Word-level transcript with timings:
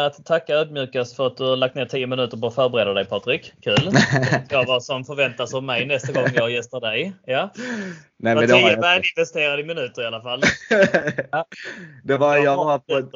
med 0.00 0.06
att 0.06 0.24
tacka 0.24 0.54
ödmjukast 0.54 1.16
för 1.16 1.26
att 1.26 1.36
du 1.36 1.44
har 1.44 1.56
lagt 1.56 1.74
ner 1.74 1.86
10 1.86 2.06
minuter 2.06 2.36
på 2.36 2.46
att 2.46 2.54
förbereda 2.54 2.94
dig 2.94 3.04
Patrik. 3.04 3.52
Kul! 3.62 3.90
Jag 4.48 4.66
vad 4.66 4.84
som 4.84 5.04
förväntas 5.04 5.54
av 5.54 5.62
mig 5.62 5.86
nästa 5.86 6.12
gång 6.12 6.28
jag 6.34 6.50
gästar 6.50 6.80
dig. 6.80 7.12
Ja. 7.26 7.50
Nej, 8.18 8.34
men 8.34 8.36
det 8.36 8.46
10 8.46 8.76
välinvesterade 8.76 9.64
minuter 9.64 10.02
i 10.02 10.06
alla 10.06 10.22
fall. 10.22 10.42
Ja. 11.30 11.44
Det 12.04 12.16
var 12.16 12.36
jag 12.36 12.56
var 12.56 12.78
på... 12.78 13.08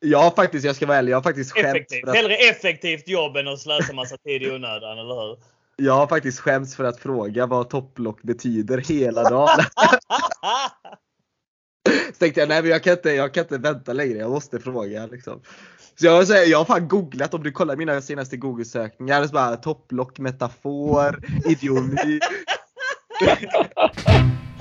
Ja 0.00 0.32
faktiskt, 0.36 0.64
jag 0.64 0.76
ska 0.76 0.86
vara 0.86 0.98
ärlig. 0.98 1.12
Jag 1.12 1.16
har 1.16 1.22
faktiskt 1.22 1.52
skämts. 1.52 1.70
Effektivt. 1.70 2.08
Att... 2.08 2.16
Hellre 2.16 2.34
effektivt 2.36 3.08
jobb 3.08 3.36
än 3.36 3.48
att 3.48 3.60
slösa 3.60 3.92
massa 3.92 4.16
tid 4.16 4.42
i 4.42 4.50
onödan, 4.50 4.98
eller 4.98 5.14
hur? 5.14 5.38
Jag 5.76 5.92
har 5.92 6.06
faktiskt 6.06 6.40
skämts 6.40 6.76
för 6.76 6.84
att 6.84 6.98
fråga 6.98 7.46
vad 7.46 7.70
topplock 7.70 8.22
betyder 8.22 8.78
hela 8.78 9.22
dagen. 9.30 9.64
Så 12.06 12.18
tänkte 12.18 12.40
jag, 12.40 12.48
nej 12.48 12.62
men 12.62 12.70
jag 12.70 12.82
kan 12.82 12.92
inte, 12.92 13.10
jag 13.10 13.34
kan 13.34 13.44
inte 13.44 13.58
vänta 13.58 13.92
längre, 13.92 14.18
jag 14.18 14.30
måste 14.30 14.58
fråga. 14.58 15.06
Liksom. 15.06 15.40
Så 16.00 16.06
jag, 16.06 16.26
säga, 16.26 16.44
jag 16.44 16.58
har 16.58 16.64
fan 16.64 16.88
googlat, 16.88 17.34
om 17.34 17.42
du 17.42 17.52
kollar 17.52 17.76
mina 17.76 18.00
senaste 18.00 18.36
google-sökningar, 18.36 19.26
så 19.26 19.32
bara 19.32 19.56
topplock, 19.56 20.18
metafor, 20.18 21.20
idiomi. 21.46 22.20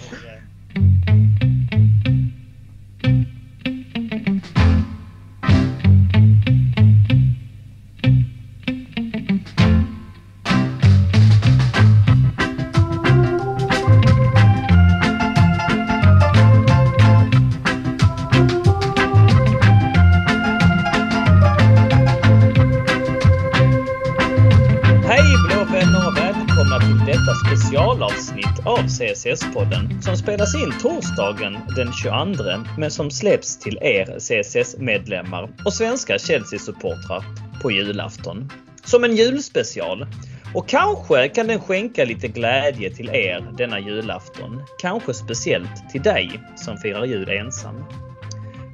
CSS-podden 29.16 30.02
som 30.02 30.18
spelas 30.18 30.56
in 30.56 30.74
torsdagen 30.82 31.58
den 31.76 31.94
22 31.94 32.44
men 32.78 32.92
som 32.92 33.12
släpps 33.12 33.60
till 33.60 33.78
er 33.82 34.20
CSS-medlemmar 34.20 35.50
och 35.66 35.74
svenska 35.74 36.18
Chelsea-supportrar 36.18 37.24
på 37.62 37.72
julafton. 37.72 38.50
Som 38.84 39.04
en 39.04 39.16
julspecial. 39.16 40.06
Och 40.54 40.70
kanske 40.70 41.30
kan 41.30 41.48
den 41.48 41.60
skänka 41.60 42.06
lite 42.06 42.28
glädje 42.28 42.90
till 42.90 43.10
er 43.10 43.54
denna 43.58 43.80
julafton. 43.80 44.62
Kanske 44.82 45.14
speciellt 45.14 45.90
till 45.92 46.02
dig 46.02 46.40
som 46.56 46.78
firar 46.78 47.06
jul 47.06 47.30
ensam. 47.30 47.86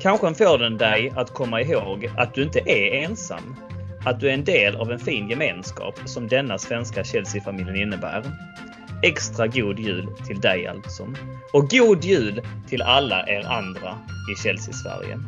Kanske 0.02 0.34
får 0.34 0.58
den 0.58 0.78
dig 0.78 1.14
att 1.16 1.34
komma 1.34 1.62
ihåg 1.62 2.10
att 2.18 2.34
du 2.36 2.44
inte 2.44 2.60
är 2.60 3.04
ensam. 3.04 3.56
Att 4.06 4.20
du 4.20 4.30
är 4.30 4.34
en 4.34 4.44
del 4.44 4.76
av 4.76 4.92
en 4.92 5.00
fin 5.00 5.30
gemenskap 5.30 6.00
som 6.06 6.28
denna 6.28 6.58
svenska 6.58 7.04
Chelsea-familjen 7.04 7.76
innebär. 7.76 8.24
Extra 9.04 9.48
god 9.48 9.80
jul 9.80 10.08
till 10.28 10.42
dig 10.42 10.68
alltså. 10.68 11.08
Och 11.54 11.70
god 11.70 12.04
jul 12.04 12.42
till 12.70 12.82
alla 12.82 13.28
er 13.28 13.48
andra 13.48 13.98
i 14.34 14.42
Chelsea-Sverige. 14.44 15.20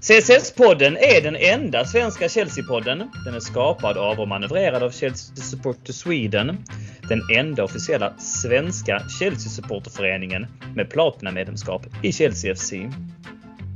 CSS-podden 0.00 0.96
är 0.96 1.22
den 1.22 1.36
enda 1.36 1.84
svenska 1.84 2.28
Chelsea-podden. 2.28 3.08
Den 3.24 3.34
är 3.34 3.40
skapad 3.40 3.96
av 3.96 4.20
och 4.20 4.28
manövrerad 4.28 4.82
av 4.82 4.90
Chelsea 4.90 5.36
Supporter 5.36 5.92
Sweden. 5.92 6.64
Den 7.08 7.20
enda 7.36 7.64
officiella 7.64 8.12
svenska 8.18 9.02
Chelsea-supporterföreningen 9.20 10.46
med 10.74 10.90
platinamedlemskap 10.90 11.86
i 12.02 12.12
Chelsea 12.12 12.54
FC. 12.54 12.72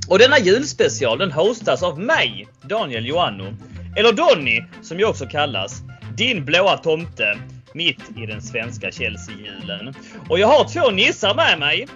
Och 0.08 0.18
denna 0.18 0.38
julspecial 0.38 1.18
den 1.18 1.32
hostas 1.32 1.82
av 1.82 1.98
mig, 1.98 2.46
Daniel 2.62 3.06
Joanno. 3.06 3.54
Eller 3.96 4.12
Donny, 4.12 4.64
som 4.82 5.00
jag 5.00 5.10
också 5.10 5.26
kallas. 5.26 5.82
Din 6.16 6.44
blåa 6.44 6.76
tomte 6.76 7.38
mitt 7.74 8.16
i 8.16 8.26
den 8.26 8.42
svenska 8.42 8.90
Chelsea-julen. 8.90 9.94
Och 10.28 10.38
jag 10.38 10.46
har 10.46 10.68
två 10.68 10.90
nissar 10.90 11.34
med 11.34 11.58
mig. 11.58 11.86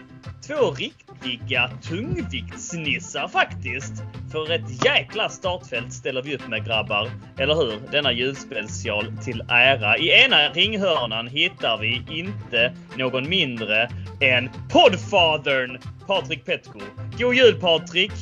Två 0.47 0.71
riktiga 0.71 1.71
tungviktsnissar 1.83 3.29
faktiskt. 3.29 3.93
För 4.33 4.53
ett 4.53 4.85
jäkla 4.85 5.29
startfält 5.29 5.93
ställer 5.93 6.23
vi 6.23 6.37
upp 6.37 6.49
med 6.49 6.67
grabbar. 6.67 7.11
Eller 7.39 7.55
hur? 7.55 7.81
Denna 7.93 8.13
julspecial 8.13 9.13
till 9.25 9.43
ära. 9.49 9.99
I 9.99 10.25
ena 10.25 10.49
ringhörnan 10.49 11.27
hittar 11.27 11.79
vi 11.79 12.05
inte 12.11 12.73
någon 12.97 13.29
mindre 13.29 13.91
än 14.21 14.51
poddfadern 14.69 15.79
Patrik 16.07 16.45
Petko. 16.45 16.81
God 17.19 17.35
jul 17.35 17.55
Patrik! 17.61 18.13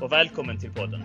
Och 0.00 0.12
välkommen 0.12 0.60
till 0.60 0.70
podden. 0.70 1.02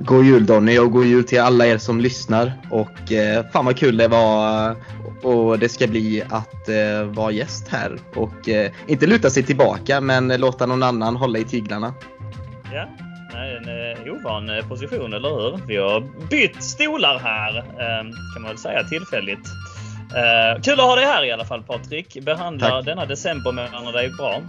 God 0.00 0.24
jul 0.24 0.46
Donny 0.46 0.78
och 0.78 0.92
god 0.92 1.06
jul 1.06 1.24
till 1.24 1.40
alla 1.40 1.66
er 1.66 1.78
som 1.78 2.00
lyssnar. 2.00 2.52
Och 2.70 3.12
eh, 3.12 3.44
fan 3.52 3.64
vad 3.64 3.76
kul 3.76 3.96
det 3.96 4.08
var 4.08 4.68
eh, 4.70 4.76
och 5.24 5.58
det 5.58 5.68
ska 5.68 5.86
bli 5.86 6.22
att 6.30 6.68
eh, 6.68 7.02
vara 7.04 7.30
gäst 7.30 7.68
här 7.68 7.98
och 8.14 8.48
eh, 8.48 8.72
inte 8.86 9.06
luta 9.06 9.30
sig 9.30 9.42
tillbaka 9.42 10.00
men 10.00 10.28
låta 10.28 10.66
någon 10.66 10.82
annan 10.82 11.16
hålla 11.16 11.38
i 11.38 11.44
tyglarna. 11.44 11.94
Ja, 12.72 12.88
en 13.34 13.68
eh, 13.68 14.12
ovan 14.12 14.50
eh, 14.50 14.68
position, 14.68 15.12
eller 15.12 15.28
hur? 15.28 15.66
Vi 15.66 15.76
har 15.76 16.28
bytt 16.30 16.62
stolar 16.62 17.18
här 17.18 17.58
eh, 17.58 18.02
kan 18.34 18.42
man 18.42 18.48
väl 18.50 18.58
säga 18.58 18.84
tillfälligt. 18.84 19.46
Eh, 20.14 20.62
kul 20.62 20.80
att 20.80 20.86
ha 20.86 20.96
dig 20.96 21.04
här 21.04 21.24
i 21.24 21.32
alla 21.32 21.44
fall 21.44 21.62
Patrik. 21.62 22.18
Behandlar 22.22 22.70
Tack. 22.70 22.84
denna 22.84 23.06
december 23.06 23.52
med 23.52 23.94
dig 23.94 24.10
bra? 24.10 24.42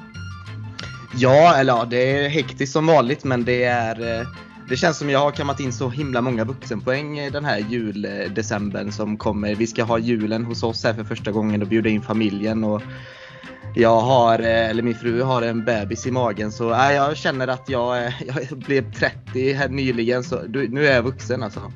Ja, 1.18 1.56
eller 1.58 1.74
ja, 1.74 1.86
det 1.90 2.12
är 2.12 2.30
hektiskt 2.30 2.74
som 2.74 2.88
vanligt 2.88 3.24
men 3.24 3.46
det 3.46 3.64
är 3.64 4.20
eh, 4.20 4.28
det 4.70 4.78
känns 4.78 4.98
som 4.98 5.10
jag 5.10 5.20
har 5.20 5.32
kammat 5.32 5.60
in 5.60 5.74
så 5.74 5.90
himla 5.90 6.22
många 6.22 6.44
vuxenpoäng 6.44 7.32
den 7.32 7.46
här 7.46 7.58
juldecembern 7.58 8.92
som 8.92 9.18
kommer. 9.18 9.56
Vi 9.56 9.68
ska 9.68 9.84
ha 9.84 9.98
julen 9.98 10.46
hos 10.46 10.64
oss 10.64 10.84
här 10.84 10.94
för 10.94 11.04
första 11.04 11.32
gången 11.32 11.62
och 11.62 11.68
bjuda 11.68 11.90
in 11.90 12.02
familjen. 12.02 12.64
Och 12.64 12.82
jag 13.76 14.02
har, 14.02 14.40
eh, 14.40 14.70
eller 14.70 14.84
min 14.84 14.96
fru 14.96 15.22
har 15.22 15.42
en 15.42 15.66
bebis 15.66 16.08
i 16.08 16.12
magen 16.12 16.52
så 16.52 16.74
äh, 16.74 16.92
jag 16.92 17.18
känner 17.18 17.48
att 17.48 17.70
jag, 17.70 18.06
eh, 18.06 18.14
jag 18.28 18.58
blev 18.58 18.94
30 18.94 19.54
här 19.54 19.70
nyligen 19.70 20.24
så 20.24 20.42
nu 20.70 20.88
är 20.88 20.96
jag 20.96 21.04
vuxen 21.04 21.44
alltså. 21.44 21.72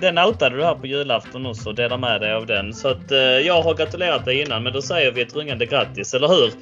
Den 0.00 0.18
outade 0.18 0.56
du 0.56 0.64
här 0.64 0.74
på 0.74 0.86
julafton 0.86 1.46
också 1.46 1.68
och 1.68 1.74
delar 1.74 1.98
med 1.98 2.20
dig 2.20 2.32
av 2.32 2.46
den. 2.46 2.74
Så 2.74 2.88
att 2.88 3.12
eh, 3.12 3.18
jag 3.18 3.62
har 3.62 3.74
gratulerat 3.74 4.24
dig 4.24 4.40
innan 4.40 4.62
men 4.62 4.72
då 4.72 4.82
säger 4.82 5.12
vi 5.12 5.22
ett 5.22 5.36
rungande 5.36 5.66
grattis, 5.66 6.14
eller 6.14 6.28
hur? 6.28 6.52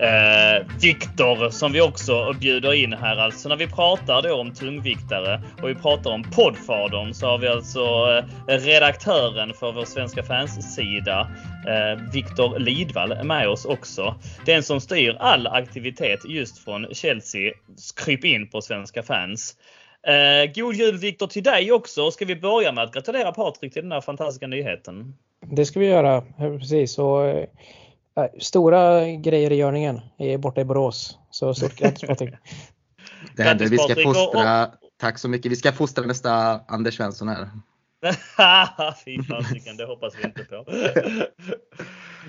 Eh, 0.00 0.66
Viktor 0.80 1.50
som 1.50 1.72
vi 1.72 1.80
också 1.80 2.34
bjuder 2.40 2.74
in 2.74 2.92
här. 2.92 3.16
Alltså 3.16 3.48
när 3.48 3.56
vi 3.56 3.66
pratar 3.66 4.22
då 4.22 4.34
om 4.34 4.54
tungviktare 4.54 5.42
och 5.62 5.68
vi 5.68 5.74
pratar 5.74 6.10
om 6.10 6.22
poddfadern 6.22 7.14
så 7.14 7.26
har 7.26 7.38
vi 7.38 7.48
alltså 7.48 7.80
eh, 8.48 8.58
redaktören 8.58 9.54
för 9.54 9.72
vår 9.72 9.84
svenska 9.84 10.22
fanssida 10.22 11.20
eh, 11.68 12.12
Viktor 12.12 12.58
Lidvall 12.58 13.24
med 13.24 13.48
oss 13.48 13.64
också. 13.64 14.14
Den 14.46 14.62
som 14.62 14.80
styr 14.80 15.16
all 15.20 15.46
aktivitet 15.46 16.20
just 16.28 16.58
från 16.58 16.94
Chelsea 16.94 17.52
kryp 18.04 18.24
in 18.24 18.48
på 18.48 18.60
svenska 18.60 19.02
fans. 19.02 19.56
Eh, 20.06 20.52
god 20.54 20.74
jul 20.74 20.98
Viktor 20.98 21.26
till 21.26 21.42
dig 21.42 21.72
också. 21.72 22.10
Ska 22.10 22.24
vi 22.24 22.36
börja 22.36 22.72
med 22.72 22.84
att 22.84 22.92
gratulera 22.92 23.32
Patrik 23.32 23.72
till 23.72 23.82
den 23.82 23.92
här 23.92 24.00
fantastiska 24.00 24.46
nyheten? 24.46 25.14
Det 25.50 25.66
ska 25.66 25.80
vi 25.80 25.86
göra, 25.86 26.22
precis. 26.38 26.98
Och, 26.98 27.26
eh, 27.26 27.46
stora 28.40 29.06
grejer 29.06 29.52
i 29.52 29.56
görningen 29.56 30.00
borta 30.38 30.60
i 30.60 30.64
Borås. 30.64 31.18
Så 31.30 31.54
stort 31.54 31.76
grattis 31.76 32.00
Patrik! 32.08 32.34
Det 33.36 33.42
händer. 33.42 33.66
Vi 33.66 33.78
ska 33.78 33.94
fostra, 34.02 34.70
tack 35.00 35.18
så 35.18 35.28
mycket. 35.28 35.52
Vi 35.52 35.56
ska 35.56 35.72
fostra 35.72 36.04
nästa 36.04 36.60
Anders 36.68 36.96
Svensson 36.96 37.28
här. 37.28 37.50
Fy 39.04 39.22
fasiken, 39.22 39.76
det 39.76 39.86
hoppas 39.86 40.14
vi 40.18 40.24
inte 40.24 40.44
på. 40.44 40.64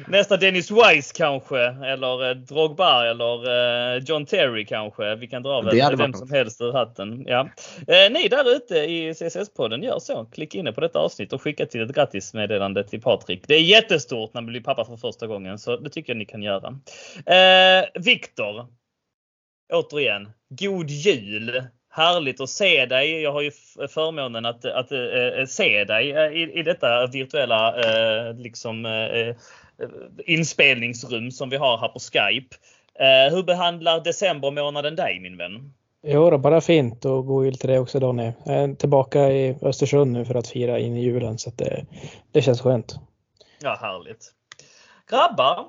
Nästa 0.08 0.38
Dennis 0.38 0.72
Wise 0.72 1.14
kanske, 1.16 1.60
eller 1.66 2.30
eh, 2.30 2.36
Drogba 2.36 3.06
eller 3.06 3.50
eh, 3.96 4.04
John 4.04 4.26
Terry 4.26 4.66
kanske. 4.66 5.16
Vi 5.16 5.28
kan 5.28 5.44
dra 5.44 5.62
väl 5.62 5.96
vem 5.98 6.14
som 6.14 6.32
helst 6.32 6.62
ur 6.62 6.74
hatten. 6.74 7.24
Ja. 7.28 7.50
Eh, 7.88 8.12
ni 8.12 8.28
där 8.28 8.56
ute 8.56 8.76
i 8.76 9.14
CSS-podden, 9.14 9.84
gör 9.84 10.00
så. 10.00 10.26
Klicka 10.26 10.58
inne 10.58 10.72
på 10.72 10.82
detta 10.82 11.00
avsnitt 11.00 11.34
och 11.34 11.42
skicka 11.42 11.66
till 11.66 11.82
ett 11.82 11.96
grattismeddelande 11.96 12.84
till 12.84 13.02
Patrik. 13.02 13.44
Det 13.48 13.56
är 13.56 13.62
jättestort 13.62 14.34
när 14.34 14.42
man 14.42 14.52
blir 14.52 14.62
pappa 14.62 14.86
för 14.86 14.98
första 14.98 15.28
gången, 15.28 15.60
så 15.60 15.78
det 15.78 15.90
tycker 15.90 16.14
jag 16.14 16.18
ni 16.18 16.26
kan 16.26 16.44
göra. 16.44 16.80
Viktor. 17.94 18.68
Återigen, 19.74 20.30
god 20.50 20.90
jul! 20.90 21.64
Härligt 21.90 22.42
att 22.42 22.50
se 22.50 22.86
dig. 22.86 23.22
Jag 23.22 23.32
har 23.32 23.42
ju 23.42 23.52
förmånen 23.90 24.46
att, 24.46 24.66
att, 24.66 24.92
att 25.42 25.50
se 25.50 25.84
dig 25.84 26.10
i, 26.10 26.60
i 26.60 26.64
detta 26.64 27.08
virtuella 27.08 27.76
liksom, 28.32 28.86
inspelningsrum 30.26 31.32
som 31.32 31.50
vi 31.50 31.58
har 31.58 31.78
här 31.78 31.88
på 31.88 32.00
Skype. 32.00 32.56
Hur 33.32 33.44
behandlar 33.44 34.04
decembermånaden 34.04 34.96
dig 34.96 35.20
min 35.20 35.38
vän? 35.38 35.74
Jo, 36.04 36.30
då, 36.30 36.38
bara 36.38 36.62
fint 36.62 37.06
och 37.06 37.26
god 37.26 37.46
jul 37.46 37.58
till 37.58 37.70
dig 37.70 37.80
också 37.80 38.00
Donny. 38.00 38.32
Jag 38.46 38.56
är 38.56 38.76
tillbaka 38.76 39.32
i 39.32 39.58
Östersund 39.62 40.12
nu 40.12 40.26
för 40.26 40.36
att 40.36 40.48
fira 40.48 40.80
in 40.80 40.98
i 40.98 41.04
julen 41.04 41.38
så 41.38 41.50
det, 41.50 41.86
det 42.32 42.42
känns 42.42 42.62
skönt. 42.62 42.96
Ja, 43.62 43.78
härligt. 43.82 44.34
Grabbar, 45.10 45.66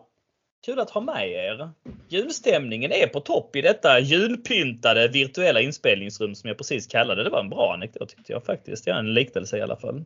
Kul 0.64 0.80
att 0.80 0.90
ha 0.90 1.00
med 1.00 1.30
er. 1.30 1.70
Julstämningen 2.08 2.92
är 2.92 3.06
på 3.06 3.20
topp 3.20 3.56
i 3.56 3.60
detta 3.60 4.00
julpyntade 4.00 5.08
virtuella 5.08 5.60
inspelningsrum 5.60 6.34
som 6.34 6.48
jag 6.48 6.58
precis 6.58 6.86
kallade. 6.86 7.24
Det 7.24 7.30
var 7.30 7.40
en 7.40 7.50
bra 7.50 7.72
anekdot 7.74 8.08
tyckte 8.08 8.32
jag 8.32 8.44
faktiskt. 8.44 8.86
Ja, 8.86 8.98
en 8.98 9.14
liknelse 9.14 9.58
i 9.58 9.62
alla 9.62 9.76
fall. 9.76 10.04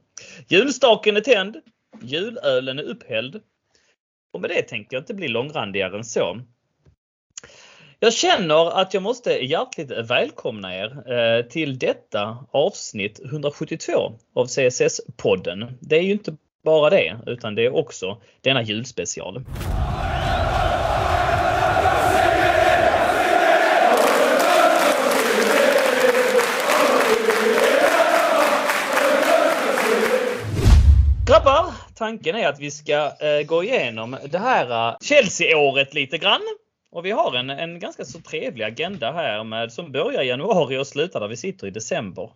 Julstaken 0.49 1.17
är 1.17 1.21
tänd. 1.21 1.57
Julölen 2.03 2.79
är 2.79 2.83
upphälld. 2.83 3.41
Och 4.33 4.41
med 4.41 4.51
det 4.51 4.63
tänker 4.63 4.97
jag 4.97 5.03
inte 5.03 5.15
bli 5.15 5.29
långrandigare 5.29 5.97
än 5.97 6.05
så. 6.05 6.41
Jag 7.99 8.13
känner 8.13 8.81
att 8.81 8.95
jag 8.95 9.03
måste 9.03 9.31
hjärtligt 9.31 9.91
välkomna 9.91 10.77
er 10.77 11.13
eh, 11.13 11.47
till 11.47 11.79
detta 11.79 12.47
avsnitt 12.51 13.21
172 13.25 13.93
av 14.35 14.47
CSS-podden. 14.47 15.73
Det 15.81 15.97
är 15.97 16.03
ju 16.03 16.13
inte 16.13 16.37
bara 16.65 16.91
det, 16.91 17.19
utan 17.27 17.55
det 17.55 17.65
är 17.65 17.75
också 17.75 18.23
denna 18.41 18.63
julspecial. 18.63 19.45
Grabbar, 31.27 31.73
tanken 32.03 32.37
är 32.37 32.49
att 32.49 32.61
vi 32.61 32.71
ska 32.71 33.13
eh, 33.21 33.43
gå 33.47 33.65
igenom 33.65 34.17
det 34.31 34.39
här 34.39 34.89
eh, 34.89 34.97
Chelsea-året 35.01 35.95
lite 35.95 36.19
grann. 36.19 36.41
Och 36.93 37.05
vi 37.05 37.11
har 37.11 37.37
en, 37.37 37.51
en 37.51 37.79
ganska 37.79 38.05
så 38.05 38.21
trevlig 38.21 38.65
agenda 38.65 39.13
här 39.13 39.45
med, 39.45 39.73
som 39.73 39.93
börjar 39.93 40.23
i 40.23 40.29
januari 40.29 40.79
och 40.79 40.87
slutar 40.87 41.21
där 41.21 41.29
vi 41.29 41.37
sitter 41.37 41.67
i 41.67 41.71
december. 41.71 42.31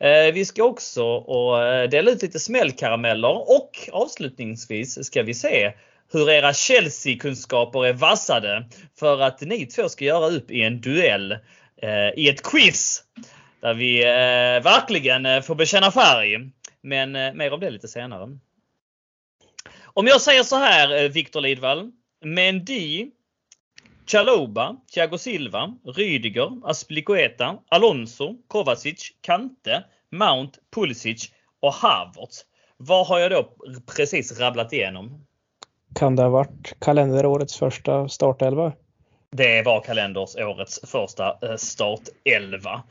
Eh, 0.00 0.34
vi 0.34 0.44
ska 0.44 0.64
också 0.64 1.04
och, 1.04 1.64
eh, 1.64 1.88
dela 1.88 2.10
ut 2.10 2.22
lite 2.22 2.38
smällkarameller 2.38 3.50
och 3.50 3.70
avslutningsvis 3.92 5.04
ska 5.06 5.22
vi 5.22 5.34
se 5.34 5.72
hur 6.12 6.30
era 6.30 6.52
Chelsea-kunskaper 6.52 7.86
är 7.86 7.92
vassade 7.92 8.66
för 8.98 9.20
att 9.20 9.40
ni 9.40 9.66
två 9.66 9.88
ska 9.88 10.04
göra 10.04 10.26
upp 10.26 10.50
i 10.50 10.62
en 10.62 10.80
duell 10.80 11.32
eh, 11.82 12.08
i 12.16 12.28
ett 12.28 12.42
quiz. 12.42 13.02
Där 13.60 13.74
vi 13.74 14.04
eh, 14.04 14.62
verkligen 14.62 15.26
eh, 15.26 15.40
får 15.40 15.54
bekänna 15.54 15.90
färg. 15.90 16.50
Men 16.82 17.16
eh, 17.16 17.34
mer 17.34 17.52
om 17.52 17.60
det 17.60 17.70
lite 17.70 17.88
senare. 17.88 18.38
Om 19.98 20.06
jag 20.06 20.20
säger 20.20 20.42
så 20.42 20.56
här 20.56 21.04
eh, 21.04 21.10
Victor 21.10 21.40
Lidvall. 21.40 21.90
Mendy, 22.24 23.10
Chaloba, 24.06 24.76
Thiago 24.94 25.18
Silva, 25.18 25.74
Rydiger, 25.84 26.50
Aspilicueta, 26.64 27.58
Alonso, 27.68 28.34
Kovacic, 28.48 29.12
Kante, 29.20 29.84
Mount, 30.10 30.58
Pulisic 30.74 31.30
och 31.60 31.72
Havertz. 31.72 32.44
Vad 32.76 33.06
har 33.06 33.18
jag 33.18 33.30
då 33.30 33.54
precis 33.96 34.40
rabblat 34.40 34.72
igenom? 34.72 35.26
Kan 35.94 36.16
det 36.16 36.22
ha 36.22 36.30
varit 36.30 36.80
kalenderårets 36.80 37.58
första 37.58 38.08
startelva? 38.08 38.72
Det 39.30 39.62
var 39.62 39.80
kalenderårets 39.80 40.80
första 40.90 41.38
eh, 41.42 41.56
startelva. 41.56 42.82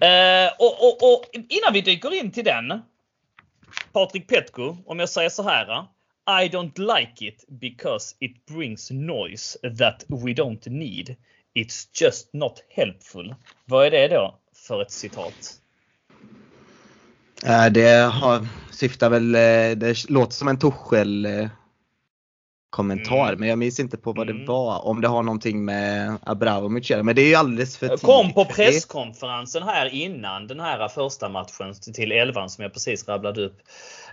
Eh, 0.00 0.52
och, 0.58 0.86
och, 0.86 1.12
och 1.12 1.24
innan 1.32 1.72
vi 1.72 1.80
dyker 1.80 2.14
in 2.14 2.32
till 2.32 2.44
den. 2.44 2.82
Patrik 3.92 4.28
Petko, 4.28 4.76
om 4.86 4.98
jag 4.98 5.08
säger 5.08 5.28
så 5.28 5.42
här. 5.42 5.86
I 6.26 6.48
don't 6.48 6.78
like 6.78 7.26
it 7.26 7.44
because 7.48 8.14
it 8.20 8.46
brings 8.46 8.90
noise 8.90 9.58
that 9.78 10.04
we 10.08 10.32
don't 10.34 10.66
need. 10.70 11.16
It's 11.54 11.88
just 12.02 12.28
not 12.32 12.62
helpful. 12.68 13.34
Vad 13.64 13.86
är 13.86 13.90
det 13.90 14.08
då 14.08 14.38
för 14.66 14.82
ett 14.82 14.90
citat? 14.90 15.34
Eh, 17.46 17.66
Det 17.72 17.90
har, 18.12 18.46
syftar 18.72 19.10
väl, 19.10 19.34
eh, 19.34 19.78
det 19.78 20.10
låter 20.10 20.32
som 20.32 20.48
en 20.48 20.58
Torshäll 20.58 21.26
eh, 21.26 21.48
kommentar 22.70 23.28
Mm. 23.28 23.40
men 23.40 23.48
jag 23.48 23.58
minns 23.58 23.80
inte 23.80 23.96
på 23.96 24.12
vad 24.12 24.28
Mm. 24.30 24.40
det 24.40 24.48
var. 24.48 24.86
Om 24.86 25.00
det 25.00 25.08
har 25.08 25.22
någonting 25.22 25.64
med 25.64 26.18
Abramovic 26.22 26.84
att 26.84 26.90
göra. 26.90 27.02
Men 27.02 27.16
det 27.16 27.22
är 27.22 27.28
ju 27.28 27.34
alldeles 27.34 27.76
för 27.76 27.88
tidigt. 27.88 28.02
kom 28.02 28.32
på 28.32 28.44
presskonferensen 28.44 29.62
här 29.62 29.86
innan 29.94 30.46
den 30.46 30.60
här 30.60 30.88
första 30.88 31.28
matchen 31.28 31.74
till 31.94 32.12
elvan 32.12 32.50
som 32.50 32.62
jag 32.62 32.72
precis 32.72 33.08
rabblade 33.08 33.44
upp. 33.44 33.58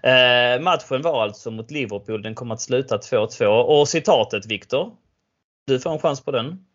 Eh, 0.03 0.61
matchen 0.61 1.01
var 1.01 1.23
alltså 1.23 1.51
mot 1.51 1.71
Liverpool. 1.71 2.21
Den 2.21 2.35
kom 2.35 2.51
att 2.51 2.61
sluta 2.61 2.97
2-2 2.97 3.45
och 3.45 3.87
citatet 3.87 4.45
Viktor. 4.45 4.91
Du 5.67 5.79
får 5.79 5.91
en 5.91 5.99
chans 5.99 6.21
på 6.21 6.31
den. 6.31 6.65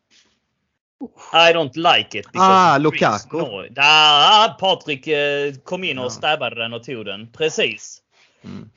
I 1.32 1.52
don't 1.54 1.72
like 1.96 2.18
it. 2.18 2.26
because 2.32 2.50
Ah, 2.50 2.78
Lukaku. 2.78 3.38
Ah, 3.76 4.48
Patrik 4.60 5.06
eh, 5.06 5.54
kom 5.64 5.84
in 5.84 5.98
och 5.98 6.04
Ja. 6.04 6.10
stabbade 6.10 6.56
den 6.56 6.72
och 6.72 6.84
tog 6.84 7.04
den. 7.04 7.32
Precis. 7.32 7.98
Mm. 8.44 8.70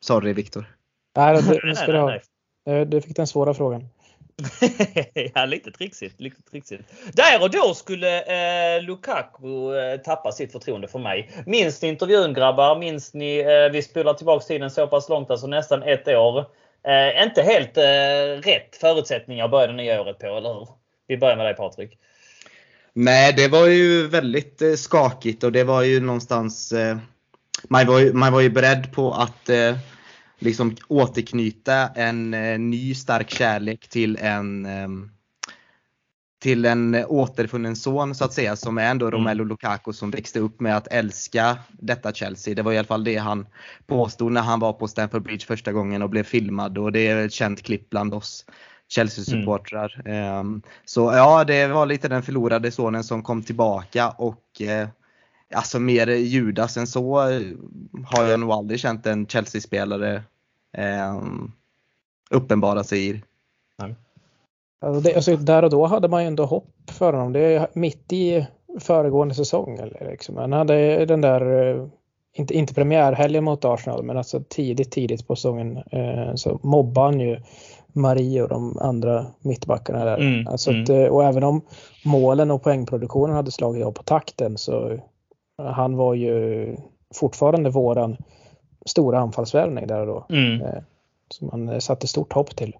Sorry 0.00 0.32
Viktor. 0.32 0.76
Nej, 1.16 1.42
du, 1.42 1.60
du, 1.86 2.04
nej. 2.04 2.22
Eh, 2.68 2.86
du 2.86 3.00
fick 3.00 3.16
den 3.16 3.26
svåra 3.26 3.54
frågan. 3.54 3.88
ja, 5.34 5.44
lite 5.44 5.70
trixigt, 5.70 6.20
lite 6.20 6.42
trixigt. 6.42 6.82
Där 7.12 7.42
och 7.42 7.50
då 7.50 7.74
skulle 7.74 8.22
eh, 8.22 8.82
Lukaku 8.82 9.76
eh, 9.76 10.00
tappa 10.00 10.32
sitt 10.32 10.52
förtroende 10.52 10.88
för 10.88 10.98
mig. 10.98 11.30
Minns 11.46 11.82
ni 11.82 11.88
intervjun 11.88 12.34
grabbar? 12.34 12.78
Minns 12.78 13.14
ni? 13.14 13.38
Eh, 13.38 13.72
vi 13.72 13.82
spolar 13.82 14.14
tillbaks 14.14 14.46
tiden 14.46 14.70
så 14.70 14.86
pass 14.86 15.08
långt, 15.08 15.30
alltså 15.30 15.46
nästan 15.46 15.82
ett 15.82 16.08
år. 16.08 16.44
Eh, 16.86 17.22
inte 17.22 17.42
helt 17.42 17.76
eh, 17.76 18.50
rätt 18.50 18.76
förutsättningar 18.80 19.44
att 19.44 19.50
börja 19.50 19.66
det 19.66 19.72
nya 19.72 20.00
året 20.00 20.18
på, 20.18 20.26
eller 20.26 20.54
hur? 20.54 20.68
Vi 21.06 21.16
börjar 21.16 21.36
med 21.36 21.46
dig 21.46 21.54
Patrik. 21.54 21.98
Nej, 22.92 23.32
det 23.32 23.48
var 23.48 23.66
ju 23.66 24.06
väldigt 24.06 24.62
eh, 24.62 24.72
skakigt 24.72 25.44
och 25.44 25.52
det 25.52 25.64
var 25.64 25.82
ju 25.82 26.00
någonstans 26.00 26.72
eh, 26.72 26.96
man, 27.68 27.86
var 27.86 27.98
ju, 27.98 28.12
man 28.12 28.32
var 28.32 28.40
ju 28.40 28.50
beredd 28.50 28.92
på 28.92 29.12
att 29.12 29.48
eh, 29.48 29.76
liksom 30.38 30.76
återknyta 30.88 31.88
en 31.88 32.34
eh, 32.34 32.58
ny 32.58 32.94
stark 32.94 33.30
kärlek 33.30 33.88
till 33.88 34.16
en 34.16 34.66
eh, 34.66 34.88
till 36.42 36.64
en 36.64 36.94
återfunnen 36.94 37.76
son 37.76 38.14
så 38.14 38.24
att 38.24 38.32
säga 38.32 38.56
som 38.56 38.78
är 38.78 38.90
ändå 38.90 39.10
Romelu 39.10 39.44
Lukaku 39.44 39.92
som 39.92 40.10
växte 40.10 40.40
upp 40.40 40.60
med 40.60 40.76
att 40.76 40.88
älska 40.88 41.58
detta 41.70 42.12
Chelsea. 42.12 42.54
Det 42.54 42.62
var 42.62 42.72
i 42.72 42.78
alla 42.78 42.86
fall 42.86 43.04
det 43.04 43.16
han 43.16 43.46
påstod 43.86 44.32
när 44.32 44.40
han 44.42 44.60
var 44.60 44.72
på 44.72 44.88
Stamford 44.88 45.22
Bridge 45.22 45.46
första 45.46 45.72
gången 45.72 46.02
och 46.02 46.10
blev 46.10 46.22
filmad 46.22 46.78
och 46.78 46.92
det 46.92 47.06
är 47.06 47.26
ett 47.26 47.32
känt 47.32 47.62
klipp 47.62 47.90
bland 47.90 48.14
oss 48.14 48.44
Chelsea-supportrar. 48.88 50.02
Ehm, 50.08 50.62
Så 50.84 51.00
ja, 51.00 51.44
det 51.44 51.66
var 51.66 51.86
lite 51.86 52.08
den 52.08 52.22
förlorade 52.22 52.70
sonen 52.70 53.04
som 53.04 53.22
kom 53.22 53.42
tillbaka 53.42 54.10
och 54.10 54.62
eh, 54.62 54.88
alltså 55.54 55.80
mer 55.80 56.06
Judas 56.06 56.76
än 56.76 56.86
så 56.86 57.28
eh, 57.28 57.40
har 58.06 58.24
jag 58.24 58.40
nog 58.40 58.50
aldrig 58.50 58.80
känt 58.80 59.06
en 59.06 59.26
Chelsea-spelare 59.26 60.22
eh, 60.76 61.22
uppenbara 62.30 62.84
sig 62.84 63.10
i. 63.10 63.22
Alltså 64.80 65.00
det, 65.00 65.14
alltså 65.14 65.36
där 65.36 65.64
och 65.64 65.70
då 65.70 65.86
hade 65.86 66.08
man 66.08 66.22
ju 66.22 66.26
ändå 66.26 66.44
hopp 66.44 66.90
för 66.90 67.12
honom. 67.12 67.32
Det 67.32 67.40
är 67.40 67.68
mitt 67.72 68.12
i 68.12 68.46
föregående 68.80 69.34
säsong. 69.34 69.78
Eller 69.78 70.10
liksom. 70.10 70.36
Han 70.36 70.52
hade 70.52 71.04
den 71.04 71.20
där, 71.20 71.70
eh, 71.70 71.86
inte, 72.32 72.54
inte 72.54 72.74
premiärhelgen 72.74 73.44
mot 73.44 73.64
Arsenal, 73.64 74.02
men 74.02 74.16
alltså 74.16 74.42
tidigt, 74.48 74.90
tidigt 74.90 75.26
på 75.26 75.36
säsongen 75.36 75.76
eh, 75.76 76.34
så 76.34 76.60
mobbade 76.62 77.06
han 77.06 77.20
ju 77.20 77.40
Marie 77.92 78.42
och 78.42 78.48
de 78.48 78.78
andra 78.78 79.26
mittbackarna 79.40 80.04
där. 80.04 80.18
Mm, 80.18 80.46
alltså 80.46 80.70
mm. 80.70 80.82
att, 80.82 80.88
eh, 80.88 81.04
och 81.04 81.24
även 81.24 81.44
om 81.44 81.60
målen 82.04 82.50
och 82.50 82.62
poängproduktionen 82.62 83.36
hade 83.36 83.50
slagit 83.50 83.84
av 83.84 83.92
på 83.92 84.02
takten 84.02 84.58
så 84.58 84.98
han 85.58 85.96
var 85.96 86.14
ju 86.14 86.76
fortfarande 87.14 87.70
våran 87.70 88.16
stora 88.86 89.18
anfallsvärvning 89.18 89.86
där 89.86 90.06
då. 90.06 90.26
Mm. 90.30 90.62
Eh, 90.62 90.82
Som 91.28 91.46
man 91.48 91.68
eh, 91.68 91.78
satte 91.78 92.06
stort 92.06 92.32
hopp 92.32 92.56
till. 92.56 92.76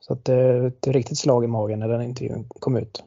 Så 0.00 0.12
att 0.12 0.24
det 0.24 0.34
är 0.34 0.66
ett 0.66 0.86
riktigt 0.86 1.18
slag 1.18 1.44
i 1.44 1.46
magen 1.46 1.78
när 1.78 1.88
den 1.88 2.02
intervjun 2.02 2.48
kom 2.48 2.76
ut. 2.76 3.04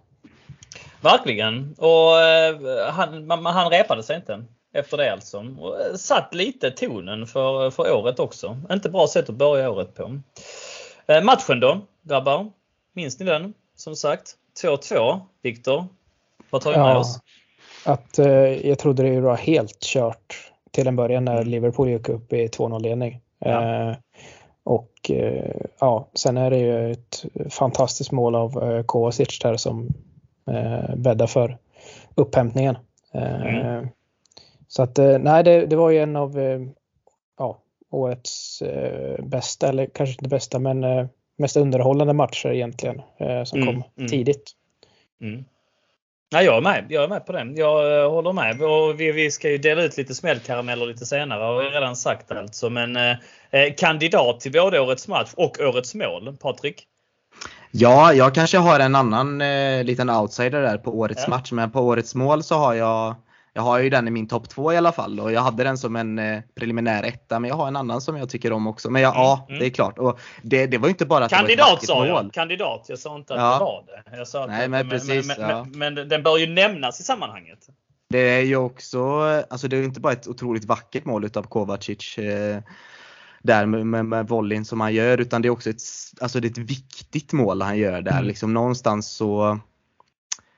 Verkligen. 1.02 1.76
Och 1.78 2.20
eh, 2.20 2.90
han, 2.92 3.28
man, 3.28 3.46
han 3.46 3.70
repade 3.72 4.04
sig 4.04 4.16
inte 4.16 4.44
efter 4.74 4.98
det 4.98 5.14
alltså. 5.14 5.38
Och 5.60 5.82
eh, 5.82 5.96
satt 5.96 6.34
lite 6.34 6.72
tonen 6.72 7.28
för, 7.28 7.72
för 7.72 7.94
året 7.94 8.20
också. 8.20 8.58
Inte 8.72 8.90
bra 8.90 9.08
sätt 9.08 9.30
att 9.30 9.36
börja 9.36 9.72
året 9.72 9.96
på. 9.96 10.20
Eh, 11.08 11.24
matchen 11.24 11.60
då, 11.60 11.82
grabbar? 12.02 12.52
Minns 12.94 13.20
ni 13.20 13.26
den? 13.26 13.54
Som 13.76 13.96
sagt, 13.96 14.36
2-2. 14.64 15.20
Viktor, 15.42 15.86
vad 16.50 16.62
tar 16.62 16.72
vi 16.72 16.78
med 16.78 16.88
Ja. 16.88 16.98
oss? 17.00 17.20
Att 17.86 18.20
eh, 18.20 18.68
jag 18.68 18.80
trodde 18.80 19.04
det 19.04 19.22
var 19.22 19.36
helt 19.36 19.80
kört 19.80 20.52
till 20.72 20.88
en 20.88 20.96
början 20.96 21.26
när 21.26 21.44
Liverpool 21.44 21.90
gick 21.90 22.10
upp 22.10 22.34
i 22.34 22.48
2-0 22.48 22.80
ledning. 22.82 23.22
Ja. 23.40 23.90
Eh, 23.90 23.96
och 24.64 25.12
eh, 25.12 25.56
ja, 25.80 26.08
sen 26.14 26.38
är 26.38 26.50
det 26.50 26.58
ju 26.58 26.92
ett 26.92 27.26
fantastiskt 27.50 28.12
mål 28.12 28.36
av 28.36 28.64
eh, 28.64 28.84
Kovacic 28.84 29.40
där 29.40 29.58
som 29.58 29.88
eh, 30.52 30.96
bäddar 30.96 31.28
för 31.28 31.58
upphämtningen. 32.16 32.78
Eh, 33.14 33.42
Mm. 33.46 33.88
Så 34.68 34.84
att 34.84 35.00
eh, 35.00 35.18
nej, 35.20 35.44
det, 35.44 35.66
det 35.66 35.76
var 35.76 35.90
ju 35.90 36.00
en 36.00 36.16
av 36.16 36.40
eh, 36.40 36.60
ja, 37.38 37.58
årets 37.92 38.64
bästa, 39.20 39.70
eller 39.70 39.86
kanske 39.86 40.14
inte 40.14 40.30
bästa, 40.30 40.60
men 40.60 41.10
mest 41.38 41.58
underhållande 41.58 42.14
matcher 42.14 42.50
egentligen 42.50 43.02
som 43.46 43.62
Mm, 43.62 43.66
kom 43.68 43.84
mm. 43.98 44.10
tidigt. 44.10 44.52
Mm. 45.22 45.46
Nej, 46.36 46.46
jag 46.46 46.58
är 46.58 46.62
med. 46.62 46.86
Jag 46.90 47.04
är 47.04 47.08
med 47.08 47.26
på 47.26 47.32
den. 47.32 47.56
Jag 47.56 48.04
eh, 48.04 48.12
håller 48.12 48.34
med. 48.34 48.62
Och 48.62 49.00
vi, 49.00 49.12
vi 49.12 49.32
ska 49.32 49.50
ju 49.50 49.58
dela 49.58 49.84
ut 49.84 49.98
lite 49.98 50.16
smällkarameller 50.16 50.86
lite 50.86 51.06
senare 51.06 51.44
har 51.44 51.64
jag 51.64 51.74
redan 51.74 51.96
sagt 51.96 52.32
alltså. 52.32 52.70
Men 52.70 52.96
eh, 52.96 53.12
eh, 53.52 53.74
kandidat 53.78 54.40
till 54.40 54.52
både 54.52 54.80
årets 54.80 55.08
match 55.08 55.30
och 55.36 55.60
årets 55.60 55.96
mål, 55.96 56.38
Patrik? 56.42 56.84
Ja, 57.72 58.14
jag 58.14 58.36
kanske 58.36 58.58
har 58.58 58.80
en 58.80 58.96
annan 58.96 59.42
eh, 59.42 59.84
liten 59.84 60.10
outsider 60.10 60.62
där 60.62 60.78
på 60.78 61.00
årets 61.00 61.24
Ja. 61.24 61.30
match. 61.30 61.52
Men 61.52 61.72
på 61.72 61.80
årets 61.82 62.16
mål 62.16 62.44
så 62.44 62.56
har 62.56 62.74
jag 62.74 63.16
jag 63.58 63.62
har 63.62 63.80
ju 63.80 63.90
den 63.90 64.08
i 64.08 64.12
min 64.12 64.28
topp 64.28 64.50
två 64.50 64.74
i 64.74 64.78
alla 64.78 64.92
fall 64.92 65.20
och 65.20 65.32
jag 65.32 65.42
hade 65.42 65.64
den 65.64 65.78
som 65.78 65.96
en 65.96 66.20
eh, 66.20 66.42
preliminär 66.56 67.04
etta 67.04 67.40
men 67.40 67.50
jag 67.50 67.56
har 67.56 67.68
en 67.68 67.76
annan 67.76 68.02
som 68.02 68.18
jag 68.18 68.30
tycker 68.30 68.54
om 68.54 68.68
också. 68.68 68.90
Men 68.90 69.02
ja, 69.02 69.10
Mm, 69.10 69.22
ja 69.22 69.46
mm. 69.50 69.60
det 69.60 69.66
är 69.66 69.70
klart. 69.70 70.00
Och 70.00 70.20
det, 70.42 70.68
det 70.68 70.78
var 70.78 70.90
inte 70.90 71.06
bara 71.06 71.26
att 71.26 71.30
det 71.30 71.36
var 71.36 71.42
Kandidat 71.42 71.82
ett 71.84 71.88
sa 71.88 72.06
jag. 72.06 72.34
Kandidat. 72.34 72.86
Jag 72.88 73.00
sa 73.00 73.16
inte 73.16 73.34
att 73.34 73.40
Ja. 73.40 73.54
det 73.54 73.60
var 73.60 73.84
det. 74.12 74.18
Jag 74.18 74.28
sa 74.28 74.48
men 74.68 74.90
precis, 74.90 75.28
men, 75.28 75.50
ja. 75.50 75.68
men, 75.74 75.94
men 75.94 76.10
den 76.10 76.24
bör 76.24 76.38
ju 76.38 76.48
nämnas 76.48 77.00
i 77.00 77.04
sammanhanget. 77.04 77.60
Det 78.10 78.20
är 78.20 78.42
ju 78.42 78.56
också, 78.56 79.20
alltså 79.50 79.68
det 79.68 79.78
är 79.78 79.84
inte 79.84 80.00
bara 80.00 80.14
ett 80.14 80.28
otroligt 80.28 80.66
vackert 80.66 81.06
mål 81.06 81.26
utav 81.26 81.44
Kovacic 81.44 82.18
eh, 82.18 82.60
där 83.44 83.66
med, 83.66 83.88
med, 83.88 84.06
med 84.06 84.28
volleyn 84.28 84.66
som 84.66 84.82
han 84.82 84.94
gör 84.94 85.18
utan 85.18 85.42
det 85.42 85.48
är 85.48 85.50
också 85.50 85.70
ett, 85.70 85.82
alltså 86.22 86.40
det 86.40 86.48
är 86.48 86.52
ett 86.52 86.58
viktigt 86.58 87.34
mål 87.34 87.62
han 87.62 87.78
gör 87.78 88.02
där. 88.02 88.12
Mm. 88.12 88.26
Liksom 88.26 88.54
någonstans 88.54 89.08
så 89.08 89.60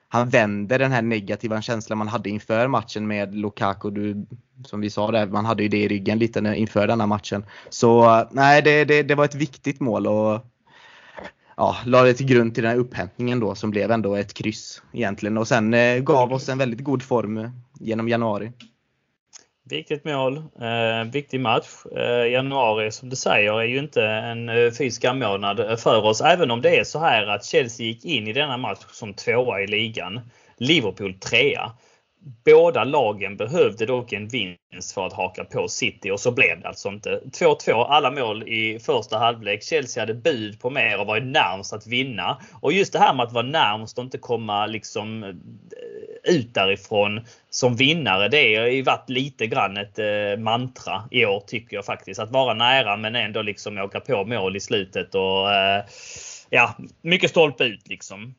han 0.09 0.29
vänder 0.29 0.79
den 0.79 0.91
här 0.91 1.01
negativa 1.01 1.61
känslan 1.61 1.97
man 1.97 2.07
hade 2.07 2.29
inför 2.29 2.67
matchen 2.67 3.07
med 3.07 3.35
Lukaku. 3.35 3.89
Du, 3.89 4.25
som 4.65 4.81
vi 4.81 4.89
sa 4.89 5.11
där, 5.11 5.27
man 5.27 5.45
hade 5.45 5.63
ju 5.63 5.69
det 5.69 5.77
i 5.77 5.87
ryggen 5.87 6.19
lite 6.19 6.39
inför 6.39 6.87
den 6.87 6.99
här 6.99 7.07
matchen. 7.07 7.45
Så 7.69 8.23
nej, 8.31 8.61
det, 8.61 8.85
det, 8.85 9.03
det 9.03 9.15
var 9.15 9.25
ett 9.25 9.35
viktigt 9.35 9.79
mål 9.79 10.07
och 10.07 10.45
ja, 11.57 11.77
la 11.85 12.03
det 12.03 12.13
till 12.13 12.25
grund 12.25 12.53
till 12.53 12.63
den 12.63 12.71
här 12.71 12.79
upphämtningen 12.79 13.39
då 13.39 13.55
som 13.55 13.71
blev 13.71 13.91
ändå 13.91 14.15
ett 14.15 14.33
kryss 14.33 14.81
egentligen 14.93 15.37
och 15.37 15.47
sen 15.47 15.73
eh, 15.73 15.99
gav 15.99 16.33
oss 16.33 16.49
en 16.49 16.57
väldigt 16.57 16.83
god 16.83 17.03
form 17.03 17.51
genom 17.79 18.09
januari. 18.09 18.51
Viktigt 19.69 20.05
mål, 20.05 20.37
eh, 20.37 21.11
viktig 21.11 21.39
match. 21.39 21.85
Eh, 21.95 22.31
januari 22.31 22.91
som 22.91 23.09
du 23.09 23.15
säger 23.15 23.59
är 23.59 23.65
ju 23.65 23.79
inte 23.79 24.03
en 24.03 24.49
eh, 24.49 24.55
fysisk 24.55 25.01
skammånad 25.01 25.59
eh, 25.59 25.75
för 25.75 26.05
oss. 26.05 26.21
Även 26.21 26.51
om 26.51 26.61
det 26.61 26.79
är 26.79 26.83
så 26.83 26.99
här 26.99 27.27
att 27.27 27.45
Chelsea 27.45 27.85
gick 27.85 28.05
in 28.05 28.27
i 28.27 28.33
denna 28.33 28.57
match 28.57 28.79
som 28.91 29.13
tvåa 29.13 29.61
i 29.61 29.67
ligan. 29.67 30.19
Liverpool 30.57 31.13
trea. 31.13 31.71
Båda 32.45 32.83
lagen 32.83 33.37
behövde 33.37 33.85
dock 33.85 34.13
en 34.13 34.27
vinst 34.27 34.93
för 34.93 35.07
att 35.07 35.13
haka 35.13 35.43
på 35.43 35.67
City 35.67 36.11
och 36.11 36.19
så 36.19 36.31
blev 36.31 36.61
det 36.61 36.67
alltså 36.67 36.89
inte. 36.89 37.21
2-2 37.25 37.85
alla 37.85 38.11
mål 38.11 38.43
i 38.43 38.79
första 38.79 39.17
halvlek. 39.17 39.63
Chelsea 39.63 40.01
hade 40.01 40.13
bud 40.13 40.59
på 40.59 40.69
mer 40.69 40.99
och 40.99 41.07
var 41.07 41.19
närmst 41.19 41.73
att 41.73 41.87
vinna. 41.87 42.41
Och 42.61 42.73
just 42.73 42.93
det 42.93 42.99
här 42.99 43.13
med 43.13 43.25
att 43.25 43.33
vara 43.33 43.45
närmst 43.45 43.97
och 43.97 44.03
inte 44.03 44.17
komma 44.17 44.65
liksom 44.65 45.23
eh, 45.23 45.29
ut 46.23 46.53
därifrån 46.53 47.25
som 47.49 47.75
vinnare. 47.75 48.29
Det 48.29 48.55
har 48.55 48.67
ju 48.67 48.81
varit 48.81 49.09
lite 49.09 49.47
grann 49.47 49.77
ett 49.77 49.99
eh, 49.99 50.39
mantra 50.39 51.03
i 51.11 51.25
år 51.25 51.43
tycker 51.47 51.75
jag 51.75 51.85
faktiskt. 51.85 52.19
Att 52.19 52.31
vara 52.31 52.53
nära 52.53 52.97
men 52.97 53.15
ändå 53.15 53.41
liksom 53.41 53.77
åka 53.77 53.99
på 53.99 54.25
mål 54.25 54.55
i 54.55 54.59
slutet 54.59 55.15
och 55.15 55.53
eh, 55.53 55.83
ja, 56.49 56.77
mycket 57.01 57.29
stolpe 57.29 57.63
ut 57.63 57.87
liksom. 57.87 58.35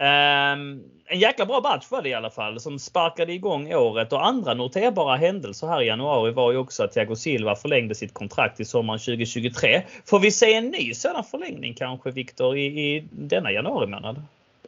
Ehm, 0.00 0.82
en 1.06 1.18
jäkla 1.18 1.46
bra 1.46 1.60
match 1.60 1.86
var 1.90 2.02
det 2.02 2.08
i 2.08 2.14
alla 2.14 2.30
fall 2.30 2.60
som 2.60 2.78
sparkade 2.78 3.32
igång 3.32 3.74
året 3.74 4.12
och 4.12 4.26
andra 4.26 4.54
noterbara 4.54 5.16
händelser 5.16 5.66
här 5.66 5.82
i 5.82 5.86
januari 5.86 6.32
var 6.32 6.52
ju 6.52 6.58
också 6.58 6.84
att 6.84 6.92
Thiago 6.92 7.16
Silva 7.16 7.56
förlängde 7.56 7.94
sitt 7.94 8.14
kontrakt 8.14 8.60
i 8.60 8.64
sommaren 8.64 8.98
2023. 8.98 9.82
Får 10.06 10.18
vi 10.18 10.30
se 10.30 10.54
en 10.54 10.68
ny 10.68 10.94
sådan 10.94 11.24
förlängning 11.24 11.74
kanske 11.74 12.10
Viktor 12.10 12.56
i, 12.56 12.64
i 12.66 13.04
denna 13.10 13.52
januari 13.52 13.86
månad? 13.86 14.22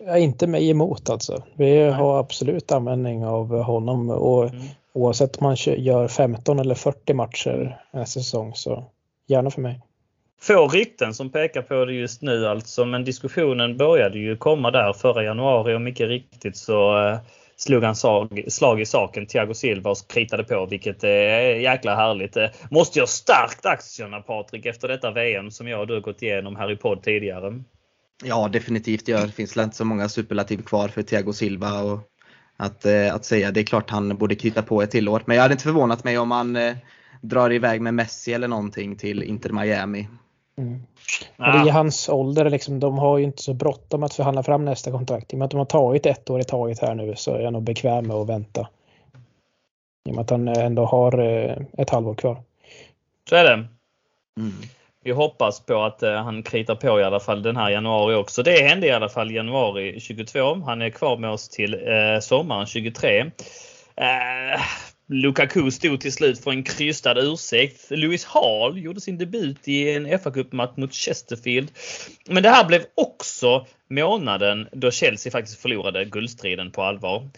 Ja, 0.07 0.19
inte 0.19 0.47
mig 0.47 0.71
emot 0.71 1.11
alltså. 1.11 1.43
Vi 1.55 1.83
har 1.91 2.19
absolut 2.21 2.73
användning 2.73 3.27
av 3.27 3.63
honom 3.63 4.11
och 4.11 4.45
Mm. 4.45 4.63
oavsett 4.93 5.37
om 5.37 5.45
man 5.47 5.57
kö- 5.57 5.77
gör 5.77 6.09
15 6.09 6.59
eller 6.59 6.75
40 6.75 7.15
matcher 7.15 7.79
nästa 7.91 8.21
säsong 8.21 8.53
så 8.55 8.85
gärna 9.27 9.51
för 9.51 9.61
mig. 9.61 9.81
Få 10.43 10.69
rykten 10.69 11.15
som 11.15 11.31
pekar 11.31 11.63
på 11.63 11.85
det 11.85 11.93
just 11.93 12.23
nu 12.23 12.47
alltså 12.47 12.85
men 12.85 13.05
diskussionen 13.05 13.77
började 13.77 14.19
ju 14.19 14.37
komma 14.37 14.71
där 14.71 14.93
förra 14.93 15.25
januari 15.25 15.75
och 15.75 15.81
mycket 15.81 16.09
riktigt 16.09 16.57
så 16.57 17.09
eh, 17.09 17.19
slog 17.57 17.85
han 17.85 17.97
slag, 17.97 18.45
slag 18.49 18.81
i 18.81 18.87
saken 18.87 19.27
Thiago 19.27 19.55
Silva 19.55 19.91
och 19.91 19.97
kritade 20.09 20.45
på 20.45 20.67
vilket 20.67 21.05
eh, 21.05 21.11
är 21.11 21.55
jäkla 21.55 21.95
härligt. 21.95 22.37
Eh, 22.37 22.49
måste 22.71 22.99
jag 22.99 23.09
stärkt 23.09 23.67
aktierna 23.67 24.21
Patrik 24.21 24.67
efter 24.67 24.89
detta 24.89 25.11
VM 25.11 25.51
som 25.51 25.69
jag 25.69 25.81
och 25.81 25.87
du 25.87 26.01
gått 26.01 26.23
igenom 26.23 26.57
här 26.57 26.73
i 26.73 26.77
podd 26.77 27.03
tidigare. 27.03 27.63
Ja, 28.25 28.49
definitivt. 28.49 29.07
Det 29.07 29.35
finns 29.35 29.57
väl 29.57 29.65
inte 29.65 29.77
så 29.77 29.85
många 29.85 30.09
superlativ 30.09 30.63
kvar 30.63 30.89
för 30.89 31.03
Thiago 31.03 31.33
Silva. 31.33 31.83
Och 31.83 32.01
att, 32.57 32.87
eh, 32.87 33.15
att 33.15 33.25
säga. 33.25 33.51
Det 33.51 33.61
är 33.61 33.65
klart 33.65 33.91
han 33.91 34.17
borde 34.17 34.35
krita 34.35 34.63
på 34.63 34.83
ett 34.83 34.91
till 34.91 35.09
år. 35.09 35.23
Men 35.27 35.37
jag 35.37 35.43
hade 35.43 35.53
inte 35.53 35.65
förvånat 35.65 36.05
mig 36.05 36.19
om 36.19 36.31
han 36.31 36.59
drar 37.21 37.53
iväg 37.53 37.81
med 37.81 37.95
Messi 37.95 38.33
eller 38.33 38.49
någonting 38.49 38.97
till 38.97 39.23
Inter 39.23 39.51
Miami. 39.51 40.09
Mm. 40.57 40.83
Ah. 41.37 41.61
Och 41.61 41.67
I 41.67 41.71
hans 41.71 42.09
ålder, 42.09 42.51
liksom, 42.51 42.81
de 42.81 42.99
har 42.99 43.19
ju 43.19 43.25
inte 43.25 43.43
så 43.43 43.55
bråttom 43.55 44.03
att 44.03 44.15
förhandla 44.15 44.43
fram 44.43 44.65
nästa 44.65 44.91
kontrakt. 44.91 45.33
I 45.33 45.37
och 45.37 45.39
med 45.39 45.45
att 45.45 45.51
de 45.51 45.57
har 45.57 45.65
tagit 45.65 46.07
ett 46.07 46.31
år 46.31 46.41
i 46.41 46.45
taget 46.45 46.79
här 46.79 46.95
nu 46.95 47.15
så 47.17 47.35
är 47.35 47.41
jag 47.41 47.53
nog 47.53 47.63
bekväm 47.63 48.07
med 48.07 48.17
att 48.17 48.29
vänta. 48.29 48.69
I 50.09 50.11
och 50.11 50.15
med 50.15 50.23
att 50.23 50.31
han 50.31 50.49
ändå 50.49 50.85
har 50.85 51.19
eh, 51.19 51.57
ett 51.79 51.91
halvår 51.91 52.15
kvar. 52.15 52.43
Så 53.29 53.37
är 53.37 53.45
det. 53.45 53.53
Mm. 53.53 54.53
Vi 55.05 55.11
hoppas 55.11 55.61
på 55.61 55.83
att 55.83 56.03
eh, 56.03 56.15
han 56.15 56.43
kritar 56.43 56.75
på 56.75 57.01
i 57.01 57.05
alla 57.05 57.21
fall 57.21 57.43
den 57.43 57.57
här 57.57 57.71
januari 57.71 58.15
också. 58.15 58.43
Det 58.43 58.69
hände 58.69 58.87
i 58.87 58.91
alla 58.91 59.09
fall 59.09 59.31
januari 59.31 60.01
22. 60.01 60.55
Han 60.55 60.83
är 60.83 60.91
kvar 60.91 61.17
med 61.17 61.31
oss 61.31 61.49
till 61.49 61.75
eh, 61.75 62.21
sommaren 62.21 62.67
23. 62.67 63.21
Eh, 63.97 64.61
Lukaku 65.13 65.71
stod 65.71 66.01
till 66.01 66.13
slut 66.13 66.45
för 66.45 66.51
en 66.51 66.63
krystad 66.63 67.19
ursäkt. 67.19 67.91
Lewis 67.91 68.25
Hall 68.25 68.79
gjorde 68.79 69.01
sin 69.01 69.19
debut 69.19 69.69
i 69.69 69.95
en 69.95 70.19
fa 70.19 70.31
Cup-match 70.31 70.77
mot 70.77 70.95
Chesterfield. 70.95 71.71
Men 72.29 72.43
det 72.43 72.49
här 72.49 72.65
blev 72.65 72.83
också 72.95 73.67
månaden 73.91 74.69
då 74.73 74.91
Chelsea 74.91 75.31
faktiskt 75.31 75.63
förlorade 75.63 76.05
guldstriden 76.05 76.71
på 76.71 76.83
allvar. 76.83 77.29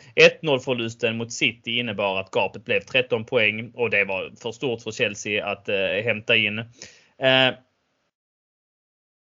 1-0 0.43 0.59
förlusten 0.59 1.17
mot 1.17 1.33
City 1.33 1.79
innebar 1.79 2.21
att 2.21 2.31
gapet 2.31 2.65
blev 2.65 2.81
13 2.81 3.25
poäng 3.25 3.71
och 3.75 3.91
det 3.91 4.05
var 4.05 4.33
för 4.43 4.53
stort 4.53 4.83
för 4.83 4.91
Chelsea 4.91 5.47
att 5.47 5.69
eh, 5.69 6.05
hämta 6.05 6.37
in. 6.37 6.59
Eh, 7.19 7.55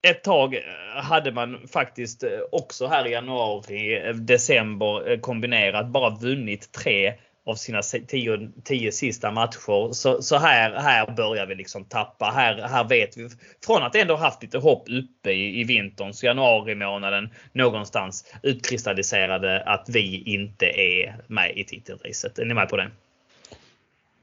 ett 0.07 0.23
tag 0.23 0.55
eh, 0.55 0.61
hade 1.03 1.31
man 1.31 1.67
faktiskt 1.67 2.23
eh, 2.23 2.29
också 2.51 2.87
här 2.87 3.07
i 3.07 3.11
januari, 3.11 4.07
eh, 4.07 4.15
december 4.15 5.21
kombinerat 5.21 5.87
bara 5.87 6.09
vunnit 6.09 6.71
tre 6.71 7.13
av 7.45 7.55
sina 7.55 7.81
tio, 8.07 8.49
tio 8.63 8.91
sista 8.91 9.31
matcher. 9.31 9.93
Så, 9.93 10.21
så 10.21 10.37
här, 10.37 10.71
här 10.71 11.11
börjar 11.11 11.45
vi 11.45 11.55
liksom 11.55 11.85
tappa. 11.85 12.25
Här, 12.25 12.61
här 12.61 12.83
vet 12.83 13.17
vi, 13.17 13.29
från 13.65 13.83
att 13.83 13.95
ändå 13.95 14.15
haft 14.15 14.43
lite 14.43 14.57
hopp 14.57 14.83
uppe 14.89 15.31
i, 15.31 15.61
i 15.61 15.63
vintern, 15.63 16.13
så 16.13 16.25
januari 16.25 16.75
månaden 16.75 17.29
någonstans 17.53 18.33
utkristalliserade 18.43 19.63
att 19.65 19.89
vi 19.89 20.23
inte 20.25 20.65
är 20.65 21.15
med 21.27 21.57
i 21.57 21.63
titelracet. 21.63 22.39
Är 22.39 22.45
ni 22.45 22.53
med 22.53 22.69
på 22.69 22.77
det? 22.77 22.89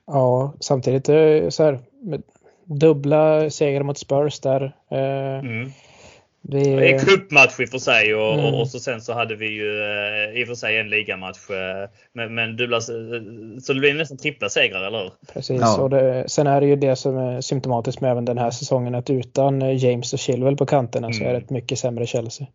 Ja, 0.07 0.55
samtidigt 0.61 1.09
eh, 1.09 1.49
så 1.49 1.65
här, 1.65 1.79
dubbla 2.65 3.51
segrar 3.51 3.83
mot 3.83 3.99
Spurs 3.99 4.41
där. 4.41 4.73
Eh, 4.91 5.39
Mm. 5.39 5.73
Det, 6.43 6.59
Det 6.77 6.91
är 6.91 6.99
cupmatch 6.99 7.61
i 7.61 7.65
och 7.65 7.69
för 7.69 7.79
sig 7.79 8.15
och, 8.15 8.35
Mm. 8.35 8.45
och, 8.47 8.61
och 8.61 8.69
så 8.69 8.79
sen 8.79 9.01
så 9.01 9.13
hade 9.13 9.35
vi 9.37 9.47
ju 9.49 9.83
eh, 9.83 10.41
i 10.41 10.45
och 10.45 10.49
för 10.49 10.55
sig 10.55 10.79
en 10.79 10.89
ligamatch. 10.91 11.51
Eh, 11.51 11.91
men, 12.13 12.35
men 12.35 12.57
dubbla, 12.57 12.77
eh, 12.77 12.83
så 13.63 13.73
det 13.73 13.81
blir 13.81 13.95
nästan 13.95 14.19
trippla 14.19 14.49
segrar, 14.49 14.87
eller 14.87 14.99
hur? 14.99 15.11
Precis, 15.33 15.61
Ja. 15.61 15.81
och 15.83 15.91
det, 15.91 16.25
sen 16.29 16.47
är 16.47 16.61
det 16.61 16.67
ju 16.67 16.77
det 16.77 16.97
som 16.97 17.17
är 17.17 17.41
symptomatiskt 17.41 18.01
med 18.01 18.11
även 18.11 18.25
den 18.25 18.39
här 18.39 18.51
säsongen 18.51 18.95
att 18.95 19.11
utan 19.11 19.79
James 19.79 20.13
och 20.13 20.19
Chilwell 20.19 20.57
på 20.57 20.67
kanterna 20.67 21.13
så 21.13 21.21
Mm. 21.21 21.29
är 21.29 21.33
det 21.33 21.45
ett 21.45 21.51
mycket 21.51 21.79
sämre 21.79 22.07
Chelsea. 22.07 22.47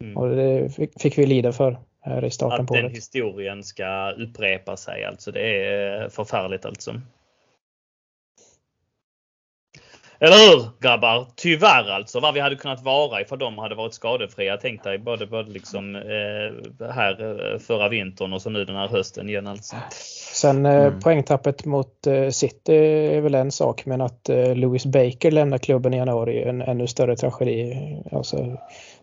Mm. 0.00 0.16
Och 0.16 0.36
det 0.36 0.74
fick, 0.76 1.00
fick 1.00 1.18
vi 1.18 1.26
lida 1.26 1.52
för 1.52 1.78
här 2.00 2.24
i 2.24 2.30
starten 2.30 2.60
Att 2.60 2.66
på 2.66 2.74
den 2.74 2.84
året. 2.84 2.96
historien 2.96 3.62
ska 3.64 4.10
upprepa 4.10 4.76
sig. 4.76 5.04
Alltså 5.04 5.30
det 5.32 5.64
är 5.66 6.08
förfärligt 6.08 6.64
alltså. 6.66 6.94
Eller 10.20 10.34
hur 10.36 10.68
grabbar? 10.80 11.26
Tyvärr 11.36 11.90
alltså. 11.90 12.20
Vad 12.20 12.34
vi 12.34 12.40
hade 12.40 12.56
kunnat 12.56 12.82
vara 12.82 13.20
ifall 13.20 13.38
de 13.38 13.58
hade 13.58 13.74
varit 13.74 13.94
skadefria. 13.94 14.56
Tänk 14.56 14.84
dig 14.84 14.98
både, 14.98 15.26
både 15.26 15.50
liksom 15.50 15.96
eh, 15.96 16.90
här 16.90 17.42
eh, 17.52 17.58
förra 17.58 17.88
vintern 17.88 18.32
och 18.32 18.42
så 18.42 18.50
nu 18.50 18.64
den 18.64 18.76
här 18.76 18.88
hösten 18.88 19.28
igen 19.28 19.46
alltså. 19.46 19.76
Sen 20.32 20.66
eh, 20.66 20.84
Mm. 20.86 21.00
poängtappet 21.00 21.64
mot 21.64 22.06
eh, 22.06 22.28
City 22.28 22.76
är 23.16 23.20
väl 23.20 23.34
en 23.34 23.50
sak 23.52 23.86
men 23.86 24.00
att 24.00 24.28
eh, 24.28 24.54
Louis 24.54 24.86
Baker 24.86 25.30
lämnar 25.30 25.58
klubben 25.58 25.94
i 25.94 25.96
januari 25.96 26.42
är 26.42 26.48
en 26.48 26.62
ännu 26.62 26.86
större 26.86 27.16
tragedi. 27.16 27.76
Alltså, 28.12 28.56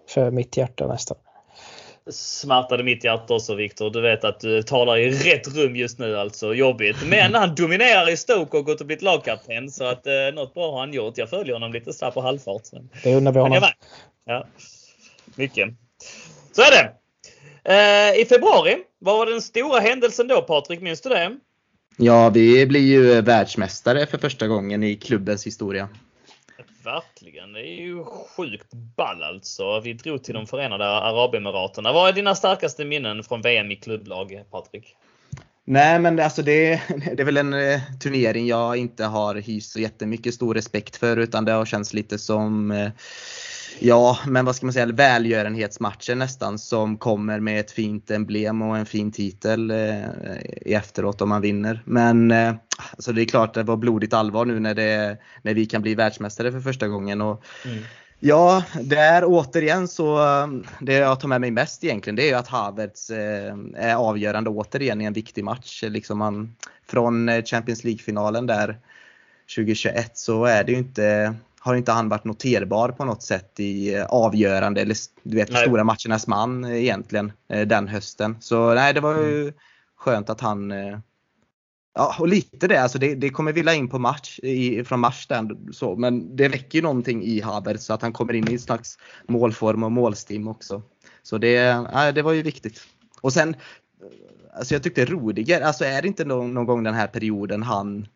för 0.10 0.32
mitt 0.32 0.58
hjärta 0.58 0.88
nästan. 0.88 1.18
Smärtade 2.12 2.84
mitt 2.84 3.04
hjärta 3.04 3.34
också 3.34 3.56
Viktor. 3.56 3.90
Du 3.90 4.02
vet 4.02 4.24
att 4.24 4.40
du 4.40 4.62
talar 4.64 4.98
i 4.98 5.10
rätt 5.12 5.48
rum 5.56 5.76
just 5.76 6.00
nu 6.00 6.18
alltså. 6.18 6.54
Jobbigt. 6.54 6.98
Men 7.06 7.34
han 7.36 7.56
dominerar 7.56 8.10
i 8.10 8.18
Stoke 8.18 8.58
och 8.58 8.66
gått 8.66 8.82
och 8.82 8.88
blivit 8.88 9.02
lagkapten. 9.04 9.72
Så 9.72 9.84
att 9.86 10.08
eh, 10.08 10.14
något 10.34 10.54
bra 10.54 10.72
har 10.72 10.80
han 10.80 10.94
gjort. 10.94 11.18
Jag 11.18 11.30
följer 11.30 11.54
honom 11.54 11.74
lite 11.74 11.94
så 11.94 12.12
på 12.12 12.22
halvfart. 12.22 12.62
Men, 12.74 12.90
Det 13.04 13.16
undrar 13.16 13.32
vi 13.32 13.40
honom. 13.40 13.60
med. 13.60 13.74
Ja. 14.26 14.48
Mycket. 15.36 15.70
Så 16.52 16.62
är 16.62 16.72
det. 16.72 16.92
Eh, 17.74 18.22
I 18.22 18.26
februari, 18.26 18.78
vad 19.00 19.18
var 19.18 19.26
den 19.26 19.42
stora 19.42 19.80
händelsen 19.80 20.28
då 20.28 20.42
Patrik? 20.42 20.82
Minns 20.82 21.02
du 21.02 21.10
det? 21.10 21.38
Ja, 21.98 22.30
vi 22.30 22.66
blir 22.66 22.82
ju 22.82 23.22
världsmästare 23.22 24.06
för 24.06 24.18
första 24.18 24.48
gången 24.48 24.84
i 24.84 24.96
klubbens 24.96 25.46
historia. 25.46 25.90
Verkligen. 26.86 27.54
Det 27.54 27.60
är 27.60 27.82
ju 27.82 28.04
sjukt 28.04 28.74
ball 28.74 29.24
alltså. 29.24 29.80
Vi 29.80 29.94
drog 29.94 30.24
till 30.24 30.34
de 30.34 30.48
förenade 30.48 30.86
Arabemiraten. 30.86 31.84
Vad 31.84 32.10
är 32.10 32.14
dina 32.14 32.36
starkaste 32.36 32.86
minnen 32.86 33.24
från 33.24 33.42
VM 33.42 33.72
i 33.72 33.76
klubblag, 33.76 34.44
Patrik? 34.52 34.96
Nej 35.66 36.00
men 36.00 36.20
alltså 36.20 36.42
det, 36.42 36.82
det 37.14 37.20
är 37.20 37.26
väl 37.26 37.38
en 37.38 37.54
eh, 37.54 37.82
turnering 38.00 38.48
jag 38.48 38.78
inte 38.78 39.06
har 39.06 39.36
hyst 39.36 39.72
så 39.72 39.80
jättemycket 39.80 40.34
stor 40.34 40.54
respekt 40.54 40.96
för 40.96 41.18
utan 41.18 41.46
det 41.46 41.52
har 41.52 41.66
känts 41.66 41.94
lite 41.94 42.18
som 42.18 42.72
eh, 42.72 42.90
Ja, 43.80 44.18
men 44.28 44.46
vad 44.46 44.56
ska 44.56 44.66
man 44.66 44.74
säga, 44.74 44.86
välgörenhetsmatcher 44.86 46.16
nästan 46.16 46.60
som 46.60 46.98
kommer 46.98 47.40
med 47.40 47.60
ett 47.60 47.72
fint 47.72 48.12
emblem 48.12 48.62
och 48.62 48.78
en 48.78 48.86
fin 48.86 49.12
titel 49.12 49.72
eh, 49.72 50.04
efteråt 50.66 51.22
om 51.22 51.30
man 51.30 51.42
vinner. 51.42 51.82
Men 51.86 52.32
eh, 52.32 52.56
alltså 52.92 53.12
det 53.12 53.22
är 53.22 53.26
klart 53.26 53.54
det 53.54 53.64
var 53.64 53.78
blodigt 53.78 54.14
allvar 54.14 54.46
nu 54.46 54.60
när, 54.60 54.76
det, 54.76 55.18
när 55.42 55.54
vi 55.54 55.66
kan 55.66 55.82
bli 55.82 55.96
världsmästare 55.96 56.52
för 56.52 56.60
första 56.60 56.88
gången. 56.88 57.22
Och, 57.22 57.44
mm. 57.66 57.84
Ja, 58.20 58.64
det 58.82 58.98
är 58.98 59.24
återigen 59.26 59.88
så, 59.88 60.20
det 60.80 60.94
jag 60.94 61.20
tar 61.20 61.28
med 61.28 61.42
mig 61.42 61.52
mest 61.52 61.84
egentligen, 61.84 62.16
det 62.16 62.30
är 62.30 62.36
att 62.36 62.48
Havertz 62.48 63.10
eh, 63.10 63.56
är 63.76 63.96
avgörande 63.96 64.50
återigen 64.50 65.02
i 65.02 65.06
en 65.06 65.14
viktig 65.14 65.44
match. 65.44 65.84
Liksom 65.88 66.18
man, 66.18 66.56
från 66.88 67.44
Champions 67.46 67.84
League-finalen 67.84 68.46
där 68.46 68.80
2021 69.56 70.18
så 70.18 70.46
är 70.46 70.64
det 70.64 70.72
ju 70.72 70.78
inte 70.78 71.36
har 71.66 71.76
inte 71.76 71.92
han 71.92 72.10
varit 72.10 72.24
noterbar 72.24 72.90
på 72.90 73.06
något 73.06 73.24
sätt 73.24 73.60
i 73.60 73.96
eh, 73.96 74.06
avgörande 74.06 74.82
eller 74.82 74.96
du 75.24 75.36
vet, 75.36 75.58
stora 75.58 75.84
matchernas 75.84 76.28
man 76.28 76.64
eh, 76.64 76.84
egentligen 76.84 77.32
eh, 77.50 77.68
den 77.68 77.88
hösten. 77.88 78.38
Så 78.40 78.74
nej, 78.74 78.94
det 78.94 79.00
var 79.00 79.14
ju 79.14 79.42
mm. 79.42 79.54
skönt 79.98 80.30
att 80.30 80.42
han 80.42 80.74
Ja, 81.96 82.16
och 82.20 82.28
lite 82.28 82.68
det. 82.68 82.82
Alltså 82.82 83.00
det, 83.00 83.16
det 83.16 83.30
kommer 83.30 83.54
vilja 83.54 83.74
in 83.74 83.90
på 83.90 84.00
match 84.00 84.40
i, 84.44 84.84
från 84.84 85.00
mars 85.00 85.28
den, 85.28 85.74
så, 85.74 85.96
men 85.96 86.36
det 86.36 86.48
väcker 86.48 86.78
ju 86.78 86.82
någonting 86.82 87.24
i 87.24 87.42
Havertz 87.42 87.86
så 87.86 87.94
att 87.94 88.02
han 88.02 88.14
kommer 88.14 88.34
in 88.34 88.50
i 88.50 88.54
en 88.54 88.60
slags 88.60 88.98
målform 89.28 89.84
och 89.84 89.92
målstim 89.92 90.48
också. 90.48 90.82
Så 91.24 91.38
det, 91.38 91.52
ja, 91.94 92.12
det 92.12 92.22
var 92.22 92.32
ju 92.34 92.42
viktigt. 92.42 92.82
Och 93.22 93.34
sen, 93.34 93.56
alltså 94.54 94.76
jag 94.76 94.84
tyckte 94.84 95.06
Rudiger, 95.06 95.62
alltså 95.62 95.86
är 95.86 96.02
det 96.02 96.08
inte 96.08 96.26
någon, 96.26 96.54
någon 96.54 96.66
gång 96.66 96.84
den 96.84 96.94
här 96.94 97.08
perioden 97.08 97.64
han 97.64 98.08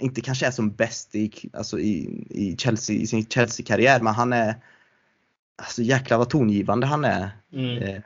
inte 0.00 0.20
kanske 0.20 0.46
är 0.46 0.50
som 0.50 0.70
bäst 0.70 1.14
i, 1.14 1.50
alltså 1.52 1.78
i, 1.78 2.24
i, 2.30 2.56
Chelsea, 2.58 2.96
i 2.96 3.06
sin 3.06 3.26
Chelsea-karriär, 3.26 4.00
men 4.00 4.14
han 4.14 4.32
är 4.32 4.54
Alltså 5.62 5.82
jäklar 5.82 6.18
vad 6.18 6.30
tongivande 6.30 6.86
han 6.86 7.04
är. 7.04 7.30
Mm. 7.52 7.82
Eh, 7.82 8.02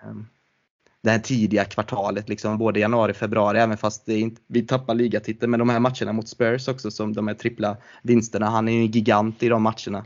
det 1.03 1.11
här 1.11 1.19
tidiga 1.19 1.65
kvartalet, 1.65 2.29
liksom, 2.29 2.59
både 2.59 2.81
januari 2.81 3.13
och 3.13 3.17
februari, 3.17 3.59
även 3.59 3.77
fast 3.77 4.07
det 4.07 4.21
inte, 4.21 4.43
vi 4.47 4.63
tappar 4.63 4.95
ligatiteln. 4.95 5.51
Men 5.51 5.59
de 5.59 5.69
här 5.69 5.81
matcherna 5.81 6.13
mot 6.13 6.29
Spurs 6.29 6.69
också, 6.69 6.91
som 6.91 7.13
de 7.13 7.29
här 7.29 7.35
trippla 7.35 7.77
vinsterna. 8.03 8.47
Han 8.47 8.69
är 8.69 8.73
ju 8.73 8.79
en 8.79 8.87
gigant 8.87 9.43
i 9.43 9.49
de 9.49 9.63
matcherna. 9.63 10.05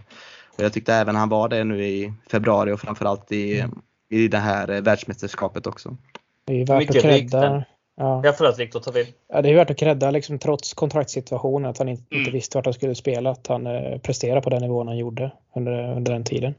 Och 0.56 0.64
jag 0.64 0.72
tyckte 0.72 0.94
även 0.94 1.16
han 1.16 1.28
var 1.28 1.48
det 1.48 1.64
nu 1.64 1.86
i 1.86 2.12
februari 2.30 2.72
och 2.72 2.80
framförallt 2.80 3.32
i, 3.32 3.60
mm. 3.60 3.78
i 4.10 4.28
det 4.28 4.38
här 4.38 4.80
världsmästerskapet 4.80 5.66
också. 5.66 5.96
Det 6.44 6.60
är 6.60 6.66
värt 6.66 6.78
Mycket 6.78 6.96
att 6.96 7.02
credda, 7.02 7.64
Ja. 7.96 8.20
Ja, 8.24 8.32
förlåt 8.32 8.58
Viktor, 8.58 8.80
ta 8.80 8.90
vid. 8.90 9.06
Ja, 9.28 9.42
det 9.42 9.50
är 9.50 9.54
värt 9.54 9.70
att 9.70 9.78
credda 9.78 10.10
liksom, 10.10 10.38
trots 10.38 10.74
kontraktssituationen 10.74 11.70
att 11.70 11.78
han 11.78 11.88
inte, 11.88 12.04
mm. 12.10 12.20
inte 12.20 12.30
visste 12.30 12.58
vart 12.58 12.64
han 12.64 12.74
skulle 12.74 12.94
spela, 12.94 13.30
att 13.30 13.46
han 13.46 13.66
eh, 13.66 13.98
presterade 13.98 14.40
på 14.40 14.50
den 14.50 14.62
nivån 14.62 14.88
han 14.88 14.98
gjorde 14.98 15.30
under, 15.54 15.96
under 15.96 16.12
den 16.12 16.24
tiden. 16.24 16.54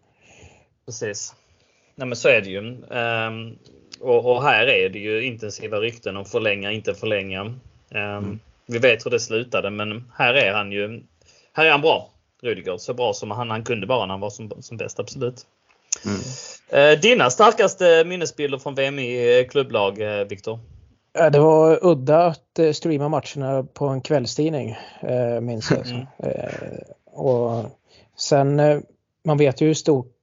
Precis. 0.86 1.36
Nej 1.96 2.08
men 2.08 2.16
så 2.16 2.30
är 2.30 2.42
det 2.42 2.50
ju. 2.50 2.60
Um, 2.60 3.58
och, 4.00 4.32
och, 4.32 4.44
här 4.44 4.68
är 4.68 4.90
det 4.90 5.00
ju 5.00 5.26
intensiva 5.26 5.78
rykten 5.78 6.18
om 6.18 6.26
förlänga, 6.26 6.72
inte 6.72 6.94
förlänga. 6.94 7.42
Um, 7.42 7.58
mm. 7.92 8.40
Vi 8.66 8.80
vet 8.80 9.06
hur 9.06 9.12
det 9.12 9.20
slutade 9.20 9.70
men 9.70 10.12
här 10.18 10.34
är 10.34 10.54
han 10.54 10.72
ju 10.72 11.04
här 11.54 11.66
är 11.66 11.72
han 11.72 11.82
bra. 11.82 12.10
Rudiger, 12.42 12.78
så 12.78 12.94
bra 12.94 13.14
som 13.14 13.32
han, 13.32 13.50
han 13.50 13.64
kunde 13.64 13.88
bara 13.88 14.06
när 14.06 14.14
han 14.14 14.22
var 14.22 14.30
som, 14.30 14.52
som 14.60 14.78
bäst, 14.78 15.00
absolut. 15.00 15.46
Mm. 16.06 16.94
Uh, 16.94 17.00
dina 17.00 17.30
starkaste 17.30 18.04
minnesbilder 18.06 18.58
från 18.58 18.76
VM 18.76 19.00
i 19.00 19.40
eh, 19.40 19.48
klubblag, 19.48 20.02
uh, 20.02 20.24
Viktor? 20.24 20.60
Det 21.32 21.40
var 21.40 21.80
udda 21.86 22.26
att 22.26 22.60
eh, 22.60 22.72
streama 22.72 23.10
matcherna 23.10 23.64
på 23.74 23.88
en 23.88 24.02
kvällstidning, 24.02 24.78
eh, 25.02 25.42
minns 25.42 25.72
jag. 25.72 25.88
Mm. 25.88 26.06
Eh, 26.18 26.80
och 27.06 27.66
sen, 28.18 28.62
man 29.26 29.38
vet 29.38 29.62
ju 29.62 29.68
hur 29.68 29.74
stort 29.74 30.17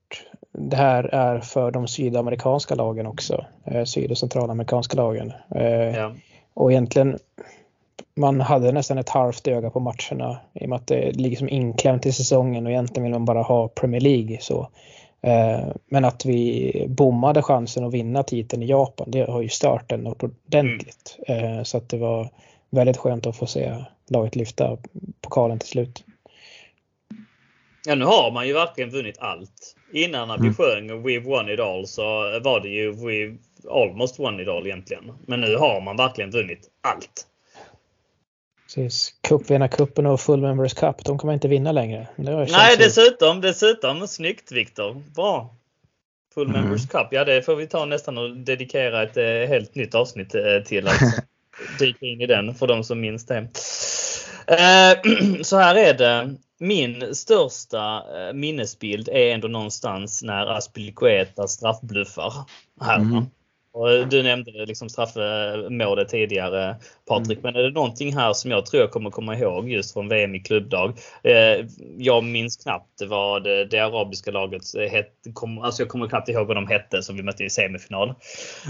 det 0.59 0.77
här 0.77 1.05
är 1.05 1.41
för 1.41 1.71
de 1.71 1.89
sydamerikanska 1.89 2.75
lagen 2.75 3.07
också. 3.07 3.45
Syd 3.87 4.11
och 4.11 4.19
centralamerikanska 4.19 4.97
lagen. 4.97 5.33
Ja. 5.95 6.13
Och 6.55 6.73
egentligen, 6.73 7.19
man 8.17 8.41
hade 8.41 8.73
nästan 8.73 8.99
ett 8.99 9.09
halvt 9.09 9.49
öga 9.49 9.71
på 9.71 9.81
matcherna 9.81 10.41
i 10.53 10.65
och 10.65 10.69
med 10.69 10.77
att 10.77 10.87
det 10.87 11.17
ligger 11.17 11.37
som 11.37 11.49
inklämt 11.49 12.07
i 12.07 12.13
säsongen 12.13 12.67
och 12.67 12.73
egentligen 12.73 13.03
vill 13.03 13.13
man 13.13 13.25
bara 13.25 13.43
ha 13.43 13.69
Premier 13.69 14.01
League. 14.01 14.39
Så 14.41 14.69
Eh, 15.25 15.69
men 15.87 16.05
att 16.05 16.25
vi 16.25 16.87
bommade 16.89 17.43
chansen 17.43 17.85
att 17.85 17.95
vinna 17.95 18.23
titeln 18.23 18.63
i 18.63 18.67
Japan, 18.67 19.11
det 19.11 19.31
har 19.31 19.43
ju 19.43 19.49
stört 19.49 19.89
den 19.89 20.07
ordentligt. 20.07 21.19
Mm. 21.27 21.65
Så 21.65 21.77
att 21.77 21.89
det 21.89 21.99
var 21.99 22.31
väldigt 22.71 22.97
skönt 22.97 23.27
att 23.27 23.37
få 23.37 23.47
se 23.47 23.85
laget 24.09 24.37
lyfta 24.37 24.79
pokalen 25.21 25.59
till 25.59 25.69
slut. 25.69 26.05
Ja, 27.87 27.95
nu 27.95 28.05
har 28.05 28.33
man 28.33 28.47
ju 28.47 28.53
verkligen 28.53 28.91
vunnit 28.91 29.19
allt. 29.19 29.77
Innan 29.95 30.29
när 30.29 30.39
vi 30.39 30.47
mm. 30.47 30.55
sjöng 30.55 30.91
We've 30.91 31.25
won 31.25 31.49
it 31.49 31.61
all 31.61 31.87
så 31.87 32.03
var 32.41 32.61
det 32.61 32.69
ju 32.69 32.93
We've 32.93 33.39
almost 33.71 34.19
won 34.19 34.41
it 34.41 34.49
all 34.49 34.67
egentligen. 34.67 35.13
Men 35.27 35.41
nu 35.41 35.57
har 35.57 35.81
man 35.81 35.97
verkligen 35.97 36.31
vunnit 36.31 36.69
allt. 36.81 37.27
Precis. 38.65 39.15
Cupvinnarcupen 39.29 40.07
och 40.07 40.21
Full 40.21 40.41
Members 40.41 40.75
Cup, 40.75 41.05
de 41.05 41.19
kommer 41.19 41.35
inte 41.35 41.49
vinna 41.49 41.73
längre. 41.73 42.07
Nej, 42.17 42.77
dessutom, 42.79 43.41
dessutom. 43.41 44.09
Snyggt 44.09 44.53
Viktor. 44.53 45.03
Bra. 45.15 45.55
Full 46.35 46.49
mm. 46.49 46.61
Members 46.61 46.89
Cup, 46.89 47.09
ja 47.11 47.25
det 47.25 47.43
får 47.43 47.57
vi 47.57 47.67
ta 47.67 47.85
nästan 47.85 48.19
och 48.19 48.37
dedikera 48.37 49.03
ett 49.03 49.17
eh, 49.17 49.25
helt 49.25 49.75
nytt 49.75 49.95
avsnitt 49.95 50.35
eh, 50.35 50.63
till. 50.65 50.89
Alltså. 50.89 51.07
Dyka 51.79 52.07
in 52.07 52.21
i 52.21 52.27
den 52.27 52.55
för 52.55 52.67
de 52.67 52.85
som 52.85 53.01
minns 53.01 53.27
det. 53.27 53.37
Eh, 54.47 55.13
så 55.43 55.57
här 55.57 55.75
är 55.75 55.95
det. 55.95 56.35
Min 56.65 57.15
största 57.15 57.97
eh, 57.97 58.35
minnesbild 58.35 59.09
är 59.09 59.35
ändå 59.35 59.49
någonstans 59.49 60.23
när 60.23 60.47
Aspilicueta 60.47 61.49
straffbluffar. 61.49 62.33
Här. 62.81 62.97
Mm. 62.97 63.25
Och 63.75 64.09
du 64.09 64.23
nämnde 64.23 64.67
liksom 64.67 64.89
straffmålet 64.89 66.09
tidigare 66.09 66.77
Patrik, 67.09 67.39
mm. 67.39 67.41
men 67.43 67.57
är 67.57 67.63
det 67.63 67.71
någonting 67.71 68.17
här 68.17 68.33
som 68.33 68.51
jag 68.51 68.67
tror 68.67 68.83
jag 68.83 68.91
kommer 68.91 69.11
komma 69.11 69.37
ihåg 69.37 69.71
just 69.71 69.93
från 69.93 70.09
VM 70.09 70.35
i 70.35 70.41
klubbdag? 70.41 70.93
Eh, 71.23 71.67
jag 71.99 72.25
minns 72.25 72.57
knappt 72.57 73.03
vad 73.07 73.45
det, 73.45 73.81
arabiska 73.81 74.31
laget 74.31 74.63
hette. 74.91 75.11
Alltså 75.63 75.83
jag 75.83 75.89
kommer 75.89 76.09
knappt 76.09 76.29
ihåg 76.29 76.47
vad 76.47 76.57
de 76.57 76.67
hette 76.69 77.03
som 77.03 77.17
vi 77.17 77.23
mötte 77.23 77.45
i 77.45 77.51
semifinal. 77.51 78.15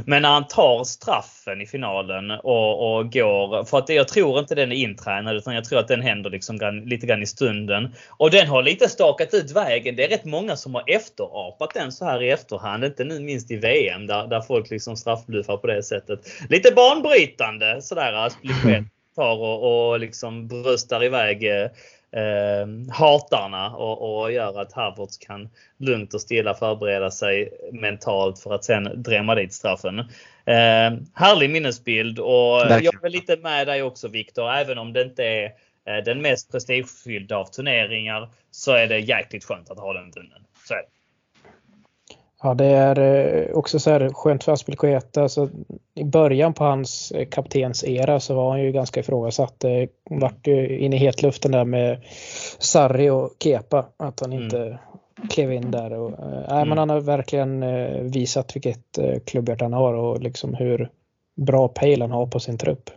Men 0.06 0.22
när 0.22 0.28
han 0.28 0.46
tar 0.46 0.84
straffen 0.84 1.60
i 1.60 1.66
finalen 1.66 2.30
och, 2.30 2.96
och 2.96 3.12
går, 3.12 3.64
för 3.64 3.78
att 3.78 3.88
jag 3.88 4.08
tror 4.08 4.38
inte 4.38 4.54
den 4.54 4.72
är 4.72 4.76
intränad 4.76 5.36
utan 5.36 5.54
jag 5.54 5.64
tror 5.64 5.78
att 5.78 5.88
den 5.88 6.00
händer 6.00 6.30
liksom 6.30 6.82
lite 6.84 7.06
grann 7.06 7.22
i 7.22 7.26
stunden. 7.26 7.94
Och 8.10 8.30
den 8.30 8.48
har 8.48 8.62
lite 8.62 8.88
stakat 8.88 9.34
ut 9.34 9.50
vägen. 9.50 9.96
Det 9.96 10.04
är 10.04 10.08
rätt 10.08 10.24
många 10.24 10.56
som 10.56 10.74
har 10.74 10.84
efterapat 10.86 11.74
den 11.74 11.92
så 11.92 12.04
här 12.04 12.22
i 12.22 12.30
efterhand. 12.30 12.84
Inte 12.84 13.04
nu 13.04 13.20
minst 13.20 13.50
i 13.50 13.56
VM 13.56 14.06
där, 14.06 14.26
där 14.26 14.40
folk 14.40 14.70
liksom 14.70 14.93
straffbluffar 14.96 15.56
på 15.56 15.66
det 15.66 15.82
sättet. 15.82 16.20
Lite 16.48 16.74
banbrytande 16.74 17.82
sådär 17.82 18.12
att 18.12 18.42
bli 18.42 18.84
tar 19.14 19.36
och, 19.38 19.90
och 19.90 20.00
liksom 20.00 20.48
bröstar 20.48 21.04
iväg 21.04 21.44
eh, 21.44 22.66
hatarna 22.92 23.76
och, 23.76 24.22
och 24.22 24.32
gör 24.32 24.60
att 24.60 24.72
Havertz 24.72 25.18
kan 25.18 25.48
lugnt 25.78 26.14
och 26.14 26.20
stilla 26.20 26.54
förbereda 26.54 27.10
sig 27.10 27.48
mentalt 27.72 28.38
för 28.38 28.54
att 28.54 28.64
sen 28.64 29.02
drämma 29.02 29.34
dit 29.34 29.52
straffen. 29.52 29.98
Eh, 30.46 30.92
härlig 31.14 31.50
minnesbild 31.50 32.18
och 32.18 32.60
Verkligen. 32.60 32.84
jag 32.84 33.04
är 33.04 33.10
lite 33.10 33.36
med 33.36 33.66
dig 33.66 33.82
också 33.82 34.08
Viktor, 34.08 34.52
även 34.52 34.78
om 34.78 34.92
det 34.92 35.02
inte 35.02 35.24
är 35.24 35.44
eh, 35.86 36.04
den 36.04 36.22
mest 36.22 36.52
prestigefyllda 36.52 37.36
av 37.36 37.44
turneringar 37.44 38.28
så 38.50 38.72
är 38.72 38.86
det 38.86 38.98
jäkligt 38.98 39.44
skönt 39.44 39.70
att 39.70 39.78
ha 39.78 39.92
den 39.92 40.10
vunnen. 40.10 40.44
Så 40.68 40.74
är 40.74 40.78
det. 40.78 40.86
Ja, 42.44 42.54
det 42.54 42.66
är 42.66 42.98
eh, 42.98 43.56
också 43.56 43.78
så 43.78 43.90
här 43.90 44.08
skönt 44.08 44.44
för 44.44 44.52
Aspelkueta. 44.52 45.22
Alltså, 45.22 45.48
I 45.94 46.04
början 46.04 46.54
på 46.54 46.64
hans 46.64 47.10
eh, 47.12 47.28
kaptensera 47.28 48.20
så 48.20 48.34
var 48.34 48.50
han 48.50 48.62
ju 48.62 48.72
ganska 48.72 49.00
ifrågasatt. 49.00 49.60
Det 49.60 49.88
vart 50.10 50.46
ju 50.46 50.78
in 50.78 50.92
i 50.92 50.96
hetluften 50.96 51.52
där 51.52 51.64
med 51.64 52.04
Sarri 52.58 53.10
och 53.10 53.30
Kepa. 53.40 53.86
Att 53.96 54.20
han 54.20 54.32
inte 54.32 54.58
mm. 54.58 54.78
klev 55.30 55.52
in 55.52 55.70
där. 55.70 55.92
Och, 55.92 56.10
äh, 56.10 56.56
mm. 56.56 56.68
men 56.68 56.78
han 56.78 56.90
har 56.90 57.00
verkligen 57.00 57.64
visat 58.10 58.56
vilket 58.56 58.98
klubbhjärta 59.26 59.64
han 59.64 59.72
har 59.72 59.94
och 59.94 60.20
liksom 60.20 60.54
hur 60.54 60.90
bra 61.36 61.68
pejl 61.68 62.02
han 62.02 62.10
har 62.10 62.26
på 62.26 62.40
sin 62.40 62.58
trupp. 62.58 62.90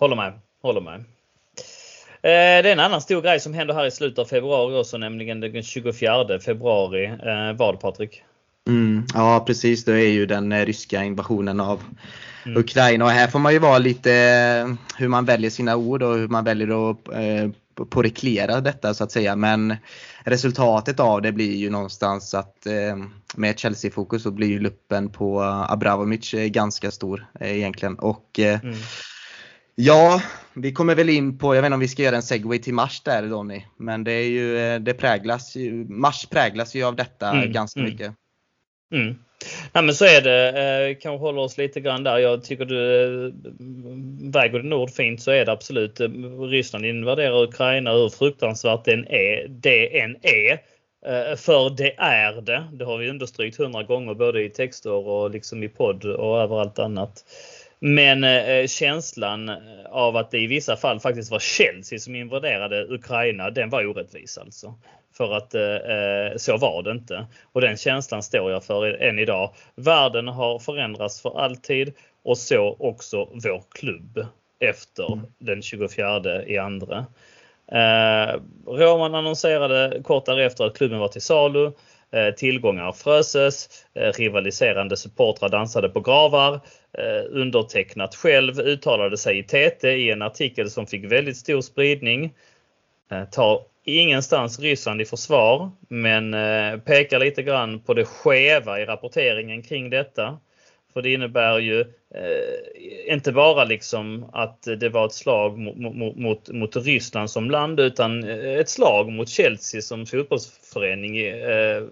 Håller 0.00 0.16
med. 0.16 0.32
Håller 0.62 0.80
med. 0.80 1.04
Eh, 2.24 2.62
det 2.62 2.68
är 2.68 2.72
en 2.72 2.80
annan 2.80 3.00
stor 3.00 3.22
grej 3.22 3.40
som 3.40 3.54
händer 3.54 3.74
här 3.74 3.86
i 3.86 3.90
slutet 3.90 4.18
av 4.18 4.24
februari 4.24 4.80
också, 4.80 4.98
nämligen 4.98 5.40
den 5.40 5.62
24 5.62 6.40
februari. 6.40 7.04
Eh, 7.06 7.56
vad 7.56 7.80
Patrik? 7.80 8.22
Mm, 8.68 9.06
ja 9.14 9.44
precis, 9.46 9.84
det 9.84 9.92
är 9.92 10.12
ju 10.12 10.26
den 10.26 10.52
eh, 10.52 10.66
ryska 10.66 11.04
invasionen 11.04 11.60
av 11.60 11.82
mm. 12.46 12.58
Ukraina 12.58 13.04
och 13.04 13.10
här 13.10 13.28
får 13.28 13.38
man 13.38 13.52
ju 13.52 13.58
vara 13.58 13.78
lite 13.78 14.10
hur 14.96 15.08
man 15.08 15.24
väljer 15.24 15.50
sina 15.50 15.76
ord 15.76 16.02
och 16.02 16.14
hur 16.14 16.28
man 16.28 16.44
väljer 16.44 16.90
att 16.90 16.98
på 17.90 18.02
reglera 18.02 18.60
detta 18.60 18.94
så 18.94 19.04
att 19.04 19.12
säga. 19.12 19.36
Men 19.36 19.76
resultatet 20.24 21.00
av 21.00 21.22
det 21.22 21.32
blir 21.32 21.56
ju 21.56 21.70
någonstans 21.70 22.34
att 22.34 22.66
eh, 22.66 22.96
med 23.36 23.58
Chelsea-fokus 23.58 24.22
så 24.22 24.30
blir 24.30 24.48
ju 24.48 24.58
luppen 24.58 25.08
på 25.08 25.42
Abramovic 25.42 26.30
ganska 26.32 26.90
stor 26.90 27.26
eh, 27.40 27.56
egentligen. 27.56 27.98
Och 27.98 28.38
eh, 28.38 28.60
mm. 28.62 28.76
Ja, 29.76 30.22
vi 30.54 30.72
kommer 30.72 30.94
väl 30.94 31.08
in 31.08 31.38
på, 31.38 31.54
jag 31.54 31.62
vet 31.62 31.66
inte 31.66 31.74
om 31.74 31.80
vi 31.80 31.88
ska 31.88 32.02
göra 32.02 32.16
en 32.16 32.22
segway 32.22 32.58
till 32.58 32.74
mars 32.74 33.00
där 33.00 33.22
Donny. 33.22 33.62
Men 33.76 34.04
det 34.04 34.12
är 34.12 34.28
ju, 34.28 34.58
eh, 34.58 34.80
det 34.80 34.94
präglas 34.94 35.56
ju, 35.56 35.72
mars 35.88 36.26
präglas 36.26 36.74
ju 36.74 36.84
av 36.84 36.96
detta 36.96 37.30
mm, 37.30 37.52
ganska 37.52 37.80
mm. 37.80 37.92
mycket. 37.92 38.14
Mm. 38.92 39.14
Ja, 39.72 39.82
men 39.82 39.94
så 39.94 40.04
är 40.04 40.20
det. 40.22 40.48
Eh, 40.48 40.96
kanske 41.00 41.26
håller 41.26 41.42
oss 41.42 41.58
lite 41.58 41.80
grann 41.80 42.04
där. 42.04 42.18
Jag 42.18 42.44
tycker 42.44 42.64
du 42.64 43.02
eh, 43.04 43.32
väger 44.32 44.58
din 44.58 44.72
ord 44.72 44.90
fint 44.90 45.22
så 45.22 45.30
är 45.30 45.44
det 45.44 45.52
absolut. 45.52 46.00
Eh, 46.00 46.08
Ryssland 46.40 46.86
invaderar 46.86 47.42
Ukraina 47.42 47.92
hur 47.92 48.08
fruktansvärt 48.08 48.84
den 48.84 49.06
är, 49.08 49.46
det 49.48 50.00
än 50.00 50.16
är. 50.22 50.74
För 51.36 51.70
det 51.76 51.94
är 51.98 52.40
det. 52.40 52.64
Det 52.72 52.84
har 52.84 52.98
vi 52.98 53.10
understrykt 53.10 53.58
hundra 53.58 53.82
gånger 53.82 54.14
både 54.14 54.42
i 54.42 54.50
texter 54.50 54.90
och 54.90 55.30
liksom 55.30 55.62
i 55.62 55.68
podd 55.68 56.04
och 56.04 56.40
överallt 56.40 56.78
annat. 56.78 57.24
Men 57.86 58.24
eh, 58.24 58.66
känslan 58.66 59.52
av 59.90 60.16
att 60.16 60.30
det 60.30 60.38
i 60.38 60.46
vissa 60.46 60.76
fall 60.76 61.00
faktiskt 61.00 61.30
var 61.30 61.38
Chelsea 61.38 61.98
som 61.98 62.14
invaderade 62.14 62.84
Ukraina, 62.84 63.50
den 63.50 63.70
var 63.70 63.86
orättvis 63.86 64.38
alltså. 64.38 64.74
För 65.16 65.36
att 65.36 65.54
eh, 65.54 66.36
så 66.36 66.56
var 66.56 66.82
det 66.82 66.90
inte. 66.90 67.26
Och 67.52 67.60
den 67.60 67.76
känslan 67.76 68.22
står 68.22 68.50
jag 68.50 68.64
för 68.64 69.02
än 69.02 69.18
idag. 69.18 69.54
Världen 69.74 70.28
har 70.28 70.58
förändrats 70.58 71.22
för 71.22 71.40
alltid 71.40 71.92
och 72.22 72.38
så 72.38 72.76
också 72.78 73.28
vår 73.32 73.62
klubb 73.70 74.26
efter 74.60 75.12
mm. 75.12 75.26
den 75.38 75.62
24 75.62 76.44
i 76.46 76.58
andra. 76.58 77.06
Eh, 77.72 78.40
Roman 78.66 79.14
annonserade 79.14 80.02
kort 80.04 80.26
därefter 80.26 80.64
att 80.64 80.76
klubben 80.76 80.98
var 80.98 81.08
till 81.08 81.22
salu. 81.22 81.72
Eh, 82.14 82.34
tillgångar 82.34 82.92
fröses, 82.92 83.68
eh, 83.94 84.12
rivaliserande 84.12 84.96
supportrar 84.96 85.48
dansade 85.48 85.88
på 85.88 86.00
gravar. 86.00 86.54
Eh, 86.98 87.24
undertecknat 87.30 88.14
själv 88.14 88.60
uttalade 88.60 89.16
sig 89.16 89.38
i 89.38 89.42
TT 89.42 89.88
i 89.88 90.10
en 90.10 90.22
artikel 90.22 90.70
som 90.70 90.86
fick 90.86 91.04
väldigt 91.04 91.36
stor 91.36 91.60
spridning. 91.60 92.34
Tar 93.30 93.60
ingenstans 93.84 94.60
Ryssland 94.60 95.00
i 95.00 95.04
försvar 95.04 95.70
men 95.88 96.32
pekar 96.80 97.18
lite 97.18 97.42
grann 97.42 97.80
på 97.80 97.94
det 97.94 98.04
skeva 98.04 98.80
i 98.80 98.84
rapporteringen 98.84 99.62
kring 99.62 99.90
detta. 99.90 100.38
För 100.94 101.02
det 101.02 101.12
innebär 101.12 101.58
ju 101.58 101.80
eh, 102.14 103.12
inte 103.12 103.32
bara 103.32 103.64
liksom 103.64 104.30
att 104.32 104.62
det 104.62 104.88
var 104.88 105.06
ett 105.06 105.12
slag 105.12 105.58
mot, 105.58 106.16
mot, 106.16 106.48
mot 106.48 106.76
Ryssland 106.76 107.30
som 107.30 107.50
land 107.50 107.80
utan 107.80 108.24
eh, 108.24 108.54
ett 108.54 108.68
slag 108.68 109.12
mot 109.12 109.28
Chelsea 109.28 109.82
som 109.82 110.06
fotbollsförening. 110.06 111.18
Eh, 111.18 111.82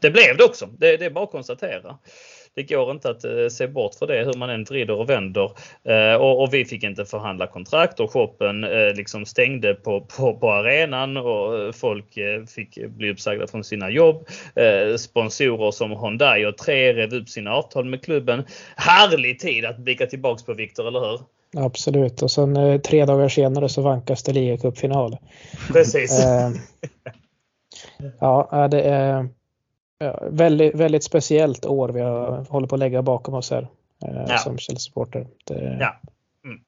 det 0.00 0.10
blev 0.10 0.36
det 0.36 0.44
också. 0.44 0.66
Det, 0.78 0.96
det 0.96 1.04
är 1.04 1.10
bara 1.10 1.24
att 1.24 1.30
konstatera 1.30 1.98
det 2.58 2.74
går 2.74 2.90
inte 2.90 3.10
att 3.10 3.24
eh, 3.24 3.48
se 3.50 3.66
bort 3.66 3.94
för 3.94 4.06
det 4.06 4.24
hur 4.24 4.34
man 4.34 4.50
än 4.50 4.64
vrider 4.64 4.94
och 4.94 5.10
vänder. 5.10 5.50
Eh, 5.84 6.20
och, 6.20 6.42
och, 6.42 6.54
vi 6.54 6.64
fick 6.64 6.84
inte 6.84 7.04
förhandla 7.04 7.46
kontrakt 7.46 8.00
och 8.00 8.12
shoppen 8.12 8.64
eh, 8.64 8.94
liksom 8.94 9.26
stängde 9.26 9.74
på, 9.74 10.00
på, 10.00 10.34
på 10.34 10.52
arenan 10.52 11.16
och 11.16 11.74
folk 11.74 12.18
fick 12.54 12.86
bli 12.86 13.10
uppsagda 13.10 13.46
från 13.46 13.64
sina 13.64 13.90
jobb. 13.90 14.28
Sponsorer 14.98 15.70
som 15.70 15.90
Hyundai 15.90 16.46
och 16.46 16.58
Tre 16.58 16.92
rev 16.92 17.14
upp 17.14 17.28
sina 17.28 17.54
avtal 17.54 17.84
med 17.84 18.04
klubben. 18.04 18.44
Härlig 18.76 19.38
tid 19.38 19.64
att 19.64 19.78
blicka 19.78 20.06
tillbaks 20.06 20.42
på 20.42 20.54
Viktor, 20.54 20.88
eller 20.88 21.00
hur? 21.00 21.20
Absolut 21.56 22.22
och 22.22 22.30
sen 22.30 22.82
tre 22.82 23.04
dagar 23.04 23.28
senare 23.28 23.68
så 23.68 23.82
vankas 23.82 24.22
det 24.22 24.32
ligacupfinal. 24.32 25.16
Precis. 25.72 26.20
ja, 28.20 28.68
det 28.70 28.82
är 28.82 29.28
ja, 29.98 30.22
väldigt, 30.30 30.74
väldigt 30.74 31.04
speciellt 31.04 31.66
år 31.66 31.88
vi 31.88 32.00
har, 32.00 32.44
håller 32.48 32.66
på 32.66 32.74
att 32.74 32.78
lägga 32.78 33.02
bakom 33.02 33.34
oss 33.34 33.50
här 33.50 33.68
eh, 34.04 34.24
ja. 34.28 34.38
som 34.38 34.58
Chelsea-supporter. 34.58 35.26
Ja. 35.80 36.00
Mm. 36.44 36.60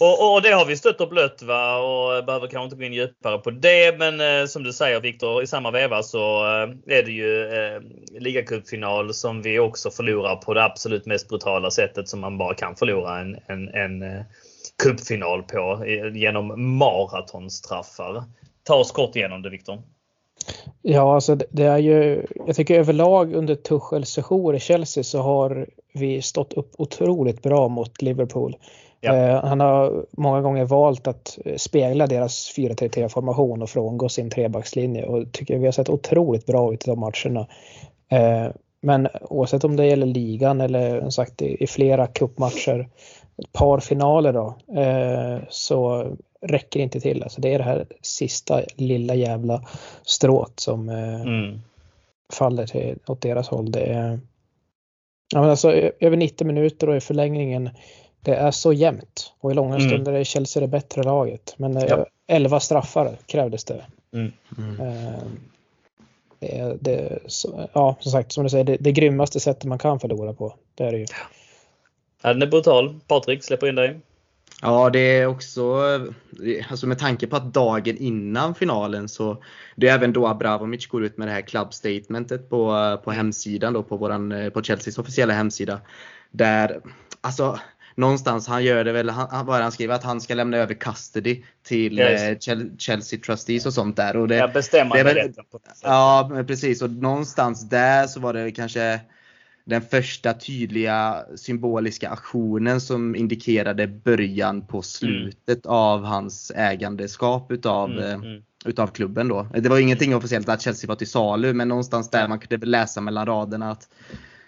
Och, 0.00 0.34
och, 0.34 0.42
det 0.42 0.50
har 0.50 0.66
vi 0.66 0.76
stött 0.76 1.00
och 1.00 1.08
blött 1.08 1.42
va 1.42 1.76
och 1.76 2.24
behöver 2.24 2.46
kanske 2.46 2.64
inte 2.64 2.76
gå 2.76 2.82
in 2.82 2.92
djupare 2.92 3.38
på 3.38 3.50
det. 3.50 3.98
Men 3.98 4.20
eh, 4.20 4.46
som 4.46 4.62
du 4.62 4.72
säger 4.72 5.00
Viktor, 5.00 5.42
i 5.42 5.46
samma 5.46 5.70
veva 5.70 6.02
så 6.02 6.44
eh, 6.44 6.96
är 6.98 7.02
det 7.02 7.12
ju 7.12 7.46
eh, 7.46 7.80
ligacupfinal 8.20 9.14
som 9.14 9.42
vi 9.42 9.58
också 9.58 9.90
förlorar 9.90 10.36
på 10.36 10.54
det 10.54 10.64
absolut 10.64 11.06
mest 11.06 11.28
brutala 11.28 11.70
sättet 11.70 12.08
som 12.08 12.20
man 12.20 12.38
bara 12.38 12.54
kan 12.54 12.76
förlora 12.76 13.20
en, 13.20 13.38
en, 13.46 13.68
en 13.68 14.02
eh, 14.02 14.22
cupfinal 14.82 15.42
på 15.42 15.84
genom 16.14 16.76
maratonstraffar. 16.78 18.24
Ta 18.62 18.74
oss 18.74 18.92
kort 18.92 19.16
igenom 19.16 19.42
det 19.42 19.50
Viktor. 19.50 19.82
Ja, 20.82 21.14
alltså 21.14 21.34
det 21.50 21.64
är 21.64 21.78
ju, 21.78 22.26
jag 22.46 22.56
tycker 22.56 22.78
överlag 22.78 23.34
under 23.34 23.54
Tuchels 23.54 24.08
sejour 24.08 24.54
i 24.54 24.60
Chelsea 24.60 25.04
så 25.04 25.18
har 25.18 25.66
vi 25.94 26.22
stått 26.22 26.52
upp 26.52 26.72
otroligt 26.78 27.42
bra 27.42 27.68
mot 27.68 28.02
Liverpool. 28.02 28.56
Ja. 29.00 29.16
Eh, 29.16 29.44
han 29.44 29.60
har 29.60 30.06
många 30.10 30.40
gånger 30.40 30.64
valt 30.64 31.06
att 31.06 31.38
spegla 31.56 32.06
deras 32.06 32.54
4-3-3 32.56 33.08
formation 33.08 33.62
och 33.62 33.70
frångå 33.70 34.08
sin 34.08 34.30
trebackslinje 34.30 35.06
och 35.06 35.32
tycker 35.32 35.58
vi 35.58 35.64
har 35.64 35.72
sett 35.72 35.88
otroligt 35.88 36.46
bra 36.46 36.74
ut 36.74 36.86
i 36.86 36.90
de 36.90 37.00
matcherna. 37.00 37.46
Eh, 38.08 38.52
men 38.80 39.08
oavsett 39.20 39.64
om 39.64 39.76
det 39.76 39.86
gäller 39.86 40.06
ligan 40.06 40.60
eller 40.60 41.00
som 41.00 41.12
sagt 41.12 41.42
i, 41.42 41.66
flera 41.66 42.06
cupmatcher, 42.06 42.88
ett 43.38 43.52
par 43.52 43.78
finaler 43.78 44.32
då, 44.32 44.54
eh, 44.80 45.38
så 45.48 46.06
räcker 46.42 46.80
inte 46.80 47.00
till. 47.00 47.22
Alltså 47.22 47.40
det 47.40 47.54
är 47.54 47.58
det 47.58 47.64
här 47.64 47.86
sista 48.00 48.62
lilla 48.76 49.14
jävla 49.14 49.64
strået 50.02 50.60
som 50.60 50.88
eh, 50.88 51.20
mm. 51.20 51.62
faller 52.32 52.66
till, 52.66 52.98
åt 53.06 53.20
deras 53.20 53.48
håll. 53.48 53.72
Det 53.72 53.84
är, 53.84 54.20
ja, 55.34 55.40
men 55.40 55.50
alltså, 55.50 55.72
över 56.00 56.16
90 56.16 56.46
minuter 56.46 56.88
och 56.88 56.96
i 56.96 57.00
förlängningen 57.00 57.70
det 58.20 58.34
är 58.34 58.50
så 58.50 58.72
jämnt 58.72 59.32
och 59.40 59.50
i 59.50 59.54
långa 59.54 59.76
mm. 59.76 59.88
stunder 59.88 60.12
är 60.12 60.24
Chelsea 60.24 60.60
det 60.60 60.68
bättre 60.68 61.02
laget. 61.02 61.54
Men 61.56 61.76
eh, 61.76 61.84
ja. 61.88 62.06
11 62.26 62.60
straffar 62.60 63.16
krävdes 63.26 63.64
det. 63.64 63.84
Mm. 64.12 64.32
Mm. 64.58 64.80
Eh, 64.80 65.22
det, 66.38 66.58
är, 66.58 66.76
det, 66.80 67.18
ja, 67.72 67.96
som 68.00 68.12
sagt, 68.12 68.32
som 68.32 68.44
du 68.44 68.50
säger, 68.50 68.64
det, 68.64 68.76
det 68.80 68.92
grymmaste 68.92 69.40
sättet 69.40 69.64
man 69.64 69.78
kan 69.78 70.00
förlora 70.00 70.32
på. 70.32 70.54
Det 70.74 70.84
är 70.84 70.92
det 70.92 70.98
ju. 70.98 71.06
Ja, 72.22 72.32
den 72.32 72.42
är 72.42 72.46
brutal. 72.46 73.00
Patrik, 73.06 73.44
släpper 73.44 73.68
in 73.68 73.74
dig. 73.74 74.00
Ja, 74.64 74.90
det 74.90 74.98
är 74.98 75.26
också, 75.26 75.82
alltså 76.70 76.86
med 76.86 76.98
tanke 76.98 77.26
på 77.26 77.36
att 77.36 77.54
dagen 77.54 77.96
innan 77.96 78.54
finalen 78.54 79.08
så 79.08 79.42
det 79.76 79.88
är 79.88 79.94
även 79.94 80.12
då 80.12 80.26
Abramovic 80.26 80.86
går 80.86 81.04
ut 81.04 81.18
med 81.18 81.28
det 81.28 81.32
här 81.32 81.40
club 81.40 81.74
statementet 81.74 82.50
på, 82.50 82.98
på 83.04 83.10
hemsidan 83.10 83.72
då, 83.72 83.82
på, 83.82 83.96
våran, 83.96 84.50
på 84.54 84.62
Chelseas 84.62 84.98
officiella 84.98 85.34
hemsida. 85.34 85.80
Där, 86.30 86.80
alltså 87.20 87.58
någonstans, 87.94 88.48
han 88.48 88.64
gör 88.64 88.84
det 88.84 88.92
väl, 88.92 89.10
han, 89.10 89.46
vad 89.46 89.62
han 89.62 89.72
skriver, 89.72 89.94
att 89.94 90.04
han 90.04 90.20
ska 90.20 90.34
lämna 90.34 90.56
över 90.56 90.74
custody 90.74 91.42
till 91.62 91.98
yes. 91.98 92.48
eh, 92.48 92.68
Chelsea 92.78 93.18
Trustees 93.20 93.66
och 93.66 93.74
sånt 93.74 93.96
där. 93.96 94.16
Och 94.16 94.28
det, 94.28 94.36
ja, 94.36 94.48
bestämmande 94.48 95.14
rätten 95.14 95.44
på 95.50 95.60
Ja, 95.82 96.30
precis. 96.46 96.82
Och 96.82 96.90
någonstans 96.90 97.68
där 97.68 98.06
så 98.06 98.20
var 98.20 98.34
det 98.34 98.50
kanske 98.50 99.00
den 99.64 99.82
första 99.82 100.34
tydliga 100.34 101.24
symboliska 101.36 102.10
aktionen 102.10 102.80
som 102.80 103.16
indikerade 103.16 103.86
början 103.86 104.66
på 104.66 104.82
slutet 104.82 105.66
mm. 105.66 105.76
av 105.76 106.04
hans 106.04 106.52
ägandeskap 106.54 107.52
utav, 107.52 107.90
mm, 107.90 108.04
eh, 108.04 108.14
mm. 108.14 108.42
utav 108.64 108.86
klubben 108.86 109.28
då. 109.28 109.46
Det 109.54 109.68
var 109.68 109.78
ingenting 109.78 110.14
officiellt 110.14 110.48
att 110.48 110.62
Chelsea 110.62 110.88
var 110.88 110.96
till 110.96 111.10
salu 111.10 111.52
men 111.52 111.68
någonstans 111.68 112.10
där 112.10 112.28
man 112.28 112.38
kunde 112.38 112.66
läsa 112.66 113.00
mellan 113.00 113.26
raderna 113.26 113.70
att 113.70 113.88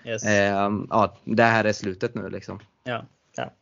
yes. 0.05 0.25
eh, 0.25 0.71
ja, 0.91 1.19
det 1.25 1.43
här 1.43 1.65
är 1.65 1.73
slutet 1.73 2.15
nu 2.15 2.29
liksom. 2.29 2.61
Ja, 2.85 3.05
ja. 3.37 3.53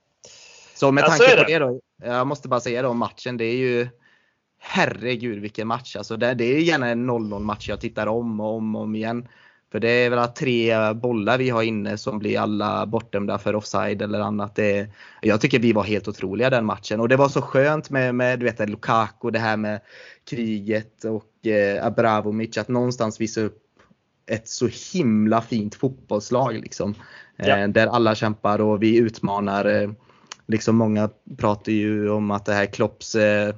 Så 0.75 0.93
med 0.93 1.05
tanke 1.05 1.25
ja, 1.31 1.43
på 1.43 1.51
det 1.51 1.59
då, 1.59 1.81
jag 2.03 2.27
måste 2.27 2.49
bara 2.49 2.61
säga 2.61 2.83
då 2.83 2.89
om 2.89 2.99
matchen, 2.99 3.37
det 3.37 3.45
är 3.45 3.57
ju 3.57 3.89
Herregud 4.65 5.39
vilken 5.39 5.69
match! 5.69 5.97
Alltså 5.97 6.17
det, 6.17 6.35
det 6.35 6.45
är 6.45 6.61
gärna 6.61 6.89
en 6.89 7.11
0-0 7.11 7.39
match 7.41 7.69
jag 7.69 7.81
tittar 7.81 8.07
om 8.07 8.41
och 8.41 8.57
om 8.57 8.77
och 8.77 8.83
om 8.83 8.95
igen. 8.95 9.29
För 9.73 9.81
det 9.81 9.91
är 9.91 10.11
väl 10.11 10.29
tre 10.29 10.93
bollar 10.93 11.39
vi 11.39 11.51
har 11.51 11.63
inne 11.63 11.99
som 11.99 12.19
blir 12.19 12.39
alla 12.39 12.87
bortdömda 12.87 13.39
för 13.39 13.55
offside 13.55 14.03
eller 14.03 14.21
annat. 14.21 14.55
Det, 14.55 14.89
jag 15.21 15.41
tycker 15.41 15.59
vi 15.59 15.73
var 15.73 15.83
helt 15.83 16.09
otroliga 16.09 16.51
den 16.51 16.65
matchen 16.65 17.01
och 17.01 17.09
det 17.09 17.17
var 17.17 17.29
så 17.29 17.43
skönt 17.43 17.91
med, 17.91 18.15
med 18.15 18.39
du 18.39 18.45
vet, 18.45 18.71
Lukaku, 18.71 19.31
det 19.31 19.39
här 19.39 19.57
med 19.57 19.81
kriget 20.31 21.05
och 21.05 21.47
eh, 21.47 21.87
Abramovic 21.87 22.59
att 22.59 22.69
någonstans 22.69 23.21
visa 23.21 23.41
upp 23.41 23.59
ett 24.27 24.49
så 24.49 24.69
himla 24.93 25.41
fint 25.41 25.75
fotbollslag 25.75 26.55
liksom. 26.55 26.95
Ja. 27.37 27.59
Eh, 27.59 27.69
där 27.69 27.87
alla 27.87 28.15
kämpar 28.15 28.61
och 28.61 28.83
vi 28.83 28.97
utmanar. 28.97 29.65
Eh, 29.65 29.91
liksom 30.47 30.77
många 30.77 31.11
pratar 31.39 31.73
ju 31.73 32.11
om 32.11 32.31
att 32.31 32.45
det 32.45 32.53
här 32.53 32.67
Klopps 32.67 33.15
eh, 33.15 33.55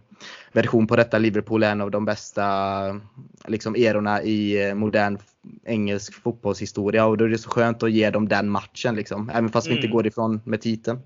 version 0.55 0.87
på 0.87 0.97
detta 0.97 1.19
Liverpool 1.19 1.63
är 1.63 1.71
en 1.71 1.81
av 1.81 1.91
de 1.91 2.05
bästa 2.05 3.01
liksom, 3.47 3.77
erorna 3.77 4.23
i 4.23 4.69
eh, 4.69 4.75
modern 4.75 5.19
engelsk 5.65 6.23
fotbollshistoria 6.23 7.07
och 7.07 7.17
då 7.17 7.25
är 7.25 7.29
det 7.29 7.39
så 7.39 7.51
skönt 7.51 7.83
att 7.83 7.93
ge 7.93 8.11
dem 8.11 8.29
den 8.29 8.49
matchen 8.49 8.95
liksom. 8.95 9.31
Även 9.31 9.49
fast 9.49 9.67
vi 9.67 9.75
inte 9.75 9.87
mm. 9.87 9.97
går 9.97 10.07
ifrån 10.07 10.41
med 10.45 10.61
titeln. 10.61 10.99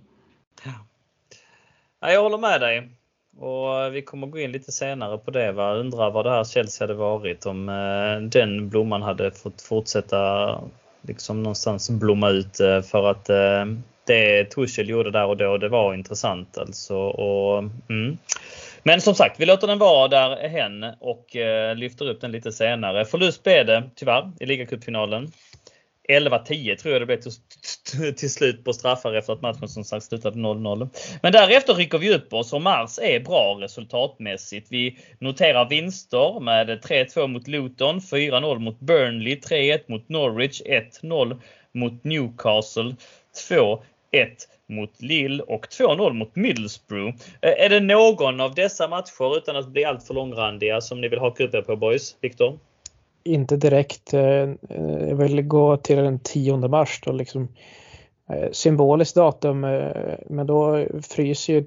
Ja. 0.64 2.12
Jag 2.12 2.22
håller 2.22 2.38
med 2.38 2.60
dig. 2.60 2.90
Och 3.40 3.94
vi 3.94 4.02
kommer 4.02 4.26
gå 4.26 4.38
in 4.38 4.52
lite 4.52 4.72
senare 4.72 5.18
på 5.18 5.30
det. 5.30 5.52
Va? 5.52 5.74
Undrar 5.74 6.10
vad 6.10 6.24
det 6.24 6.30
här 6.30 6.44
Chelsea 6.44 6.86
hade 6.86 6.98
varit 6.98 7.46
om 7.46 7.66
den 8.32 8.68
blomman 8.68 9.02
hade 9.02 9.30
fått 9.30 9.62
fortsätta 9.62 10.60
liksom 11.02 11.42
någonstans 11.42 11.90
blomma 11.90 12.30
ut 12.30 12.56
för 12.90 13.10
att 13.10 13.30
det 14.08 14.44
Tuchel 14.44 14.88
gjorde 14.88 15.10
där 15.10 15.26
och 15.26 15.36
då, 15.36 15.58
det 15.58 15.68
var 15.68 15.94
intressant 15.94 16.58
alltså. 16.58 16.96
Och, 16.96 17.58
mm. 17.88 18.18
Men 18.88 19.00
som 19.00 19.14
sagt, 19.14 19.40
vi 19.40 19.46
låter 19.46 19.66
den 19.66 19.78
vara 19.78 20.08
där 20.08 20.48
hen 20.48 20.84
och 21.00 21.36
eh, 21.36 21.76
lyfter 21.76 22.08
upp 22.10 22.20
den 22.20 22.32
lite 22.32 22.52
senare. 22.52 23.04
Förlust 23.04 23.42
blev 23.42 23.66
det 23.66 23.90
tyvärr 23.96 24.32
i 24.40 24.46
ligacupfinalen. 24.46 25.32
11-10 26.08 26.76
tror 26.76 26.92
jag 26.92 27.02
det 27.02 27.06
blev 27.06 27.20
till, 27.20 28.14
till 28.14 28.30
slut 28.30 28.64
på 28.64 28.72
straffar 28.72 29.14
efter 29.14 29.32
att 29.32 29.42
matchen 29.42 29.68
som 29.68 29.84
sagt 29.84 30.04
slutade 30.04 30.36
0-0. 30.36 30.88
Men 31.22 31.32
därefter 31.32 31.74
rycker 31.74 31.98
vi 31.98 32.14
upp 32.14 32.32
oss 32.32 32.52
och 32.52 32.62
Mars 32.62 32.98
är 32.98 33.20
bra 33.20 33.58
resultatmässigt. 33.60 34.66
Vi 34.70 34.98
noterar 35.18 35.68
vinster 35.68 36.40
med 36.40 36.68
3-2 36.68 37.26
mot 37.26 37.48
Luton, 37.48 38.00
4-0 38.00 38.58
mot 38.58 38.80
Burnley, 38.80 39.34
3-1 39.40 39.80
mot 39.86 40.08
Norwich, 40.08 40.62
1-0 41.02 41.40
mot 41.72 42.04
Newcastle, 42.04 42.94
2 43.48 43.74
1 43.74 43.80
mot 44.68 45.02
Lille 45.02 45.42
och 45.42 45.66
2-0 45.66 46.12
mot 46.12 46.36
Middlesbrough. 46.36 47.16
Eh, 47.40 47.64
är 47.64 47.68
det 47.68 47.80
någon 47.80 48.40
av 48.40 48.54
dessa 48.54 48.88
matcher, 48.88 49.36
utan 49.36 49.56
att 49.56 49.68
bli 49.68 49.84
alltför 49.84 50.14
långrandiga, 50.14 50.80
som 50.80 51.00
ni 51.00 51.08
vill 51.08 51.18
haka 51.18 51.44
upp 51.44 51.54
er 51.54 51.62
på 51.62 51.76
boys? 51.76 52.16
Viktor? 52.20 52.58
Inte 53.24 53.56
direkt. 53.56 54.14
Eh, 54.14 54.20
jag 55.08 55.16
vill 55.16 55.42
gå 55.42 55.76
till 55.76 55.96
den 55.96 56.18
10 56.18 56.56
mars 56.56 57.00
då 57.04 57.12
liksom 57.12 57.48
eh, 58.30 58.50
symboliskt 58.52 59.14
datum 59.14 59.60
men 60.26 60.46
då 60.46 60.86
fryser 61.02 61.52
ju 61.52 61.64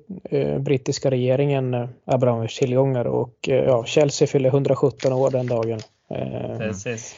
brittiska 0.59 1.11
regeringen 1.11 1.87
Abramovics 2.05 2.57
tillgångar 2.57 3.05
och 3.05 3.35
ja, 3.41 3.85
Chelsea 3.85 4.27
fyller 4.27 4.49
117 4.49 5.13
år 5.13 5.31
den 5.31 5.47
dagen. 5.47 5.79
Precis. 6.57 7.15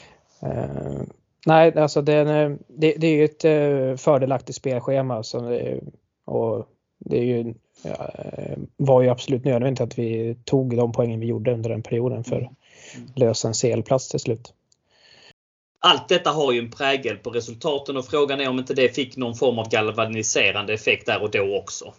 Nej, 1.46 1.78
alltså 1.78 2.02
det, 2.02 2.24
det, 2.68 2.94
det 2.98 3.08
är 3.08 3.16
ju 3.16 3.26
ett 3.26 3.46
eh, 3.46 3.98
fördelaktigt 3.98 4.58
spelschema 4.58 5.24
så, 5.24 5.60
och 6.26 6.68
det 7.06 7.18
är 7.18 7.24
ju, 7.24 7.54
var 8.78 9.02
ju 9.02 9.10
absolut 9.10 9.46
nödvändigt 9.46 9.82
att 9.82 10.00
vi 10.00 10.38
tog 10.46 10.78
de 10.78 10.92
poängen 10.92 11.20
vi 11.20 11.26
gjorde 11.26 11.54
under 11.54 11.70
den 11.70 11.84
perioden 11.84 12.24
för 12.24 12.42
att 12.42 13.20
lösa 13.20 13.48
en 13.48 13.54
CL-plats 13.54 14.10
till 14.10 14.20
slut. 14.20 14.54
Allt 15.80 16.10
detta 16.10 16.30
har 16.30 16.52
ju 16.52 16.60
en 16.60 16.72
prägel 16.72 17.18
på 17.18 17.30
resultaten 17.30 17.98
och 17.98 18.06
frågan 18.06 18.40
är 18.40 18.50
om 18.50 18.60
inte 18.60 18.74
det 18.74 18.96
fick 18.96 19.18
någon 19.18 19.36
form 19.36 19.60
av 19.60 19.70
galvaniserande 19.70 20.74
effekt 20.74 21.06
där 21.06 21.24
och 21.24 21.32
då 21.32 21.58
också. 21.58 21.94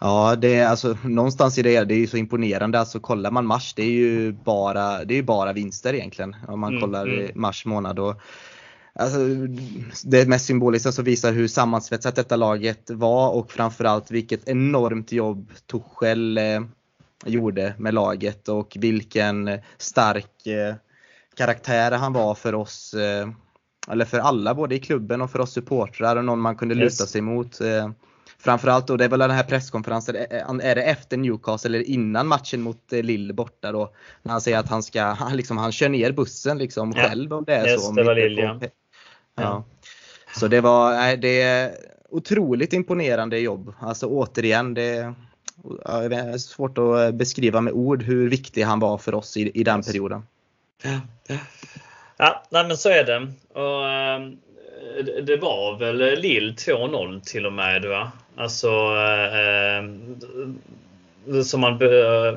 Ja, 0.00 0.36
det 0.36 0.54
är 0.54 0.66
alltså 0.66 0.96
någonstans 1.04 1.58
i 1.58 1.62
det, 1.62 1.84
det 1.84 1.94
är 1.94 1.98
ju 1.98 2.06
så 2.06 2.16
imponerande. 2.16 2.80
Alltså 2.80 3.00
kollar 3.00 3.30
man 3.30 3.46
mars, 3.46 3.74
det 3.74 3.82
är 3.82 3.90
ju 3.90 4.32
bara, 4.32 5.04
det 5.04 5.18
är 5.18 5.22
bara 5.22 5.52
vinster 5.52 5.94
egentligen. 5.94 6.36
Om 6.48 6.60
man 6.60 6.70
mm, 6.70 6.80
kollar 6.80 7.06
mm. 7.06 7.30
mars 7.34 7.64
månad. 7.64 7.98
Och, 7.98 8.20
alltså, 8.94 9.18
det 10.04 10.28
mest 10.28 10.46
symboliska 10.46 10.92
som 10.92 11.04
visar 11.04 11.32
hur 11.32 11.48
sammansvetsat 11.48 12.16
detta 12.16 12.36
laget 12.36 12.90
var 12.90 13.30
och 13.30 13.52
framförallt 13.52 14.10
vilket 14.10 14.48
enormt 14.48 15.12
jobb 15.12 15.52
Tuchel 15.66 16.38
eh, 16.38 16.60
gjorde 17.26 17.74
med 17.78 17.94
laget 17.94 18.48
och 18.48 18.76
vilken 18.80 19.50
stark 19.78 20.46
eh, 20.46 20.74
karaktär 21.36 21.92
han 21.92 22.12
var 22.12 22.34
för 22.34 22.54
oss. 22.54 22.94
Eh, 22.94 23.28
eller 23.90 24.04
för 24.04 24.18
alla, 24.18 24.54
både 24.54 24.74
i 24.74 24.78
klubben 24.78 25.22
och 25.22 25.30
för 25.30 25.38
oss 25.38 25.52
supportrar 25.52 26.16
och 26.16 26.24
någon 26.24 26.40
man 26.40 26.56
kunde 26.56 26.74
yes. 26.74 26.82
luta 26.82 27.06
sig 27.06 27.20
mot. 27.20 27.60
Eh, 28.38 28.44
Framförallt 28.44 28.86
då, 28.86 28.96
det 28.96 29.04
är 29.04 29.08
väl 29.08 29.18
den 29.18 29.30
här 29.30 29.42
presskonferensen, 29.42 30.16
är 30.60 30.74
det 30.74 30.82
efter 30.82 31.16
Newcastle 31.16 31.68
eller 31.68 31.88
innan 31.90 32.26
matchen 32.26 32.60
mot 32.60 32.92
eh, 32.92 33.02
Lille 33.02 33.32
borta 33.32 33.72
då? 33.72 33.92
När 34.22 34.32
han 34.32 34.40
säger 34.40 34.58
att 34.58 34.68
han 34.68 34.82
ska, 34.82 35.02
han, 35.02 35.36
liksom, 35.36 35.58
han 35.58 35.72
kör 35.72 35.88
ner 35.88 36.12
bussen 36.12 36.58
liksom 36.58 36.92
ja. 36.96 37.02
själv 37.02 37.32
om 37.32 37.44
det 37.44 37.54
är 37.54 37.66
Just, 37.66 37.84
så. 37.84 37.92
Det 37.92 38.02
var 38.02 38.14
Lille, 38.14 38.42
ja. 38.42 38.60
ja. 39.34 39.64
Så 40.36 40.48
det 40.48 40.60
var, 40.60 40.90
nej, 40.90 41.16
det 41.16 41.42
är 41.42 41.74
otroligt 42.10 42.72
imponerande 42.72 43.38
jobb. 43.38 43.74
Alltså 43.80 44.06
återigen, 44.06 44.74
det 44.74 45.14
är 46.10 46.38
svårt 46.38 46.78
att 46.78 47.14
beskriva 47.14 47.60
med 47.60 47.72
ord 47.72 48.02
hur 48.02 48.28
viktig 48.28 48.62
han 48.62 48.80
var 48.80 48.98
för 48.98 49.14
oss 49.14 49.36
i, 49.36 49.50
i 49.60 49.64
den 49.64 49.82
perioden. 49.82 50.22
Ja, 50.82 51.00
ja. 51.26 51.36
ja 52.16 52.44
nej, 52.50 52.66
men 52.68 52.76
så 52.76 52.88
är 52.88 53.04
det. 53.04 53.32
Och, 53.60 53.90
ehm, 53.90 54.38
det 55.02 55.36
var 55.36 55.78
väl 55.78 56.20
Lill 56.20 56.54
2-0 56.54 57.20
till 57.20 57.46
och 57.46 57.52
med 57.52 57.84
va? 57.84 58.12
Alltså 58.36 58.68
eh, 58.96 59.78
eh 59.78 59.84
som 61.44 61.60
man 61.60 61.78
be, 61.78 62.00
eh, 62.06 62.34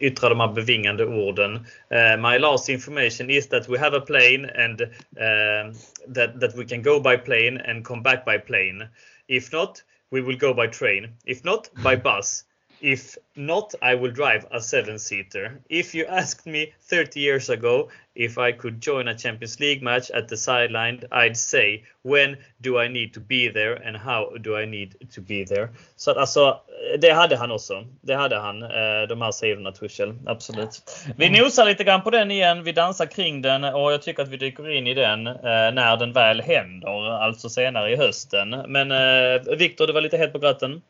yttrade 0.00 0.34
de 0.34 0.40
här 0.40 0.52
bevingande 0.52 1.06
orden. 1.06 1.54
Uh, 1.54 2.30
my 2.30 2.38
last 2.38 2.68
information 2.68 3.30
is 3.30 3.48
that 3.48 3.68
we 3.68 3.78
have 3.78 3.96
a 3.96 4.00
plane 4.00 4.50
and 4.64 4.82
uh, 4.82 5.72
that, 6.14 6.40
that 6.40 6.54
we 6.56 6.64
can 6.64 6.82
go 6.82 7.00
by 7.00 7.16
plane 7.16 7.60
and 7.66 7.84
come 7.84 8.02
back 8.02 8.24
by 8.24 8.38
plane. 8.38 8.88
If 9.28 9.52
not, 9.52 9.82
we 10.10 10.20
will 10.20 10.38
go 10.38 10.54
by 10.54 10.66
train. 10.66 11.16
If 11.24 11.44
not, 11.44 11.70
by 11.84 11.96
bus. 11.96 12.44
If 12.80 13.18
not, 13.36 13.74
I 13.82 13.94
will 13.94 14.10
drive 14.10 14.46
a 14.50 14.60
seven-seater. 14.60 15.60
If 15.68 15.94
you 15.94 16.06
asked 16.06 16.46
me 16.46 16.72
30 16.88 17.20
years 17.20 17.50
ago 17.50 17.88
if 18.14 18.38
I 18.38 18.52
could 18.52 18.80
join 18.80 19.08
a 19.08 19.14
Champions 19.14 19.60
League 19.60 19.82
match 19.82 20.10
at 20.10 20.28
the 20.28 20.36
sideline, 20.36 21.04
I'd 21.12 21.36
say 21.36 21.84
when 22.02 22.36
do 22.60 22.78
I 22.78 22.88
need 22.88 23.14
to 23.14 23.20
be 23.20 23.48
there 23.48 23.74
and 23.74 23.96
how 23.96 24.32
do 24.40 24.56
I 24.56 24.64
need 24.66 24.96
to 25.14 25.20
be 25.20 25.44
there? 25.44 25.68
Så 25.96 26.10
att 26.10 26.16
alltså, 26.16 26.60
det 26.98 27.10
hade 27.10 27.36
han 27.36 27.50
också. 27.50 27.86
Det 28.00 28.14
hade 28.14 28.36
han, 28.36 28.62
eh, 28.62 29.08
de 29.08 29.22
här 29.22 29.32
sidorna 29.32 29.72
Tuchel. 29.72 30.14
Absolut. 30.26 30.82
Vi 31.16 31.30
nosar 31.30 31.64
lite 31.64 31.84
grann 31.84 32.02
på 32.02 32.10
den 32.10 32.30
igen. 32.30 32.64
Vi 32.64 32.72
dansar 32.72 33.06
kring 33.06 33.42
den 33.42 33.64
och 33.64 33.92
jag 33.92 34.02
tycker 34.02 34.22
att 34.22 34.28
vi 34.28 34.36
dyker 34.36 34.70
in 34.70 34.86
i 34.86 34.94
den 34.94 35.26
eh, 35.26 35.34
när 35.42 35.96
den 35.96 36.12
väl 36.12 36.40
händer, 36.40 37.10
alltså 37.10 37.48
senare 37.48 37.92
i 37.92 37.96
hösten. 37.96 38.50
Men 38.50 38.90
eh, 38.90 39.56
Viktor, 39.56 39.86
du 39.86 39.92
var 39.92 40.00
lite 40.00 40.16
het 40.16 40.32
på 40.32 40.38
gröten. 40.38 40.82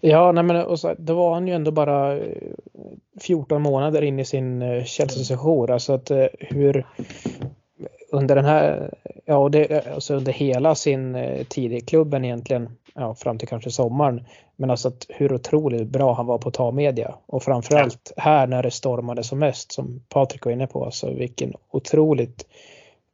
Ja, 0.00 0.32
nej 0.32 0.44
men 0.44 0.64
och 0.64 0.80
så, 0.80 0.94
då 0.98 1.14
var 1.14 1.34
han 1.34 1.48
ju 1.48 1.54
ändå 1.54 1.70
bara 1.70 2.18
14 3.20 3.56
eh, 3.56 3.70
månader 3.70 4.02
in 4.02 4.18
i 4.18 4.24
sin 4.24 4.62
eh, 4.62 4.84
Chelsea-session. 4.84 5.70
Alltså 5.70 5.92
att 5.92 6.10
eh, 6.10 6.26
hur 6.38 6.86
under 8.12 8.36
den 8.36 8.44
här, 8.44 8.94
ja 9.24 9.48
det, 9.48 9.86
alltså 9.86 10.14
under 10.14 10.32
hela 10.32 10.74
sin 10.74 11.16
tid 11.48 11.72
i 11.72 11.80
klubben 11.80 12.24
egentligen, 12.24 12.76
ja 12.94 13.14
fram 13.14 13.38
till 13.38 13.48
kanske 13.48 13.70
sommaren. 13.70 14.26
Men 14.56 14.70
alltså 14.70 14.88
att 14.88 15.06
hur 15.08 15.32
otroligt 15.32 15.88
bra 15.88 16.12
han 16.12 16.26
var 16.26 16.38
på 16.38 16.48
att 16.48 16.54
ta 16.54 16.70
media 16.70 17.14
och 17.26 17.42
framförallt 17.42 18.12
här 18.16 18.46
när 18.46 18.62
det 18.62 18.70
stormade 18.70 19.22
som 19.22 19.38
mest 19.38 19.72
som 19.72 20.02
Patrik 20.08 20.44
var 20.44 20.52
inne 20.52 20.66
på. 20.66 20.84
Alltså 20.84 21.10
vilken 21.10 21.52
otroligt, 21.70 22.46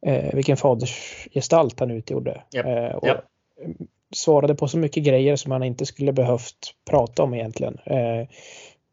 eh, 0.05 0.33
vilken 0.33 0.57
fadersgestalt 0.57 1.79
han 1.79 1.91
utgjorde. 1.91 2.41
Yep. 2.55 2.65
Eh, 2.65 2.95
och, 2.95 3.07
yep 3.07 3.25
svarade 4.15 4.55
på 4.55 4.67
så 4.67 4.77
mycket 4.77 5.03
grejer 5.03 5.35
som 5.35 5.51
han 5.51 5.63
inte 5.63 5.85
skulle 5.85 6.13
behövt 6.13 6.75
prata 6.89 7.23
om 7.23 7.33
egentligen. 7.33 7.77
Eh, 7.85 8.27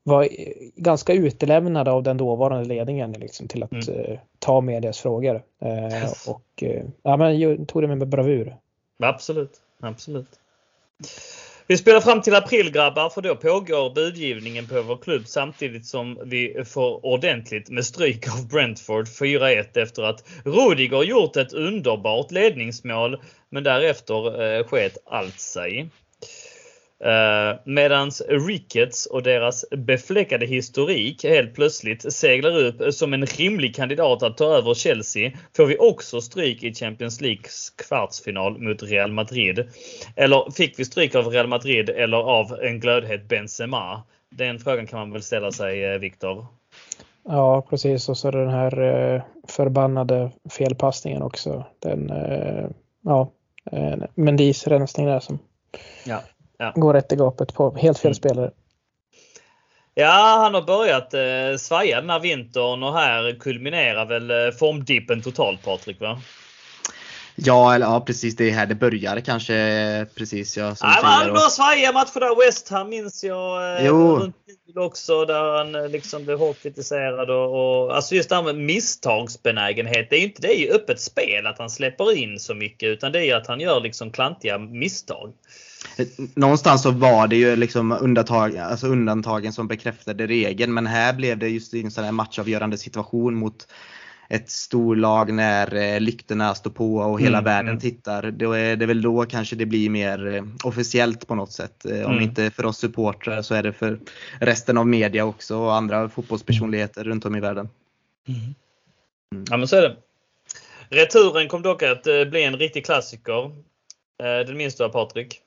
var 0.03 0.29
ganska 0.77 1.13
utelämnad 1.13 1.89
av 1.89 2.03
den 2.03 2.17
dåvarande 2.17 2.65
ledningen 2.65 3.13
liksom, 3.13 3.49
till 3.49 3.63
att 3.63 3.73
mm. 3.73 4.01
eh, 4.01 4.19
ta 4.39 4.61
medias 4.61 4.99
frågor. 4.99 5.43
Eh, 5.63 6.03
yes. 6.03 6.29
Och 6.29 6.63
eh, 6.63 6.85
ja, 7.03 7.17
men, 7.17 7.67
tog 7.67 7.83
det 7.83 7.89
med 7.89 8.09
bravur. 8.09 8.57
Absolut, 8.99 9.61
absolut. 9.81 10.29
Vi 11.69 11.77
spelar 11.77 12.01
fram 12.01 12.23
till 12.23 12.35
april 12.35 12.71
grabbar 12.71 13.11
för 13.11 13.23
då 13.23 13.37
pågår 13.37 13.95
budgivningen 13.95 14.67
på 14.67 14.83
vår 14.83 14.97
klubb 14.97 15.23
samtidigt 15.27 15.87
som 15.87 16.19
vi 16.25 16.65
får 16.65 17.07
ordentligt 17.07 17.71
med 17.71 17.87
stryk 17.87 18.29
av 18.29 18.49
Brentford 18.49 19.07
4-1 19.07 19.79
efter 19.79 20.03
att 20.03 20.25
Rudiger 20.45 21.03
gjort 21.03 21.37
ett 21.37 21.53
underbart 21.53 22.31
ledningsmål 22.31 23.21
men 23.51 23.65
därefter 23.65 24.43
eh, 24.43 24.67
sket 24.67 24.99
allt 25.07 25.41
sig. 25.41 25.91
Uh, 27.05 27.61
medans 27.65 28.23
Ricketts 28.29 29.07
och 29.07 29.23
deras 29.23 29.65
befläckade 29.71 30.47
historik 30.47 31.25
helt 31.25 31.55
plötsligt 31.55 32.13
seglar 32.13 32.57
upp 32.57 32.95
som 32.95 33.13
en 33.15 33.27
rimlig 33.27 33.75
kandidat 33.77 34.23
att 34.23 34.37
ta 34.37 34.45
över 34.45 34.75
Chelsea 34.75 35.33
får 35.57 35.67
vi 35.67 35.79
också 35.79 36.21
stryk 36.21 36.63
i 36.63 36.75
Champions 36.75 37.21
Leagues 37.21 37.71
kvartsfinal 37.71 38.59
mot 38.59 38.83
Real 38.83 39.13
Madrid. 39.13 39.69
Eller 40.17 40.51
fick 40.51 40.79
vi 40.79 40.85
stryk 40.85 41.15
av 41.15 41.27
Real 41.27 41.47
Madrid 41.47 41.91
eller 41.91 42.17
av 42.17 42.59
en 42.63 42.81
glödhet 42.81 43.29
Benzema? 43.29 44.03
Den 44.31 44.59
frågan 44.59 44.87
kan 44.87 44.99
man 44.99 45.13
väl 45.13 45.23
ställa 45.23 45.53
sig, 45.53 45.85
eh, 45.85 45.99
Viktor? 45.99 46.47
Ja, 47.25 47.67
precis. 47.71 48.09
Och 48.09 48.19
så 48.19 48.31
den 48.31 48.49
här 48.49 48.81
eh, 48.81 49.23
förbannade 49.49 50.31
felpassningen 50.51 51.23
också. 51.23 51.65
Den, 51.79 52.11
eh, 52.11 52.67
ja, 53.05 53.31
eh, 53.73 53.97
Mendis 54.15 54.67
rensning 54.67 55.07
där 55.07 55.21
som 55.21 55.39
ja. 56.05 56.23
Ja. 56.59 56.73
Går 56.75 56.95
rätt 56.95 57.13
i 57.13 57.17
gapet 57.17 57.55
på 57.55 57.77
helt 57.77 57.99
fel 57.99 58.09
mm. 58.09 58.15
spelare. 58.15 58.51
Ja, 59.95 60.39
han 60.43 60.55
har 60.55 60.63
börjat 60.63 61.15
eh, 61.15 61.59
svaja 61.59 62.01
den 62.01 62.11
här 62.11 62.21
vintern 62.21 62.83
och 62.83 62.95
här 62.95 63.39
kulminerar 63.41 64.07
väl 64.07 64.31
eh, 64.31 64.51
formdippen 64.59 65.23
totalt 65.23 65.65
Patrik 65.65 66.01
va? 66.01 66.21
Ja, 67.37 67.75
eller, 67.75 67.87
ja 67.87 68.01
precis. 68.01 68.37
Det 68.37 68.49
är 68.49 68.53
här 68.53 68.67
det 68.67 68.75
börjar 68.75 69.21
kanske. 69.21 70.07
Precis 70.15 70.57
ja. 70.57 70.75
Som 70.75 70.89
Nej, 70.89 70.99
men 71.03 71.11
han 71.11 71.27
några 71.27 71.41
svajiga 71.41 71.93
matcher 71.93 72.21
där. 72.21 72.47
West 72.47 72.69
Ham 72.69 72.89
minns 72.89 73.25
jag. 73.25 73.77
Eh, 73.77 73.87
jo. 73.87 74.17
Runt 74.17 74.37
också 74.77 75.25
där 75.25 75.57
han 75.59 75.75
eh, 75.75 75.89
liksom 75.89 76.25
blev 76.25 76.39
hårt 76.39 76.63
kritiserad. 76.63 77.31
Och, 77.31 77.85
och, 77.85 77.97
alltså 77.97 78.15
just 78.15 78.29
det 78.29 78.35
här 78.35 78.43
med 78.43 78.57
misstagsbenägenhet. 78.57 80.11
Det 80.11 80.17
är 80.17 80.23
inte 80.23 80.43
det 80.43 80.55
i 80.55 80.71
öppet 80.71 81.01
spel 81.01 81.47
att 81.47 81.59
han 81.59 81.71
släpper 81.71 82.17
in 82.19 82.41
så 82.41 82.55
mycket 82.55 82.87
utan 82.87 83.13
det 83.13 83.27
är 83.27 83.37
att 83.37 83.47
han 83.47 83.61
gör 83.61 83.81
liksom 83.81 84.11
klantiga 84.11 84.59
misstag. 84.59 85.33
Någonstans 86.35 86.83
så 86.83 86.91
var 86.91 87.29
det 87.29 87.37
ju 87.37 87.57
liksom 87.57 87.93
undantag, 87.93 88.57
alltså 88.57 88.87
undantagen 88.87 89.53
som 89.53 89.69
bekräftade 89.69 90.27
regeln 90.27 90.75
men 90.75 90.87
här 90.87 91.13
blev 91.13 91.39
det 91.39 91.49
just 91.49 91.75
i 91.75 91.83
en 91.83 91.91
sån 91.91 92.05
här 92.05 92.13
matchavgörande 92.13 92.79
situation 92.79 93.35
mot 93.35 93.67
ett 94.29 94.51
storlag 94.51 95.33
när 95.33 95.75
eh, 95.75 96.01
lyktorna 96.01 96.55
står 96.55 96.71
på 96.71 96.97
och 96.97 97.21
hela 97.21 97.39
mm, 97.39 97.45
världen 97.45 97.69
mm. 97.69 97.81
tittar. 97.81 98.31
Då 98.31 98.53
är 98.53 98.77
det 98.77 98.87
väl 98.87 99.03
då 99.03 99.25
kanske 99.25 99.57
det 99.57 99.67
blir 99.67 99.91
mer 99.91 100.35
eh, 100.35 100.45
officiellt 100.65 101.27
på 101.27 101.35
något 101.35 101.53
sätt. 101.53 101.85
Eh, 101.85 102.07
om 102.07 102.13
mm. 102.13 102.23
inte 102.23 102.51
för 102.51 102.67
oss 102.67 102.79
supportrar 102.79 103.43
så 103.43 103.55
är 103.55 103.63
det 103.63 103.73
för 103.73 103.99
resten 104.41 104.79
av 104.79 104.87
media 104.87 105.25
också 105.25 105.57
och 105.57 105.75
andra 105.75 106.09
fotbollspersonligheter 106.09 107.05
runt 107.05 107.25
om 107.25 107.37
i 107.37 107.41
världen. 107.41 107.69
Mm. 108.29 108.41
mm. 109.33 109.45
Ja 109.51 109.57
men 109.57 109.69
så 109.69 109.77
är 109.77 109.83
det. 109.83 109.97
Returen 110.89 111.49
kom 111.49 111.63
dock 111.63 111.83
att 111.83 112.03
bli 112.03 112.43
en 112.43 112.57
riktig 112.57 112.85
klassiker. 112.85 113.51
Den 114.19 114.57
minns 114.57 114.75
du 114.75 114.89
Patrik? 114.89 115.41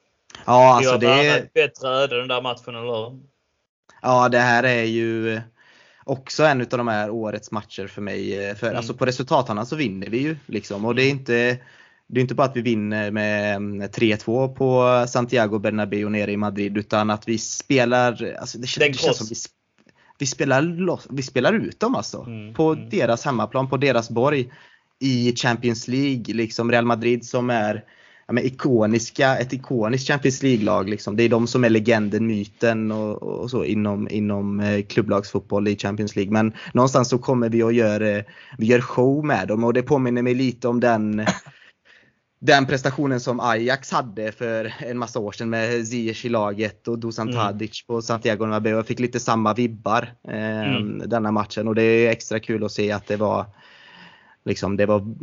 Ja 0.45 0.75
alltså 0.75 0.97
det 0.97 1.07
är... 1.07 1.49
bättre 1.53 1.87
öde 1.87 2.17
den 2.17 2.27
där 2.27 2.41
matchen, 2.41 2.75
eller? 2.75 3.19
Ja 4.01 4.29
det 4.29 4.39
här 4.39 4.63
är 4.63 4.83
ju 4.83 5.41
också 6.03 6.43
en 6.43 6.61
av 6.61 6.67
de 6.67 6.87
här 6.87 7.09
årets 7.09 7.51
matcher 7.51 7.87
för 7.87 8.01
mig. 8.01 8.45
Eh, 8.45 8.55
för 8.55 8.67
mm. 8.67 8.77
alltså 8.77 8.93
på 8.93 9.05
resultatarna 9.05 9.65
så 9.65 9.75
vinner 9.75 10.07
vi 10.07 10.17
ju 10.17 10.37
liksom 10.45 10.85
och 10.85 10.95
det 10.95 11.03
är 11.03 11.09
inte 11.09 11.59
det 12.11 12.19
är 12.19 12.21
inte 12.21 12.35
bara 12.35 12.47
att 12.47 12.55
vi 12.55 12.61
vinner 12.61 13.11
med 13.11 13.61
3-2 13.61 14.43
mm, 14.43 14.55
på 14.55 15.05
Santiago 15.07 15.59
Bernabéu 15.59 16.09
nere 16.09 16.31
i 16.31 16.37
Madrid 16.37 16.77
utan 16.77 17.09
att 17.09 17.27
vi 17.27 17.37
spelar, 17.37 18.35
alltså 18.39 18.57
det, 18.57 18.67
känns, 18.67 18.97
det 18.97 19.03
känns 19.03 19.17
som 19.17 19.27
vi, 19.29 19.35
vi, 20.19 20.25
spelar 20.25 20.61
loss, 20.61 21.07
vi 21.09 21.23
spelar 21.23 21.53
ut 21.53 21.79
dem 21.79 21.95
alltså. 21.95 22.21
Mm. 22.21 22.53
På 22.53 22.71
mm. 22.71 22.89
deras 22.89 23.25
hemmaplan, 23.25 23.69
på 23.69 23.77
deras 23.77 24.09
borg 24.09 24.51
i 24.99 25.35
Champions 25.35 25.87
League. 25.87 26.33
Liksom 26.33 26.71
Real 26.71 26.85
Madrid 26.85 27.25
som 27.25 27.49
är 27.49 27.83
ja, 28.29 28.33
men 28.33 28.45
ikoniska, 28.45 29.37
ett 29.37 29.53
ikoniskt 29.53 30.07
Champions 30.07 30.43
League-lag. 30.43 30.89
Liksom. 30.89 31.15
Det 31.15 31.23
är 31.23 31.29
de 31.29 31.47
som 31.47 31.63
är 31.63 31.69
legenden, 31.69 32.27
myten 32.27 32.91
och, 32.91 33.23
och 33.23 33.49
så 33.49 33.63
inom, 33.63 34.07
inom 34.09 34.59
eh, 34.59 34.81
klubblagsfotboll 34.81 35.67
i 35.67 35.77
Champions 35.77 36.15
League. 36.15 36.33
Men 36.33 36.53
någonstans 36.73 37.09
så 37.09 37.17
kommer 37.17 37.49
vi 37.49 37.63
och 37.63 37.73
gör, 37.73 38.01
eh, 38.01 38.23
vi 38.57 38.65
gör 38.65 38.81
show 38.81 39.25
med 39.25 39.47
dem 39.47 39.63
och 39.63 39.73
det 39.73 39.81
påminner 39.81 40.21
mig 40.21 40.33
lite 40.33 40.67
om 40.67 40.79
den 40.79 41.25
den 42.41 42.65
prestationen 42.65 43.19
som 43.19 43.39
Ajax 43.39 43.91
hade 43.91 44.31
för 44.31 44.73
en 44.79 44.97
massa 44.97 45.19
år 45.19 45.31
sedan 45.31 45.49
med 45.49 45.87
Ziyech 45.87 46.25
i 46.25 46.29
laget 46.29 46.87
och 46.87 46.99
Dusan 46.99 47.29
mm. 47.29 47.39
Tadic 47.39 47.85
på 47.87 48.01
Santiago 48.01 48.39
Bernabéu. 48.39 48.75
Jag 48.75 48.87
fick 48.87 48.99
lite 48.99 49.19
samma 49.19 49.53
vibbar 49.53 50.13
eh, 50.27 50.75
mm. 50.75 51.09
denna 51.09 51.31
matchen 51.31 51.67
och 51.67 51.75
det 51.75 51.83
är 51.83 52.09
extra 52.09 52.39
kul 52.39 52.63
att 52.63 52.71
se 52.71 52.91
att 52.91 53.07
det 53.07 53.17
var 53.17 53.45
Liksom, 54.45 54.77
det 54.77 54.85
var 54.85 55.15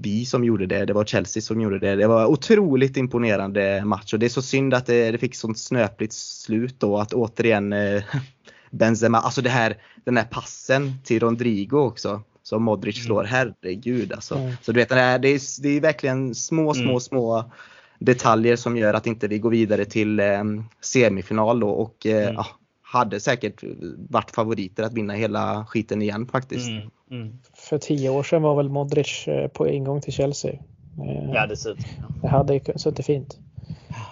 vi 0.00 0.24
som 0.24 0.44
gjorde 0.44 0.66
det, 0.66 0.84
det 0.84 0.92
var 0.92 1.04
Chelsea 1.04 1.40
som 1.40 1.60
gjorde 1.60 1.78
det. 1.78 1.96
Det 1.96 2.06
var 2.06 2.26
otroligt 2.26 2.96
imponerande 2.96 3.82
match 3.84 4.12
och 4.12 4.18
det 4.18 4.26
är 4.26 4.30
så 4.30 4.42
synd 4.42 4.74
att 4.74 4.86
det, 4.86 5.10
det 5.10 5.18
fick 5.18 5.34
sånt 5.34 5.58
snöpligt 5.58 6.12
slut 6.12 6.80
då 6.80 6.98
att 6.98 7.12
återigen 7.12 7.72
eh, 7.72 8.02
Benzema, 8.70 9.18
alltså 9.18 9.42
det 9.42 9.50
här, 9.50 9.76
den 10.04 10.16
här 10.16 10.24
passen 10.24 10.92
till 11.04 11.20
Rodrigo 11.20 11.76
också 11.76 12.22
som 12.42 12.62
Modric 12.62 13.04
slår, 13.04 13.26
mm. 13.26 13.30
herregud 13.32 14.12
alltså. 14.12 14.34
Mm. 14.34 14.52
Så 14.62 14.72
du 14.72 14.80
vet, 14.80 14.88
det 14.88 15.00
är, 15.00 15.18
det 15.18 15.28
är, 15.28 15.80
verkligen 15.80 16.34
små, 16.34 16.74
små, 16.74 16.82
mm. 16.82 17.00
små 17.00 17.50
detaljer 17.98 18.56
som 18.56 18.76
gör 18.76 18.94
att 18.94 19.06
inte 19.06 19.28
vi 19.28 19.38
går 19.38 19.50
vidare 19.50 19.84
till 19.84 20.20
eh, 20.20 20.44
semifinal 20.80 21.60
då 21.60 21.68
och 21.68 22.06
eh, 22.06 22.28
mm 22.28 22.44
hade 22.86 23.20
säkert 23.20 23.64
varit 24.10 24.30
favoriter 24.30 24.82
att 24.82 24.94
vinna 24.94 25.12
hela 25.12 25.66
skiten 25.66 26.02
igen 26.02 26.26
faktiskt. 26.26 26.68
Mm, 26.68 26.90
mm. 27.10 27.38
För 27.54 27.78
tio 27.78 28.10
år 28.10 28.22
sedan 28.22 28.42
var 28.42 28.54
väl 28.54 28.68
Modric 28.68 29.28
eh, 29.28 29.48
på 29.48 29.68
ingång 29.68 30.00
till 30.00 30.12
Chelsea. 30.12 30.52
Eh, 30.52 31.30
ja, 31.34 31.46
dessutom. 31.46 31.84
Det 32.22 32.28
hade 32.28 32.78
suttit 32.78 33.06
fint. 33.06 33.38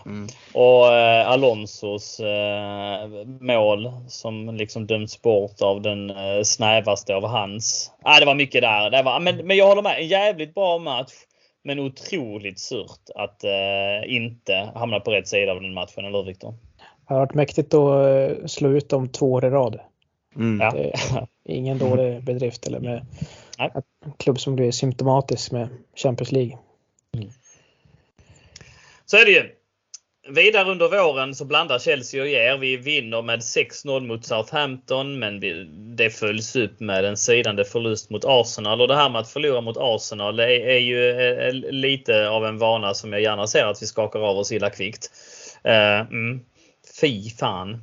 Mm. 0.07 0.29
Och 0.55 0.93
eh, 0.93 1.29
Alonsos 1.29 2.21
eh, 2.21 3.09
mål 3.41 3.93
som 4.09 4.55
liksom 4.55 4.87
dömts 4.87 5.23
bort 5.23 5.63
av 5.63 5.83
den 5.83 6.11
eh, 6.11 6.43
snävaste 6.43 7.15
av 7.15 7.27
hans. 7.27 7.93
Ah, 8.03 8.21
det 8.21 8.27
var 8.27 8.35
mycket 8.35 8.63
där. 8.63 8.91
Det 8.91 9.03
var, 9.03 9.21
men, 9.21 9.47
men 9.47 9.57
jag 9.57 9.67
håller 9.67 9.83
med. 9.83 9.99
En 9.99 10.09
jävligt 10.09 10.55
bra 10.55 10.79
match. 10.79 11.13
Men 11.63 11.79
otroligt 11.79 12.59
surt 12.59 13.11
att 13.15 13.45
eh, 13.45 14.15
inte 14.17 14.71
hamna 14.75 15.01
på 15.01 15.11
rätt 15.11 15.29
sida 15.29 15.53
av 15.53 15.61
den 15.61 15.75
matchen, 15.75 16.05
eller 16.05 16.19
hur 16.19 16.25
Viktor? 16.25 16.55
Det 17.09 17.15
har 17.15 17.21
varit 17.21 17.35
mäktigt 17.35 17.75
att 17.75 18.07
eh, 18.07 18.47
slå 18.47 18.71
ut 18.71 18.89
dem 18.89 19.09
två 19.09 19.33
år 19.33 19.45
i 19.45 19.51
rad. 19.51 19.81
Mm. 20.37 20.59
Det 20.59 20.93
är 21.45 21.55
ingen 21.55 21.79
dålig 21.79 22.25
bedrift 22.25 22.67
eller 22.67 22.81
med 22.81 23.07
en 23.59 23.83
klubb 24.19 24.41
som 24.41 24.57
blir 24.57 24.71
symptomatisk 24.71 25.53
med 25.53 25.69
Champions 25.95 26.33
League. 26.33 26.59
Mm. 27.17 27.31
Så 29.07 29.17
är 29.17 29.25
det 29.25 29.31
ju. 29.31 29.51
Vidare 30.29 30.71
under 30.71 30.89
våren 30.89 31.35
så 31.35 31.45
blandar 31.45 31.79
Chelsea 31.79 32.23
och 32.23 32.29
ger. 32.29 32.59
Vi 32.59 32.77
vinner 32.77 33.23
med 33.23 33.41
6-0 33.41 34.07
mot 34.07 34.25
Southampton 34.25 35.19
men 35.19 35.41
det 35.97 36.11
följs 36.11 36.57
upp 36.57 36.81
med 36.81 37.05
en 37.05 37.17
sidande 37.17 37.65
förlust 37.65 38.11
mot 38.11 38.25
Arsenal. 38.25 38.81
Och 38.81 38.89
det 38.89 38.97
här 38.97 39.11
med 39.11 39.21
att 39.21 39.31
förlora 39.31 39.61
mot 39.61 39.77
Arsenal 39.77 40.41
är, 40.41 40.49
är 40.49 40.79
ju 40.79 41.11
är, 41.11 41.53
lite 41.73 42.29
av 42.29 42.47
en 42.47 42.59
vana 42.59 42.95
som 42.95 43.13
jag 43.13 43.23
gärna 43.23 43.47
ser 43.47 43.67
att 43.67 43.83
vi 43.83 43.87
skakar 43.87 44.21
av 44.21 44.39
oss 44.39 44.53
illa 44.53 44.71
kvickt. 44.71 45.11
Uh, 45.67 46.01
mm. 46.01 46.41
Fy 47.01 47.31
fan. 47.31 47.83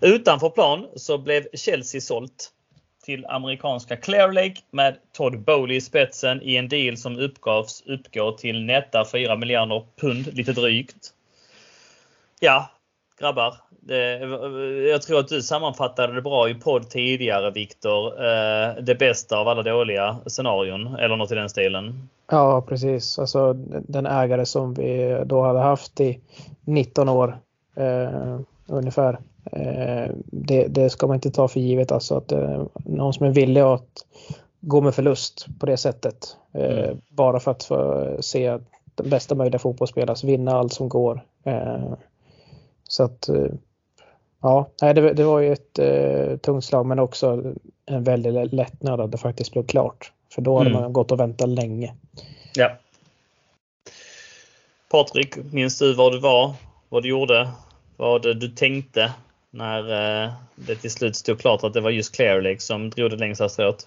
Utanför 0.00 0.50
plan 0.50 0.86
så 0.96 1.18
blev 1.18 1.46
Chelsea 1.54 2.00
sålt 2.00 2.50
till 3.10 3.26
amerikanska 3.26 3.96
Clear 3.96 4.32
Lake 4.32 4.60
med 4.70 4.96
Todd 5.12 5.44
Bowley 5.44 5.76
i 5.76 5.80
spetsen 5.80 6.42
i 6.42 6.56
en 6.56 6.68
deal 6.68 6.96
som 6.96 7.18
uppgavs 7.18 7.82
uppgå 7.86 8.32
till 8.32 8.64
nätta 8.64 9.04
4 9.12 9.36
miljarder 9.36 9.82
pund, 10.00 10.34
lite 10.34 10.52
drygt. 10.52 10.96
Ja, 12.40 12.70
grabbar. 13.20 13.54
Det, 13.80 14.18
jag 14.90 15.02
tror 15.02 15.18
att 15.18 15.28
du 15.28 15.42
sammanfattade 15.42 16.14
det 16.14 16.22
bra 16.22 16.48
i 16.48 16.54
podd 16.54 16.90
tidigare 16.90 17.50
Viktor. 17.50 18.24
Eh, 18.24 18.74
det 18.82 18.94
bästa 18.98 19.38
av 19.38 19.48
alla 19.48 19.62
dåliga 19.62 20.16
scenarion 20.26 20.94
eller 20.94 21.16
något 21.16 21.32
i 21.32 21.34
den 21.34 21.48
stilen. 21.48 22.08
Ja 22.30 22.62
precis. 22.68 23.18
Alltså 23.18 23.52
den 23.88 24.06
ägare 24.06 24.46
som 24.46 24.74
vi 24.74 25.22
då 25.26 25.42
hade 25.42 25.58
haft 25.58 26.00
i 26.00 26.20
19 26.64 27.08
år 27.08 27.38
eh, 27.76 28.40
ungefär. 28.66 29.18
Eh, 29.44 30.10
det, 30.24 30.66
det, 30.66 30.90
ska 30.90 31.06
man 31.06 31.14
inte 31.14 31.30
ta 31.30 31.48
för 31.48 31.60
givet 31.60 31.92
alltså 31.92 32.16
att 32.16 32.32
eh, 32.32 32.66
någon 32.74 33.12
som 33.12 33.26
är 33.26 33.30
villig 33.30 33.60
att 33.60 34.06
gå 34.60 34.80
med 34.80 34.94
förlust 34.94 35.46
på 35.58 35.66
det 35.66 35.76
sättet 35.76 36.36
eh, 36.54 36.78
mm. 36.78 37.00
bara 37.08 37.40
för 37.40 37.50
att 37.50 37.64
få 37.64 38.16
se 38.20 38.58
den 38.94 39.10
bästa 39.10 39.34
möjliga 39.34 39.58
fotbollsspelare, 39.58 40.26
vinna 40.26 40.52
allt 40.52 40.72
som 40.72 40.88
går. 40.88 41.24
Så 42.88 43.02
att 43.02 43.28
ja, 44.42 44.70
det, 44.78 45.12
det 45.12 45.24
var 45.24 45.40
ju 45.40 45.52
ett 45.52 45.80
tungt 46.42 46.64
slag 46.64 46.86
men 46.86 46.98
också 46.98 47.54
en 47.86 48.04
väldig 48.04 48.54
lättnad 48.54 49.00
att 49.00 49.12
det 49.12 49.18
faktiskt 49.18 49.52
blev 49.52 49.66
klart. 49.66 50.12
För 50.34 50.42
då 50.42 50.58
hade 50.58 50.70
mm. 50.70 50.82
man 50.82 50.92
gått 50.92 51.12
och 51.12 51.20
väntat 51.20 51.48
länge. 51.48 51.94
Ja. 52.54 52.70
Patrik, 54.90 55.36
minns 55.52 55.78
du 55.78 55.94
var 55.94 56.10
du 56.10 56.20
var? 56.20 56.54
Vad 56.88 57.02
du 57.02 57.08
gjorde? 57.08 57.48
vad 58.00 58.22
du 58.22 58.48
tänkte 58.48 59.12
när 59.50 59.80
eh, 60.24 60.32
det 60.54 60.76
till 60.76 60.90
slut 60.90 61.16
stod 61.16 61.40
klart 61.40 61.64
att 61.64 61.74
det 61.74 61.80
var 61.80 61.90
just 61.90 62.14
Clear 62.14 62.40
Lake 62.40 62.60
som 62.60 62.90
drog 62.90 63.10
det 63.10 63.16
längsta 63.16 63.48
strået? 63.48 63.86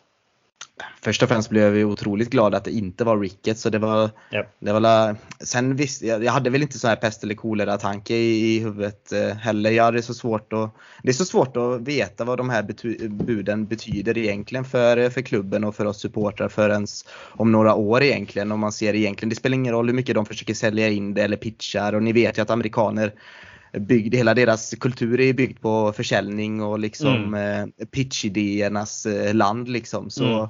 Först 1.02 1.24
och 1.24 1.30
främst 1.30 1.50
blev 1.50 1.78
jag 1.78 1.90
otroligt 1.90 2.30
glad 2.30 2.56
att 2.56 2.64
det 2.64 2.72
inte 2.72 3.04
var 3.04 3.20
Ricket. 3.20 3.60
Så 3.60 3.70
det 3.70 3.80
var, 3.80 4.10
yep. 4.32 4.48
det 4.60 4.74
var 4.74 5.16
sen 5.40 5.76
visst, 5.76 6.02
jag, 6.02 6.32
hade 6.32 6.50
väl 6.50 6.62
inte 6.62 6.80
så 6.80 6.88
här 6.88 6.96
pest 6.96 7.24
eller 7.24 7.36
kolera 7.36 7.78
tanke 7.78 8.14
i, 8.14 8.56
i 8.56 8.60
huvudet 8.60 9.12
eh, 9.12 9.36
heller. 9.36 9.72
Jag 9.72 9.84
hade 9.84 10.02
så 10.02 10.14
svårt 10.14 10.54
att, 10.54 10.76
det 11.04 11.10
är 11.10 11.14
så 11.14 11.26
svårt 11.26 11.58
att 11.58 11.82
veta 11.82 12.24
vad 12.24 12.38
de 12.38 12.50
här 12.50 12.64
bety, 12.64 13.08
buden 13.08 13.66
betyder 13.66 14.18
egentligen 14.18 14.66
för, 14.66 15.10
för 15.10 15.22
klubben 15.22 15.64
och 15.64 15.76
för 15.76 15.86
oss 15.86 16.00
supportrar 16.00 16.50
förrän 16.50 16.88
om 17.30 17.52
några 17.52 17.76
år 17.76 18.04
egentligen. 18.04 18.52
Om 18.52 18.60
man 18.60 18.72
ser 18.72 18.96
egentligen, 18.96 19.30
det 19.30 19.36
spelar 19.36 19.56
ingen 19.56 19.74
roll 19.74 19.88
hur 19.88 19.96
mycket 19.96 20.16
de 20.16 20.26
försöker 20.26 20.54
sälja 20.54 20.90
in 20.90 21.14
det 21.14 21.22
eller 21.22 21.38
pitchar 21.38 21.94
och 21.94 22.04
ni 22.04 22.14
vet 22.14 22.38
ju 22.38 22.42
att 22.42 22.50
amerikaner 22.50 23.14
byggd, 23.80 24.16
hela 24.16 24.34
deras 24.34 24.76
kultur 24.80 25.20
är 25.20 25.34
byggd 25.34 25.62
på 25.62 25.94
försäljning 25.94 26.62
och 26.62 26.80
liksom 26.80 27.16
mm. 27.16 27.72
eh, 27.78 27.86
pitchidéernas 27.86 29.06
eh, 29.06 29.34
land 29.34 29.70
liksom. 29.70 30.10
Så 30.10 30.26
mm. 30.26 30.48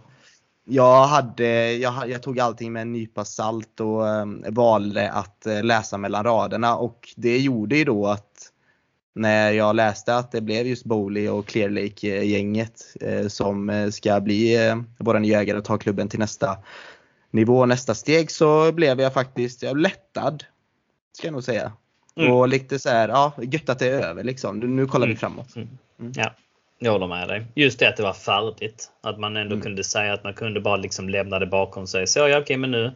jag, 0.66 1.08
hade, 1.08 1.74
jag, 1.74 2.10
jag, 2.10 2.24
tog 2.24 2.40
allting 2.40 2.74
med 2.74 2.82
en 2.82 2.92
nypa 2.92 3.26
salt 3.26 3.80
och 3.80 4.08
eh, 4.08 4.26
valde 4.50 5.12
att 5.12 5.48
läsa 5.64 5.98
mellan 5.98 6.24
raderna 6.24 6.76
och 6.76 7.10
det 7.16 7.38
gjorde 7.38 7.78
ju 7.78 7.84
då 7.84 8.08
att 8.08 8.50
när 9.16 9.52
jag 9.52 9.76
läste 9.76 10.16
att 10.16 10.32
det 10.32 10.42
blev 10.42 10.68
just 10.68 10.86
Bowley 10.86 11.30
och 11.30 11.46
Clear 11.46 11.70
Lake-gänget 11.70 12.82
som 13.28 13.90
ska 13.94 14.20
bli 14.20 14.58
våra 15.00 15.20
nya 15.20 15.42
ägare 15.42 15.58
och 15.58 15.66
ta 15.66 15.78
klubben 15.78 16.10
till 16.10 16.20
nästa 16.20 16.58
nivå 17.32 17.66
nästa 17.66 17.96
steg 17.96 18.32
så 18.32 18.72
blev 18.72 19.02
jag 19.02 19.14
faktiskt 19.14 19.64
jag 19.64 19.78
lättad. 19.78 20.44
Ska 21.18 21.28
jag 21.28 21.34
nog 21.34 21.44
säga. 21.44 21.72
Mm. 22.16 22.32
Och 22.32 22.47
lite 22.47 22.80
så 22.80 22.89
här, 22.89 23.09
ja, 23.09 23.34
gött 23.41 23.70
att 23.70 23.80
det 23.80 23.88
är 23.88 24.01
över 24.01 24.24
liksom. 24.24 24.59
Nu 24.59 24.88
kollar 24.88 25.05
mm. 25.05 25.16
vi 25.16 25.20
framåt. 25.20 25.55
Mm. 25.55 25.68
mm. 25.99 26.11
Ja, 26.16 26.34
jag 26.80 26.91
håller 26.91 27.07
med 27.07 27.28
dig. 27.28 27.45
Just 27.55 27.80
det 27.80 27.89
att 27.89 27.97
det 27.97 28.03
var 28.03 28.14
färdigt. 28.14 28.91
Att 29.01 29.20
man 29.20 29.38
ändå 29.38 29.53
mm. 29.53 29.64
kunde 29.64 29.84
säga 29.84 30.14
att 30.14 30.24
man 30.24 30.34
kunde 30.34 30.59
bara 30.59 30.78
liksom 30.78 31.09
lämna 31.09 31.39
det 31.39 31.45
bakom 31.45 31.88
sig. 31.88 32.07
Så 32.07 32.20
ja, 32.20 32.26
okej, 32.26 32.41
okay, 32.41 32.57
men 32.57 32.72
nu 32.72 32.91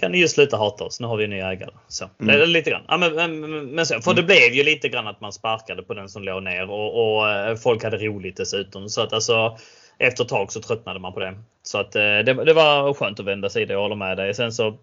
kan 0.00 0.12
ni 0.12 0.18
ju 0.18 0.28
sluta 0.28 0.56
hata 0.56 0.84
oss. 0.84 1.00
Nu 1.00 1.06
har 1.06 1.16
vi 1.16 1.24
en 1.24 1.30
ny 1.30 1.40
ägare. 1.40 1.70
Så, 1.88 2.04
mm. 2.20 2.48
Lite 2.48 2.70
grann. 2.70 2.82
Ja, 2.88 2.96
men, 2.98 3.14
men, 3.14 3.66
men 3.66 3.86
så, 3.86 4.00
för 4.00 4.14
det 4.14 4.22
blev 4.22 4.52
ju 4.52 4.64
lite 4.64 4.88
grann 4.88 5.06
att 5.06 5.20
man 5.20 5.32
sparkade 5.32 5.82
på 5.82 5.94
den 5.94 6.08
som 6.08 6.22
låg 6.22 6.42
ner 6.42 6.70
och, 6.70 7.18
och 7.18 7.30
eh, 7.30 7.56
folk 7.56 7.84
hade 7.84 7.96
roligt 7.96 8.36
dessutom. 8.36 8.88
Så 8.88 9.02
att 9.02 9.12
alltså 9.12 9.58
efter 9.98 10.24
ett 10.24 10.30
tag 10.30 10.52
så 10.52 10.60
tröttnade 10.60 11.00
man 11.00 11.12
på 11.12 11.20
det. 11.20 11.34
Så 11.62 11.78
att 11.78 11.96
eh, 11.96 12.02
det, 12.02 12.44
det 12.44 12.52
var 12.52 12.94
skönt 12.94 13.20
att 13.20 13.26
vända 13.26 13.50
sig 13.50 13.66
Jag 13.68 13.80
håller 13.80 13.96
med 13.96 14.16
dig. 14.16 14.34
Sen 14.34 14.52
så 14.52 14.78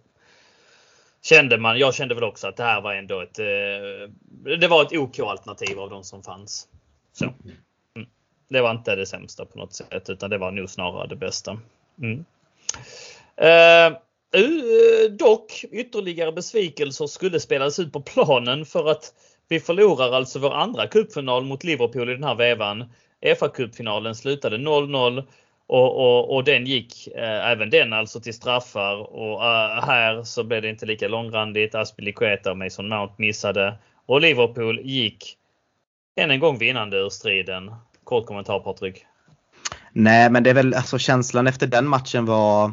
kände 1.26 1.58
man, 1.58 1.80
jag 1.80 1.96
kände 1.96 2.16
väl 2.16 2.24
också 2.24 2.48
att 2.48 2.58
det 2.58 2.64
här 2.64 2.82
var 2.82 2.94
ändå 2.94 3.22
ett, 3.22 3.40
eh, 3.40 4.56
det 4.60 4.68
var 4.68 4.82
ett 4.82 4.98
OK 4.98 5.20
alternativ 5.20 5.80
av 5.80 5.90
de 5.90 6.04
som 6.04 6.24
fanns. 6.24 6.68
Så. 7.14 7.26
Mm. 7.26 8.08
Det 8.50 8.62
var 8.62 8.72
inte 8.72 8.96
det 8.96 9.06
sämsta 9.06 9.46
på 9.46 9.58
något 9.58 9.74
sätt 9.74 10.10
utan 10.10 10.30
det 10.30 10.38
var 10.38 10.52
nog 10.52 10.70
snarare 10.70 11.08
det 11.08 11.16
bästa. 11.16 11.60
Mm. 12.02 12.26
Eh, 13.36 13.98
eh 14.42 15.12
dock 15.12 15.66
ytterligare 15.72 16.32
besvikelser 16.32 17.08
skulle 17.08 17.40
spelas 17.40 17.80
ut 17.80 17.94
på 17.94 18.02
planen 18.02 18.66
för 18.66 18.90
att 18.90 19.14
vi 19.48 19.60
förlorar 19.60 20.12
alltså 20.12 20.40
vår 20.40 20.54
andra 20.54 20.88
cupfinal 20.88 21.44
mot 21.44 21.64
Liverpool 21.64 22.10
i 22.10 22.14
den 22.14 22.24
här 22.24 22.36
vevan. 22.36 22.86
fa 23.40 23.48
cupfinalen 23.48 24.16
slutade 24.16 24.58
0-0 24.58 25.24
och, 25.68 25.96
och, 25.96 26.36
och, 26.36 26.44
den 26.44 26.66
gick 26.66 27.08
eh, 27.08 27.52
även 27.52 27.70
den 27.70 27.94
alltså 27.94 28.20
till 28.20 28.34
straffar 28.34 28.96
och 29.16 29.40
uh, 29.40 29.86
här 29.86 30.24
så 30.24 30.44
blev 30.44 30.62
det 30.62 30.70
inte 30.70 30.86
lika 30.86 31.08
långrandigt. 31.08 31.76
Aspilicueta 31.76 32.52
och 32.52 32.58
Mason 32.58 32.90
Mount 32.90 33.14
missade 33.18 33.78
och 34.06 34.22
Liverpool 34.22 34.80
gick 34.84 35.38
än 36.16 36.32
en 36.32 36.40
gång 36.40 36.58
vinnande 36.58 36.98
ur 36.98 37.10
striden. 37.10 37.76
Kort 38.04 38.26
kommentar 38.26 38.60
Patrik. 38.60 39.06
Nej, 39.92 40.30
men 40.30 40.44
det 40.44 40.50
är 40.50 40.54
väl 40.54 40.74
alltså 40.74 40.98
känslan 40.98 41.48
efter 41.48 41.68
den 41.68 41.88
matchen 41.88 42.26
var 42.26 42.72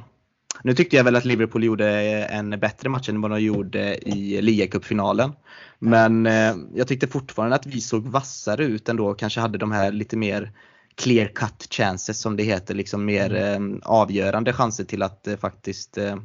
nu 0.63 0.75
tyckte 0.75 0.97
jag 0.97 1.05
väl 1.05 1.17
att 1.17 1.25
Liverpool 1.25 1.65
gjorde 1.65 2.01
eh, 2.03 2.37
en 2.37 2.51
bättre 2.51 2.89
match 2.89 3.09
än 3.09 3.21
vad 3.21 3.31
de 3.31 3.41
gjorde 3.41 4.09
i 4.09 4.43
ligacupfinalen. 4.43 5.33
Men 5.79 6.27
eh, 6.27 6.55
jag 6.75 6.89
tyckte 6.89 7.07
fortfarande 7.07 7.57
att 7.57 7.67
vi 7.67 7.81
såg 7.81 8.07
vassare 8.07 8.65
ut 8.65 8.89
ändå. 8.89 9.15
Kanske 9.15 9.41
hade 9.41 9.59
de 9.59 9.73
här 9.73 9.93
lite 9.93 10.17
mer 10.17 10.53
clear 10.95 11.27
cut 11.27 11.67
chances 11.71 12.21
som 12.21 12.37
det 12.37 12.43
heter. 12.43 12.75
Liksom 12.75 13.05
mer 13.05 13.35
mm. 13.35 13.75
eh, 13.75 13.81
avgörande 13.85 14.53
chanser 14.53 14.85
till 14.85 15.03
att 15.03 15.27
eh, 15.27 15.37
faktiskt 15.37 15.99
eh, 15.99 16.17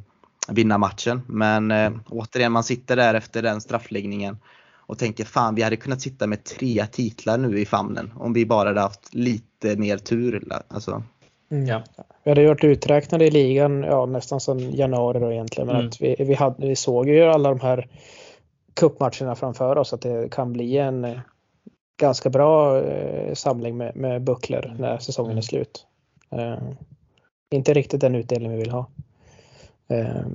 vinna 0.48 0.78
matchen. 0.78 1.22
Men 1.26 1.70
eh, 1.70 1.90
återigen, 2.08 2.52
man 2.52 2.64
sitter 2.64 2.96
där 2.96 3.14
efter 3.14 3.42
den 3.42 3.60
straffläggningen 3.60 4.38
och 4.76 4.98
tänker 4.98 5.24
fan 5.24 5.54
vi 5.54 5.62
hade 5.62 5.76
kunnat 5.76 6.00
sitta 6.00 6.26
med 6.26 6.44
tre 6.44 6.86
titlar 6.86 7.38
nu 7.38 7.60
i 7.60 7.66
famnen 7.66 8.12
om 8.16 8.32
vi 8.32 8.46
bara 8.46 8.68
hade 8.68 8.80
haft 8.80 9.14
lite 9.14 9.76
mer 9.76 9.98
tur. 9.98 10.48
Alltså. 10.68 11.02
Mm. 11.50 11.66
Ja. 11.66 11.82
Vi 12.24 12.30
hade 12.30 12.42
gjort 12.42 12.64
uträknade 12.64 13.26
i 13.26 13.30
ligan 13.30 13.82
ja, 13.82 14.06
nästan 14.06 14.40
sedan 14.40 14.72
januari 14.72 15.20
då 15.20 15.32
egentligen. 15.32 15.66
Men 15.66 15.76
mm. 15.76 15.88
att 15.88 16.00
vi, 16.00 16.16
vi, 16.18 16.34
hade, 16.34 16.66
vi 16.66 16.76
såg 16.76 17.08
ju 17.08 17.22
alla 17.22 17.48
de 17.48 17.60
här 17.60 17.88
cupmatcherna 18.74 19.34
framför 19.34 19.78
oss 19.78 19.92
att 19.92 20.00
det 20.00 20.28
kan 20.30 20.52
bli 20.52 20.78
en 20.78 21.20
ganska 21.98 22.30
bra 22.30 22.82
eh, 22.84 23.34
samling 23.34 23.76
med, 23.76 23.96
med 23.96 24.22
bucklor 24.22 24.74
när 24.78 24.98
säsongen 24.98 25.38
är 25.38 25.42
slut. 25.42 25.86
Eh, 26.30 26.58
inte 27.50 27.74
riktigt 27.74 28.00
den 28.00 28.14
utdelning 28.14 28.50
vi 28.50 28.56
vill 28.56 28.70
ha. 28.70 28.86
Eh, 29.88 30.26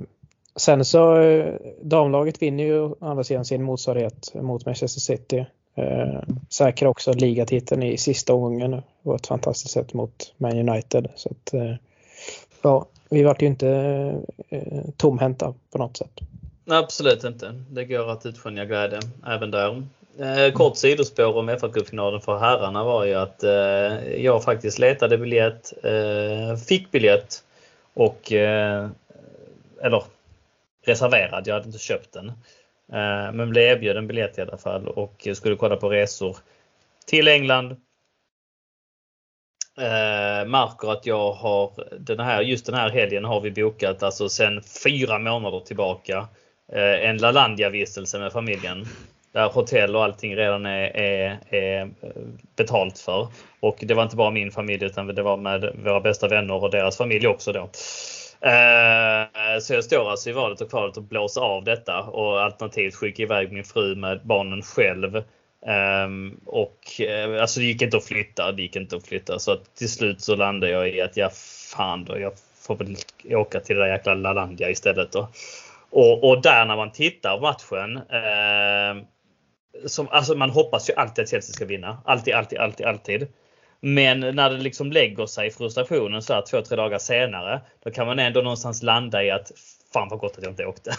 sen 0.56 0.84
så 0.84 1.20
eh, 1.20 1.54
damlaget 1.82 2.42
vinner 2.42 2.64
ju 2.64 2.80
å 2.80 2.96
andra 3.00 3.24
sidan 3.24 3.44
sin 3.44 3.62
motsvarighet 3.62 4.34
mot 4.34 4.66
Manchester 4.66 5.00
City. 5.00 5.46
Eh, 5.74 6.20
säkrar 6.50 6.88
också 6.88 7.12
ligatiteln 7.12 7.82
i 7.82 7.96
sista 7.96 8.34
omgången 8.34 8.82
på 9.02 9.14
ett 9.14 9.26
fantastiskt 9.26 9.74
sätt 9.74 9.94
mot 9.94 10.34
Man 10.36 10.68
United. 10.68 11.08
Så 11.14 11.30
att, 11.30 11.54
eh, 11.54 11.74
ja, 12.62 12.86
vi 13.10 13.22
vart 13.22 13.42
ju 13.42 13.46
inte 13.46 13.68
eh, 14.48 14.84
tomhänta 14.96 15.54
på 15.70 15.78
något 15.78 15.96
sätt. 15.96 16.20
Absolut 16.66 17.24
inte. 17.24 17.54
Det 17.70 17.84
går 17.84 18.10
att 18.10 18.26
utskönja 18.26 18.64
glädje 18.64 19.00
även 19.26 19.50
där. 19.50 19.86
Eh, 20.18 20.52
kort 20.52 20.76
sidospår 20.76 21.36
om 21.36 21.50
FA-cupfinalen 21.50 22.20
för 22.20 22.38
herrarna 22.38 22.84
var 22.84 23.04
ju 23.04 23.14
att 23.14 23.42
eh, 23.42 24.22
jag 24.24 24.44
faktiskt 24.44 24.78
letade 24.78 25.18
biljett, 25.18 25.72
eh, 25.84 26.56
fick 26.56 26.90
biljett 26.90 27.44
och 27.94 28.32
eh, 28.32 28.88
eller 29.82 30.04
reserverad, 30.86 31.46
jag 31.46 31.54
hade 31.54 31.66
inte 31.66 31.78
köpt 31.78 32.12
den. 32.12 32.28
Eh, 32.92 33.32
men 33.32 33.50
blev 33.50 33.76
erbjuden 33.76 34.06
biljett 34.06 34.38
i 34.38 34.40
alla 34.40 34.56
fall 34.56 34.88
och 34.88 35.28
skulle 35.34 35.56
kolla 35.56 35.76
på 35.76 35.88
resor 35.88 36.36
till 37.06 37.28
England. 37.28 37.70
Eh, 39.78 40.46
märker 40.46 40.92
att 40.92 41.06
jag 41.06 41.32
har 41.32 41.72
den 41.98 42.20
här, 42.20 42.42
just 42.42 42.66
den 42.66 42.74
här 42.74 42.90
helgen 42.90 43.24
har 43.24 43.40
vi 43.40 43.50
bokat 43.50 44.02
alltså 44.02 44.28
sedan 44.28 44.62
fyra 44.84 45.18
månader 45.18 45.60
tillbaka 45.60 46.28
eh, 46.72 47.08
en 47.08 47.18
Lalandia-vistelse 47.18 48.18
med 48.18 48.32
familjen. 48.32 48.86
Där 49.34 49.48
hotell 49.48 49.96
och 49.96 50.04
allting 50.04 50.36
redan 50.36 50.66
är, 50.66 50.96
är, 50.96 51.38
är, 51.50 51.80
eh, 51.80 51.86
betalt 52.56 52.98
för. 52.98 53.28
Och 53.60 53.76
det 53.80 53.94
var 53.94 54.02
inte 54.02 54.16
bara 54.16 54.30
min 54.30 54.50
familj 54.50 54.84
utan 54.84 55.06
det 55.06 55.22
var 55.22 55.36
med 55.36 55.76
våra 55.84 56.00
bästa 56.00 56.28
vänner 56.28 56.62
och 56.62 56.70
deras 56.70 56.96
familj 56.96 57.26
också 57.26 57.52
då. 57.52 57.60
Eh, 58.48 59.58
så 59.60 59.74
jag 59.74 59.84
står 59.84 60.10
alltså 60.10 60.30
i 60.30 60.32
valet 60.32 60.60
och 60.60 60.70
kvalet 60.70 60.96
och 60.96 61.02
blåser 61.02 61.40
av 61.40 61.64
detta 61.64 62.02
och 62.02 62.42
alternativt 62.42 62.94
skicka 62.94 63.22
iväg 63.22 63.52
min 63.52 63.64
fru 63.64 63.96
med 63.96 64.20
barnen 64.24 64.62
själv. 64.62 65.22
Ehm, 65.66 66.40
och 66.46 67.00
eh, 67.00 67.40
alltså 67.40 67.60
det 67.60 67.66
gick 67.66 67.82
inte 67.82 67.96
att 67.96 68.04
flytta, 68.04 68.52
det 68.52 68.62
gick 68.62 68.76
inte 68.76 68.96
att 68.96 69.06
flytta. 69.06 69.38
Så 69.38 69.52
att 69.52 69.74
till 69.74 69.90
slut 69.90 70.20
så 70.20 70.36
landade 70.36 70.72
jag 70.72 70.88
i 70.88 71.00
att 71.00 71.16
jag 71.16 71.30
fan 71.76 72.04
då, 72.04 72.18
jag 72.18 72.32
får 72.66 72.76
väl 72.76 72.96
åka 73.24 73.60
till 73.60 73.76
det 73.76 73.82
där 73.82 73.92
jäkla 73.92 74.14
Lalandia 74.14 74.70
istället 74.70 75.12
då. 75.12 75.28
Och, 75.90 76.30
och 76.30 76.42
där 76.42 76.64
när 76.64 76.76
man 76.76 76.92
tittar 76.92 77.40
matchen. 77.40 77.96
eh, 77.96 79.04
som, 79.86 80.08
alltså 80.10 80.34
man 80.34 80.50
hoppas 80.50 80.90
ju 80.90 80.94
alltid 80.94 81.22
att 81.22 81.30
Chelsea 81.30 81.52
ska 81.52 81.64
vinna. 81.64 82.02
Alltid, 82.04 82.34
alltid, 82.34 82.58
alltid, 82.58 82.86
alltid. 82.86 83.26
Men 83.80 84.20
när 84.20 84.50
det 84.50 84.56
liksom 84.56 84.92
lägger 84.92 85.26
sig 85.26 85.50
frustrationen 85.50 86.22
så 86.22 86.34
här 86.34 86.42
två, 86.50 86.62
tre 86.62 86.76
dagar 86.76 86.98
senare. 86.98 87.60
Då 87.84 87.90
kan 87.90 88.06
man 88.06 88.18
ändå 88.18 88.40
någonstans 88.40 88.82
landa 88.82 89.24
i 89.24 89.30
att 89.30 89.52
fan 89.94 90.08
vad 90.08 90.18
gott 90.18 90.38
att 90.38 90.44
jag 90.44 90.52
inte 90.52 90.66
åkte. 90.66 90.90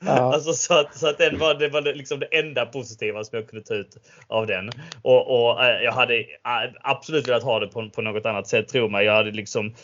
ja. 0.00 0.06
alltså, 0.34 0.52
så 0.52 0.74
att, 0.80 0.96
så 0.96 1.08
att 1.08 1.18
den 1.18 1.38
var, 1.38 1.54
det 1.54 1.68
var 1.68 1.82
liksom 1.82 2.20
det 2.20 2.38
enda 2.38 2.66
positiva 2.66 3.24
som 3.24 3.38
jag 3.38 3.48
kunde 3.48 3.64
ta 3.64 3.74
ut 3.74 3.96
av 4.26 4.46
den. 4.46 4.70
Och, 5.02 5.50
och 5.50 5.64
äh, 5.64 5.82
jag 5.82 5.92
hade 5.92 6.18
äh, 6.18 6.24
absolut 6.80 7.28
velat 7.28 7.42
ha 7.42 7.60
det 7.60 7.66
på, 7.66 7.90
på 7.90 8.02
något 8.02 8.26
annat 8.26 8.48
sätt, 8.48 8.68
tro 8.68 8.88
mig. 8.88 9.04
Jag 9.04 9.14
hade 9.14 9.30
liksom 9.30 9.74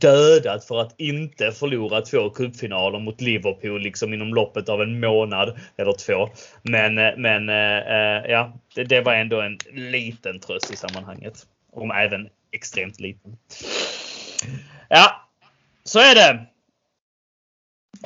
dödat 0.00 0.64
för 0.64 0.80
att 0.80 0.94
inte 0.98 1.52
förlora 1.52 2.00
två 2.00 2.30
cupfinaler 2.30 2.98
mot 2.98 3.20
Liverpool 3.20 3.80
liksom 3.80 4.14
inom 4.14 4.34
loppet 4.34 4.68
av 4.68 4.82
en 4.82 5.00
månad 5.00 5.58
eller 5.76 5.92
två. 5.92 6.28
Men, 6.62 6.98
äh, 6.98 7.16
men 7.16 7.48
ja, 8.28 8.52
det, 8.74 8.84
det 8.84 9.00
var 9.00 9.14
ändå 9.14 9.40
en 9.40 9.58
liten 9.72 10.40
tröst 10.40 10.72
i 10.72 10.76
sammanhanget. 10.76 11.46
Om 11.72 11.90
även 11.90 12.28
extremt 12.52 13.00
liten. 13.00 13.36
Ja, 14.88 15.27
så 15.88 15.98
är 15.98 16.14
det. 16.14 16.46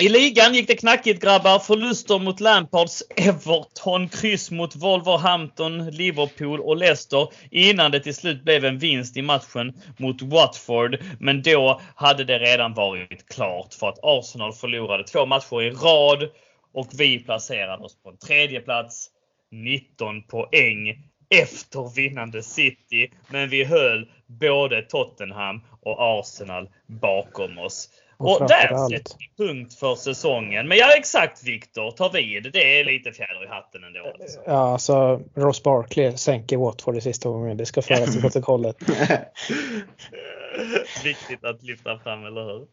I 0.01 0.09
ligan 0.09 0.53
gick 0.53 0.67
det 0.67 0.75
knackigt 0.75 1.21
grabbar. 1.21 1.59
Förluster 1.59 2.19
mot 2.19 2.39
Lampards 2.39 3.03
Everton, 3.15 4.09
kryss 4.09 4.51
mot 4.51 4.75
Wolverhampton, 4.75 5.89
Liverpool 5.89 6.59
och 6.59 6.77
Leicester 6.77 7.27
innan 7.51 7.91
det 7.91 7.99
till 7.99 8.15
slut 8.15 8.43
blev 8.43 8.65
en 8.65 8.77
vinst 8.77 9.17
i 9.17 9.21
matchen 9.21 9.73
mot 9.97 10.21
Watford. 10.21 10.97
Men 11.19 11.41
då 11.41 11.81
hade 11.95 12.23
det 12.23 12.39
redan 12.39 12.73
varit 12.73 13.29
klart 13.29 13.73
för 13.73 13.89
att 13.89 13.99
Arsenal 14.03 14.53
förlorade 14.53 15.03
två 15.03 15.25
matcher 15.25 15.61
i 15.61 15.71
rad 15.71 16.29
och 16.73 16.87
vi 16.93 17.19
placerade 17.19 17.83
oss 17.83 18.01
på 18.03 18.09
en 18.09 18.17
tredje 18.17 18.59
plats 18.59 19.09
19 19.51 20.23
poäng 20.23 21.09
efter 21.41 21.95
vinnande 21.95 22.43
City. 22.43 23.11
Men 23.27 23.49
vi 23.49 23.63
höll 23.63 24.11
både 24.25 24.81
Tottenham 24.81 25.61
och 25.81 25.97
Arsenal 25.99 26.69
bakom 26.87 27.57
oss. 27.57 27.89
Och, 28.17 28.41
och 28.41 28.47
där 28.47 28.87
sätter 28.89 29.15
vi 29.19 29.45
punkt 29.45 29.73
för 29.73 29.95
säsongen. 29.95 30.67
Men 30.67 30.77
ja 30.77 30.95
exakt 30.97 31.43
Viktor, 31.43 31.91
ta 31.91 32.09
vid. 32.09 32.49
Det 32.53 32.79
är 32.79 32.85
lite 32.85 33.11
fjäder 33.11 33.43
i 33.43 33.47
hatten 33.47 33.83
ändå. 33.83 34.13
Alltså. 34.21 34.39
Ja, 34.45 34.71
alltså 34.71 35.21
Ross 35.35 35.63
Barkley 35.63 36.17
sänker 36.17 36.57
Watford 36.57 36.97
i 36.97 37.01
sista 37.01 37.29
gången. 37.29 37.57
Det 37.57 37.65
ska 37.65 37.81
föras 37.81 38.15
i 38.15 38.21
protokollet. 38.21 38.77
Viktigt 41.03 41.43
att 41.43 41.63
lyfta 41.63 41.99
fram, 41.99 42.25
eller 42.25 42.43
hur? 42.43 42.67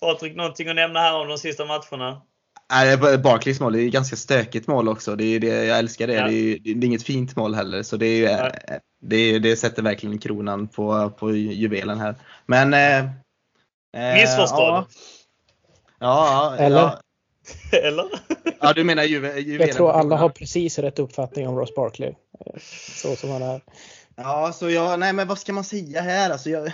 Patrik, 0.00 0.36
någonting 0.36 0.68
att 0.68 0.76
nämna 0.76 1.00
här 1.00 1.20
om 1.20 1.28
de 1.28 1.38
sista 1.38 1.64
matcherna? 1.64 2.22
Nej, 2.70 3.18
Barclays 3.18 3.60
mål 3.60 3.74
är 3.74 3.86
ett 3.86 3.92
ganska 3.92 4.16
stökigt 4.16 4.66
mål 4.66 4.88
också. 4.88 5.16
Det 5.16 5.24
är 5.24 5.40
det, 5.40 5.64
jag 5.64 5.78
älskar 5.78 6.06
det. 6.06 6.14
Ja. 6.14 6.28
Det, 6.28 6.34
är, 6.34 6.58
det 6.64 6.70
är 6.70 6.84
inget 6.84 7.02
fint 7.02 7.36
mål 7.36 7.54
heller. 7.54 7.82
Så 7.82 7.96
det, 7.96 8.24
är, 8.24 8.52
det, 9.02 9.38
det 9.38 9.56
sätter 9.56 9.82
verkligen 9.82 10.18
kronan 10.18 10.68
på, 10.68 11.10
på 11.10 11.32
juvelen 11.34 12.00
här. 12.00 12.14
Men 12.46 12.74
eh, 12.74 13.10
Eh, 13.96 14.14
Missförstådd. 14.14 14.84
Ja, 15.98 16.54
ja, 16.58 16.64
Eller? 16.64 16.76
ja. 16.76 17.00
Eller? 17.78 18.04
ja 18.60 18.72
du 18.72 18.84
menar 18.84 19.04
Juve, 19.04 19.38
Juve 19.40 19.66
Jag 19.66 19.76
tror 19.76 19.92
alla 19.92 20.16
har 20.16 20.28
precis 20.28 20.78
rätt 20.78 20.98
uppfattning 20.98 21.48
om 21.48 21.56
Ross 21.56 21.74
Barkley. 21.74 22.08
eh, 22.08 22.60
Så 22.96 23.16
som 23.16 23.30
han 23.30 23.42
är. 23.42 23.60
Ja, 24.16 24.52
så 24.52 24.70
jag, 24.70 25.00
nej 25.00 25.12
men 25.12 25.28
vad 25.28 25.38
ska 25.38 25.52
man 25.52 25.64
säga 25.64 26.00
här? 26.00 26.30
Alltså 26.30 26.50
jag, 26.50 26.72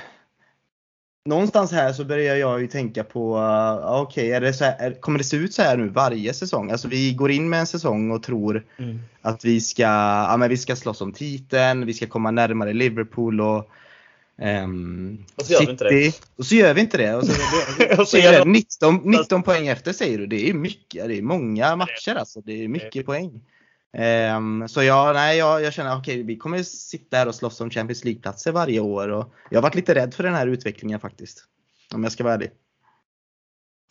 någonstans 1.28 1.72
här 1.72 1.92
så 1.92 2.04
börjar 2.04 2.36
jag 2.36 2.60
ju 2.60 2.66
tänka 2.66 3.04
på, 3.04 3.36
uh, 3.36 4.00
okej, 4.02 4.40
det 4.40 4.60
är, 4.60 5.00
kommer 5.00 5.18
det 5.18 5.24
se 5.24 5.36
ut 5.36 5.54
så 5.54 5.62
här 5.62 5.76
nu 5.76 5.88
varje 5.88 6.34
säsong? 6.34 6.70
Alltså 6.70 6.88
vi 6.88 7.12
går 7.12 7.30
in 7.30 7.48
med 7.48 7.60
en 7.60 7.66
säsong 7.66 8.10
och 8.10 8.22
tror 8.22 8.64
Mm. 8.78 8.98
att 9.22 9.44
vi 9.44 9.60
ska, 9.60 9.82
ja, 9.82 10.36
men 10.38 10.48
vi 10.48 10.56
ska 10.56 10.76
slåss 10.76 11.00
om 11.00 11.12
titeln, 11.12 11.86
vi 11.86 11.94
ska 11.94 12.06
komma 12.06 12.30
närmare 12.30 12.72
Liverpool 12.72 13.40
och 13.40 13.70
ehm, 14.38 15.24
Och 15.36 15.46
så 15.46 15.52
gör 15.52 15.60
vi 15.66 15.70
inte 15.70 15.84
det. 15.84 16.12
Och 16.36 16.46
så 16.46 16.54
gör 16.54 16.74
vi 16.74 16.80
inte 16.80 16.96
det. 16.96 17.14
Och 17.14 17.26
så, 17.26 17.32
Och 18.00 18.08
så 18.08 18.16
är 18.16 18.32
det 18.32 18.38
de- 18.38 18.52
19, 18.52 19.00
19 19.04 19.42
poäng 19.42 19.66
efter 19.68 19.92
säger 19.92 20.18
du. 20.18 20.26
Det 20.26 20.50
är 20.50 20.54
mycket, 20.54 21.08
det 21.08 21.18
är 21.18 21.22
många 21.22 21.76
matcher 21.76 22.14
alltså. 22.14 22.40
Det 22.40 22.64
är 22.64 22.68
mycket 22.68 23.06
poäng. 23.06 23.40
Ehm, 23.95 24.68
så 24.68 24.82
jag, 24.82 25.14
nej, 25.14 25.38
jag, 25.38 25.62
jag 25.62 25.72
känner 25.72 25.97
okej, 25.97 26.22
vi 26.22 26.36
kommer 26.36 26.62
sitta 26.62 27.16
här 27.16 27.28
och 27.28 27.34
slåss 27.34 27.61
om 27.61 27.70
Champions 27.70 28.05
League-platser 28.05 28.53
varje 28.53 28.80
år. 28.80 29.09
Och 29.09 29.34
jag 29.51 29.59
har 29.59 29.62
varit 29.62 29.74
lite 29.74 29.95
rädd 29.95 30.14
för 30.14 30.22
den 30.22 30.34
här 30.34 30.47
utvecklingen 30.47 31.01
faktiskt. 31.01 31.45
Om 31.95 32.03
jag 32.03 32.12
ska 32.12 32.24
vara 32.24 32.34
ärlig. 32.34 32.51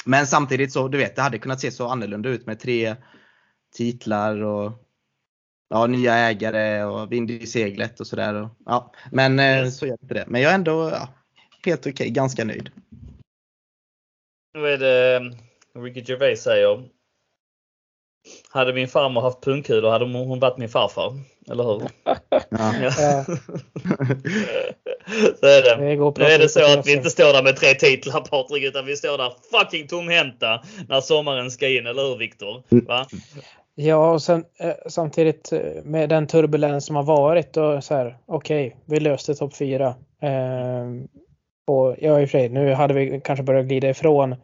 Men 0.05 0.27
samtidigt 0.27 0.73
så, 0.73 0.87
du 0.87 0.97
vet, 0.97 1.15
det 1.15 1.21
hade 1.21 1.39
kunnat 1.39 1.59
se 1.59 1.71
så 1.71 1.87
annorlunda 1.87 2.29
ut 2.29 2.45
med 2.45 2.59
tre 2.59 2.95
titlar 3.75 4.43
och 4.43 4.71
ja, 5.69 5.87
nya 5.87 6.15
ägare 6.15 6.83
och 6.83 7.11
vind 7.11 7.31
i 7.31 7.47
seglet 7.47 7.99
och 7.99 8.07
sådär. 8.07 8.49
Ja, 8.65 8.93
men 9.11 9.39
eh, 9.39 9.69
så 9.69 9.85
gör 9.85 9.97
inte 10.01 10.13
det. 10.13 10.25
Men 10.27 10.41
jag 10.41 10.51
är 10.51 10.55
ändå 10.55 10.89
ja, 10.89 11.09
helt 11.65 11.87
okej, 11.87 12.09
ganska 12.09 12.45
nöjd. 12.45 12.71
Nu 14.53 14.67
är 14.67 14.77
det 14.77 15.19
Ricky 15.75 16.03
Gervais 16.07 16.43
säger. 16.43 16.89
Hade 18.49 18.73
min 18.73 18.87
farmor 18.87 19.21
haft 19.21 19.41
pungkulor 19.41 19.89
hade 19.91 20.05
hon 20.05 20.15
hon 20.15 20.39
varit 20.39 20.57
min 20.57 20.69
farfar. 20.69 21.13
Eller 21.51 21.63
hur? 21.63 21.81
Ja. 22.03 22.15
Ja. 22.81 23.25
Så 25.39 25.45
är 25.45 25.61
det. 25.61 25.77
Nu 26.17 26.33
är 26.33 26.39
det 26.39 26.49
så 26.49 26.59
att 26.59 26.65
vi 26.67 26.71
hypoteser. 26.71 26.97
inte 26.97 27.09
står 27.09 27.33
där 27.33 27.43
med 27.43 27.55
tre 27.55 27.73
titlar 27.73 28.21
Patrik, 28.21 28.63
utan 28.63 28.85
vi 28.85 28.95
står 28.95 29.17
där 29.17 29.33
fucking 29.51 29.87
tomhänta 29.87 30.63
när 30.89 31.01
sommaren 31.01 31.51
ska 31.51 31.67
in, 31.69 31.87
eller 31.87 32.01
hur 32.01 32.17
Viktor? 32.17 32.63
Va? 32.69 33.07
Ja, 33.75 34.11
och 34.11 34.21
sen 34.21 34.45
eh, 34.59 34.73
samtidigt 34.87 35.51
eh, 35.51 35.83
med 35.83 36.09
den 36.09 36.27
turbulens 36.27 36.85
som 36.85 36.95
har 36.95 37.03
varit 37.03 37.57
och 37.57 37.83
så 37.83 37.93
här, 37.93 38.17
okej, 38.25 38.75
vi 38.85 38.99
löste 38.99 39.35
topp 39.35 39.55
fyra. 39.55 39.87
Eh, 40.21 40.85
och 41.67 41.95
ja, 41.99 42.21
i 42.21 42.25
och 42.25 42.29
för 42.29 42.37
sig, 42.37 42.49
nu 42.49 42.73
hade 42.73 42.93
vi 42.93 43.21
kanske 43.23 43.43
börjat 43.43 43.65
glida 43.65 43.89
ifrån 43.89 44.35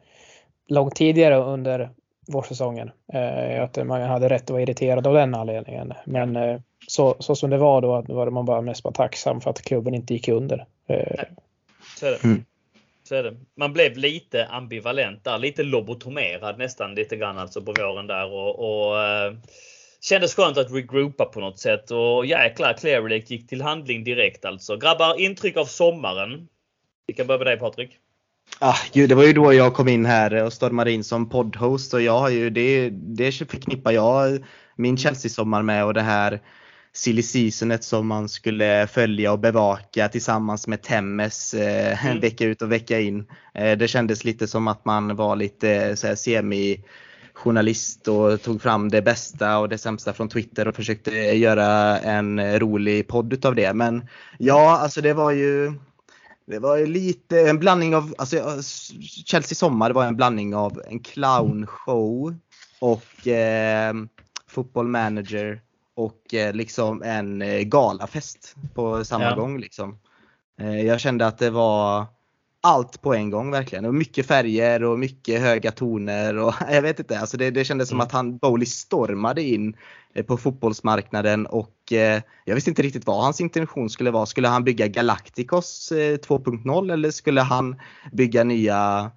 långt 0.70 0.96
tidigare 0.96 1.36
under 1.36 1.90
vårsäsongen. 2.30 2.92
Eh, 3.14 3.64
att 3.64 3.88
man 3.88 4.02
hade 4.02 4.30
rätt 4.30 4.44
att 4.44 4.50
vara 4.50 4.62
irriterad 4.62 5.08
av 5.08 5.14
den 5.14 5.36
anledningen. 5.36 5.94
Men 6.06 6.36
eh, 6.36 6.60
så, 6.88 7.16
så 7.20 7.36
som 7.36 7.50
det 7.50 7.58
var 7.58 7.82
då, 7.82 8.02
var 8.08 8.30
man 8.30 8.46
bara 8.46 8.62
mest 8.62 8.84
bara 8.84 8.94
tacksam 8.94 9.42
för 9.42 9.50
att 9.50 9.62
klubben 9.62 9.94
inte 9.94 10.14
gick 10.14 10.28
under. 10.28 10.66
Eh, 10.88 11.24
Så 11.98 12.06
är 12.06 12.12
det. 12.12 12.24
Mm. 12.24 12.46
Så 13.04 13.16
är 13.16 13.24
det. 13.24 13.36
Man 13.58 13.74
blev 13.74 13.98
lite 13.98 14.46
ambivalent 14.46 15.24
där, 15.24 15.38
lite 15.38 15.64
lobotomerad 15.64 16.58
nästan 16.58 16.96
lite 16.96 17.16
grann 17.16 17.38
alltså 17.38 17.62
på 17.62 17.74
våren 17.74 18.08
där 18.08 18.32
och, 18.32 18.60
och 18.60 19.04
eh, 19.04 19.34
kändes 20.02 20.36
skönt 20.36 20.58
att 20.58 20.72
regroupa 20.72 21.26
på 21.26 21.40
något 21.40 21.60
sätt 21.60 21.92
och 21.92 22.26
jäklar 22.26 22.74
Clear 22.74 23.02
Lake 23.02 23.34
gick 23.34 23.50
till 23.50 23.62
handling 23.62 24.04
direkt 24.04 24.46
alltså. 24.46 24.78
Grabbar, 24.78 25.20
intryck 25.22 25.58
av 25.58 25.66
sommaren. 25.66 26.48
Vi 27.08 27.14
kan 27.14 27.28
börja 27.28 27.38
med 27.38 27.48
dig 27.48 27.60
Patrik. 27.60 27.98
Ah, 28.62 28.78
gud, 28.94 29.10
det 29.10 29.16
var 29.16 29.24
ju 29.24 29.34
då 29.34 29.54
jag 29.54 29.74
kom 29.74 29.88
in 29.88 30.06
här 30.06 30.44
och 30.44 30.54
stormade 30.54 30.92
in 30.92 31.04
som 31.04 31.30
poddhost 31.30 31.94
och 31.94 32.02
jag 32.02 32.20
har 32.20 32.30
ju 32.30 32.50
det, 32.50 32.90
det 32.90 33.32
förknippar 33.32 33.92
jag 33.92 34.44
min 34.76 34.98
Chelsea-sommar 34.98 35.62
med 35.62 35.86
och 35.86 35.94
det 35.94 36.02
här 36.02 36.42
silly 36.94 37.22
seasonet 37.24 37.84
som 37.84 38.08
man 38.08 38.30
skulle 38.30 38.88
följa 38.88 39.32
och 39.32 39.40
bevaka 39.40 40.10
tillsammans 40.10 40.68
med 40.68 40.82
Temmes 40.82 41.54
eh, 41.54 42.06
Mm. 42.06 42.20
vecka 42.20 42.46
ut 42.46 42.62
och 42.62 42.72
vecka 42.72 43.00
in. 43.00 43.26
Eh, 43.54 43.78
det 43.78 43.88
kändes 43.88 44.24
lite 44.24 44.48
som 44.48 44.68
att 44.68 44.86
man 44.86 45.16
var 45.16 45.36
lite 45.36 45.70
eh, 45.72 45.96
så 45.96 46.08
här, 46.08 46.16
semi 46.16 46.84
journalist 47.34 48.08
och 48.08 48.42
tog 48.42 48.62
fram 48.62 48.90
det 48.90 49.02
bästa 49.02 49.58
och 49.60 49.70
det 49.70 49.78
sämsta 49.78 50.14
från 50.14 50.30
Twitter 50.30 50.68
och 50.68 50.76
försökte 50.76 51.12
göra 51.16 52.00
en 52.00 52.60
rolig 52.60 53.08
podd 53.08 53.34
utav 53.34 53.56
det. 53.56 53.74
Men 53.74 54.08
ja, 54.38 54.78
alltså 54.78 55.02
det 55.02 55.14
var 55.14 55.32
ju 55.32 55.74
det 56.50 56.60
var 56.60 56.78
lite 56.86 57.42
en 57.50 57.60
blandning 57.60 57.96
av, 57.96 58.14
alltså 58.18 58.62
Chelsea 59.26 59.56
sommar 59.56 59.92
var 59.92 60.06
en 60.06 60.16
blandning 60.16 60.56
av 60.56 60.82
en 60.88 61.00
clownshow 61.00 62.36
och 62.80 63.28
eh, 63.28 63.94
football 64.48 64.88
manager 64.88 65.62
och 65.96 66.34
eh, 66.34 66.54
liksom 66.54 67.04
en 67.04 67.42
eh, 67.42 67.62
galafest 67.62 68.56
på 68.74 69.06
samma 69.06 69.24
Ja. 69.26 69.36
gång. 69.36 69.60
Liksom. 69.60 70.00
Eh, 70.62 70.82
jag 70.82 71.00
kände 71.00 71.28
att 71.28 71.38
det 71.38 71.50
var 71.50 72.06
allt 72.62 73.02
på 73.02 73.14
en 73.14 73.30
gång 73.30 73.52
verkligen. 73.52 73.86
Och 73.86 73.94
mycket 73.94 74.28
färger 74.28 74.84
och 74.84 75.00
mycket 75.00 75.42
höga 75.42 75.72
toner. 75.72 76.38
Och, 76.38 76.54
jag 76.72 76.82
vet 76.82 77.00
inte, 77.00 77.20
alltså 77.20 77.38
det, 77.38 77.52
det 77.52 77.66
kändes 77.66 77.90
som 77.90 77.96
Mm. 77.96 78.06
att 78.06 78.12
han 78.12 78.38
Bowley 78.38 78.66
stormade 78.66 79.44
in 79.44 79.78
eh, 80.14 80.26
på 80.26 80.38
fotbollsmarknaden 80.38 81.46
och 81.46 81.94
eh, 81.94 82.22
jag 82.46 82.56
visste 82.56 82.70
inte 82.70 82.82
riktigt 82.82 83.08
vad 83.08 83.24
hans 83.24 83.42
intention 83.42 83.90
skulle 83.90 84.12
vara. 84.12 84.26
Skulle 84.26 84.48
han 84.48 84.64
bygga 84.64 84.88
Galacticos 84.88 85.92
eh, 85.92 86.18
2.0 86.18 86.94
eller 86.94 87.12
skulle 87.12 87.42
han 87.42 87.82
bygga 88.12 88.44
nya 88.44 89.12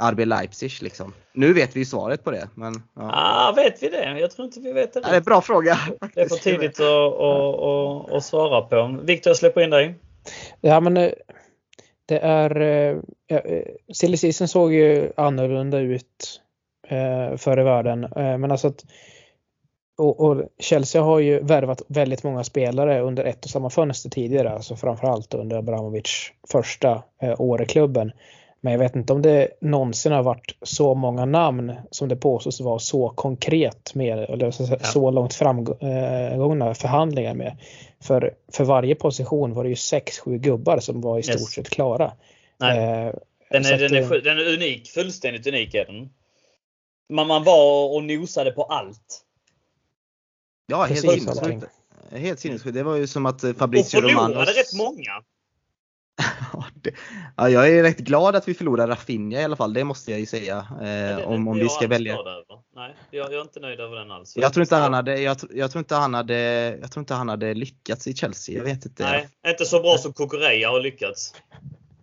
RB 0.00 0.26
Leipzig 0.26 0.72
liksom? 0.80 1.12
Nu 1.32 1.52
vet 1.52 1.76
vi 1.76 1.80
ju 1.80 1.86
svaret 1.86 2.24
på 2.24 2.30
det. 2.30 2.48
Men, 2.54 2.82
ja. 2.96 3.10
Ah, 3.14 3.52
vet 3.56 3.82
vi 3.82 3.88
det? 3.88 4.18
Jag 4.20 4.30
tror 4.30 4.46
inte 4.46 4.60
vi 4.60 4.72
vet 4.72 4.92
det. 4.92 5.00
Ja, 5.02 5.08
det 5.08 5.14
är 5.14 5.18
en 5.18 5.22
bra 5.24 5.40
fråga. 5.40 5.78
Det 6.14 6.20
är 6.20 6.28
för 6.28 6.36
tidigt 6.36 6.80
att, 6.80 6.86
att, 6.86 7.60
att, 7.60 8.16
att 8.16 8.24
svara 8.24 8.62
på. 8.62 8.98
Viktor, 9.02 9.30
jag 9.30 9.36
släpper 9.36 9.60
in 9.60 9.70
dig. 9.70 9.94
Ja 10.60 10.80
men 10.80 10.96
eh, 10.96 11.10
det 12.08 12.18
är, 12.18 12.60
eh, 12.60 12.96
eh, 13.28 13.62
silly 13.92 14.16
season 14.16 14.48
såg 14.48 14.72
ju 14.72 15.12
annorlunda 15.16 15.78
ut 15.78 16.40
eh, 16.88 17.36
förr 17.36 17.60
i 17.60 17.62
världen. 17.62 18.04
Eh, 18.04 18.38
men 18.38 18.50
alltså 18.50 18.68
att 18.68 18.84
och, 19.98 20.20
och 20.20 20.48
Chelsea 20.58 21.02
har 21.02 21.18
ju 21.18 21.40
värvat 21.40 21.82
väldigt 21.88 22.22
många 22.22 22.44
spelare 22.44 23.00
under 23.00 23.24
ett 23.24 23.44
och 23.44 23.50
samma 23.50 23.70
fönster 23.70 24.10
tidigare, 24.10 24.50
alltså 24.50 24.76
framförallt 24.76 25.34
under 25.34 25.56
Abramovic 25.56 26.32
första 26.48 27.02
eh, 27.22 27.40
år 27.40 27.62
i 27.62 27.66
klubben. 27.66 28.12
Men 28.60 28.72
jag 28.72 28.78
vet 28.80 28.96
inte 28.96 29.12
om 29.12 29.22
det 29.22 29.48
någonsin 29.60 30.12
har 30.12 30.22
varit 30.22 30.56
så 30.62 30.94
många 30.94 31.24
namn 31.24 31.72
som 31.90 32.08
det 32.08 32.16
påstås 32.16 32.60
vara 32.60 32.78
så 32.78 33.08
konkret 33.08 33.94
med, 33.94 34.18
eller 34.18 34.50
så, 34.50 34.62
Ja. 34.70 34.78
så 34.78 35.10
långt 35.10 35.34
framgångna 35.34 36.74
förhandlingar 36.74 37.34
med. 37.34 37.56
För, 38.00 38.34
för 38.52 38.64
varje 38.64 38.94
position 38.94 39.54
var 39.54 39.62
det 39.64 39.68
ju 39.68 39.74
6-7 39.74 40.38
gubbar 40.38 40.78
som 40.80 41.00
var 41.00 41.18
i 41.18 41.22
stort 41.22 41.40
Yes. 41.40 41.52
sett 41.52 41.70
klara. 41.70 42.12
Nej. 42.60 42.78
Eh, 42.78 43.14
Den 43.50 43.64
är, 43.64 43.78
den, 43.78 43.94
är, 43.94 44.20
den 44.20 44.38
är 44.38 44.54
unik. 44.54 44.88
Fullständigt 44.88 45.46
unik 45.46 45.74
är 45.74 45.84
den. 45.84 46.10
Man, 47.12 47.26
man 47.26 47.44
var 47.44 47.94
och 47.96 48.04
nosade 48.04 48.50
på 48.50 48.62
allt. 48.62 49.24
Ja, 50.66 50.84
helt 50.84 51.00
sinnessjukt. 51.00 51.66
Helt 52.12 52.40
sinnessjukt. 52.40 52.74
Det 52.74 52.82
var 52.82 52.96
ju 52.96 53.06
som 53.06 53.26
att 53.26 53.44
eh, 53.44 53.50
Och 53.50 53.56
Fabrizio 53.56 54.00
förlorade 54.00 54.14
Romano... 54.34 54.40
rätt 54.40 54.74
många. 54.78 55.22
Ja, 57.36 57.48
jag 57.48 57.68
är 57.70 57.82
rätt 57.82 57.98
glad 57.98 58.36
att 58.36 58.48
vi 58.48 58.54
förlorar 58.54 58.86
Rafinha 58.88 59.40
i 59.40 59.44
alla 59.44 59.56
fall, 59.56 59.72
det 59.72 59.84
måste 59.84 60.10
jag 60.10 60.20
ju 60.20 60.26
säga. 60.26 60.66
Eh, 60.82 61.28
om 61.28 61.48
om 61.48 61.58
vi 61.58 61.68
ska 61.68 61.86
välja. 61.88 62.16
Nej, 62.76 62.94
jag, 63.10 63.26
jag 63.26 63.34
är 63.38 63.40
inte 63.42 63.60
nöjd 63.60 63.80
över 63.80 63.96
den 63.96 64.10
alls. 64.10 64.36
Jag 64.36 64.52
tror 64.52 64.62
inte 64.62 64.76
han 64.76 64.94
hade, 64.94 65.20
jag, 65.20 65.36
tr- 65.36 65.50
jag 65.54 65.70
tror 65.70 65.78
inte 65.80 65.94
han 65.94 66.14
hade, 66.14 66.36
jag 66.80 66.92
tror 66.92 67.00
inte 67.02 67.14
han 67.14 67.28
hade 67.28 67.54
lyckats 67.54 68.06
i 68.06 68.14
Chelsea. 68.14 68.56
Jag 68.56 68.64
vet 68.64 68.86
inte. 68.86 69.02
Nej, 69.02 69.28
inte 69.48 69.64
så 69.64 69.80
bra 69.80 69.98
som 69.98 70.12
Kukureya 70.12 70.70
har 70.70 70.80
lyckats. 70.80 71.34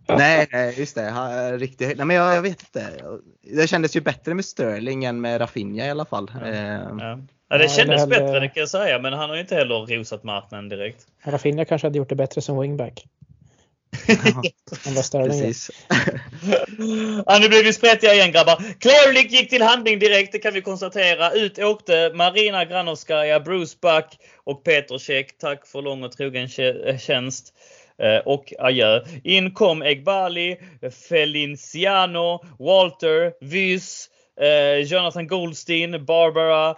Nej, 0.08 0.48
nej, 0.52 0.74
just 0.78 0.94
det. 0.94 1.02
Han, 1.02 1.58
riktigt, 1.58 1.96
nej, 1.96 2.06
men 2.06 2.16
jag, 2.16 2.36
jag 2.36 2.42
vet 2.42 2.62
inte. 2.62 2.90
Det 3.42 3.66
kändes 3.68 3.96
ju 3.96 4.00
bättre 4.00 4.34
med 4.34 4.44
Sterling 4.44 5.04
än 5.04 5.20
med 5.20 5.40
Rafinha 5.40 5.86
i 5.86 5.90
alla 5.90 6.04
fall. 6.04 6.30
Ja. 6.40 6.46
Eh, 6.46 6.80
Ja. 6.98 7.18
Ja, 7.48 7.58
det 7.58 7.68
kändes 7.68 8.06
bättre 8.06 8.40
det 8.40 8.48
kan 8.48 8.60
jag 8.60 8.68
säga, 8.68 8.98
men 8.98 9.12
han 9.12 9.28
har 9.28 9.36
ju 9.36 9.42
inte 9.42 9.54
heller 9.54 9.86
rosat 9.98 10.24
marknaden 10.24 10.68
direkt. 10.68 11.06
Rafinha 11.24 11.64
kanske 11.64 11.86
hade 11.86 11.98
gjort 11.98 12.08
det 12.08 12.14
bättre 12.14 12.40
som 12.40 12.60
wingback. 12.60 12.92
än 12.94 13.04
vad 13.04 13.04
Sterling 13.04 13.04
gör. 13.04 13.85
precis. 15.28 15.70
Ja, 17.26 17.38
nu 17.40 17.48
blir 17.48 17.64
vi 17.64 17.72
sprättiga 17.72 18.14
igen 18.14 18.32
grabbar. 18.32 18.62
Clearlick 18.80 19.32
gick 19.32 19.50
till 19.50 19.62
handling 19.62 19.98
direkt, 19.98 20.32
det 20.32 20.38
kan 20.38 20.54
vi 20.54 20.60
konstatera. 20.62 21.30
Ut 21.32 21.58
åkte 21.58 22.12
Marina 22.14 22.64
Granovskaja, 22.64 23.40
Bruce 23.40 23.76
Buck 23.82 24.06
och 24.44 24.64
Peter 24.64 24.98
Cech. 24.98 25.26
Tack 25.40 25.66
för 25.66 25.82
lång 25.82 26.04
och 26.04 26.12
trogen 26.12 26.46
tjä- 26.46 26.98
tjänst. 26.98 27.52
Eh, 28.02 28.18
Och 28.26 28.52
adjö. 28.58 29.00
In 29.24 29.50
kom 29.54 29.82
Egbali, 29.82 30.56
Feliciano, 31.08 32.44
Walter, 32.58 33.32
Vys, 33.44 34.08
eh, 34.40 34.78
Jonathan 34.86 35.26
Goldstein, 35.26 36.04
Barbara, 36.04 36.74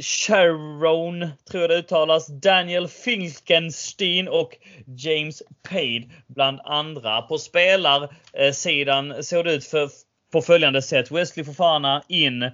Sharon, 0.00 1.28
tror 1.50 1.60
jag 1.60 1.70
det 1.70 1.76
uttalas, 1.76 2.26
Daniel 2.26 2.88
Finkenstein 2.88 4.28
och 4.28 4.56
James 4.86 5.42
Pade 5.68 6.10
bland 6.26 6.60
andra. 6.64 7.22
På 7.22 7.38
spelarsidan 7.38 9.24
såg 9.24 9.44
det 9.44 9.54
ut 9.54 9.64
för, 9.64 9.90
på 10.32 10.42
följande 10.42 10.82
sätt. 10.82 11.10
Wesley 11.10 11.44
Fofana 11.44 12.02
in 12.08 12.50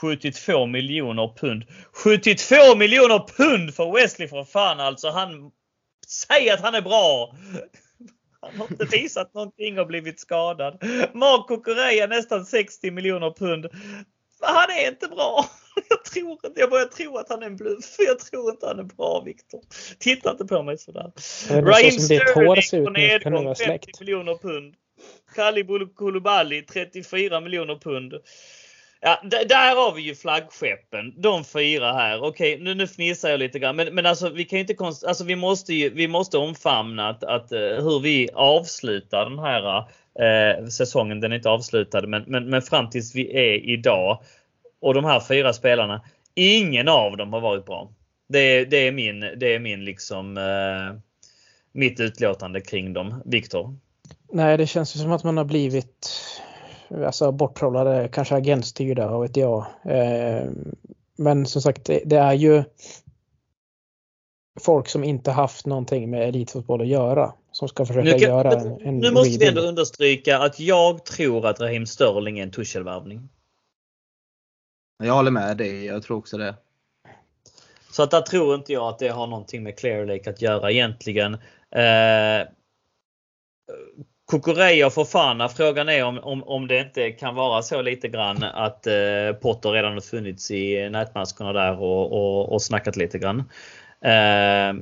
72 0.00 0.66
miljoner 0.66 1.34
pund. 1.36 1.64
72 1.92 2.76
miljoner 2.76 3.18
pund 3.36 3.74
för 3.74 3.92
Wesley 3.92 4.28
Fofana 4.28 4.84
alltså. 4.84 5.10
Han 5.10 5.50
säger 6.06 6.54
att 6.54 6.60
han 6.60 6.74
är 6.74 6.82
bra. 6.82 7.36
Han 8.40 8.56
har 8.56 8.66
inte 8.70 8.84
visat 8.84 9.34
någonting 9.34 9.78
och 9.78 9.86
blivit 9.86 10.20
skadad. 10.20 10.82
Marco 11.14 11.62
Correa 11.62 12.06
nästan 12.06 12.46
60 12.46 12.90
miljoner 12.90 13.30
pund. 13.30 13.66
Han 14.40 14.70
är 14.70 14.88
inte 14.88 15.08
bra. 15.08 15.44
Jag 15.88 16.04
tror 16.04 16.32
inte, 16.32 16.60
jag 16.60 16.70
börjar 16.70 16.86
tro 16.86 17.16
att 17.16 17.28
han 17.28 17.42
är 17.42 17.46
en 17.46 17.56
bluff. 17.56 17.96
Jag 17.98 18.18
tror 18.18 18.50
inte 18.50 18.66
han 18.66 18.78
är 18.78 18.82
bra 18.82 19.22
Viktor. 19.26 19.60
Titta 19.98 20.30
inte 20.30 20.44
på 20.44 20.62
mig 20.62 20.78
sådär. 20.78 21.12
Raheem 21.50 21.90
Sterling 21.90 22.84
på 22.84 22.90
nedgång 22.90 23.54
50 23.54 23.88
miljoner 24.00 24.34
pund. 24.34 24.74
Kalli 25.34 25.66
Koulibaly 25.96 26.62
34 26.62 27.40
miljoner 27.40 27.76
pund. 27.76 28.14
Ja, 29.00 29.20
där 29.24 29.76
har 29.76 29.94
vi 29.94 30.02
ju 30.02 30.14
flaggskeppen. 30.14 31.20
De 31.20 31.44
fyra 31.44 31.92
här. 31.92 32.22
Okej, 32.22 32.58
nu, 32.60 32.74
nu 32.74 32.86
fnissar 32.86 33.30
jag 33.30 33.40
lite 33.40 33.58
grann. 33.58 33.76
Men, 33.76 33.94
men 33.94 34.06
alltså 34.06 34.28
vi 34.28 34.44
kan 34.44 34.58
inte 34.58 34.74
konst... 34.74 35.04
alltså 35.04 35.24
vi 35.24 35.36
måste 35.36 35.74
ju, 35.74 35.90
vi 35.90 36.08
måste 36.08 36.38
omfamna 36.38 37.08
att, 37.08 37.24
att 37.24 37.52
uh, 37.52 37.58
hur 37.58 38.00
vi 38.00 38.28
avslutar 38.34 39.30
den 39.30 39.38
här 39.38 39.78
uh, 40.58 40.66
säsongen. 40.68 41.20
Den 41.20 41.32
är 41.32 41.36
inte 41.36 41.50
avslutad 41.50 42.06
men, 42.06 42.24
men, 42.26 42.50
men 42.50 42.62
fram 42.62 42.90
tills 42.90 43.14
vi 43.14 43.36
är 43.36 43.70
idag. 43.70 44.22
Och 44.84 44.94
de 44.94 45.04
här 45.04 45.20
fyra 45.20 45.52
spelarna. 45.52 46.00
Ingen 46.34 46.88
av 46.88 47.16
dem 47.16 47.32
har 47.32 47.40
varit 47.40 47.66
bra. 47.66 47.90
Det, 48.28 48.64
det 48.64 48.76
är 48.76 48.92
min, 48.92 49.20
det 49.20 49.54
är 49.54 49.58
min 49.58 49.84
liksom 49.84 50.36
uh, 50.36 51.00
mitt 51.72 52.00
utlåtande 52.00 52.60
kring 52.60 52.92
dem. 52.92 53.22
Viktor? 53.24 53.76
Nej, 54.32 54.56
det 54.56 54.66
känns 54.66 54.96
ju 54.96 55.00
som 55.00 55.12
att 55.12 55.24
man 55.24 55.36
har 55.36 55.44
blivit 55.44 56.10
alltså 57.06 57.32
borttrollade, 57.32 58.08
kanske 58.12 58.34
agentstyrda, 58.34 59.08
vad 59.08 59.22
vet 59.22 59.36
jag. 59.36 59.66
Eh, 59.84 60.50
men 61.16 61.46
som 61.46 61.62
sagt, 61.62 61.84
det, 62.04 62.16
är 62.16 62.32
ju 62.32 62.64
folk 64.60 64.88
som 64.88 65.04
inte 65.04 65.30
haft 65.30 65.66
någonting 65.66 66.10
med 66.10 66.28
elitfotboll 66.28 66.80
att 66.80 66.86
göra 66.86 67.32
som 67.52 67.68
ska 67.68 67.86
försöka 67.86 68.10
kan, 68.10 68.20
göra 68.20 68.52
en, 68.52 68.80
en 68.80 68.98
Nu 68.98 69.10
måste 69.10 69.38
vi 69.38 69.48
ändå 69.48 69.60
understryka 69.60 70.38
att 70.38 70.60
jag 70.60 71.04
tror 71.04 71.46
att 71.46 71.60
Raheem 71.60 71.86
Sterling 71.86 72.38
är 72.38 72.42
en 72.42 72.50
Tuchel-värvning. 72.50 73.28
Jag 74.98 75.14
håller 75.14 75.30
med 75.30 75.56
dig, 75.56 75.84
jag 75.84 76.02
tror 76.02 76.16
också 76.16 76.38
det. 76.38 76.54
Så 77.90 78.02
att 78.02 78.10
där 78.10 78.20
tror 78.20 78.54
inte 78.54 78.72
jag 78.72 78.88
att 78.88 78.98
det 78.98 79.08
har 79.08 79.26
någonting 79.26 79.62
med 79.62 79.78
Clear 79.78 80.06
Lake 80.06 80.30
att 80.30 80.42
göra 80.42 80.70
egentligen. 80.70 81.34
Eh, 81.70 82.48
Kukureya 84.30 84.86
och 84.86 84.92
Fofana. 84.92 85.48
Frågan 85.48 85.88
är 85.88 86.04
om, 86.04 86.18
om, 86.18 86.44
om 86.44 86.68
det 86.68 86.80
inte 86.80 87.10
kan 87.10 87.34
vara 87.34 87.62
så 87.62 87.82
lite 87.82 88.08
grann 88.08 88.42
att 88.42 88.86
eh, 88.86 89.32
Potter 89.42 89.70
redan 89.70 89.92
har 89.92 90.00
funnits 90.00 90.50
i 90.50 90.90
nätmaskorna 90.90 91.52
där 91.52 91.80
och, 91.80 92.12
och, 92.12 92.52
och 92.52 92.62
snackat 92.62 92.96
lite 92.96 93.18
grann. 93.18 93.38
Eh, 94.00 94.74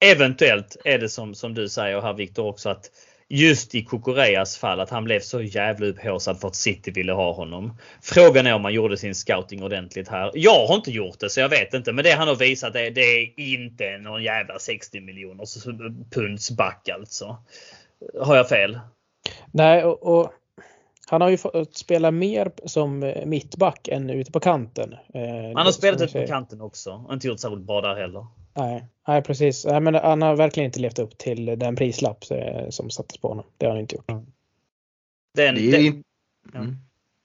eventuellt 0.00 0.76
är 0.84 0.98
det 0.98 1.08
som, 1.08 1.34
som 1.34 1.54
du 1.54 1.68
säger 1.68 2.00
här 2.00 2.12
Viktor 2.12 2.46
också 2.46 2.68
att 2.68 2.90
just 3.28 3.74
i 3.74 3.82
Kukureyas 3.84 4.56
fall 4.58 4.80
att 4.80 4.90
han 4.90 5.04
blev 5.04 5.20
så 5.20 5.42
jävla 5.42 5.86
upphaussad 5.86 6.40
för 6.40 6.48
att 6.48 6.54
City 6.54 6.90
ville 6.90 7.12
ha 7.12 7.32
honom. 7.32 7.78
Frågan 8.02 8.46
är 8.46 8.54
om 8.54 8.62
man 8.62 8.74
gjorde 8.74 8.96
sin 8.96 9.14
scouting 9.14 9.62
ordentligt 9.62 10.08
här. 10.08 10.30
Jag 10.34 10.66
har 10.66 10.74
inte 10.74 10.90
gjort 10.90 11.20
det 11.20 11.30
så 11.30 11.40
jag 11.40 11.48
vet 11.48 11.74
inte 11.74 11.92
men 11.92 12.04
det 12.04 12.12
han 12.12 12.28
har 12.28 12.36
visat 12.36 12.72
det, 12.72 12.90
det 12.90 13.00
är 13.00 13.40
inte 13.40 13.98
någon 13.98 14.22
jävla 14.22 14.58
60 14.58 15.00
miljoners 15.00 15.64
punds 16.10 16.50
back 16.50 16.88
alltså. 16.88 17.36
Har 18.20 18.36
jag 18.36 18.48
fel? 18.48 18.78
Nej, 19.52 19.84
och, 19.84 20.18
och, 20.18 20.32
han 21.08 21.20
har 21.20 21.28
ju 21.28 21.36
fått 21.36 21.76
spela 21.76 22.10
mer 22.10 22.50
som 22.64 23.14
mittback 23.26 23.88
än 23.88 24.10
ute 24.10 24.32
på 24.32 24.40
kanten. 24.40 24.92
Eh, 25.14 25.20
han 25.54 25.66
har 25.66 25.72
spelat 25.72 26.02
ute 26.02 26.20
på 26.20 26.26
kanten 26.26 26.60
också 26.60 27.04
och 27.06 27.14
inte 27.14 27.26
gjort 27.26 27.40
särskilt 27.40 27.62
bra 27.62 27.80
där 27.80 27.96
heller. 27.96 28.26
Nej, 28.56 28.84
nej 29.08 29.22
precis. 29.22 29.64
Nej, 29.64 29.80
men 29.80 29.94
han 29.94 30.22
har 30.22 30.36
verkligen 30.36 30.66
inte 30.66 30.80
levt 30.80 30.98
upp 30.98 31.18
till 31.18 31.46
den 31.46 31.76
prislapp 31.76 32.24
eh, 32.30 32.68
som 32.70 32.90
sattes 32.90 33.18
på 33.18 33.28
honom. 33.28 33.44
Det 33.58 33.66
har 33.66 33.72
han 33.72 33.80
inte 33.80 33.96
gjort. 33.96 34.06
Den, 35.34 35.54
det 35.54 35.68
är, 35.68 35.72
den, 35.72 36.02
mm. 36.54 36.76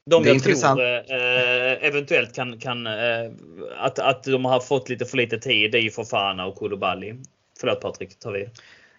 De 0.05 0.23
jag 0.25 0.35
intressant. 0.35 0.79
tror 0.79 0.87
eh, 0.87 1.87
eventuellt 1.87 2.35
kan, 2.35 2.59
kan 2.59 2.87
eh, 2.87 3.31
att, 3.77 3.99
att 3.99 4.23
de 4.23 4.45
har 4.45 4.59
fått 4.59 4.89
lite 4.89 5.05
för 5.05 5.17
lite 5.17 5.39
tid 5.39 5.71
det 5.71 5.77
är 5.77 5.81
ju 5.81 5.91
Fofana 5.91 6.45
och 6.45 6.55
Koulibaly. 6.55 7.15
Förlåt 7.59 7.81
Patrik, 7.81 8.19
tar 8.19 8.31
vi. 8.31 8.47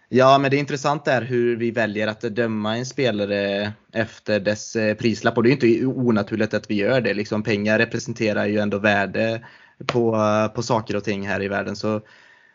Ja, 0.08 0.38
men 0.38 0.50
det 0.50 0.56
intressanta 0.56 1.12
är 1.12 1.22
hur 1.22 1.56
vi 1.56 1.70
väljer 1.70 2.08
att 2.08 2.20
döma 2.20 2.76
en 2.76 2.86
spelare 2.86 3.72
efter 3.92 4.40
dess 4.40 4.76
eh, 4.76 4.94
prislapp. 4.94 5.36
Och 5.36 5.42
det 5.42 5.50
är 5.50 5.52
inte 5.52 5.86
onaturligt 5.86 6.54
att 6.54 6.70
vi 6.70 6.74
gör 6.74 7.00
det. 7.00 7.14
Liksom, 7.14 7.42
pengar 7.42 7.78
representerar 7.78 8.46
ju 8.46 8.58
ändå 8.58 8.78
värde 8.78 9.46
på, 9.86 10.18
på 10.54 10.62
saker 10.62 10.96
och 10.96 11.04
ting 11.04 11.28
här 11.28 11.42
i 11.42 11.48
världen. 11.48 11.76
Så 11.76 12.00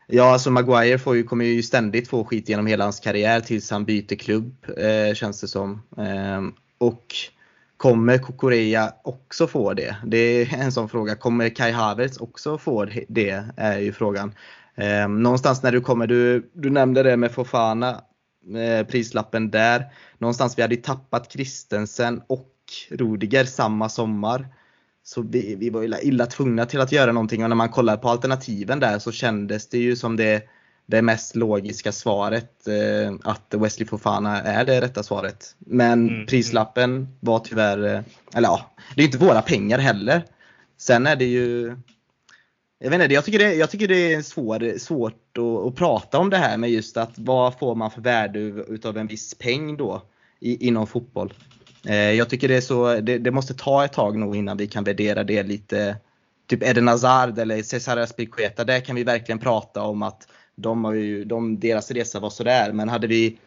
Ja, 0.09 0.33
alltså 0.33 0.51
Maguire 0.51 0.97
får 0.97 1.15
ju, 1.15 1.23
kommer 1.23 1.45
ju 1.45 1.63
ständigt 1.63 2.07
få 2.07 2.23
skit 2.25 2.49
genom 2.49 2.67
hela 2.67 2.83
hans 2.83 2.99
karriär 2.99 3.39
tills 3.39 3.71
han 3.71 3.85
byter 3.85 4.15
klubb, 4.15 4.65
eh, 4.77 5.13
känns 5.13 5.41
det 5.41 5.47
som. 5.47 5.81
Eh, 5.97 6.41
och 6.77 7.15
kommer 7.77 8.17
Kokorea 8.17 8.93
också 9.03 9.47
få 9.47 9.73
det? 9.73 9.95
Det 10.05 10.17
är 10.17 10.57
en 10.57 10.71
sån 10.71 10.89
fråga. 10.89 11.15
Kommer 11.15 11.49
Kai 11.49 11.71
Havertz 11.71 12.17
också 12.17 12.57
få 12.57 12.85
det? 13.07 13.45
Är 13.57 13.79
ju 13.79 13.93
frågan. 13.93 14.33
Eh, 14.75 15.07
någonstans 15.07 15.63
när 15.63 15.71
du 15.71 15.81
kommer, 15.81 16.07
du, 16.07 16.49
du 16.53 16.69
nämnde 16.69 17.03
det 17.03 17.17
med 17.17 17.31
Fofana, 17.31 18.01
eh, 18.55 18.87
prislappen 18.87 19.51
där. 19.51 19.85
Någonstans 20.17 20.57
vi 20.57 20.61
hade 20.61 20.75
ju 20.75 20.81
tappat 20.81 21.31
Kristensen 21.31 22.21
och 22.27 22.53
Rudiger 22.89 23.45
samma 23.45 23.89
sommar. 23.89 24.47
Så 25.07 25.21
vi, 25.21 25.55
vi 25.55 25.69
var 25.69 25.83
illa, 25.83 26.01
illa 26.01 26.25
tvungna 26.25 26.65
till 26.65 26.81
att 26.81 26.91
göra 26.91 27.11
någonting 27.11 27.43
och 27.43 27.49
när 27.49 27.55
man 27.55 27.69
kollar 27.69 27.97
på 27.97 28.09
alternativen 28.09 28.79
där 28.79 28.99
så 28.99 29.11
kändes 29.11 29.67
det 29.69 29.77
ju 29.77 29.95
som 29.95 30.15
det, 30.15 30.43
det 30.85 31.01
mest 31.01 31.35
logiska 31.35 31.91
svaret 31.91 32.67
eh, 32.67 33.15
att 33.23 33.53
Wesley 33.53 33.87
Fofana 33.87 34.41
är 34.41 34.65
det 34.65 34.81
rätta 34.81 35.03
svaret. 35.03 35.55
Men 35.59 35.93
mm. 35.93 36.15
mm. 36.15 36.25
prislappen 36.25 37.07
var 37.19 37.39
tyvärr, 37.39 37.95
eh, 37.95 38.01
eller 38.35 38.47
ja, 38.47 38.71
det 38.95 39.01
är 39.01 39.05
inte 39.05 39.17
våra 39.17 39.41
pengar 39.41 39.79
heller. 39.79 40.23
Sen 40.77 41.07
är 41.07 41.15
det 41.15 41.25
ju 41.25 41.75
jag, 42.79 42.89
vet 42.89 43.01
inte, 43.01 43.13
jag, 43.13 43.25
tycker 43.25 43.39
det, 43.39 43.55
jag 43.55 43.69
tycker 43.69 43.87
det 43.87 44.13
är 44.13 44.21
svår, 44.21 44.77
svårt 44.77 45.37
att, 45.37 45.67
att, 45.67 45.75
prata 45.75 46.17
om 46.17 46.29
det 46.29 46.37
här 46.37 46.57
med 46.57 46.69
just 46.69 46.97
att 46.97 47.11
vad 47.15 47.59
får 47.59 47.75
man 47.75 47.91
för 47.91 48.01
värde 48.01 48.39
utav 48.39 48.97
en 48.97 49.07
viss 49.07 49.33
peng 49.33 49.77
då 49.77 50.01
i, 50.39 50.67
inom 50.67 50.87
fotboll. 50.87 51.33
Eh, 51.87 52.11
jag 52.11 52.29
tycker 52.29 52.47
det, 52.47 52.57
är 52.57 52.61
så, 52.61 53.01
det, 53.01 53.17
det, 53.17 53.31
måste 53.31 53.53
ta 53.53 53.85
ett 53.85 53.93
tag 53.93 54.17
nog 54.17 54.35
innan 54.35 54.57
vi 54.57 54.67
kan 54.67 54.83
värdera 54.83 55.23
det 55.23 55.43
lite. 55.43 55.97
Typ 56.47 56.63
Eden 56.63 56.87
Hazard 56.87 57.39
eller 57.39 57.63
Cesar 57.63 57.97
Aspilicueta, 57.97 58.63
där 58.63 58.79
kan 58.79 58.95
vi 58.95 59.03
verkligen 59.03 59.39
prata 59.39 59.81
om 59.81 60.03
att 60.03 60.27
de 60.55 60.83
har 60.83 60.93
ju, 60.93 61.25
de, 61.25 61.59
deras 61.59 61.91
resa 61.91 62.19
var 62.19 62.29
sådär. 62.29 62.71
Men 62.71 62.89
hade 62.89 63.07
vi 63.07 63.37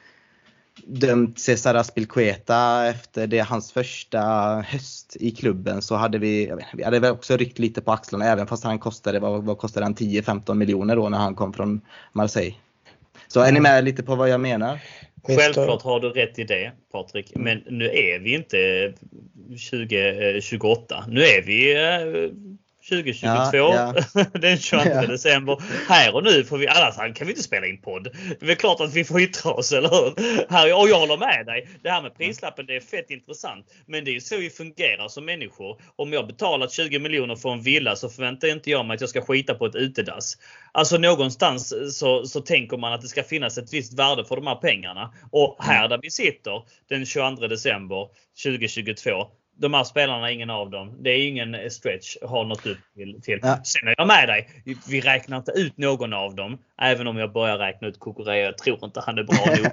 dömt 0.86 1.38
Cesar 1.38 1.74
Aspilcueta 1.74 2.86
efter 2.86 3.26
det, 3.26 3.38
hans 3.38 3.72
första 3.72 4.20
höst 4.68 5.16
i 5.20 5.30
klubben 5.30 5.82
så 5.82 5.94
hade 5.94 6.18
vi, 6.18 6.52
vi 6.74 6.84
hade 6.84 6.98
väl 6.98 7.12
också 7.12 7.36
ryckt 7.36 7.58
lite 7.58 7.80
på 7.80 7.92
axlarna 7.92 8.24
även 8.24 8.46
fast 8.46 8.64
han 8.64 8.78
kostade, 8.78 9.20
vad, 9.20 9.44
vad 9.44 9.58
kostade 9.58 9.86
han, 9.86 9.94
10-15 9.94 10.54
miljoner 10.54 10.96
då 10.96 11.08
när 11.08 11.18
han 11.18 11.34
kom 11.34 11.52
från 11.52 11.80
Marseille. 12.12 12.54
Så 13.28 13.40
är 13.40 13.52
ni 13.52 13.60
med 13.60 13.84
lite 13.84 14.02
på 14.02 14.14
vad 14.14 14.28
jag 14.28 14.40
menar? 14.40 14.80
Självklart 15.22 15.82
har 15.82 16.00
du 16.00 16.08
rätt 16.08 16.38
i 16.38 16.44
det 16.44 16.72
Patrik, 16.92 17.32
men 17.36 17.62
nu 17.66 17.84
är 17.84 18.18
vi 18.18 18.34
inte 18.34 18.92
2028. 19.70 21.04
Nu 21.08 21.20
är 21.22 21.42
vi 21.42 21.74
eh, 21.74 22.32
2022 22.90 23.56
ja, 23.56 23.94
ja. 24.14 24.24
den 24.32 24.58
22 24.58 24.88
ja. 24.88 25.06
december. 25.06 25.62
Här 25.88 26.14
och 26.14 26.24
nu 26.24 26.44
får 26.44 26.58
vi, 26.58 26.68
annars 26.68 26.94
kan 26.94 27.26
vi 27.26 27.32
inte 27.32 27.42
spela 27.42 27.66
in 27.66 27.80
podd. 27.80 28.04
Det 28.04 28.42
är 28.42 28.46
väl 28.46 28.56
klart 28.56 28.80
att 28.80 28.94
vi 28.94 29.04
får 29.04 29.20
yttra 29.20 29.50
oss, 29.50 29.72
eller 29.72 29.88
hur? 29.88 30.14
Här, 30.50 30.80
och 30.80 30.88
jag 30.88 30.98
håller 30.98 31.16
med 31.16 31.46
dig. 31.46 31.68
Det 31.82 31.90
här 31.90 32.02
med 32.02 32.16
prislappen, 32.16 32.66
det 32.66 32.76
är 32.76 32.80
fett 32.80 33.10
intressant. 33.10 33.66
Men 33.86 34.04
det 34.04 34.10
är 34.10 34.12
ju 34.12 34.20
så 34.20 34.36
vi 34.36 34.50
fungerar 34.50 35.08
som 35.08 35.24
människor. 35.24 35.80
Om 35.96 36.12
jag 36.12 36.26
betalat 36.26 36.72
20 36.72 36.98
miljoner 36.98 37.36
för 37.36 37.52
en 37.52 37.62
villa 37.62 37.96
så 37.96 38.08
förväntar 38.08 38.48
inte 38.48 38.70
jag 38.70 38.86
mig 38.86 38.94
att 38.94 39.00
jag 39.00 39.10
ska 39.10 39.20
skita 39.20 39.54
på 39.54 39.66
ett 39.66 39.74
utedass. 39.74 40.38
Alltså 40.72 40.98
någonstans 40.98 41.74
så, 41.98 42.26
så 42.26 42.40
tänker 42.40 42.76
man 42.76 42.92
att 42.92 43.00
det 43.00 43.08
ska 43.08 43.22
finnas 43.22 43.58
ett 43.58 43.72
visst 43.72 43.98
värde 43.98 44.24
för 44.24 44.36
de 44.36 44.46
här 44.46 44.54
pengarna. 44.54 45.14
Och 45.32 45.56
här 45.60 45.88
där 45.88 45.98
vi 46.02 46.10
sitter 46.10 46.62
den 46.88 47.06
22 47.06 47.46
december 47.46 48.08
2022 48.44 49.26
de 49.60 49.74
här 49.74 49.84
spelarna, 49.84 50.30
ingen 50.30 50.50
av 50.50 50.70
dem. 50.70 50.96
Det 51.02 51.10
är 51.10 51.28
ingen 51.28 51.70
stretch, 51.70 52.16
har 52.22 52.44
nått 52.44 52.66
upp 52.66 52.78
till. 52.94 53.22
till. 53.22 53.38
Ja. 53.42 53.60
Sen 53.64 53.88
är 53.88 53.94
jag 53.98 54.06
med 54.06 54.28
dig. 54.28 54.48
Vi 54.88 55.00
räknar 55.00 55.36
inte 55.36 55.52
ut 55.52 55.78
någon 55.78 56.12
av 56.12 56.34
dem. 56.34 56.58
Även 56.82 57.06
om 57.06 57.16
jag 57.16 57.32
börjar 57.32 57.58
räkna 57.58 57.88
ut 57.88 58.00
Kukurea. 58.00 58.44
Jag 58.44 58.58
tror 58.58 58.84
inte 58.84 59.00
han 59.00 59.18
är 59.18 59.22
bra 59.22 59.46
nog. 59.56 59.72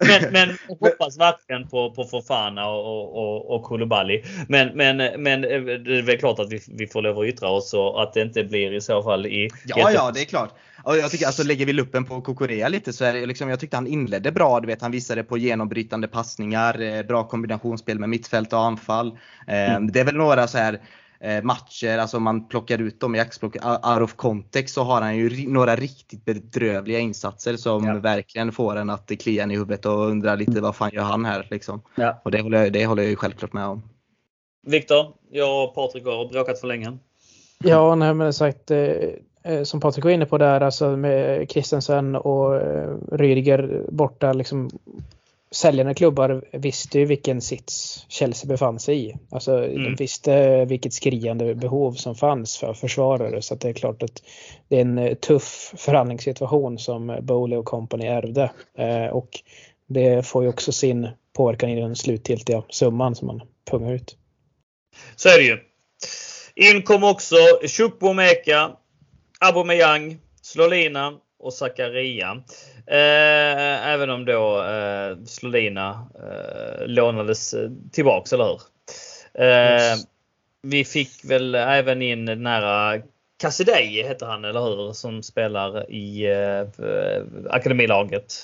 men, 0.00 0.32
men 0.32 0.56
hoppas 0.80 1.18
verkligen 1.18 1.68
på, 1.68 1.90
på 1.90 2.04
Fofana 2.04 2.68
och, 2.68 3.16
och, 3.16 3.54
och 3.54 3.62
Koulibaly. 3.62 4.22
Men, 4.48 4.68
men, 4.68 5.22
men 5.22 5.40
det 5.40 5.98
är 5.98 6.02
väl 6.02 6.18
klart 6.18 6.38
att 6.38 6.52
vi, 6.52 6.60
vi 6.68 6.86
får 6.86 7.02
lov 7.02 7.18
att 7.18 7.26
yttra 7.26 7.48
oss 7.48 7.74
och 7.74 8.02
att 8.02 8.12
det 8.12 8.22
inte 8.22 8.44
blir 8.44 8.72
i 8.72 8.80
så 8.80 9.02
fall 9.02 9.26
i... 9.26 9.50
Ja, 9.66 9.90
ja, 9.92 10.10
det 10.14 10.20
är 10.20 10.24
klart. 10.24 10.54
Och 10.84 10.96
jag 10.96 11.10
tycker 11.10 11.26
alltså 11.26 11.42
lägger 11.42 11.66
vi 11.66 11.72
luppen 11.72 12.04
på 12.04 12.20
Kokorea 12.20 12.68
lite 12.68 12.92
så 12.92 13.04
är 13.04 13.12
det 13.12 13.26
liksom, 13.26 13.48
jag 13.48 13.60
tyckte 13.60 13.76
han 13.76 13.86
inledde 13.86 14.32
bra. 14.32 14.60
Du 14.60 14.66
vet, 14.66 14.82
han 14.82 14.90
visade 14.90 15.24
på 15.24 15.38
genombrytande 15.38 16.08
passningar, 16.08 16.80
eh, 16.80 17.02
bra 17.02 17.28
kombinationsspel 17.28 17.98
med 17.98 18.08
mittfält 18.08 18.52
och 18.52 18.60
anfall. 18.60 19.18
Eh, 19.46 19.74
mm. 19.74 19.92
Det 19.92 20.00
är 20.00 20.04
väl 20.04 20.16
några 20.16 20.46
så 20.46 20.58
här 20.58 20.80
eh, 21.20 21.42
matcher, 21.42 21.98
alltså 21.98 22.16
om 22.16 22.22
man 22.22 22.48
plockar 22.48 22.78
ut 22.78 23.00
dem 23.00 23.14
i 23.14 23.20
axplock 23.20 23.56
out 23.64 24.02
of 24.02 24.14
context 24.14 24.74
så 24.74 24.82
har 24.82 25.02
han 25.02 25.16
ju 25.16 25.48
några 25.48 25.76
riktigt 25.76 26.24
bedrövliga 26.24 26.98
insatser 26.98 27.56
som 27.56 27.86
ja. 27.86 27.98
verkligen 27.98 28.52
får 28.52 28.76
en 28.76 28.90
att 28.90 29.10
klia 29.20 29.46
i 29.46 29.56
huvudet 29.56 29.86
och 29.86 30.06
undra 30.08 30.34
lite 30.34 30.60
vad 30.60 30.76
fan 30.76 30.90
gör 30.92 31.02
han 31.02 31.24
här 31.24 31.46
liksom. 31.50 31.82
Ja. 31.94 32.20
Och 32.24 32.30
det 32.30 32.40
håller, 32.40 32.62
jag, 32.62 32.72
det 32.72 32.86
håller 32.86 33.02
jag 33.02 33.10
ju 33.10 33.16
självklart 33.16 33.52
med 33.52 33.66
om. 33.66 33.82
Viktor, 34.66 35.14
jag 35.30 35.64
och 35.64 35.74
Patrik 35.74 36.04
har 36.04 36.28
bråkat 36.28 36.60
för 36.60 36.66
länge. 36.66 36.98
Ja, 37.64 37.94
nej 37.94 38.14
men 38.14 38.32
sagt 38.32 38.70
som 39.64 39.80
Patrik 39.80 40.04
var 40.04 40.12
inne 40.12 40.26
på 40.26 40.38
där, 40.38 40.60
alltså 40.60 40.96
med 40.96 41.50
Christensen 41.50 42.16
och 42.16 42.56
eh, 42.56 42.96
Rydiger 43.12 43.82
borta, 43.88 44.32
liksom 44.32 44.70
säljande 45.50 45.94
klubbar 45.94 46.44
visste 46.52 46.98
ju 46.98 47.04
vilken 47.04 47.40
sits 47.40 48.04
Chelsea 48.08 48.48
befann 48.48 48.80
sig 48.80 49.08
i. 49.08 49.16
Alltså 49.30 49.64
mm. 49.64 49.82
de 49.82 49.94
visste 49.94 50.64
vilket 50.64 50.92
skriande 50.92 51.54
behov 51.54 51.92
som 51.92 52.14
fanns 52.14 52.58
för 52.58 52.74
försvarare 52.74 53.42
så 53.42 53.54
det 53.54 53.68
är 53.68 53.72
klart 53.72 54.02
att 54.02 54.22
det 54.68 54.76
är 54.76 54.80
en 54.80 54.98
eh, 54.98 55.14
tuff 55.14 55.74
förhandlingssituation 55.76 56.78
som 56.78 57.18
Bowley 57.22 57.58
och 57.58 57.64
company 57.64 58.06
ärvde. 58.06 58.50
och 59.12 59.28
det 59.86 60.26
får 60.26 60.42
ju 60.42 60.48
också 60.48 60.72
sin 60.72 61.08
påverkan 61.36 61.70
i 61.70 61.80
den 61.80 61.96
slutgiltiga 61.96 62.62
summan 62.68 63.14
som 63.14 63.26
man 63.26 63.42
pungar 63.70 63.92
ut. 63.92 64.16
Så 65.16 65.28
är 65.28 65.38
det 65.38 65.44
ju. 65.44 65.58
In 66.54 66.82
kom 66.82 67.04
också 67.04 67.36
Chukwu-Meka 67.62 68.70
Aubameyang, 69.44 70.18
Slolina 70.42 71.12
och 71.38 71.52
Zakaria. 71.52 72.42
Eh, 72.86 73.88
även 73.88 74.10
om 74.10 74.24
då 74.24 74.62
eh, 74.62 75.24
Slolina 75.24 76.06
eh, 76.14 76.86
lånades 76.86 77.54
eh, 77.54 77.70
tillbaks, 77.92 78.32
eller 78.32 78.44
hur? 78.44 78.60
Eh. 79.44 79.96
Vi 80.62 80.84
fick 80.84 81.24
väl 81.24 81.54
även 81.54 82.02
in 82.02 82.26
den 82.26 82.46
här 82.46 83.02
Kassidei 83.40 84.02
heter 84.02 84.26
han, 84.26 84.44
eller 84.44 84.60
hur? 84.60 84.92
Som 84.92 85.22
spelar 85.22 85.90
i 85.90 86.26
eh, 86.26 86.66
akademilaget. 87.50 88.34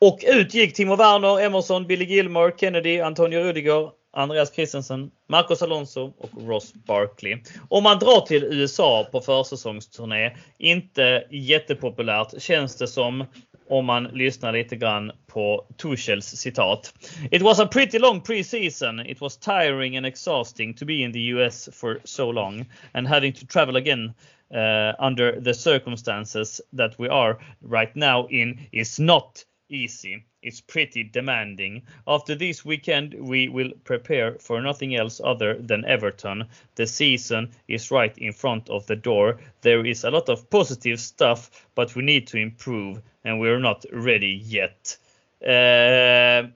Och 0.00 0.24
ut 0.26 0.54
gick 0.54 0.74
Timo 0.74 0.96
Werner, 0.96 1.40
Emerson, 1.40 1.86
Billy 1.86 2.04
Gilmore, 2.04 2.52
Kennedy, 2.56 3.00
Antonio 3.00 3.40
Rudiger, 3.40 3.90
Andreas 4.16 4.50
Christensen, 4.50 5.10
Marcos 5.28 5.62
Alonso 5.62 6.12
och 6.18 6.30
Ross 6.46 6.74
Barkley. 6.74 7.38
Om 7.68 7.82
man 7.82 7.98
drar 7.98 8.20
till 8.20 8.44
USA 8.44 9.08
på 9.12 9.20
försäsongsturné, 9.20 10.36
inte 10.58 11.24
jättepopulärt 11.30 12.42
känns 12.42 12.76
det 12.76 12.88
som 12.88 13.24
om 13.68 13.86
man 13.86 14.04
lyssnar 14.04 14.52
lite 14.52 14.76
grann 14.76 15.12
på 15.26 15.66
Tuchels 15.76 16.26
citat. 16.26 16.94
It 17.30 17.42
was 17.42 17.60
a 17.60 17.66
pretty 17.66 17.98
long 17.98 18.20
pre-season. 18.20 19.00
It 19.00 19.20
was 19.20 19.36
tiring 19.36 19.96
and 19.96 20.06
exhausting 20.06 20.74
to 20.74 20.84
be 20.84 20.94
in 20.94 21.12
the 21.12 21.20
US 21.20 21.68
for 21.72 21.98
so 22.04 22.32
long 22.32 22.64
and 22.92 23.08
having 23.08 23.32
to 23.32 23.46
travel 23.46 23.76
again 23.76 24.14
uh, 24.54 25.06
under 25.06 25.40
the 25.40 25.54
circumstances 25.54 26.60
that 26.76 26.98
we 26.98 27.08
are 27.08 27.36
right 27.60 27.94
now 27.96 28.28
in 28.30 28.60
is 28.72 28.98
not 28.98 29.44
easy. 29.68 30.24
It's 30.42 30.60
pretty 30.60 31.04
demanding. 31.04 31.82
After 32.06 32.34
this 32.34 32.64
weekend, 32.64 33.14
we 33.14 33.48
will 33.48 33.72
prepare 33.84 34.38
for 34.38 34.60
nothing 34.60 34.94
else 34.94 35.20
other 35.24 35.54
than 35.54 35.84
Everton. 35.84 36.44
The 36.74 36.86
season 36.86 37.50
is 37.68 37.90
right 37.90 38.16
in 38.18 38.32
front 38.32 38.70
of 38.70 38.86
the 38.86 38.96
door. 38.96 39.38
There 39.62 39.84
is 39.84 40.04
a 40.04 40.10
lot 40.10 40.28
of 40.28 40.48
positive 40.50 41.00
stuff, 41.00 41.66
but 41.74 41.94
we 41.94 42.02
need 42.02 42.26
to 42.28 42.38
improve 42.38 43.02
and 43.24 43.40
we're 43.40 43.58
not 43.58 43.84
ready 43.92 44.40
yet. 44.44 44.98
Uh, 45.42 46.50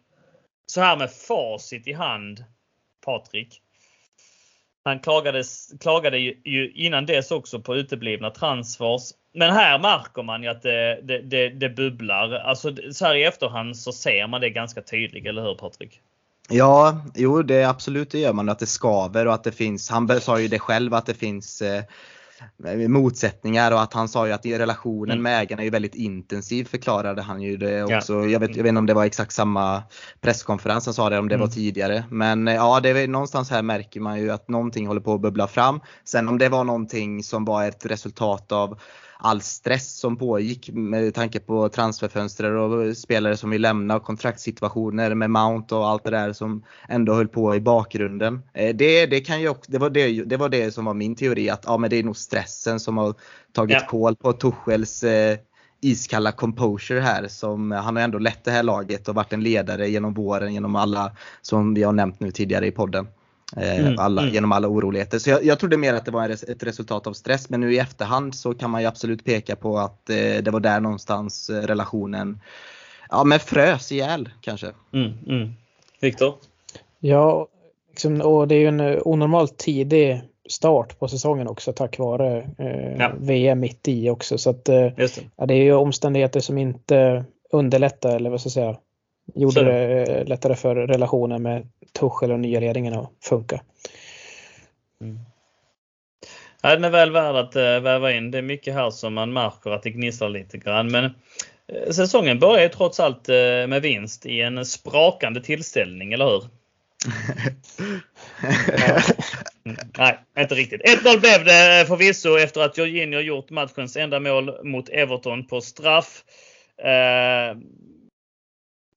så 0.67 0.81
här 0.81 0.97
med 0.97 1.11
facit 1.11 1.87
i 1.87 1.93
hand, 1.93 2.45
Patrik. 3.05 3.63
Han 4.85 5.01
klagade, 5.01 5.45
klagade 5.81 6.19
ju 6.19 6.73
innan 6.75 7.07
dess 7.07 7.31
också 7.31 7.61
på 7.61 7.77
uteblivna 7.77 8.31
transfers. 8.31 9.03
Men 9.35 9.53
här 9.53 9.79
märker 9.79 10.23
man 10.23 10.43
ju 10.43 10.49
att 10.49 10.63
det, 10.63 11.01
det, 11.03 11.19
det, 11.19 11.49
det 11.49 11.69
bubblar. 11.69 12.33
Alltså 12.33 12.75
så 12.93 13.07
här 13.07 13.15
i 13.15 13.25
efterhand 13.25 13.77
så 13.77 13.93
ser 13.93 14.27
man 14.27 14.41
det 14.41 14.51
ganska 14.51 14.83
tydligt, 14.83 15.27
eller 15.27 15.43
hur 15.43 15.55
Patrik? 15.55 16.01
Ja, 16.49 17.05
jo 17.15 17.43
det 17.43 17.65
absolut 17.65 18.11
det 18.11 18.19
gör 18.19 18.33
man. 18.33 18.49
Att 18.49 18.59
det 18.59 18.67
skaver 18.67 19.27
och 19.27 19.35
att 19.35 19.45
det 19.45 19.53
finns, 19.53 19.91
han 19.91 20.21
sa 20.21 20.41
ju 20.41 20.49
det 20.49 20.59
själv 20.59 20.95
att 20.95 21.07
det 21.07 21.15
finns 21.15 21.63
eh, 21.63 21.83
motsättningar 22.89 23.73
och 23.73 23.83
att 23.83 23.93
han 23.93 24.09
sa 24.09 24.27
ju 24.27 24.33
att 24.33 24.47
relationen 24.47 25.11
mm. 25.11 25.23
med 25.23 25.41
ägarna 25.41 25.63
är 25.63 25.71
väldigt 25.71 25.95
intensiv 25.95 26.65
förklarade 26.65 27.23
han 27.23 27.43
ju 27.43 27.57
det 27.57 27.83
också. 27.83 28.13
Ja. 28.13 28.27
Jag, 28.27 28.41
vet, 28.41 28.57
jag 28.57 28.63
vet 28.63 28.69
inte 28.69 28.79
om 28.79 28.87
det 28.87 28.95
var 28.95 29.05
exakt 29.05 29.33
samma 29.33 29.83
presskonferens 30.21 30.87
han 30.87 30.95
sa 30.95 31.11
det, 31.11 31.19
om 31.19 31.29
det 31.29 31.35
mm. 31.35 31.47
var 31.47 31.55
tidigare. 31.55 32.05
Men 32.11 32.49
eh, 32.49 32.55
ja, 32.55 32.81
det 32.81 32.89
är 32.89 33.09
någonstans 33.09 33.51
här 33.51 33.63
märker 33.63 34.01
man 34.01 34.21
ju 34.21 34.31
att 34.31 34.49
någonting 34.49 34.87
håller 34.87 35.01
på 35.01 35.15
att 35.15 35.21
bubbla 35.21 35.49
fram. 35.49 35.81
Sen 36.05 36.29
om 36.29 36.39
det 36.39 36.49
var 36.49 36.65
någonting 36.65 37.23
som 37.23 37.45
var 37.45 37.65
ett 37.65 37.87
resultat 37.87 38.53
av 38.53 38.79
all 39.23 39.41
stress 39.41 39.99
som 39.99 40.17
pågick 40.17 40.71
med 40.73 41.15
tanke 41.15 41.41
på 41.41 41.69
transferfönster 41.69 42.53
och 42.53 42.97
spelare 42.97 43.37
som 43.37 43.51
vill 43.51 43.63
lämna 43.63 43.97
och 43.97 44.03
kontraktssituationer 44.03 45.15
med 45.15 45.31
Mount 45.31 45.75
och 45.75 45.89
allt 45.89 46.05
det 46.05 46.11
där 46.11 46.33
som 46.33 46.65
ändå 46.89 47.15
höll 47.15 47.29
på 47.29 47.55
i 47.55 47.61
bakgrunden. 47.61 48.43
Eh, 48.55 48.77
det, 48.77 49.07
det, 49.07 49.21
kan 49.21 49.41
ju 49.41 49.49
också, 49.49 49.73
det, 49.73 49.79
var 49.79 49.91
det, 49.91 50.25
det 50.25 50.37
var 50.37 50.49
det 50.49 50.75
som 50.75 50.85
var 50.85 50.95
min 50.95 51.15
teori 51.15 51.51
att 51.51 51.65
ja, 51.67 51.79
men 51.79 51.91
det 51.91 51.97
är 51.97 52.03
nog 52.03 52.17
stressen 52.17 52.81
som 52.81 52.99
har 52.99 53.15
tagit 53.53 53.77
ja. 53.81 53.87
kål 53.87 54.17
på 54.17 54.33
Tuchels 54.33 55.03
eh, 55.03 55.39
iskalla 55.81 56.33
composure 56.33 57.01
här. 57.01 57.29
Som, 57.29 57.71
han 57.71 57.97
har 57.97 58.03
ändå 58.03 58.19
lett 58.19 58.45
det 58.45 58.51
här 58.51 58.63
laget 58.63 59.09
och 59.09 59.15
varit 59.15 59.33
en 59.33 59.43
ledare 59.43 59.89
genom 59.89 60.15
våren 60.15 60.55
genom 60.55 60.77
alla 60.77 61.13
som 61.43 61.75
vi 61.75 61.83
har 61.83 61.93
nämnt 61.93 62.21
nu 62.21 62.31
tidigare 62.31 62.67
i 62.67 62.71
podden. 62.71 63.07
Eh, 63.57 63.81
mm, 63.81 63.99
alla, 63.99 64.23
mm. 64.23 64.35
Genom 64.35 64.53
alla 64.53 64.69
oroligheter. 64.69 65.19
Så 65.19 65.31
jag, 65.31 65.45
jag 65.45 65.59
trodde 65.59 65.77
mer 65.77 65.95
att 65.95 66.05
det 66.05 66.11
var 66.11 66.29
ett 66.29 66.63
resultat 66.63 67.07
av 67.07 67.13
stress. 67.13 67.51
Men 67.51 67.61
nu 67.61 67.75
i 67.75 67.79
efterhand 67.79 68.35
så 68.35 68.55
kan 68.55 68.71
man 68.71 68.81
ju 68.81 68.87
absolut 68.87 69.25
peka 69.25 69.57
på 69.57 69.79
att 69.79 70.11
eh, 70.11 70.17
det 70.17 70.51
var 70.51 70.61
där 70.61 70.81
någonstans 70.81 71.51
eh, 71.51 71.63
relationen 71.63 72.41
ja, 73.11 73.25
men 73.25 73.41
frös 73.41 73.93
ihjäl 73.93 74.29
kanske. 74.41 74.73
Mm, 74.93 75.13
mm. 75.27 75.53
Viktor? 76.01 76.35
Ja, 76.99 77.47
liksom, 77.91 78.21
och 78.21 78.49
det 78.49 78.55
är 78.55 78.59
ju 78.59 78.69
en 78.69 79.01
onormalt 79.05 79.57
tidig 79.57 80.23
start 80.49 80.99
på 80.99 81.09
säsongen 81.09 81.49
också 81.49 81.73
tack 81.73 81.99
vare 81.99 82.51
eh, 82.59 82.97
ja. 82.99 83.13
VM 83.21 83.61
mitt 83.61 83.89
i 83.89 84.11
också. 84.11 84.39
Så 84.39 84.51
att, 84.51 84.69
eh, 84.69 84.87
det. 84.97 85.19
Ja, 85.37 85.47
det 85.47 85.55
är 85.55 85.63
ju 85.63 85.73
omständigheter 85.73 86.41
som 86.41 86.59
inte 86.59 87.25
underlättar 87.51 88.17
eller 88.17 88.31
vad 88.31 88.41
ska 88.41 88.47
jag 88.47 88.53
säga, 88.53 88.77
gjorde 89.35 89.55
så. 89.55 89.63
det 89.63 90.25
lättare 90.25 90.55
för 90.55 90.77
relationen 90.77 91.43
med 91.43 91.69
Tuchel 91.93 92.33
och 92.33 92.41
nya 92.41 92.61
ledningen 92.61 92.95
att 92.95 93.11
funka. 93.23 93.61
Mm. 95.01 95.19
den 96.63 96.85
är 96.85 96.91
väl 96.91 97.11
värd 97.11 97.37
att 97.37 97.57
äh, 97.57 97.81
väva 97.81 98.13
in. 98.13 98.31
Det 98.31 98.39
är 98.39 98.43
mycket 98.43 98.75
här 98.75 98.91
som 98.91 99.15
man 99.15 99.33
märker 99.33 99.71
att 99.71 99.83
det 99.83 99.91
gnisslar 99.91 100.29
lite 100.29 100.59
grann. 100.59 100.91
Men 100.91 101.05
äh, 101.05 101.91
säsongen 101.93 102.39
börjar 102.39 102.63
ju 102.63 102.69
trots 102.69 103.01
allt 103.01 103.29
äh, 103.29 103.35
med 103.67 103.83
vinst 103.83 104.27
i 104.27 104.41
en 104.41 104.67
sprakande 104.67 105.41
tillställning, 105.41 106.13
eller 106.13 106.27
hur? 106.27 106.45
Nej, 109.99 110.19
inte 110.39 110.55
riktigt. 110.55 110.83
1-0 110.83 111.21
blev 111.21 111.45
det 111.45 111.85
förvisso 111.89 112.39
efter 112.39 112.61
att 112.61 112.79
Jorginho 112.79 113.21
gjort 113.21 113.51
matchens 113.51 113.97
enda 113.97 114.21
mål 114.21 114.65
mot 114.65 114.89
Everton 114.89 115.47
på 115.47 115.61
straff. 115.61 116.25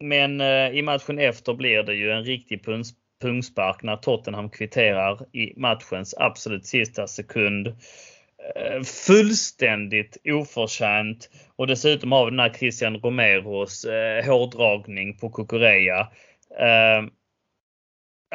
Men 0.03 0.41
eh, 0.41 0.69
i 0.69 0.81
matchen 0.81 1.19
efter 1.19 1.53
blir 1.53 1.83
det 1.83 1.93
ju 1.93 2.11
en 2.11 2.23
riktig 2.23 2.65
pungspark 3.21 3.83
när 3.83 3.95
Tottenham 3.95 4.49
kvitterar 4.49 5.35
i 5.35 5.53
matchens 5.59 6.15
absolut 6.17 6.65
sista 6.65 7.07
sekund. 7.07 7.67
Eh, 8.55 8.81
fullständigt 8.83 10.17
oförtjänt 10.25 11.29
och 11.55 11.67
dessutom 11.67 12.11
har 12.11 12.25
vi 12.25 12.31
den 12.31 12.39
här 12.39 12.53
Christian 12.53 12.97
Romeros 12.97 13.85
eh, 13.85 14.25
hårdragning 14.25 15.17
på 15.17 15.29
Kukureya. 15.29 15.99
Eh, 16.59 17.03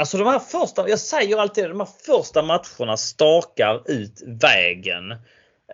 alltså 0.01 0.19
de 0.19 0.27
här 0.27 0.39
första, 0.39 0.89
jag 0.89 0.99
säger 0.99 1.37
alltid 1.37 1.71
de 1.71 1.81
här 1.81 1.89
första 2.07 2.43
matcherna 2.43 2.97
stakar 2.97 3.91
ut 3.91 4.23
vägen. 4.27 5.15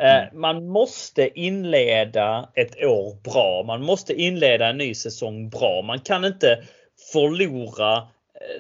Eh, 0.01 0.17
mm. 0.17 0.41
Man 0.41 0.67
måste 0.67 1.41
inleda 1.41 2.49
ett 2.55 2.85
år 2.85 3.17
bra. 3.23 3.65
Man 3.67 3.83
måste 3.83 4.15
inleda 4.15 4.67
en 4.67 4.79
ny 4.79 4.95
säsong 4.95 5.49
bra. 5.49 5.83
Man 5.83 6.01
kan 6.01 6.25
inte 6.25 6.63
förlora 7.13 8.09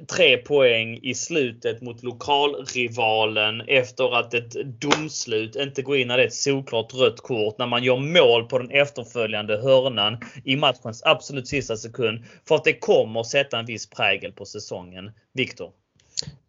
tre 0.09 0.37
poäng 0.37 0.99
i 1.03 1.15
slutet 1.15 1.83
mot 1.83 2.03
lokalrivalen 2.03 3.61
efter 3.61 4.19
att 4.19 4.35
ett 4.35 4.81
domslut 4.81 5.57
inte 5.57 5.83
går 5.83 5.97
in 5.97 6.09
när 6.09 6.17
det 6.17 6.23
är 6.23 6.27
ett 6.27 6.35
solklart 6.35 6.95
rött 6.95 7.21
kort. 7.21 7.59
När 7.59 7.67
man 7.67 7.85
gör 7.85 7.97
mål 7.97 8.45
på 8.49 8.59
den 8.59 8.71
efterföljande 8.71 9.57
hörnan 9.57 10.19
i 10.45 10.57
matchens 10.57 11.03
absolut 11.05 11.49
sista 11.49 11.77
sekund. 11.77 12.25
För 12.49 12.55
att 12.55 12.65
det 12.65 12.73
kommer 12.73 13.23
sätta 13.23 13.59
en 13.59 13.67
viss 13.67 13.91
prägel 13.91 14.33
på 14.33 14.45
säsongen. 14.45 15.13
Viktor? 15.33 15.71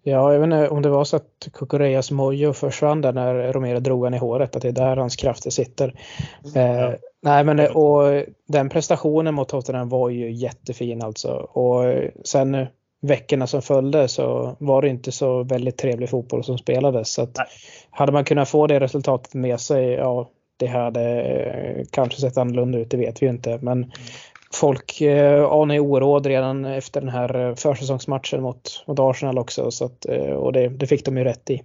Ja, 0.08 0.34
jag 0.34 0.40
vet 0.40 0.46
inte 0.46 0.70
om 0.70 0.82
det 0.82 0.90
var 0.90 1.04
så 1.04 1.16
att 1.16 1.48
Kukureyas 1.54 2.12
mojo 2.12 2.54
försvann 2.54 3.02
där 3.02 3.14
när 3.14 3.54
Romero 3.54 3.80
drog 3.80 4.04
han 4.04 4.14
i 4.14 4.18
håret, 4.18 4.56
att 4.56 4.62
det 4.62 4.68
är 4.68 4.72
där 4.72 4.98
hans 4.98 5.16
krafter 5.16 5.50
sitter. 5.50 5.94
Mm. 6.56 6.78
Eh, 6.78 6.94
nej, 7.22 7.44
men 7.44 7.60
och 7.60 8.24
den 8.48 8.70
prestationen 8.70 9.34
mot 9.34 9.50
Tottenham 9.50 9.90
var 9.90 10.10
ju 10.10 10.32
jättefin 10.32 11.04
alltså. 11.04 11.30
Och 11.34 11.84
sen 12.24 12.68
veckorna 13.02 13.48
som 13.48 13.62
följde 13.62 14.08
så 14.08 14.56
var 14.60 14.82
det 14.82 14.90
inte 14.90 15.12
så 15.12 15.44
väldigt 15.44 15.78
trevlig 15.78 16.10
fotboll 16.10 16.44
som 16.44 16.58
spelades. 16.58 17.14
Så 17.14 17.22
att 17.22 17.38
hade 17.90 18.12
man 18.12 18.26
kunnat 18.26 18.50
få 18.50 18.68
det 18.68 18.80
resultatet 18.80 19.34
med 19.34 19.60
sig, 19.60 19.86
ja, 19.92 20.30
det 20.58 20.68
hade 20.68 21.86
kanske 21.92 22.22
sett 22.22 22.38
annorlunda 22.38 22.78
ut, 22.78 22.92
det 22.92 22.98
vet 22.98 23.22
vi 23.22 23.28
inte. 23.28 23.60
Men 23.62 23.84
mm 23.84 23.92
folk 24.56 25.02
eh, 25.02 25.46
anar 25.46 25.80
oråd 25.80 26.26
redan 26.26 26.66
efter 26.66 27.02
den 27.02 27.10
här 27.10 27.50
eh, 27.50 27.56
försäsongsmatchen 27.56 28.42
mot, 28.42 28.84
mot 28.88 29.00
Arsenal 29.00 29.38
också. 29.38 29.72
Så 29.72 29.86
att, 29.86 30.06
eh, 30.06 30.32
och 30.32 30.54
det, 30.54 30.70
det 30.70 30.88
fick 30.88 31.06
de 31.06 31.18
ju 31.18 31.24
rätt 31.24 31.50
i. 31.50 31.62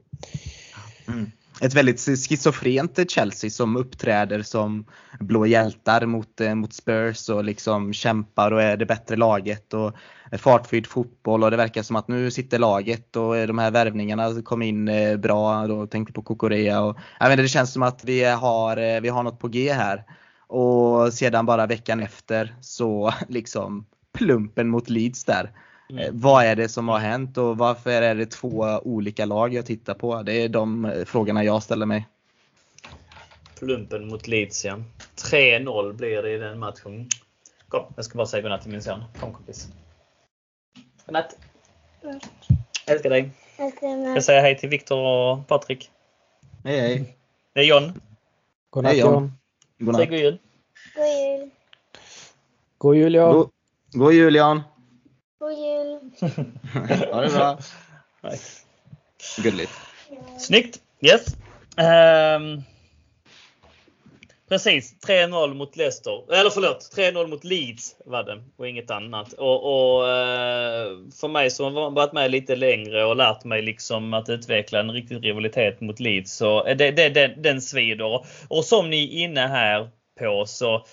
Mm. 1.09 1.31
Ett 1.61 1.75
väldigt 1.75 2.01
schizofrent 2.01 3.11
Chelsea 3.11 3.51
som 3.51 3.77
uppträder 3.77 4.43
som 4.43 4.85
blå 5.21 5.47
hjältar 5.47 6.07
mot, 6.07 6.41
eh, 6.41 6.55
mot 6.55 6.73
Spurs 6.73 7.29
och 7.29 7.45
liksom 7.45 7.93
kämpar 7.93 8.53
och 8.53 8.63
är 8.63 8.77
det 8.77 8.87
bättre 8.87 9.17
laget 9.17 9.75
och 9.75 9.93
fartfylld 10.39 10.87
fotboll 10.87 11.45
och 11.45 11.51
det 11.51 11.57
verkar 11.57 11.83
som 11.83 11.97
att 11.97 12.09
nu 12.09 12.31
sitter 12.31 12.59
laget 12.59 13.17
och 13.17 13.37
eh, 13.37 13.47
de 13.47 13.59
här 13.59 13.71
värvningarna 13.71 14.43
kom 14.43 14.63
in 14.63 14.89
eh, 14.89 15.17
bra. 15.17 15.67
Då 15.67 15.87
tänkte 15.87 16.13
på 16.13 16.23
Kokorea 16.23 16.81
och 16.81 16.99
jag 17.21 17.29
menar, 17.29 17.43
det 17.43 17.49
känns 17.49 17.73
som 17.73 17.83
att 17.83 18.05
vi 18.05 18.25
har, 18.25 19.01
vi 19.01 19.09
har 19.09 19.23
något 19.23 19.39
på 19.39 19.49
G 19.49 19.73
här. 19.73 20.05
Och 20.51 21.13
sedan 21.13 21.47
bara 21.47 21.67
veckan 21.67 22.01
efter 22.01 22.55
så 22.61 23.15
liksom 23.29 23.87
plumpen 24.13 24.69
mot 24.69 24.89
Leeds 24.89 25.25
där. 25.25 25.53
Mm. 25.91 26.05
Eh, 26.05 26.11
vad 26.13 26.45
är 26.45 26.57
det 26.57 26.69
som 26.69 26.89
har 26.89 26.99
hänt 26.99 27.39
och 27.39 27.59
varför 27.59 27.91
är 28.03 28.15
det 28.15 28.27
två 28.27 28.81
olika 28.83 29.25
lag 29.25 29.55
jag 29.55 29.67
tittar 29.67 29.95
på? 29.95 30.23
Det 30.23 30.33
är 30.33 30.49
de 30.49 30.85
eh, 30.85 31.05
frågorna 31.05 31.45
jag 31.45 31.63
ställer 31.63 31.87
mig. 31.87 32.09
Plumpen 33.59 34.09
mot 34.09 34.27
Leeds 34.27 34.65
ja. 34.65 34.79
3-0 35.17 35.93
blir 35.93 36.23
det 36.23 36.35
i 36.35 36.39
den 36.39 36.59
matchen. 36.59 37.09
Kom, 37.69 37.93
jag 37.97 38.05
ska 38.05 38.17
bara 38.17 38.27
säga 38.27 38.43
godnatt 38.43 38.63
till 38.63 38.71
min 38.71 38.83
son. 38.83 39.05
Kom 39.21 39.33
kompis. 39.33 39.69
Godnatt. 41.07 41.37
Mm. 42.03 42.21
Älskar 42.87 43.11
dig. 43.11 43.31
Jag 44.15 44.25
säger 44.25 44.41
hej 44.41 44.59
till 44.59 44.69
Viktor 44.69 44.99
och 45.07 45.49
Patrik. 45.49 45.91
Hej 46.65 46.81
hej. 46.81 47.17
Det 47.55 47.61
är 47.61 47.65
John. 47.65 48.01
Godnatt 48.71 48.97
John. 48.97 49.33
God 49.81 49.97
Säg 49.97 50.11
god 50.11 50.19
jul. 50.19 50.39
God 50.95 51.07
jul. 51.37 51.51
God 52.79 52.97
jul 52.97 53.15
Jan. 53.15 53.35
God, 53.35 53.51
god 53.93 54.13
jul 54.13 54.35
Jan. 54.35 54.63
God 55.39 55.53
jul. 55.53 56.01
ha 57.13 57.21
det 57.21 57.31
bra. 57.31 57.59
Gulligt. 59.43 59.73
Snyggt. 60.39 60.81
Yes. 61.01 61.37
Um, 61.77 62.63
precis. 64.51 64.95
3-0 65.07 65.55
mot 65.55 65.77
Leicester. 65.77 66.33
Eller 66.33 66.51
förlåt, 66.51 66.91
3-0 66.97 67.27
mot 67.27 67.45
Leeds 67.45 67.97
var 68.05 68.25
det 68.25 68.43
och 68.57 68.69
inget 68.69 68.91
annat. 68.91 69.33
Och, 69.33 69.65
och 69.65 70.09
eh, 70.09 70.89
för 71.21 71.29
mig 71.29 71.51
som 71.51 71.75
har 71.75 71.91
varit 71.91 72.13
med 72.13 72.31
lite 72.31 72.57
längre 72.57 73.05
och 73.05 73.17
lärt 73.17 73.45
mig 73.45 73.63
liksom 73.63 74.15
att 74.15 74.29
utveckla 74.29 74.81
en 74.81 74.91
riktig 74.91 75.25
rivalitet 75.25 75.81
mot 75.81 76.01
Leeds 76.01 76.37
så 76.37 76.65
det, 76.65 76.91
det, 76.91 77.09
det, 77.09 77.35
den 77.37 77.61
svider. 77.61 78.27
Och 78.49 78.65
som 78.65 78.91
ni 78.91 79.05
är 79.05 79.25
inne 79.25 79.41
här 79.41 79.89
på 80.21 80.45
så 80.47 80.85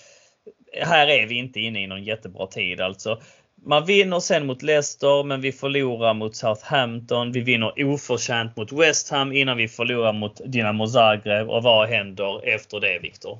här 0.81 1.07
är 1.07 1.27
vi 1.27 1.35
inte 1.35 1.59
inne 1.59 1.83
i 1.83 1.87
någon 1.87 2.03
jättebra 2.03 2.47
tid 2.47 2.81
alltså. 2.81 3.21
Man 3.63 3.85
vinner 3.85 4.19
sen 4.19 4.45
mot 4.45 4.61
Leicester 4.61 5.23
men 5.23 5.41
vi 5.41 5.51
förlorar 5.51 6.13
mot 6.13 6.35
Southampton. 6.35 7.31
Vi 7.31 7.41
vinner 7.41 7.73
oförtjänt 7.85 8.55
mot 8.55 8.71
West 8.71 9.09
Ham 9.09 9.33
innan 9.33 9.57
vi 9.57 9.67
förlorar 9.67 10.13
mot 10.13 10.41
Dinamo 10.45 10.87
Zagreb. 10.87 11.49
Och 11.49 11.63
vad 11.63 11.89
händer 11.89 12.55
efter 12.55 12.79
det 12.79 12.99
Viktor? 12.99 13.37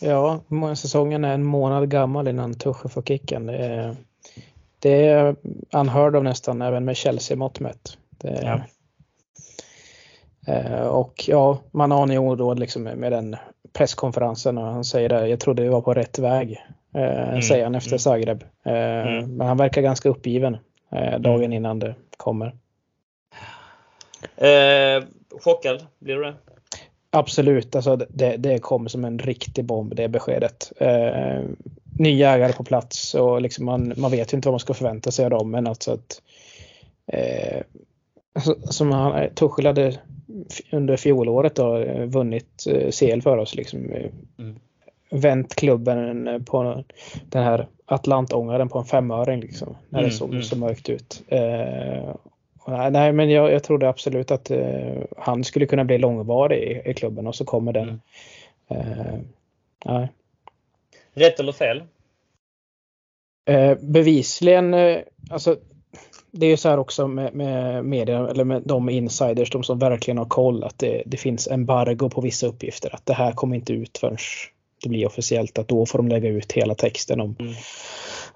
Ja, 0.00 0.40
säsongen 0.76 1.24
är 1.24 1.34
en 1.34 1.44
månad 1.44 1.90
gammal 1.90 2.28
innan 2.28 2.54
Tuchel 2.54 2.90
får 2.90 3.02
kicken. 3.02 3.46
Det 3.46 3.56
är, 3.56 3.96
det 4.78 5.06
är 5.06 5.36
unheard 5.72 6.16
of 6.16 6.24
nästan 6.24 6.62
även 6.62 6.84
med 6.84 6.96
Chelsea-mått 6.96 7.60
mätt. 7.60 7.98
Ja. 8.22 8.60
Eh, 10.46 10.86
och 10.86 11.24
ja, 11.26 11.58
man 11.70 11.92
anar 11.92 12.14
ju 12.14 12.18
oråd 12.18 12.58
liksom 12.58 12.82
med 12.82 13.12
den 13.12 13.36
presskonferensen 13.72 14.58
och 14.58 14.64
han 14.64 14.84
säger 14.84 15.08
det, 15.08 15.28
jag 15.28 15.40
trodde 15.40 15.62
vi 15.62 15.68
var 15.68 15.80
på 15.80 15.94
rätt 15.94 16.18
väg. 16.18 16.60
Eh, 16.94 17.28
mm. 17.28 17.42
Säger 17.42 17.64
han 17.64 17.74
efter 17.74 17.90
mm. 17.90 17.98
Zagreb. 17.98 18.44
Eh, 18.64 18.72
mm. 19.06 19.36
Men 19.36 19.46
han 19.46 19.56
verkar 19.56 19.82
ganska 19.82 20.08
uppgiven 20.08 20.56
eh, 20.92 21.18
dagen 21.18 21.44
mm. 21.44 21.52
innan 21.52 21.78
det 21.78 21.94
kommer. 22.16 22.54
Eh, 24.36 25.04
chockad, 25.40 25.86
blir 25.98 26.14
du 26.16 26.22
det? 26.22 26.34
Absolut, 27.10 27.76
alltså 27.76 27.96
det, 27.96 28.36
det 28.36 28.58
kom 28.58 28.88
som 28.88 29.04
en 29.04 29.18
riktig 29.18 29.64
bomb 29.64 29.94
det 29.94 30.08
beskedet. 30.08 30.72
Eh, 30.76 31.40
nya 31.98 32.30
ägare 32.30 32.52
på 32.52 32.64
plats 32.64 33.14
och 33.14 33.42
liksom 33.42 33.64
man, 33.64 33.92
man 33.96 34.10
vet 34.10 34.32
ju 34.32 34.36
inte 34.36 34.48
vad 34.48 34.52
man 34.52 34.60
ska 34.60 34.74
förvänta 34.74 35.10
sig 35.10 35.24
av 35.24 35.30
dem 35.30 35.50
men 35.50 35.66
alltså 35.66 35.92
att 35.92 36.22
eh, 37.06 37.62
som 38.70 38.92
han, 38.92 39.34
Tuchel 39.34 39.66
hade 39.66 39.98
under 40.70 40.96
fjolåret 40.96 41.54
då, 41.54 41.84
vunnit 42.06 42.64
CL 42.92 43.20
för 43.22 43.36
oss. 43.36 43.54
Liksom, 43.54 43.90
mm. 44.38 44.58
Vänt 45.12 45.54
klubben 45.54 46.44
på 46.44 46.84
den 47.30 47.42
här 47.42 47.68
Atlantångaren 47.86 48.68
på 48.68 48.78
en 48.78 48.84
femöring 48.84 49.40
liksom, 49.40 49.76
när 49.88 49.98
mm, 49.98 50.10
det 50.10 50.16
såg 50.16 50.30
mm. 50.30 50.42
så 50.42 50.58
mörkt 50.58 50.88
ut. 50.88 51.22
Eh, 51.28 52.14
nej, 52.90 53.12
men 53.12 53.30
jag, 53.30 53.52
jag 53.52 53.62
trodde 53.62 53.88
absolut 53.88 54.30
att 54.30 54.50
eh, 54.50 55.02
han 55.16 55.44
skulle 55.44 55.66
kunna 55.66 55.84
bli 55.84 55.98
långvarig 55.98 56.62
i, 56.62 56.90
i 56.90 56.94
klubben 56.94 57.26
och 57.26 57.34
så 57.34 57.44
kommer 57.44 57.72
den. 57.72 58.00
Mm. 58.68 58.90
Eh, 58.90 59.18
nej. 59.84 60.08
Rätt 61.14 61.40
eller 61.40 61.52
fel? 61.52 61.82
bevisligen, 63.80 64.74
alltså 65.30 65.56
det 66.30 66.46
är 66.46 66.50
ju 66.50 66.56
så 66.56 66.68
här 66.68 66.78
också 66.78 67.08
med, 67.08 67.34
med 67.34 67.84
media 67.84 68.28
eller 68.28 68.44
med 68.44 68.62
de 68.64 68.88
insiders, 68.88 69.50
de 69.50 69.62
som 69.62 69.78
verkligen 69.78 70.18
har 70.18 70.24
koll 70.24 70.64
att 70.64 70.78
det, 70.78 71.02
det 71.06 71.16
finns 71.16 71.48
embargo 71.48 72.10
på 72.10 72.20
vissa 72.20 72.46
uppgifter. 72.46 72.94
Att 72.94 73.06
det 73.06 73.14
här 73.14 73.32
kommer 73.32 73.56
inte 73.56 73.72
ut 73.72 73.98
förrän 73.98 74.16
det 74.82 74.88
blir 74.88 75.06
officiellt. 75.06 75.58
Att 75.58 75.68
då 75.68 75.86
får 75.86 75.98
de 75.98 76.08
lägga 76.08 76.28
ut 76.28 76.52
hela 76.52 76.74
texten 76.74 77.20
om 77.20 77.36
mm. 77.40 77.52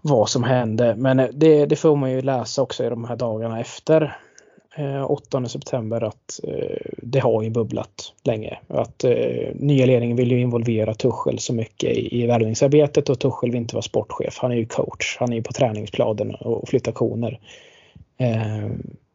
vad 0.02 0.28
som 0.28 0.44
hände. 0.44 0.94
Men 0.96 1.16
det, 1.32 1.66
det, 1.66 1.76
får 1.76 1.96
man 1.96 2.10
ju 2.10 2.22
läsa 2.22 2.62
också 2.62 2.84
i 2.84 2.88
de 2.88 3.04
här 3.04 3.16
dagarna 3.16 3.60
efter 3.60 4.16
eh, 4.76 5.10
8 5.10 5.48
september 5.48 6.04
att 6.04 6.40
eh, 6.42 6.92
det 7.02 7.18
har 7.18 7.42
ju 7.42 7.50
bubblat 7.50 8.12
länge. 8.24 8.58
Att 8.68 9.04
eh, 9.04 9.54
nya 9.54 9.86
ledningen 9.86 10.16
vill 10.16 10.30
ju 10.30 10.40
involvera 10.40 10.94
Tuchel 10.94 11.38
så 11.38 11.54
mycket 11.54 11.90
i, 11.90 12.22
i 12.22 12.26
värvningsarbetet 12.26 13.08
och 13.08 13.18
Tuchel 13.18 13.50
vill 13.50 13.60
inte 13.60 13.74
vara 13.74 13.82
sportchef. 13.82 14.38
Han 14.38 14.52
är 14.52 14.56
ju 14.56 14.66
coach. 14.66 15.16
Han 15.20 15.32
är 15.32 15.36
ju 15.36 15.42
på 15.42 15.52
träningsplanen 15.52 16.34
och 16.34 16.68
flyttar 16.68 16.92
koner. 16.92 17.40
Eh, 18.18 18.70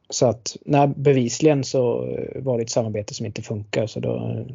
så 0.10 0.26
att 0.26 0.58
nej, 0.66 0.88
bevisligen 0.88 1.64
så 1.64 2.08
var 2.36 2.58
det 2.58 2.64
ett 2.64 2.70
samarbete 2.70 3.14
som 3.14 3.26
inte 3.26 3.42
funkar 3.42 3.88
så 3.88 4.00
då 4.00 4.46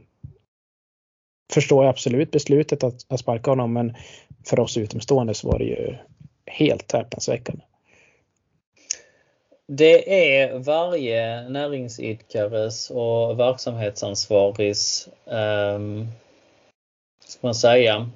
förstår 1.53 1.85
jag 1.85 1.91
absolut 1.91 2.31
beslutet 2.31 2.85
att, 2.85 2.95
att 3.09 3.21
sparka 3.21 3.51
honom 3.51 3.73
men 3.73 3.97
för 4.47 4.61
oss 4.61 4.77
utomstående 4.77 5.35
så 5.35 5.49
var 5.49 5.59
det 5.59 5.65
ju 5.65 5.97
helt 6.47 6.93
häpnadsväckande. 6.93 7.63
Det 9.69 10.33
är 10.35 10.59
varje 10.59 11.49
näringsidkares 11.49 12.91
och 12.91 13.41
verksamhetsansvarigs, 13.41 15.09
um, 15.25 15.37
ehm, 15.37 16.09
ska 17.25 17.47
man 17.47 17.55
säga, 17.55 18.11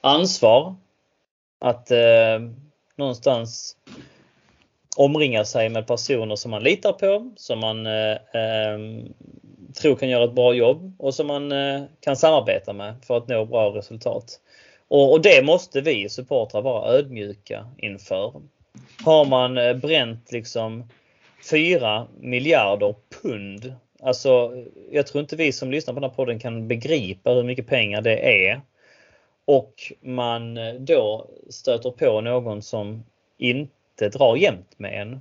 ansvar 0.00 0.74
att 1.60 1.90
eh, 1.90 2.40
någonstans 2.96 3.76
omringa 4.96 5.44
sig 5.44 5.68
med 5.68 5.86
personer 5.86 6.36
som 6.36 6.50
man 6.50 6.62
litar 6.62 6.92
på, 6.92 7.30
som 7.36 7.58
man 7.58 7.86
eh, 7.86 8.16
ehm, 8.32 9.12
tror 9.74 9.96
kan 9.96 10.08
göra 10.08 10.24
ett 10.24 10.34
bra 10.34 10.54
jobb 10.54 10.94
och 10.98 11.14
som 11.14 11.26
man 11.26 11.52
eh, 11.52 11.82
kan 12.00 12.16
samarbeta 12.16 12.72
med 12.72 12.94
för 13.06 13.16
att 13.16 13.28
nå 13.28 13.44
bra 13.44 13.68
resultat. 13.68 14.40
Och, 14.88 15.12
och 15.12 15.22
det 15.22 15.44
måste 15.44 15.80
vi 15.80 16.08
supportrar 16.08 16.62
vara 16.62 16.92
ödmjuka 16.92 17.66
inför. 17.78 18.32
Har 19.04 19.24
man 19.24 19.58
eh, 19.58 19.74
bränt 19.74 20.32
liksom 20.32 20.88
4 21.50 22.06
miljarder 22.20 22.94
pund. 23.22 23.74
Alltså, 24.02 24.64
jag 24.90 25.06
tror 25.06 25.20
inte 25.20 25.36
vi 25.36 25.52
som 25.52 25.70
lyssnar 25.70 25.94
på 25.94 26.00
den 26.00 26.10
här 26.10 26.16
podden 26.16 26.38
kan 26.38 26.68
begripa 26.68 27.30
hur 27.30 27.42
mycket 27.42 27.66
pengar 27.66 28.00
det 28.00 28.46
är. 28.46 28.60
Och 29.44 29.92
man 30.00 30.56
eh, 30.56 30.74
då 30.74 31.30
stöter 31.50 31.90
på 31.90 32.20
någon 32.20 32.62
som 32.62 33.04
inte 33.38 34.08
drar 34.08 34.36
jämnt 34.36 34.78
med 34.78 35.02
en. 35.02 35.20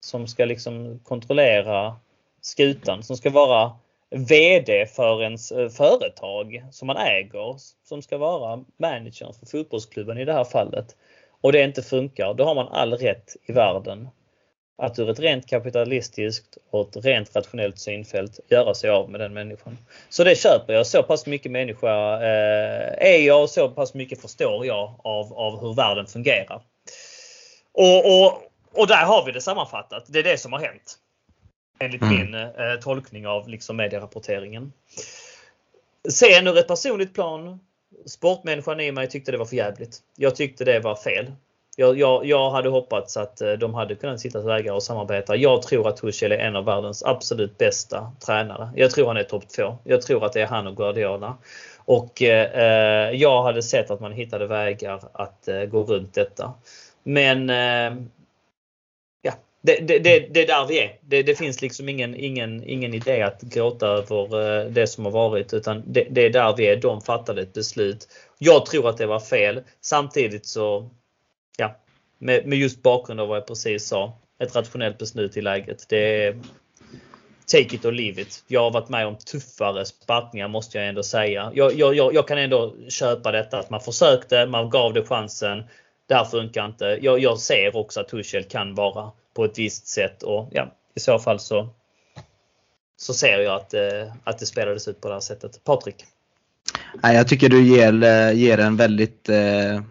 som 0.00 0.26
ska 0.26 0.44
liksom 0.44 1.00
kontrollera 1.04 1.96
skutan, 2.44 3.02
som 3.02 3.16
ska 3.16 3.30
vara 3.30 3.72
VD 4.10 4.86
för 4.86 5.22
ens 5.22 5.52
eh, 5.52 5.68
företag 5.68 6.64
som 6.70 6.86
man 6.86 6.96
äger, 6.96 7.56
som 7.88 8.02
ska 8.02 8.18
vara 8.18 8.64
managern 8.76 9.34
för 9.34 9.46
fotbollsklubben 9.46 10.18
i 10.18 10.24
det 10.24 10.32
här 10.32 10.44
fallet. 10.44 10.96
Och 11.40 11.52
det 11.52 11.62
inte 11.62 11.82
funkar, 11.82 12.34
då 12.34 12.44
har 12.44 12.54
man 12.54 12.68
all 12.68 12.92
rätt 12.92 13.36
i 13.46 13.52
världen 13.52 14.08
att 14.78 14.98
ur 14.98 15.10
ett 15.10 15.20
rent 15.20 15.46
kapitalistiskt 15.46 16.58
och 16.70 16.88
ett 16.88 17.04
rent 17.04 17.36
rationellt 17.36 17.78
synfält 17.78 18.40
göra 18.48 18.74
sig 18.74 18.90
av 18.90 19.10
med 19.10 19.20
den 19.20 19.34
människan. 19.34 19.78
Så 20.08 20.24
det 20.24 20.38
köper 20.38 20.72
jag. 20.72 20.86
Så 20.86 21.02
pass 21.02 21.26
mycket 21.26 21.52
människa 21.52 22.14
eh, 22.14 23.08
är 23.12 23.26
jag 23.26 23.42
och 23.42 23.50
så 23.50 23.68
pass 23.68 23.94
mycket 23.94 24.20
förstår 24.20 24.66
jag 24.66 25.00
av, 25.04 25.32
av 25.32 25.60
hur 25.60 25.74
världen 25.74 26.06
fungerar. 26.06 26.62
Och, 27.72 28.24
och, 28.24 28.42
och 28.72 28.86
där 28.86 29.04
har 29.04 29.24
vi 29.26 29.32
det 29.32 29.40
sammanfattat. 29.40 30.04
Det 30.08 30.18
är 30.18 30.22
det 30.22 30.38
som 30.38 30.52
har 30.52 30.60
hänt. 30.60 30.98
Enligt 31.78 32.02
mm. 32.02 32.16
min 32.16 32.34
eh, 32.34 32.74
tolkning 32.82 33.26
av 33.26 33.48
liksom 33.48 33.76
medierapporteringen. 33.76 34.72
Sen 36.08 36.46
ur 36.46 36.58
ett 36.58 36.68
personligt 36.68 37.14
plan. 37.14 37.60
Sportmänniskan 38.06 38.80
i 38.80 38.92
mig 38.92 39.08
tyckte 39.08 39.32
det 39.32 39.38
var 39.38 39.44
för 39.44 39.56
jävligt. 39.56 39.98
Jag 40.16 40.36
tyckte 40.36 40.64
det 40.64 40.80
var 40.80 40.96
fel. 40.96 41.32
Jag, 41.76 41.98
jag, 41.98 42.26
jag, 42.26 42.50
hade 42.50 42.68
hoppats 42.68 43.16
att 43.16 43.40
eh, 43.40 43.52
de 43.52 43.74
hade 43.74 43.94
kunnat 43.94 44.20
sitta 44.20 44.40
vägar 44.40 44.72
och 44.72 44.82
samarbeta. 44.82 45.36
Jag 45.36 45.62
tror 45.62 45.88
att 45.88 45.96
Tuchel 45.96 46.32
är 46.32 46.38
en 46.38 46.56
av 46.56 46.64
världens 46.64 47.02
absolut 47.02 47.58
bästa 47.58 48.12
tränare. 48.26 48.70
Jag 48.76 48.90
tror 48.90 49.06
han 49.06 49.16
är 49.16 49.22
topp 49.22 49.48
två. 49.48 49.76
Jag 49.84 50.02
tror 50.02 50.24
att 50.24 50.32
det 50.32 50.40
är 50.40 50.46
han 50.46 50.66
och 50.66 50.76
Guardiola. 50.76 51.36
Och 51.76 52.22
eh, 52.22 53.10
jag 53.10 53.42
hade 53.42 53.62
sett 53.62 53.90
att 53.90 54.00
man 54.00 54.12
hittade 54.12 54.46
vägar 54.46 55.00
att 55.12 55.48
eh, 55.48 55.62
gå 55.64 55.82
runt 55.82 56.14
detta. 56.14 56.52
Men 57.02 57.50
eh, 57.50 58.04
det, 59.66 59.76
det, 59.76 59.98
det, 59.98 60.18
det, 60.34 60.42
är 60.42 60.46
där 60.46 60.66
vi 60.66 60.78
är. 60.78 60.98
Det, 61.00 61.22
det, 61.22 61.34
finns 61.34 61.62
liksom 61.62 61.88
ingen, 61.88 62.14
ingen, 62.14 62.64
ingen 62.64 62.94
idé 62.94 63.22
att 63.22 63.42
gråta 63.42 63.86
över 63.86 64.60
eh, 64.60 64.70
det 64.70 64.86
som 64.86 65.04
har 65.04 65.12
varit 65.12 65.54
utan 65.54 65.82
det, 65.86 66.06
det 66.10 66.20
är 66.20 66.30
där 66.30 66.56
vi 66.56 66.66
är. 66.66 66.76
De 66.76 67.00
fattade 67.00 67.42
ett 67.42 67.52
beslut. 67.52 68.08
Jag 68.38 68.66
tror 68.66 68.88
att 68.88 68.96
det 68.96 69.06
var 69.06 69.20
fel. 69.20 69.62
Samtidigt 69.80 70.46
så 70.46 70.90
ja, 71.56 71.76
med, 72.18 72.46
med 72.46 72.58
just 72.58 72.82
bakgrund 72.82 73.20
av 73.20 73.28
vad 73.28 73.36
jag 73.36 73.46
precis 73.46 73.86
sa. 73.86 74.18
Ett 74.38 74.56
rationellt 74.56 74.98
beslut 74.98 75.36
i 75.36 75.40
läget. 75.40 75.86
Det 75.88 76.24
är 76.24 76.40
take 77.46 77.76
it 77.76 77.84
or 77.84 77.92
leave 77.92 78.22
it. 78.22 78.44
Jag 78.46 78.60
har 78.60 78.70
varit 78.70 78.88
med 78.88 79.06
om 79.06 79.18
tuffare 79.18 79.84
sparkningar 79.84 80.48
måste 80.48 80.78
jag 80.78 80.88
ändå 80.88 81.02
säga. 81.02 81.52
Jag, 81.54 81.74
jag, 81.74 81.94
jag, 81.94 82.14
jag 82.14 82.28
kan 82.28 82.38
ändå 82.38 82.74
köpa 82.88 83.32
detta 83.32 83.58
att 83.58 83.70
man 83.70 83.80
försökte, 83.80 84.46
man 84.46 84.70
gav 84.70 84.92
det 84.92 85.04
chansen. 85.04 85.64
Det 86.08 86.14
här 86.14 86.24
funkar 86.24 86.66
inte. 86.66 86.98
Jag, 87.02 87.18
jag 87.18 87.38
ser 87.38 87.76
också 87.76 88.00
att 88.00 88.08
Tuchel 88.08 88.44
kan 88.44 88.74
vara 88.74 89.12
på 89.34 89.44
ett 89.44 89.58
visst 89.58 89.86
sätt 89.86 90.22
och 90.22 90.48
ja, 90.52 90.74
i 90.94 91.00
så 91.00 91.18
fall 91.18 91.40
så 91.40 91.68
så 92.96 93.14
ser 93.14 93.38
jag 93.38 93.54
att, 93.54 93.74
eh, 93.74 94.12
att 94.24 94.38
det 94.38 94.46
spelades 94.46 94.88
ut 94.88 95.00
på 95.00 95.08
det 95.08 95.14
här 95.14 95.20
sättet. 95.20 95.64
Patrik? 95.64 96.04
Jag 97.02 97.28
tycker 97.28 97.48
du 97.48 97.62
ger, 97.62 98.02
eh, 98.02 98.32
ger 98.32 98.58
en 98.58 98.76
väldigt 98.76 99.28
eh, 99.28 99.82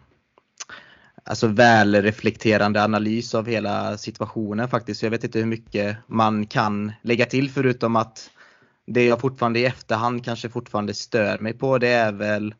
alltså 1.23 1.47
välreflekterande 1.47 2.83
analys 2.83 3.35
av 3.35 3.47
hela 3.47 3.97
situationen 3.97 4.67
faktiskt. 4.67 5.03
Jag 5.03 5.11
vet 5.11 5.23
inte 5.23 5.39
hur 5.39 5.45
mycket 5.45 5.97
man 6.07 6.45
kan 6.45 6.91
lägga 7.01 7.25
till 7.25 7.49
förutom 7.49 7.95
att 7.95 8.29
det 8.85 9.05
jag 9.05 9.21
fortfarande 9.21 9.59
i 9.59 9.65
efterhand 9.65 10.25
kanske 10.25 10.49
fortfarande 10.49 10.93
stör 10.93 11.39
mig 11.39 11.53
på 11.53 11.77
det 11.77 11.87
är 11.87 12.11
väl 12.11 12.55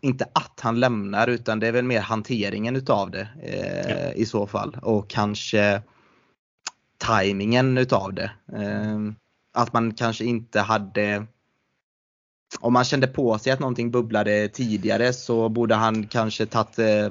inte 0.00 0.26
att 0.32 0.60
han 0.60 0.80
lämnar 0.80 1.28
utan 1.28 1.60
det 1.60 1.68
är 1.68 1.72
väl 1.72 1.84
mer 1.84 2.00
hanteringen 2.00 2.76
utav 2.76 3.10
det 3.10 3.28
eh, 3.42 3.90
ja. 3.90 4.12
i 4.12 4.26
så 4.26 4.46
fall 4.46 4.76
och 4.82 5.10
kanske 5.10 5.82
tajmingen 6.98 7.78
utav 7.78 8.14
det. 8.14 8.30
Eh, 8.52 8.98
att 9.54 9.72
man 9.72 9.94
kanske 9.94 10.24
inte 10.24 10.60
hade 10.60 11.26
om 12.60 12.72
man 12.72 12.84
kände 12.84 13.06
på 13.06 13.38
sig 13.38 13.52
att 13.52 13.60
någonting 13.60 13.90
bubblade 13.90 14.48
tidigare 14.48 15.12
så 15.12 15.48
borde 15.48 15.74
han 15.74 16.06
kanske 16.06 16.46
tagit 16.46 16.78
eh, 16.78 17.10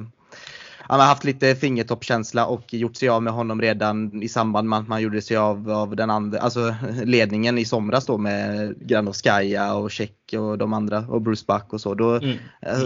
han 0.88 1.00
har 1.00 1.08
haft 1.08 1.24
lite 1.24 1.56
fingertoppkänsla 1.56 2.46
och 2.46 2.74
gjort 2.74 2.96
sig 2.96 3.10
av 3.10 3.24
med 3.24 3.34
honom 3.34 3.62
redan 3.62 4.24
i 4.24 4.28
samband 4.28 4.70
med 4.70 4.80
att 4.80 4.88
man 4.88 5.02
gjorde 5.02 5.22
sig 5.22 5.38
av, 5.38 5.72
av 5.72 5.96
den 5.96 6.10
andra, 6.10 6.40
alltså 6.40 6.76
ledningen 7.04 7.58
i 7.58 7.66
somras 7.66 8.06
då 8.06 8.18
med 8.18 8.76
Granovskaja 8.88 9.74
och 9.74 9.92
Check 9.92 10.34
och 10.38 10.58
de 10.58 10.74
andra 10.74 11.00
och 11.00 11.22
Bruce 11.22 11.46
Buck 11.48 11.74
och 11.74 11.82
så. 11.82 11.94
Då, 11.94 12.14
mm. 12.14 12.38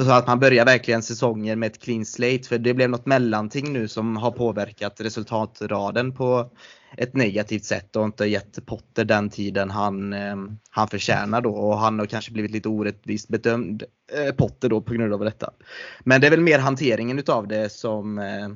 Så 0.05 0.11
att 0.11 0.27
man 0.27 0.39
börjar 0.39 0.65
verkligen 0.65 1.03
säsongen 1.03 1.59
med 1.59 1.67
ett 1.67 1.79
clean 1.79 2.05
slate 2.05 2.43
för 2.43 2.57
det 2.57 2.73
blev 2.73 2.89
något 2.89 3.05
mellanting 3.05 3.73
nu 3.73 3.87
som 3.87 4.17
har 4.17 4.31
påverkat 4.31 5.01
resultatraden 5.01 6.11
på 6.15 6.49
ett 6.97 7.13
negativt 7.13 7.65
sätt 7.65 7.95
och 7.95 8.05
inte 8.05 8.25
gett 8.25 8.65
Potter 8.65 9.05
den 9.05 9.29
tiden 9.29 9.71
han, 9.71 10.13
eh, 10.13 10.35
han 10.69 10.87
förtjänar 10.87 11.41
då 11.41 11.55
och 11.55 11.77
han 11.77 11.99
har 11.99 12.05
kanske 12.05 12.31
blivit 12.31 12.51
lite 12.51 12.69
orättvist 12.69 13.27
bedömd 13.27 13.83
eh, 14.13 14.35
Potter 14.35 14.69
då 14.69 14.81
på 14.81 14.93
grund 14.93 15.13
av 15.13 15.19
detta. 15.19 15.49
Men 15.99 16.21
det 16.21 16.27
är 16.27 16.31
väl 16.31 16.41
mer 16.41 16.59
hanteringen 16.59 17.19
utav 17.19 17.47
det 17.47 17.71
som, 17.71 18.19
eh, 18.19 18.49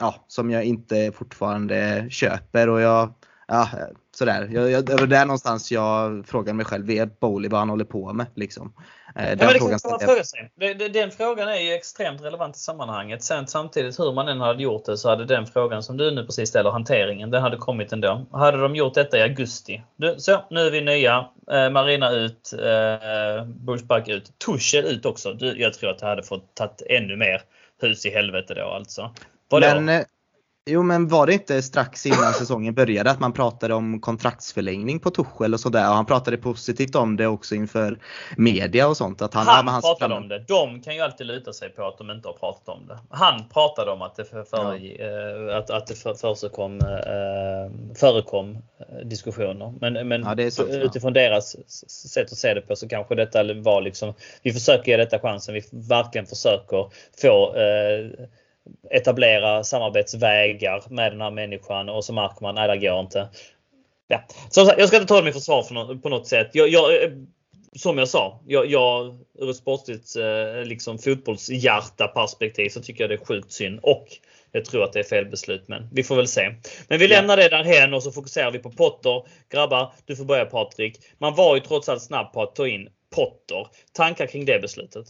ja, 0.00 0.24
som 0.28 0.50
jag 0.50 0.64
inte 0.64 1.12
fortfarande 1.14 2.06
köper 2.10 2.68
och 2.68 2.80
jag, 2.80 3.14
ja, 3.46 3.68
sådär. 4.14 4.48
Jag, 4.52 4.70
jag, 4.70 4.86
det 4.86 4.96
var 4.96 5.06
där 5.06 5.24
någonstans 5.24 5.72
jag 5.72 6.26
frågade 6.26 6.52
mig 6.52 6.66
själv, 6.66 6.86
vet 6.86 7.20
Bowley 7.20 7.50
vad 7.50 7.60
han 7.60 7.68
håller 7.68 7.84
på 7.84 8.12
med 8.12 8.26
liksom. 8.34 8.72
Den, 9.14 9.38
ja, 9.40 9.48
frågan 9.48 9.78
fråga 10.00 10.24
sig. 10.24 10.50
Den 10.90 11.10
frågan 11.10 11.48
är 11.48 11.60
ju 11.60 11.72
extremt 11.72 12.20
relevant 12.20 12.56
i 12.56 12.58
sammanhanget. 12.58 13.22
Sen 13.22 13.46
samtidigt 13.46 14.00
hur 14.00 14.12
man 14.12 14.28
än 14.28 14.40
hade 14.40 14.62
gjort 14.62 14.84
det 14.84 14.98
så 14.98 15.08
hade 15.08 15.24
den 15.24 15.46
frågan 15.46 15.82
som 15.82 15.96
du 15.96 16.10
nu 16.10 16.26
precis 16.26 16.48
ställer, 16.48 16.70
hanteringen, 16.70 17.30
den 17.30 17.42
hade 17.42 17.56
kommit 17.56 17.92
ändå. 17.92 18.26
Hade 18.32 18.58
de 18.58 18.76
gjort 18.76 18.94
detta 18.94 19.18
i 19.18 19.22
augusti. 19.22 19.82
Så, 20.16 20.44
nu 20.50 20.60
är 20.60 20.70
vi 20.70 20.80
nya. 20.80 21.26
Eh, 21.52 21.70
Marina 21.70 22.10
ut, 22.10 22.52
eh, 22.52 23.44
Bushback 23.44 24.08
ut, 24.08 24.38
Tuchel 24.38 24.84
ut 24.84 25.06
också. 25.06 25.32
Du, 25.32 25.60
jag 25.60 25.74
tror 25.74 25.90
att 25.90 25.98
det 25.98 26.06
hade 26.06 26.22
fått 26.22 26.54
tagit 26.54 26.82
ännu 26.88 27.16
mer 27.16 27.42
hus 27.82 28.06
i 28.06 28.10
helvete 28.10 28.54
då 28.54 28.64
alltså. 28.64 29.14
Vadå? 29.48 29.80
Men, 29.80 30.04
Jo 30.68 30.82
men 30.82 31.08
var 31.08 31.26
det 31.26 31.32
inte 31.32 31.62
strax 31.62 32.06
innan 32.06 32.32
säsongen 32.32 32.74
började 32.74 33.10
att 33.10 33.20
man 33.20 33.32
pratade 33.32 33.74
om 33.74 34.00
kontraktsförlängning 34.00 35.00
på 35.00 35.10
Tuchel 35.10 35.54
och 35.54 35.60
sådär 35.60 35.88
och 35.88 35.94
han 35.94 36.06
pratade 36.06 36.36
positivt 36.36 36.94
om 36.94 37.16
det 37.16 37.26
också 37.26 37.54
inför 37.54 37.98
media 38.36 38.88
och 38.88 38.96
sånt. 38.96 39.22
Att 39.22 39.34
han, 39.34 39.46
han, 39.46 39.68
han 39.68 39.82
pratade 39.82 40.14
om 40.14 40.28
det. 40.28 40.38
De 40.48 40.82
kan 40.82 40.94
ju 40.94 41.00
alltid 41.00 41.26
luta 41.26 41.52
sig 41.52 41.68
på 41.68 41.86
att 41.86 41.98
de 41.98 42.10
inte 42.10 42.28
har 42.28 42.32
pratat 42.32 42.68
om 42.68 42.86
det. 42.86 42.98
Han 43.10 43.48
pratade 43.48 43.90
om 43.90 44.02
att 44.02 44.16
det, 44.16 44.24
för, 44.24 44.42
för, 44.42 44.74
ja. 44.74 45.50
äh, 45.50 45.56
att, 45.56 45.70
att 45.70 45.86
det 45.86 45.94
för, 45.94 46.14
försigkom, 46.14 46.80
äh, 46.80 47.94
förekom 47.94 48.50
äh, 48.52 49.06
diskussioner. 49.06 49.74
Men, 49.80 50.08
men 50.08 50.22
ja, 50.38 50.50
sant, 50.50 50.68
utifrån 50.70 51.14
ja. 51.14 51.20
deras 51.20 51.56
sätt 51.90 52.32
att 52.32 52.38
se 52.38 52.54
det 52.54 52.60
på 52.60 52.76
så 52.76 52.88
kanske 52.88 53.14
detta 53.14 53.54
var 53.54 53.80
liksom, 53.80 54.14
vi 54.42 54.52
försöker 54.52 54.90
ge 54.90 54.96
detta 54.96 55.18
chansen. 55.18 55.54
Vi 55.54 55.62
verkligen 55.70 56.26
försöker 56.26 56.90
få 57.22 57.54
etablera 58.90 59.64
samarbetsvägar 59.64 60.82
med 60.90 61.12
den 61.12 61.20
här 61.20 61.30
människan 61.30 61.88
och 61.88 62.04
så 62.04 62.12
märker 62.12 62.42
man, 62.42 62.54
nej 62.54 62.68
det 62.68 62.76
går 62.76 63.00
inte. 63.00 63.28
Ja. 64.08 64.24
Så 64.50 64.72
jag 64.78 64.88
ska 64.88 64.96
inte 64.96 65.08
ta 65.08 65.16
dem 65.16 65.28
i 65.28 65.32
försvar 65.32 65.62
för 65.62 65.74
något, 65.74 66.02
på 66.02 66.08
något 66.08 66.26
sätt. 66.26 66.50
Jag, 66.52 66.68
jag, 66.68 66.84
som 67.76 67.98
jag 67.98 68.08
sa, 68.08 68.40
jag, 68.46 68.70
jag 68.70 69.18
ur 69.38 69.50
ett 69.50 69.56
sportsligt 69.56 70.16
eh, 70.16 70.64
liksom 70.64 70.98
fotbollshjärta 70.98 72.08
perspektiv 72.08 72.68
så 72.68 72.80
tycker 72.80 73.04
jag 73.04 73.10
det 73.10 73.14
är 73.14 73.24
sjukt 73.24 73.52
synd. 73.52 73.80
Och 73.82 74.06
jag 74.52 74.64
tror 74.64 74.84
att 74.84 74.92
det 74.92 75.00
är 75.00 75.04
fel 75.04 75.26
beslut 75.26 75.68
men 75.68 75.88
vi 75.92 76.02
får 76.02 76.16
väl 76.16 76.28
se. 76.28 76.54
Men 76.88 76.98
vi 76.98 77.08
lämnar 77.08 77.36
det 77.36 77.48
därhen 77.48 77.94
och 77.94 78.02
så 78.02 78.12
fokuserar 78.12 78.50
vi 78.50 78.58
på 78.58 78.70
Potter. 78.70 79.22
Grabbar, 79.50 79.92
du 80.06 80.16
får 80.16 80.24
börja 80.24 80.44
Patrik. 80.44 80.98
Man 81.18 81.34
var 81.34 81.54
ju 81.54 81.60
trots 81.60 81.88
allt 81.88 82.02
snabb 82.02 82.32
på 82.32 82.42
att 82.42 82.54
ta 82.54 82.68
in 82.68 82.88
Potter. 83.14 83.66
Tankar 83.92 84.26
kring 84.26 84.44
det 84.44 84.58
beslutet? 84.58 85.06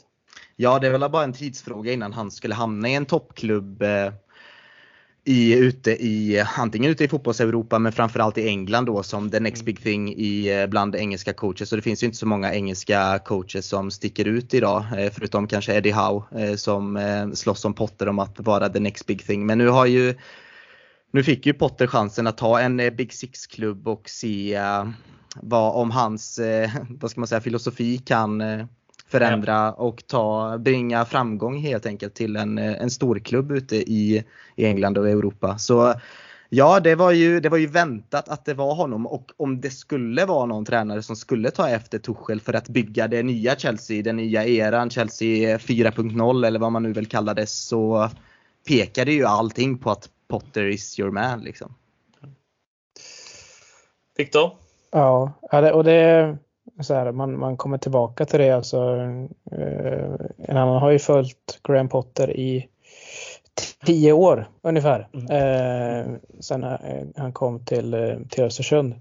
Ja, 0.57 0.79
det 0.79 0.87
är 0.87 0.99
väl 0.99 1.11
bara 1.11 1.25
en 1.25 1.33
tidsfråga 1.33 1.93
innan 1.93 2.13
han 2.13 2.31
skulle 2.31 2.55
hamna 2.55 2.89
i 2.89 2.95
en 2.95 3.07
toppklubb 3.07 3.83
eh, 3.83 4.13
i, 5.25 5.55
ute 5.55 5.91
i, 5.91 6.45
antingen 6.57 6.91
ute 6.91 7.05
i 7.05 7.09
fotbolls-Europa 7.09 7.79
men 7.79 7.93
framförallt 7.93 8.39
i 8.39 8.49
England 8.49 8.85
då 8.85 9.03
som 9.03 9.31
the 9.31 9.41
next 9.41 9.63
mm. 9.63 9.65
big 9.65 9.83
thing 9.83 10.13
i, 10.13 10.61
eh, 10.61 10.67
bland 10.67 10.97
engelska 10.97 11.33
coaches. 11.33 11.69
Så 11.69 11.77
det 11.77 11.83
finns 11.83 12.03
ju 12.03 12.05
inte 12.05 12.19
så 12.19 12.27
många 12.27 12.55
engelska 12.55 13.19
coaches 13.25 13.69
som 13.69 13.91
sticker 13.91 14.25
ut 14.25 14.55
idag 14.55 14.85
eh, 14.99 15.13
förutom 15.13 15.47
kanske 15.47 15.75
Eddie 15.75 15.93
Howe 15.93 16.57
som 16.57 16.99
slåss 17.35 17.65
om 17.65 17.75
Potter 17.75 18.09
om 18.09 18.19
att 18.19 18.41
vara 18.41 18.69
the 18.69 18.81
next 18.81 19.07
big 19.07 19.27
thing. 19.27 19.47
Men 19.47 19.59
nu 19.59 19.69
har 19.69 19.87
ju 19.87 20.15
nu 21.13 21.23
fick 21.23 21.47
ju 21.47 21.55
Potter 21.55 21.87
chansen 21.87 22.27
att 22.27 22.39
ta 22.39 22.61
en 22.61 22.77
Big 22.77 23.13
Six-klubb 23.13 23.89
och 23.89 24.09
se 24.09 24.61
vad 25.41 25.75
om 25.75 25.91
hans, 25.91 26.41
vad 27.01 27.11
ska 27.11 27.21
man 27.21 27.29
säga, 27.29 27.41
filosofi 27.41 27.99
kan 27.99 28.43
förändra 29.09 29.73
och 29.73 30.07
ta, 30.07 30.59
bringa 30.59 31.05
framgång 31.05 31.59
helt 31.59 31.87
enkelt 31.87 32.15
till 32.15 32.37
en, 32.37 32.59
en 32.59 32.91
storklubb 32.91 33.53
ute 33.53 33.77
i, 33.77 34.25
i 34.57 34.65
England 34.67 34.99
och 34.99 35.09
Europa. 35.09 35.59
Så 35.59 35.95
Ja, 36.49 36.81
det 36.81 36.95
var, 36.95 37.13
ju, 37.13 37.41
det 37.41 37.49
var 37.49 37.59
ju 37.59 37.67
väntat 37.67 38.29
att 38.29 38.45
det 38.45 38.55
var 38.55 38.75
honom 38.75 39.07
och 39.07 39.33
om 39.37 39.61
det 39.61 39.71
skulle 39.71 40.25
vara 40.25 40.47
någon 40.47 40.65
tränare 40.65 41.03
som 41.03 41.17
skulle 41.17 41.51
ta 41.51 41.69
efter 41.69 41.99
Tuchel 41.99 42.41
för 42.41 42.53
att 42.55 42.69
bygga 42.69 43.09
det 43.09 43.23
nya 43.23 43.57
Chelsea, 43.57 44.03
den 44.03 44.17
nya 44.17 44.45
eran, 44.45 44.91
Chelsea 44.91 45.57
4.0 45.59 46.47
eller 46.47 46.59
vad 46.59 46.73
man 46.73 46.83
nu 46.83 46.93
vill 46.93 47.07
kalla 47.07 47.35
det, 47.35 47.47
så 47.47 48.11
pekade 48.69 49.13
ju 49.13 49.25
allting 49.25 49.79
på 49.79 49.91
att 49.91 50.09
Potter 50.29 50.65
is 50.65 50.99
your 50.99 51.11
man. 51.11 51.41
Liksom. 51.41 51.75
Viktor? 54.17 54.51
Ja, 54.91 55.33
och 55.73 55.85
det 55.85 55.93
är 55.93 56.39
så 56.81 56.95
här, 56.95 57.13
man, 57.13 57.39
man 57.39 57.57
kommer 57.57 57.79
tillbaka 57.79 58.25
till 58.25 58.41
det. 58.41 58.51
Alltså, 58.51 58.99
eh, 59.53 60.15
en 60.39 60.57
annan 60.57 60.83
har 60.83 60.91
ju 60.91 60.99
följt 60.99 61.61
Graham 61.63 61.89
Potter 61.89 62.31
i 62.31 62.69
tio 63.87 64.13
år 64.13 64.49
ungefär. 64.63 65.09
Mm. 65.15 65.27
Eh, 65.31 66.07
sen 66.41 66.65
han 67.17 67.33
kom 67.33 67.65
till, 67.65 68.17
till 68.31 68.45
Östersund. 68.45 68.95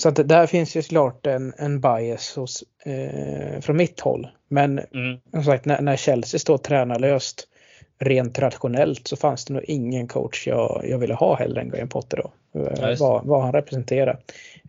Så 0.00 0.08
att 0.08 0.28
där 0.28 0.46
finns 0.46 0.76
ju 0.76 0.82
såklart 0.82 1.26
en, 1.26 1.52
en 1.58 1.80
bias 1.80 2.36
hos, 2.36 2.64
eh, 2.84 3.60
från 3.60 3.76
mitt 3.76 4.00
håll. 4.00 4.28
Men 4.48 4.78
mm. 4.78 5.20
som 5.30 5.44
sagt, 5.44 5.64
när, 5.64 5.80
när 5.80 5.96
Chelsea 5.96 6.38
står 6.38 6.58
tränarlöst 6.58 7.48
rent 7.98 8.38
rationellt 8.38 9.08
så 9.08 9.16
fanns 9.16 9.44
det 9.44 9.54
nog 9.54 9.64
ingen 9.64 10.08
coach 10.08 10.46
jag, 10.46 10.84
jag 10.88 10.98
ville 10.98 11.14
ha 11.14 11.36
hellre 11.36 11.60
än 11.60 11.70
Graham 11.70 11.88
Potter 11.88 12.16
då. 12.16 12.60
Eh, 12.60 12.98
vad, 12.98 13.26
vad 13.26 13.42
han 13.42 13.52
representerar. 13.52 14.18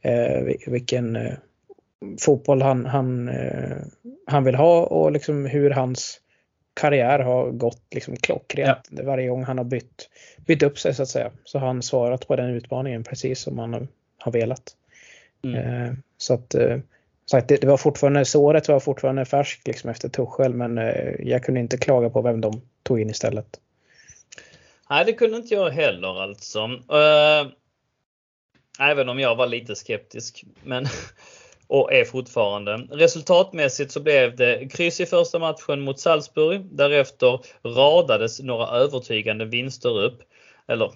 Eh, 0.02 0.42
vilken 0.68 1.16
eh, 1.16 1.34
fotboll 2.22 2.62
han, 2.62 2.86
han, 2.86 3.30
eh, 3.30 3.78
han 4.28 4.44
vill 4.44 4.56
ha 4.56 4.86
och 4.86 5.12
liksom 5.12 5.46
hur 5.46 5.70
hans 5.70 6.20
karriär 6.74 7.20
har 7.20 7.52
gått 7.52 7.82
liksom 7.92 8.16
klockrent. 8.16 8.88
Ja. 8.90 9.04
Varje 9.04 9.28
gång 9.28 9.44
han 9.44 9.58
har 9.58 9.66
bytt, 9.66 10.10
bytt 10.46 10.64
upp 10.64 10.80
sig 10.80 10.94
så 10.94 11.04
att 11.04 11.10
säga 11.10 11.32
så 11.44 11.60
har 11.60 11.68
han 11.68 11.82
svarat 11.82 12.28
på 12.28 12.36
den 12.36 12.50
utmaningen 12.50 13.04
precis 13.04 13.42
som 13.42 13.60
han 13.60 13.88
har, 14.18 14.32
velat. 14.32 14.76
Mm. 15.44 15.56
Eh, 15.56 15.94
så 16.18 16.34
att 16.34 16.56
eh, 16.56 16.78
sagt, 17.32 17.48
det, 17.48 17.64
var 17.64 17.78
fortfarande, 17.78 18.26
såret 18.26 18.68
var 18.68 18.80
fortfarande 18.80 19.26
färskt 19.26 19.68
liksom 19.68 19.90
efter 19.90 20.10
Tuchel 20.10 20.54
men 20.54 20.78
jag 21.20 21.44
kunde 21.44 21.60
inte 21.60 21.78
klaga 21.78 22.10
på 22.10 22.22
vem 22.22 22.42
de 22.42 22.62
tog 22.84 23.00
in 23.00 23.10
istället. 23.10 23.60
Nej, 24.90 25.06
det 25.06 25.14
kunde 25.14 25.38
inte 25.38 25.54
jag 25.54 25.70
heller 25.70 26.22
alltså. 26.22 26.70
Även 28.80 29.10
om 29.10 29.20
jag 29.20 29.36
var 29.36 29.48
lite 29.48 29.76
skeptisk. 29.76 30.46
Men, 30.64 30.86
och 31.68 31.94
är 31.94 32.06
fortfarande. 32.06 32.88
Resultatmässigt 32.92 33.92
så 33.92 34.00
blev 34.00 34.36
det 34.36 34.72
kryss 34.72 35.00
i 35.00 35.06
första 35.06 35.40
matchen 35.40 35.82
mot 35.82 36.00
Salzburg. 36.00 36.62
Därefter 36.72 37.40
radades 37.64 38.40
några 38.40 38.68
övertygande 38.68 39.46
vinster 39.46 40.00
upp. 40.00 40.20
Eller, 40.68 40.92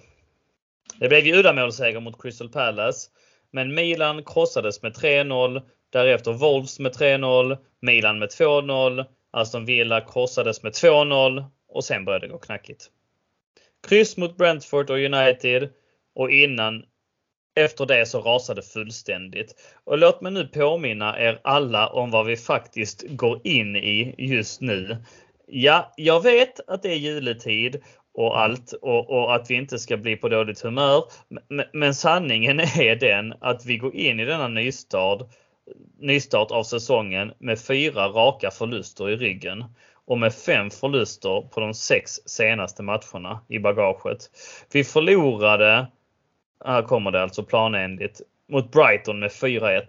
det 0.96 1.08
blev 1.08 1.26
ju 1.26 1.36
uddamålsseger 1.36 2.00
mot 2.00 2.22
Crystal 2.22 2.48
Palace. 2.48 3.10
Men 3.50 3.74
Milan 3.74 4.24
krossades 4.24 4.82
med 4.82 4.92
3-0. 4.92 5.62
Därefter 5.90 6.32
Wolves 6.32 6.78
med 6.78 6.92
3-0. 6.92 7.58
Milan 7.80 8.18
med 8.18 8.28
2-0. 8.28 9.04
Aston 9.30 9.64
Villa 9.64 10.00
krossades 10.00 10.62
med 10.62 10.72
2-0 10.72 11.44
och 11.68 11.84
sen 11.84 12.04
började 12.04 12.26
det 12.26 12.32
gå 12.32 12.38
knackigt. 12.38 12.90
Kryss 13.88 14.16
mot 14.16 14.36
Brentford 14.36 14.90
och 14.90 14.98
United 14.98 15.68
och 16.14 16.30
innan 16.30 16.84
efter 17.54 17.86
det 17.86 18.06
så 18.06 18.20
rasade 18.20 18.62
fullständigt. 18.62 19.54
Och 19.84 19.98
låt 19.98 20.20
mig 20.20 20.32
nu 20.32 20.46
påminna 20.46 21.20
er 21.20 21.40
alla 21.44 21.88
om 21.88 22.10
vad 22.10 22.26
vi 22.26 22.36
faktiskt 22.36 23.04
går 23.08 23.40
in 23.44 23.76
i 23.76 24.14
just 24.18 24.60
nu. 24.60 24.96
Ja, 25.46 25.92
jag 25.96 26.22
vet 26.22 26.68
att 26.68 26.82
det 26.82 26.88
är 26.88 26.96
juletid 26.96 27.82
och 28.14 28.40
allt 28.40 28.72
och, 28.72 29.10
och, 29.10 29.34
att 29.34 29.50
vi 29.50 29.54
inte 29.54 29.78
ska 29.78 29.96
bli 29.96 30.16
på 30.16 30.28
dåligt 30.28 30.60
humör. 30.60 31.04
Men, 31.48 31.66
men 31.72 31.94
sanningen 31.94 32.60
är 32.60 32.96
den 32.96 33.34
att 33.40 33.66
vi 33.66 33.76
går 33.76 33.96
in 33.96 34.20
i 34.20 34.24
denna 34.24 34.48
nystart, 34.48 35.28
nystart 35.98 36.50
av 36.50 36.62
säsongen 36.62 37.32
med 37.38 37.60
fyra 37.60 38.08
raka 38.08 38.50
förluster 38.50 39.10
i 39.10 39.16
ryggen 39.16 39.64
och 40.06 40.18
med 40.18 40.34
fem 40.34 40.70
förluster 40.70 41.48
på 41.54 41.60
de 41.60 41.74
sex 41.74 42.12
senaste 42.26 42.82
matcherna 42.82 43.40
i 43.48 43.58
bagaget. 43.58 44.18
Vi 44.72 44.84
förlorade, 44.84 45.86
här 46.64 46.82
kommer 46.82 47.10
det 47.10 47.22
alltså 47.22 47.42
planenligt, 47.42 48.20
mot 48.48 48.72
Brighton 48.72 49.18
med 49.18 49.30
4-1. 49.30 49.82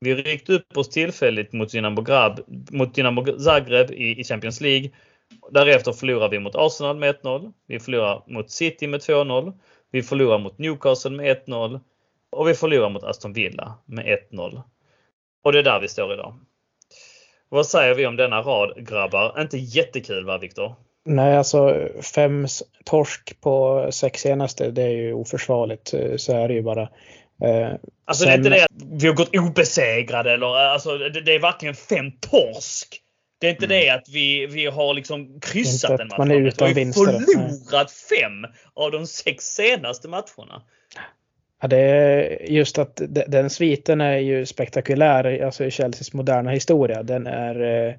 Vi 0.00 0.14
ryckte 0.14 0.52
upp 0.52 0.76
oss 0.76 0.88
tillfälligt 0.88 1.52
mot 1.52 1.72
Dynamo, 1.72 2.02
Grab, 2.02 2.40
mot 2.70 2.94
Dynamo 2.94 3.38
Zagreb 3.38 3.90
i, 3.90 4.20
i 4.20 4.24
Champions 4.24 4.60
League 4.60 4.90
Därefter 5.50 5.92
förlorar 5.92 6.28
vi 6.28 6.38
mot 6.38 6.56
Arsenal 6.56 6.96
med 6.96 7.14
1-0. 7.14 7.52
Vi 7.66 7.80
förlorar 7.80 8.22
mot 8.26 8.50
City 8.50 8.86
med 8.86 9.00
2-0. 9.00 9.52
Vi 9.90 10.02
förlorar 10.02 10.38
mot 10.38 10.58
Newcastle 10.58 11.10
med 11.10 11.36
1-0. 11.46 11.80
Och 12.30 12.48
vi 12.48 12.54
förlorar 12.54 12.90
mot 12.90 13.04
Aston 13.04 13.32
Villa 13.32 13.74
med 13.84 14.18
1-0. 14.30 14.62
Och 15.42 15.52
det 15.52 15.58
är 15.58 15.62
där 15.62 15.80
vi 15.80 15.88
står 15.88 16.12
idag. 16.12 16.38
Vad 17.48 17.66
säger 17.66 17.94
vi 17.94 18.06
om 18.06 18.16
denna 18.16 18.42
rad 18.42 18.86
grabbar? 18.88 19.40
Inte 19.40 19.58
jättekul 19.58 20.24
va 20.24 20.38
Viktor? 20.38 20.74
Nej, 21.04 21.36
alltså 21.36 21.88
fem 22.14 22.46
torsk 22.84 23.40
på 23.40 23.88
sex 23.92 24.20
senaste, 24.20 24.70
det 24.70 24.82
är 24.82 24.88
ju 24.88 25.12
oförsvarligt. 25.12 25.94
Så 26.16 26.32
är 26.32 26.48
det 26.48 26.54
ju 26.54 26.62
bara. 26.62 26.82
Eh, 27.42 27.72
alltså 28.04 28.24
sen... 28.24 28.28
det 28.28 28.32
är 28.32 28.38
inte 28.38 28.50
det 28.50 28.64
att 28.64 29.00
vi 29.00 29.06
har 29.06 29.14
gått 29.14 29.36
obesegrade 29.36 30.32
eller 30.32 30.46
alltså 30.46 30.98
det, 30.98 31.20
det 31.20 31.34
är 31.34 31.40
verkligen 31.40 31.74
fem 31.74 32.12
torsk. 32.12 33.02
Det 33.38 33.46
är 33.46 33.50
inte 33.50 33.64
mm. 33.64 33.80
det 33.80 33.90
att 33.90 34.08
vi, 34.08 34.46
vi 34.46 34.66
har 34.66 34.94
liksom 34.94 35.40
kryssat 35.40 36.00
en 36.00 36.08
match. 36.08 36.18
Man 36.18 36.30
är 36.30 36.40
utan 36.40 36.74
vi 36.74 36.84
har 36.84 36.92
förlorat 36.92 37.92
fem 37.92 38.46
av 38.74 38.90
de 38.90 39.06
sex 39.06 39.44
senaste 39.44 40.08
matcherna. 40.08 40.62
Ja, 41.60 41.68
det 41.68 41.78
är 41.78 42.50
just 42.50 42.78
att 42.78 43.00
den 43.26 43.50
sviten 43.50 44.00
är 44.00 44.16
ju 44.16 44.46
spektakulär, 44.46 45.44
alltså 45.44 45.64
i 45.64 45.70
Chelseas 45.70 46.12
moderna 46.12 46.50
historia. 46.50 47.02
Den 47.02 47.26
är 47.26 47.60
eh, 47.60 47.94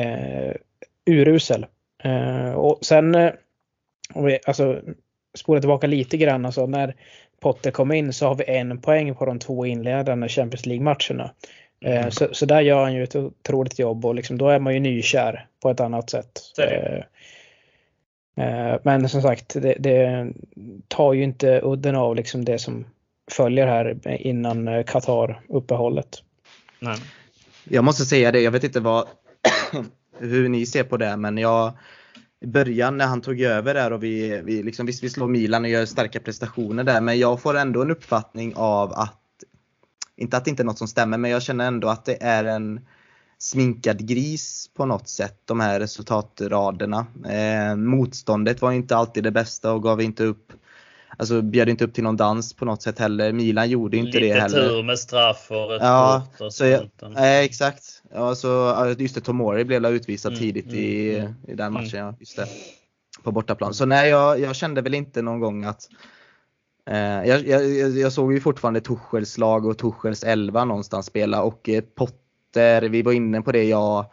eh 0.00 0.54
urusel. 1.06 1.66
Eh, 2.04 2.52
och 2.52 2.78
sen, 2.82 3.14
eh, 3.14 3.32
om 4.14 4.24
vi 4.24 4.38
alltså, 4.46 4.80
spolar 5.34 5.60
tillbaka 5.60 5.86
lite 5.86 6.16
grann, 6.16 6.46
alltså 6.46 6.66
när 6.66 6.94
Potter 7.40 7.70
kom 7.70 7.92
in 7.92 8.12
så 8.12 8.26
har 8.26 8.34
vi 8.34 8.44
en 8.44 8.80
poäng 8.80 9.14
på 9.14 9.24
de 9.26 9.38
två 9.38 9.66
inledande 9.66 10.28
Champions 10.28 10.66
League-matcherna. 10.66 11.30
Eh, 11.84 11.98
mm. 11.98 12.10
Så, 12.10 12.28
så 12.32 12.46
där 12.46 12.60
gör 12.60 12.82
han 12.82 12.94
ju 12.94 13.02
ett 13.04 13.16
otroligt 13.16 13.78
jobb 13.78 14.06
och 14.06 14.14
liksom, 14.14 14.38
då 14.38 14.48
är 14.48 14.58
man 14.58 14.74
ju 14.74 14.80
nykär 14.80 15.46
på 15.62 15.70
ett 15.70 15.80
annat 15.80 16.10
sätt. 16.10 16.40
Eh, 16.58 16.96
eh, 18.44 18.78
men 18.82 19.08
som 19.08 19.22
sagt, 19.22 19.54
det, 19.54 19.76
det, 19.78 20.32
tar 20.88 21.12
ju 21.12 21.22
inte 21.22 21.60
udden 21.64 21.96
av 21.96 22.16
liksom 22.16 22.44
det 22.44 22.58
som 22.58 22.84
följer 23.30 23.66
här 23.66 24.16
innan 24.26 24.84
Qatar-uppehållet. 24.84 26.22
Jag 27.64 27.84
måste 27.84 28.04
säga 28.04 28.32
det, 28.32 28.40
jag 28.40 28.50
vet 28.50 28.64
inte 28.64 28.80
vad, 28.80 29.08
hur 30.18 30.48
ni 30.48 30.66
ser 30.66 30.84
på 30.84 30.96
det, 30.96 31.16
men 31.16 31.38
jag 31.38 31.72
i 32.40 32.46
början 32.46 32.96
när 32.96 33.06
han 33.06 33.20
tog 33.20 33.40
över 33.40 33.74
där 33.74 33.92
och 33.92 34.02
vi, 34.02 34.42
vi, 34.44 34.62
liksom, 34.62 34.86
visst 34.86 35.02
vi 35.02 35.10
slår 35.10 35.28
Milan 35.28 35.64
och 35.64 35.70
gör 35.70 35.86
starka 35.86 36.20
prestationer 36.20 36.84
där, 36.84 37.00
men 37.00 37.18
jag 37.18 37.40
får 37.40 37.56
ändå 37.56 37.82
en 37.82 37.90
uppfattning 37.90 38.52
av 38.56 38.92
att 38.92 39.20
inte 40.16 40.36
att 40.36 40.44
det 40.44 40.50
inte 40.50 40.62
är 40.62 40.64
något 40.64 40.78
som 40.78 40.88
stämmer 40.88 41.18
men 41.18 41.30
jag 41.30 41.42
känner 41.42 41.66
ändå 41.66 41.88
att 41.88 42.04
det 42.04 42.22
är 42.22 42.44
en 42.44 42.80
sminkad 43.38 44.08
gris 44.08 44.70
på 44.74 44.86
något 44.86 45.08
sätt, 45.08 45.40
de 45.44 45.60
här 45.60 45.80
resultatraderna. 45.80 47.06
Eh, 47.28 47.76
motståndet 47.76 48.62
var 48.62 48.72
inte 48.72 48.96
alltid 48.96 49.24
det 49.24 49.30
bästa 49.30 49.72
och 49.72 49.82
gav 49.82 50.02
inte 50.02 50.24
upp 50.24 50.52
Alltså 51.18 51.42
bjöd 51.42 51.68
inte 51.68 51.84
upp 51.84 51.94
till 51.94 52.04
någon 52.04 52.16
dans 52.16 52.52
på 52.52 52.64
något 52.64 52.82
sätt 52.82 52.98
heller. 52.98 53.32
Milan 53.32 53.70
gjorde 53.70 53.96
inte 53.96 54.20
Lite 54.20 54.34
det 54.34 54.40
heller. 54.40 54.62
Lite 54.62 54.68
tur 54.68 54.82
med 54.82 54.98
straff 54.98 55.46
och 55.50 55.68
rött 55.68 55.82
ja, 55.82 56.26
och 56.40 56.54
så 56.54 56.64
jag, 56.64 56.82
eh, 57.16 57.38
Exakt. 57.38 58.02
Ja, 58.12 58.34
så, 58.34 58.94
just 58.98 59.14
det, 59.14 59.20
Tomori 59.20 59.64
blev 59.64 59.86
utvisad 59.86 60.32
mm, 60.32 60.40
tidigt 60.40 60.66
mm, 60.66 60.78
i, 60.78 61.18
mm, 61.18 61.34
i 61.48 61.54
den 61.54 61.72
matchen. 61.72 62.00
Mm. 62.00 62.06
Ja, 62.06 62.14
just 62.20 62.36
det. 62.36 62.46
På 63.22 63.32
bortaplan. 63.32 63.74
Så 63.74 63.86
nej, 63.86 64.10
jag, 64.10 64.40
jag 64.40 64.56
kände 64.56 64.80
väl 64.80 64.94
inte 64.94 65.22
någon 65.22 65.40
gång 65.40 65.64
att 65.64 65.88
Eh, 66.90 67.28
jag, 67.28 67.46
jag, 67.46 67.90
jag, 67.90 68.12
såg 68.12 68.32
ju 68.32 68.40
fortfarande 68.40 68.80
Tuchels 68.80 69.38
lag 69.38 69.66
och 69.66 69.78
Tuchels 69.78 70.24
elva 70.24 70.64
någonstans 70.64 71.06
spela 71.06 71.42
och 71.42 71.68
eh, 71.68 71.80
Potter, 71.80 72.82
vi 72.82 73.02
var 73.02 73.12
inne 73.12 73.42
på 73.42 73.52
det 73.52 73.64
jag 73.64 74.06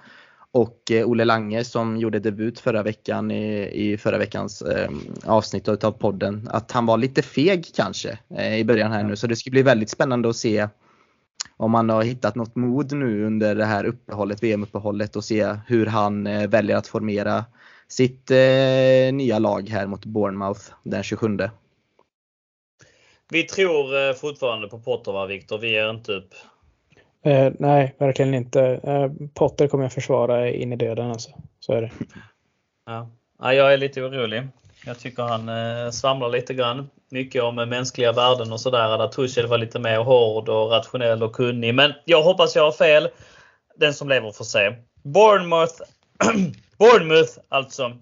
och 0.52 0.92
eh, 0.92 1.10
Olle 1.10 1.26
Lange 1.26 1.64
som 1.64 1.98
gjorde 1.98 2.20
debut 2.20 2.60
förra 2.60 2.84
veckan 2.84 3.32
i, 3.32 3.70
i 3.74 3.98
förra 3.98 4.18
veckans 4.18 4.62
eh, 4.62 4.90
avsnitt 5.26 5.68
av 5.68 5.92
podden. 5.92 6.50
Att 6.52 6.72
han 6.72 6.86
var 6.86 6.98
lite 6.98 7.22
feg 7.22 7.66
kanske 7.76 8.20
eh, 8.38 8.58
i 8.58 8.64
början 8.64 8.92
här 8.92 9.04
nu 9.04 9.16
så 9.16 9.28
det 9.28 9.36
ska 9.36 9.52
bli 9.52 9.62
väldigt 9.62 9.90
spännande 9.90 10.30
att 10.30 10.36
se 10.36 10.68
om 11.58 11.74
han 11.74 11.90
har 11.90 12.04
hittat 12.04 12.36
något 12.36 12.56
mod 12.56 12.92
nu 12.92 13.26
under 13.26 13.56
det 13.56 13.66
här 13.66 13.86
uppehållet, 13.86 14.44
VM-uppehållet 14.44 15.16
och 15.16 15.24
se 15.24 15.56
hur 15.68 15.86
han 15.86 16.28
eh, 16.28 16.48
väljer 16.48 16.78
att 16.78 16.88
formera 16.88 17.46
sitt 17.88 18.30
nya 19.14 19.40
lag 19.40 19.70
här 19.70 19.88
mot 19.88 20.06
Bournemouth 20.06 20.62
den 20.84 21.04
27. 21.04 21.38
Vi 23.32 23.44
tror 23.44 24.08
eh, 24.08 24.14
fortfarande 24.14 24.68
på 24.68 24.80
Potter 24.80 25.12
va 25.12 25.26
Viktor? 25.26 25.58
Vi 25.58 25.72
ger 25.72 25.90
inte 25.90 26.12
upp. 26.12 26.34
Eh, 27.24 27.52
nej, 27.60 27.96
verkligen 27.98 28.34
inte. 28.34 28.62
Eh, 28.84 29.12
Potter 29.34 29.68
kommer 29.68 29.84
jag 29.84 29.94
försvara 29.94 30.50
in 30.50 30.74
i 30.74 30.76
döden 30.76 31.12
alltså. 31.12 31.32
Så 31.60 31.74
är 31.74 31.82
det. 31.82 31.92
Ja. 32.86 33.10
ja 33.40 33.54
jag 33.54 33.74
är 33.74 33.78
lite 33.78 34.02
orolig. 34.02 34.48
Jag 34.86 35.00
tycker 35.00 35.24
han 35.24 35.50
eh, 35.50 35.92
svamlar 35.92 36.30
lite 36.30 36.54
grann. 36.54 36.90
Mycket 37.12 37.44
om 37.44 37.60
eh, 37.60 37.66
mänskliga 37.66 38.12
värden 38.12 38.54
och 38.54 38.62
sådär. 38.62 38.98
Där 38.98 39.08
Tuchel 39.08 39.48
var 39.48 39.58
lite 39.58 39.80
mer 39.80 39.98
hård 39.98 40.50
och 40.50 40.72
rationell 40.72 41.24
och 41.24 41.34
kunnig. 41.34 41.76
Men 41.76 41.94
jag 42.06 42.24
hoppas 42.24 42.56
jag 42.56 42.64
har 42.64 42.72
fel. 42.72 43.10
Den 43.76 43.94
som 43.94 44.10
lever 44.10 44.32
får 44.32 44.46
se. 44.46 44.76
Bournemouth, 45.04 45.74
Bournemouth 46.78 47.32
alltså. 47.50 47.98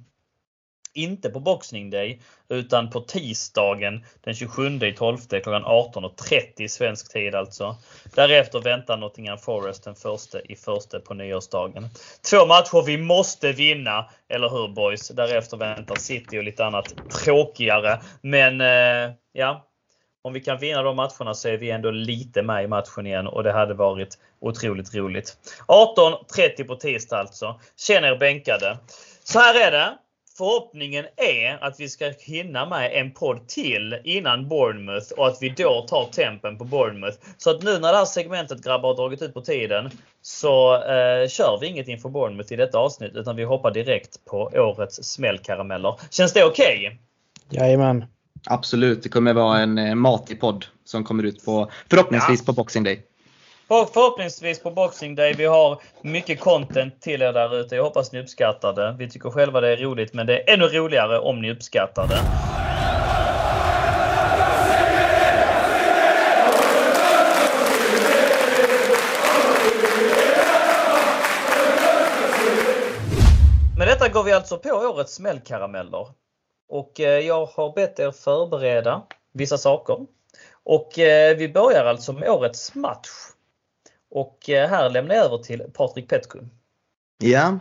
Inte 0.94 1.30
på 1.30 1.40
Boxning 1.40 1.90
Day 1.90 2.22
utan 2.50 2.90
på 2.90 3.00
tisdagen 3.00 4.06
den 4.22 4.34
27 4.34 4.80
12 4.98 5.18
klockan 5.18 5.64
18.30 5.64 6.68
svensk 6.68 7.14
tid 7.14 7.36
alltså. 7.36 7.76
Därefter 8.16 8.60
väntar 8.60 8.98
Nottingham 8.98 9.38
Forest 9.38 9.84
den 9.84 9.96
första 9.96 10.42
i 10.42 10.56
första 10.56 11.00
på 11.00 11.14
nyårsdagen. 11.14 11.90
Två 12.30 12.46
matcher 12.46 12.86
vi 12.86 12.98
måste 12.98 13.52
vinna, 13.52 14.10
eller 14.30 14.50
hur 14.50 14.68
boys? 14.68 15.08
Därefter 15.08 15.58
väntar 15.58 15.96
City 15.96 16.40
och 16.40 16.44
lite 16.44 16.66
annat 16.66 16.94
tråkigare. 17.24 18.00
Men 18.22 18.62
eh, 18.62 19.14
ja, 19.34 19.70
om 20.22 20.34
vi 20.34 20.40
kan 20.40 20.60
vinna 20.60 20.84
de 20.84 20.96
matcherna 20.96 21.34
så 21.34 21.50
är 21.50 21.58
vi 21.58 21.72
ändå 21.72 21.92
lite 21.92 22.42
med 22.42 22.64
i 22.64 22.68
matchen 22.68 23.08
igen 23.08 23.28
och 23.28 23.44
det 23.44 23.52
hade 23.52 23.74
varit 23.74 24.18
otroligt 24.40 24.96
roligt. 24.96 25.38
18.30 25.68 26.64
på 26.64 26.76
tisdag 26.76 27.18
alltså. 27.18 27.60
Känn 27.78 28.04
er 28.04 28.16
bänkade. 28.16 28.78
Så 29.24 29.40
här 29.40 29.68
är 29.68 29.72
det. 29.72 29.98
Förhoppningen 30.40 31.06
är 31.18 31.64
att 31.64 31.80
vi 31.80 31.90
ska 31.90 32.12
hinna 32.20 32.66
med 32.66 32.92
en 32.94 33.12
podd 33.12 33.48
till 33.48 33.98
innan 34.04 34.48
Bournemouth 34.48 35.12
och 35.18 35.28
att 35.28 35.38
vi 35.42 35.50
då 35.50 35.86
tar 35.88 36.06
tempen 36.06 36.58
på 36.58 36.64
Bournemouth. 36.64 37.18
Så 37.38 37.50
att 37.50 37.64
nu 37.64 37.80
när 37.80 37.92
det 37.92 37.98
här 37.98 38.06
segmentet 38.06 38.64
grabbar 38.64 38.90
har 38.90 38.96
dragit 38.96 39.22
ut 39.22 39.34
på 39.34 39.42
tiden 39.42 39.90
så 40.22 40.76
eh, 40.76 41.28
kör 41.28 41.58
vi 41.62 41.68
inget 41.68 41.88
inför 41.88 42.10
Bournemouth 42.10 42.54
i 42.54 42.56
detta 42.56 42.78
avsnitt 42.78 43.16
utan 43.16 43.36
vi 43.36 43.44
hoppar 43.44 43.72
direkt 43.72 44.26
på 44.26 44.52
årets 44.54 45.04
smällkarameller. 45.04 45.96
Känns 46.10 46.34
det 46.34 46.44
okej? 46.44 47.00
Okay? 47.48 47.60
Jajamän. 47.62 48.06
Absolut, 48.46 49.04
det 49.04 49.10
kommer 49.10 49.34
vara 49.34 49.60
en 49.60 49.78
eh, 49.78 49.96
matig 49.96 50.42
podd 50.42 50.66
som 50.86 51.04
kommer 51.04 51.24
ut 51.24 51.46
på 51.46 51.72
förhoppningsvis 51.90 52.40
ja. 52.40 52.46
på 52.46 52.54
Boxing 52.54 52.84
Day. 52.84 53.09
Förhoppningsvis 53.70 54.60
på 54.60 54.72
Boxing 54.72 55.16
Day. 55.16 55.34
Vi 55.34 55.46
har 55.46 55.82
mycket 56.02 56.40
content 56.40 57.02
till 57.02 57.22
er 57.22 57.34
där 57.34 57.60
ute. 57.60 57.76
Jag 57.76 57.84
hoppas 57.84 58.12
ni 58.12 58.20
uppskattar 58.20 58.74
det. 58.74 58.96
Vi 59.00 59.10
tycker 59.10 59.30
själva 59.30 59.62
det 59.62 59.70
är 59.70 59.78
roligt 59.78 60.14
men 60.14 60.28
det 60.28 60.40
är 60.40 60.54
ännu 60.54 60.66
roligare 60.66 61.20
om 61.20 61.42
ni 61.42 61.52
uppskattar 61.52 62.08
det. 62.08 62.22
Med 73.78 73.88
detta 73.88 74.10
går 74.10 74.24
vi 74.24 74.32
alltså 74.32 74.58
på 74.58 74.70
årets 74.70 75.14
smällkarameller. 75.14 76.08
Och 76.70 77.00
eh, 77.00 77.20
jag 77.20 77.46
har 77.46 77.74
bett 77.74 78.00
er 78.00 78.12
förbereda 78.12 79.02
vissa 79.34 79.58
saker. 79.58 79.98
Och 80.64 81.00
eh, 81.00 81.38
vi 81.38 81.50
börjar 81.50 81.86
alltså 81.86 82.14
med 82.14 82.30
årets 82.30 82.76
match. 82.76 83.10
Och 84.12 84.50
eh, 84.50 84.70
här 84.70 84.90
lämnar 84.90 85.16
jag 85.16 85.26
över 85.26 85.38
till 85.38 85.64
Patrik 85.74 86.08
Petku. 86.08 86.40
Ja, 87.24 87.60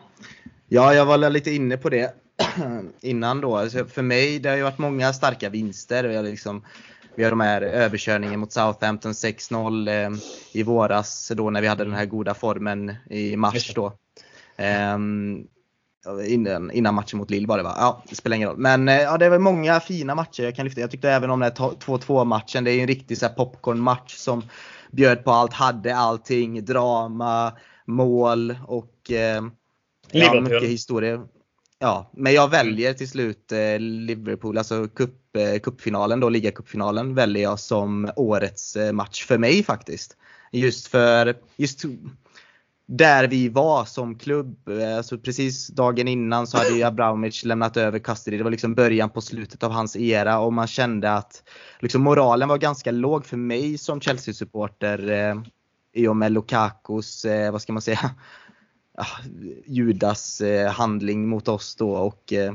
ja 0.69 0.95
jag 0.95 1.07
var 1.07 1.31
lite 1.31 1.51
inne 1.51 1.77
på 1.77 1.89
det 1.89 2.15
innan 3.01 3.41
då. 3.41 3.57
Alltså 3.57 3.85
för 3.85 4.03
mig, 4.03 4.39
det 4.39 4.49
har 4.49 4.57
ju 4.57 4.62
varit 4.62 4.79
många 4.79 5.12
starka 5.12 5.49
vinster. 5.49 6.05
Vi 6.05 6.16
har, 6.16 6.23
liksom, 6.23 6.65
vi 7.15 7.25
har 7.25 7.31
de 7.31 7.41
här 7.41 7.62
överkörningen 7.62 8.41
mot 8.41 8.53
Southampton 8.53 9.12
6-0 9.12 9.89
eh, 9.89 10.19
i 10.53 10.62
våras 10.62 11.33
då 11.35 11.51
när 11.51 11.61
vi 11.61 11.66
hade 11.66 11.85
den 11.85 11.95
här 11.95 12.07
goda 12.07 12.35
formen 12.35 12.95
i 13.11 13.37
mars 13.37 13.75
då. 13.75 13.93
Um, 14.95 15.49
innan, 16.27 16.70
innan 16.70 16.95
matchen 16.95 17.19
mot 17.19 17.31
Lille 17.31 17.47
var 17.47 17.57
det 17.57 17.62
va? 17.62 17.75
Ja, 17.79 18.03
det 18.09 18.15
spelar 18.15 18.37
ingen 18.37 18.49
roll. 18.49 18.59
Men 18.59 18.89
eh, 18.89 19.01
ja, 19.01 19.19
det 19.19 19.29
var 19.29 19.39
många 19.39 19.81
fina 19.81 20.15
matcher 20.15 20.43
jag 20.43 20.57
kan 20.57 20.65
lyfta. 20.65 20.81
Jag 20.81 20.91
tyckte 20.91 21.11
även 21.11 21.31
om 21.31 21.41
den 21.41 21.53
här 21.59 21.70
2-2 21.70 22.25
matchen, 22.25 22.65
det 22.65 22.70
är 22.70 22.81
en 22.81 22.87
riktig 22.87 23.19
popcorn-match 23.37 24.15
som 24.15 24.43
bjöd 24.90 25.24
på 25.24 25.31
allt, 25.31 25.52
hade 25.52 25.97
allting. 25.97 26.65
Drama, 26.65 27.52
mål 27.86 28.59
och 28.66 29.10
eh, 29.10 29.43
ja, 30.10 30.40
mycket 30.40 30.69
historia. 30.69 31.27
Ja, 31.78 32.10
men 32.16 32.32
jag 32.32 32.51
väljer 32.51 32.94
till 32.94 33.09
slut 33.09 33.52
eh, 33.52 33.78
Liverpool, 33.78 34.59
alltså 34.59 34.89
cup, 34.89 35.36
eh, 35.36 35.60
cupfinalen 35.60 36.20
då, 36.20 36.28
ligacupfinalen 36.28 37.15
väljer 37.15 37.43
jag 37.43 37.60
som 37.60 38.10
årets 38.16 38.77
eh, 38.77 38.93
match 38.93 39.24
för 39.24 39.39
mig 39.39 39.62
faktiskt. 39.62 40.16
Just 40.52 40.86
för, 40.86 41.36
just 41.56 41.85
där 42.89 43.28
vi 43.28 43.48
var 43.48 43.85
som 43.85 44.19
klubb. 44.19 44.69
Eh, 44.69 44.97
alltså 44.97 45.19
precis 45.19 45.69
dagen 45.69 46.09
innan 46.09 46.47
så 46.47 46.56
hade 46.56 46.70
ju 46.70 46.82
Abramovic 46.82 47.44
lämnat 47.44 47.77
över 47.77 47.98
custody. 47.98 48.36
Det 48.36 48.44
var 48.44 48.51
liksom 48.51 48.74
början 48.74 49.10
på 49.10 49.20
slutet 49.20 49.62
av 49.62 49.70
hans 49.70 49.97
era 49.97 50.39
och 50.39 50.52
man 50.52 50.66
kände 50.66 51.12
att 51.12 51.43
liksom 51.81 52.02
moralen 52.02 52.48
var 52.48 52.59
ganska 52.59 52.90
låg 52.90 53.27
för 53.27 53.36
mig 53.36 53.78
som 53.78 54.01
Chelsea-supporter 54.01 55.10
eh, 55.10 55.43
i 55.94 56.09
och 56.09 56.16
med 56.16 56.32
Lukakos, 56.32 57.24
eh, 57.24 57.52
vad 57.52 57.62
ska 57.62 57.73
man 57.73 57.82
säga, 57.82 58.10
ah, 58.98 59.23
Judas 59.66 60.40
eh, 60.40 60.70
handling 60.70 61.28
mot 61.28 61.48
oss 61.48 61.77
då 61.77 61.93
och 61.93 62.32
eh, 62.32 62.55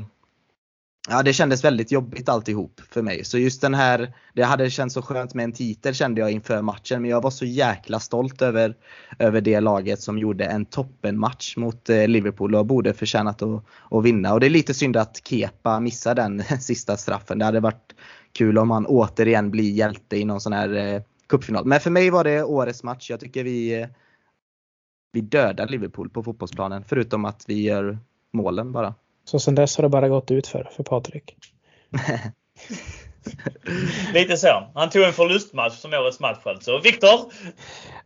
Ja, 1.08 1.22
det 1.22 1.32
kändes 1.32 1.64
väldigt 1.64 1.92
jobbigt 1.92 2.28
alltihop 2.28 2.80
för 2.90 3.02
mig. 3.02 3.24
Så 3.24 3.38
just 3.38 3.60
den 3.60 3.74
här, 3.74 4.12
det 4.32 4.42
hade 4.42 4.70
känts 4.70 4.94
så 4.94 5.02
skönt 5.02 5.34
med 5.34 5.44
en 5.44 5.52
titel 5.52 5.94
kände 5.94 6.20
jag 6.20 6.30
inför 6.30 6.62
matchen. 6.62 7.02
Men 7.02 7.10
jag 7.10 7.22
var 7.22 7.30
så 7.30 7.44
jäkla 7.44 8.00
stolt 8.00 8.42
över, 8.42 8.76
över 9.18 9.40
det 9.40 9.60
laget 9.60 10.00
som 10.00 10.18
gjorde 10.18 10.44
en 10.44 10.66
toppenmatch 10.66 11.56
mot 11.56 11.90
eh, 11.90 12.08
Liverpool 12.08 12.54
och 12.54 12.66
borde 12.66 12.94
förtjänat 12.94 13.42
att, 13.42 13.64
att 13.90 14.04
vinna. 14.04 14.32
Och 14.32 14.40
det 14.40 14.46
är 14.46 14.50
lite 14.50 14.74
synd 14.74 14.96
att 14.96 15.28
Kepa 15.28 15.80
missar 15.80 16.14
den 16.14 16.42
sista 16.60 16.96
straffen. 16.96 17.38
Det 17.38 17.44
hade 17.44 17.60
varit 17.60 17.94
kul 18.32 18.58
om 18.58 18.70
han 18.70 18.86
återigen 18.86 19.50
blir 19.50 19.70
hjälte 19.70 20.16
i 20.16 20.24
någon 20.24 20.40
sån 20.40 20.52
här 20.52 20.74
eh, 20.74 21.02
cupfinal. 21.28 21.64
Men 21.64 21.80
för 21.80 21.90
mig 21.90 22.10
var 22.10 22.24
det 22.24 22.42
årets 22.42 22.82
match. 22.82 23.10
Jag 23.10 23.20
tycker 23.20 23.44
vi, 23.44 23.80
eh, 23.80 23.88
vi 25.12 25.20
dödar 25.20 25.68
Liverpool 25.68 26.10
på 26.10 26.22
fotbollsplanen. 26.22 26.84
Förutom 26.88 27.24
att 27.24 27.44
vi 27.48 27.62
gör 27.62 27.98
målen 28.32 28.72
bara. 28.72 28.94
Så 29.24 29.38
sen 29.38 29.54
dess 29.54 29.76
har 29.76 29.82
det 29.82 29.88
bara 29.88 30.08
gått 30.08 30.30
ut 30.30 30.46
för, 30.46 30.70
för 30.76 30.82
Patrik. 30.82 31.36
Lite 34.14 34.36
så. 34.36 34.66
Han 34.74 34.90
tog 34.90 35.02
en 35.02 35.12
förlustmatch 35.12 35.74
som 35.74 35.92
årets 35.92 36.20
match 36.20 36.38
alltså. 36.44 36.78
Viktor? 36.78 37.20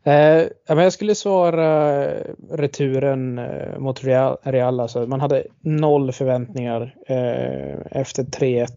Eh, 0.05 0.47
jag 0.67 0.93
skulle 0.93 1.15
svara 1.15 2.05
returen 2.51 3.39
eh, 3.39 3.79
mot 3.79 4.05
Real. 4.05 4.37
Real 4.43 4.81
alltså. 4.81 5.07
Man 5.07 5.21
hade 5.21 5.47
noll 5.61 6.13
förväntningar 6.13 6.95
eh, 7.07 8.01
efter 8.01 8.23
3-1 8.23 8.69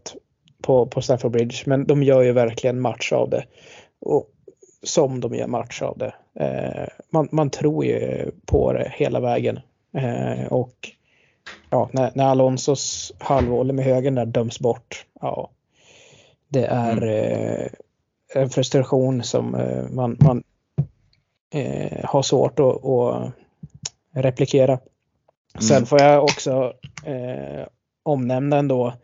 på, 0.62 0.86
på 0.86 1.02
Stamford 1.02 1.32
Bridge. 1.32 1.56
Men 1.66 1.86
de 1.86 2.02
gör 2.02 2.22
ju 2.22 2.32
verkligen 2.32 2.80
match 2.80 3.12
av 3.12 3.30
det. 3.30 3.44
Och 4.00 4.28
som 4.82 5.20
de 5.20 5.34
gör 5.34 5.46
match 5.46 5.82
av 5.82 5.98
det. 5.98 6.14
Eh, 6.40 6.88
man, 7.10 7.28
man 7.32 7.50
tror 7.50 7.84
ju 7.84 8.30
på 8.46 8.72
det 8.72 8.92
hela 8.96 9.20
vägen. 9.20 9.60
Eh, 9.96 10.46
och 10.46 10.90
ja, 11.70 11.88
när, 11.92 12.12
när 12.14 12.24
Alonsos 12.24 13.12
halvvolley 13.18 13.76
med 13.76 13.84
högen 13.84 14.14
där 14.14 14.26
döms 14.26 14.60
bort. 14.60 15.06
Ja, 15.20 15.50
det 16.48 16.64
är 16.64 16.96
mm. 16.96 17.08
eh, 17.08 17.68
en 18.34 18.50
frustration 18.50 19.22
som 19.22 19.54
eh, 19.54 19.88
man, 19.90 20.16
man 20.20 20.42
eh, 21.54 22.04
har 22.04 22.22
svårt 22.22 22.58
att, 22.58 22.84
att 22.84 23.32
replikera. 24.14 24.78
Sen 25.60 25.76
mm. 25.76 25.86
får 25.86 26.02
jag 26.02 26.24
också 26.24 26.72
eh, 27.04 27.66
omnämna 28.02 28.56
ändå 28.56 28.94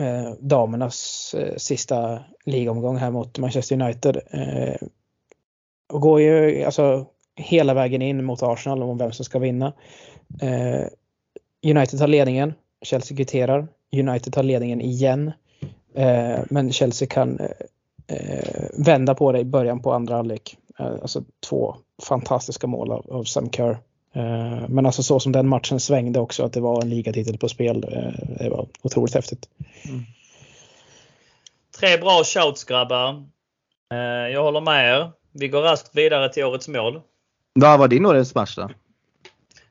eh, 0.00 0.32
damernas 0.40 1.34
eh, 1.38 1.56
sista 1.56 2.18
ligomgång 2.44 2.96
här 2.96 3.10
mot 3.10 3.38
Manchester 3.38 3.82
United. 3.82 4.20
Eh, 4.30 4.88
och 5.92 6.00
går 6.00 6.20
ju 6.20 6.64
alltså 6.64 7.06
hela 7.36 7.74
vägen 7.74 8.02
in 8.02 8.24
mot 8.24 8.42
Arsenal 8.42 8.82
om 8.82 8.98
vem 8.98 9.12
som 9.12 9.24
ska 9.24 9.38
vinna. 9.38 9.72
Eh, 10.42 10.86
United 11.62 11.98
tar 11.98 12.06
ledningen. 12.06 12.54
Chelsea 12.82 13.16
kvitterar. 13.16 13.68
United 13.92 14.32
tar 14.32 14.42
ledningen 14.42 14.80
igen. 14.80 15.32
Eh, 15.94 16.40
men 16.50 16.72
Chelsea 16.72 17.08
kan 17.08 17.40
eh, 18.06 18.68
vända 18.72 19.14
på 19.14 19.32
det 19.32 19.38
i 19.38 19.44
början 19.44 19.82
på 19.82 19.92
andra 19.92 20.16
halvlek. 20.16 20.56
Eh, 20.78 20.86
alltså 20.86 21.24
två 21.48 21.76
fantastiska 22.02 22.66
mål 22.66 22.92
av, 22.92 23.06
av 23.10 23.24
Sam 23.24 23.50
Kerr. 23.50 23.78
Eh, 24.14 24.68
men 24.68 24.86
alltså 24.86 25.02
så 25.02 25.20
som 25.20 25.32
den 25.32 25.48
matchen 25.48 25.80
svängde 25.80 26.20
också, 26.20 26.44
att 26.44 26.52
det 26.52 26.60
var 26.60 26.82
en 26.82 26.90
ligatitel 26.90 27.38
på 27.38 27.48
spel. 27.48 27.84
Eh, 27.92 28.36
det 28.38 28.50
var 28.50 28.66
otroligt 28.82 29.14
häftigt. 29.14 29.48
Mm. 29.88 30.04
Tre 31.80 31.96
bra 31.96 32.22
shouts 32.24 32.64
grabbar. 32.64 33.24
Eh, 33.92 34.32
jag 34.32 34.42
håller 34.42 34.60
med 34.60 34.94
er. 34.94 35.10
Vi 35.32 35.48
går 35.48 35.62
raskt 35.62 35.96
vidare 35.96 36.32
till 36.32 36.44
årets 36.44 36.68
mål. 36.68 37.00
Vad 37.54 37.78
var 37.78 37.88
din 37.88 38.06
årets 38.06 38.34
match 38.34 38.56
då? 38.56 38.70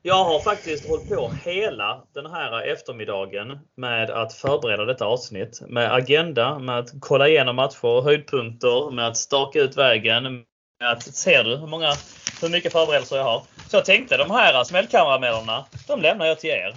Jag 0.04 0.24
har 0.24 0.40
faktiskt 0.40 0.88
hållit 0.88 1.08
på 1.08 1.32
hela 1.44 2.02
den 2.14 2.26
här 2.26 2.62
eftermiddagen 2.62 3.58
med 3.76 4.10
att 4.10 4.34
förbereda 4.34 4.84
detta 4.84 5.04
avsnitt. 5.04 5.62
Med 5.68 5.94
agenda, 5.94 6.58
med 6.58 6.78
att 6.78 6.88
kolla 7.00 7.28
igenom 7.28 7.56
matcher, 7.56 8.02
höjdpunkter, 8.02 8.90
med 8.90 9.06
att 9.06 9.16
staka 9.16 9.60
ut 9.60 9.76
vägen. 9.76 10.22
Med 10.80 10.90
att, 10.92 11.02
ser 11.02 11.44
du 11.44 11.56
hur, 11.56 11.66
många, 11.66 11.92
hur 12.40 12.48
mycket 12.48 12.72
förberedelser 12.72 13.16
jag 13.16 13.24
har? 13.24 13.42
Så 13.68 13.76
jag 13.76 13.84
tänkte 13.84 14.16
de 14.16 14.30
här 14.30 14.64
smällkaramellerna, 14.64 15.64
de 15.86 16.00
lämnar 16.00 16.26
jag 16.26 16.40
till 16.40 16.50
er. 16.50 16.76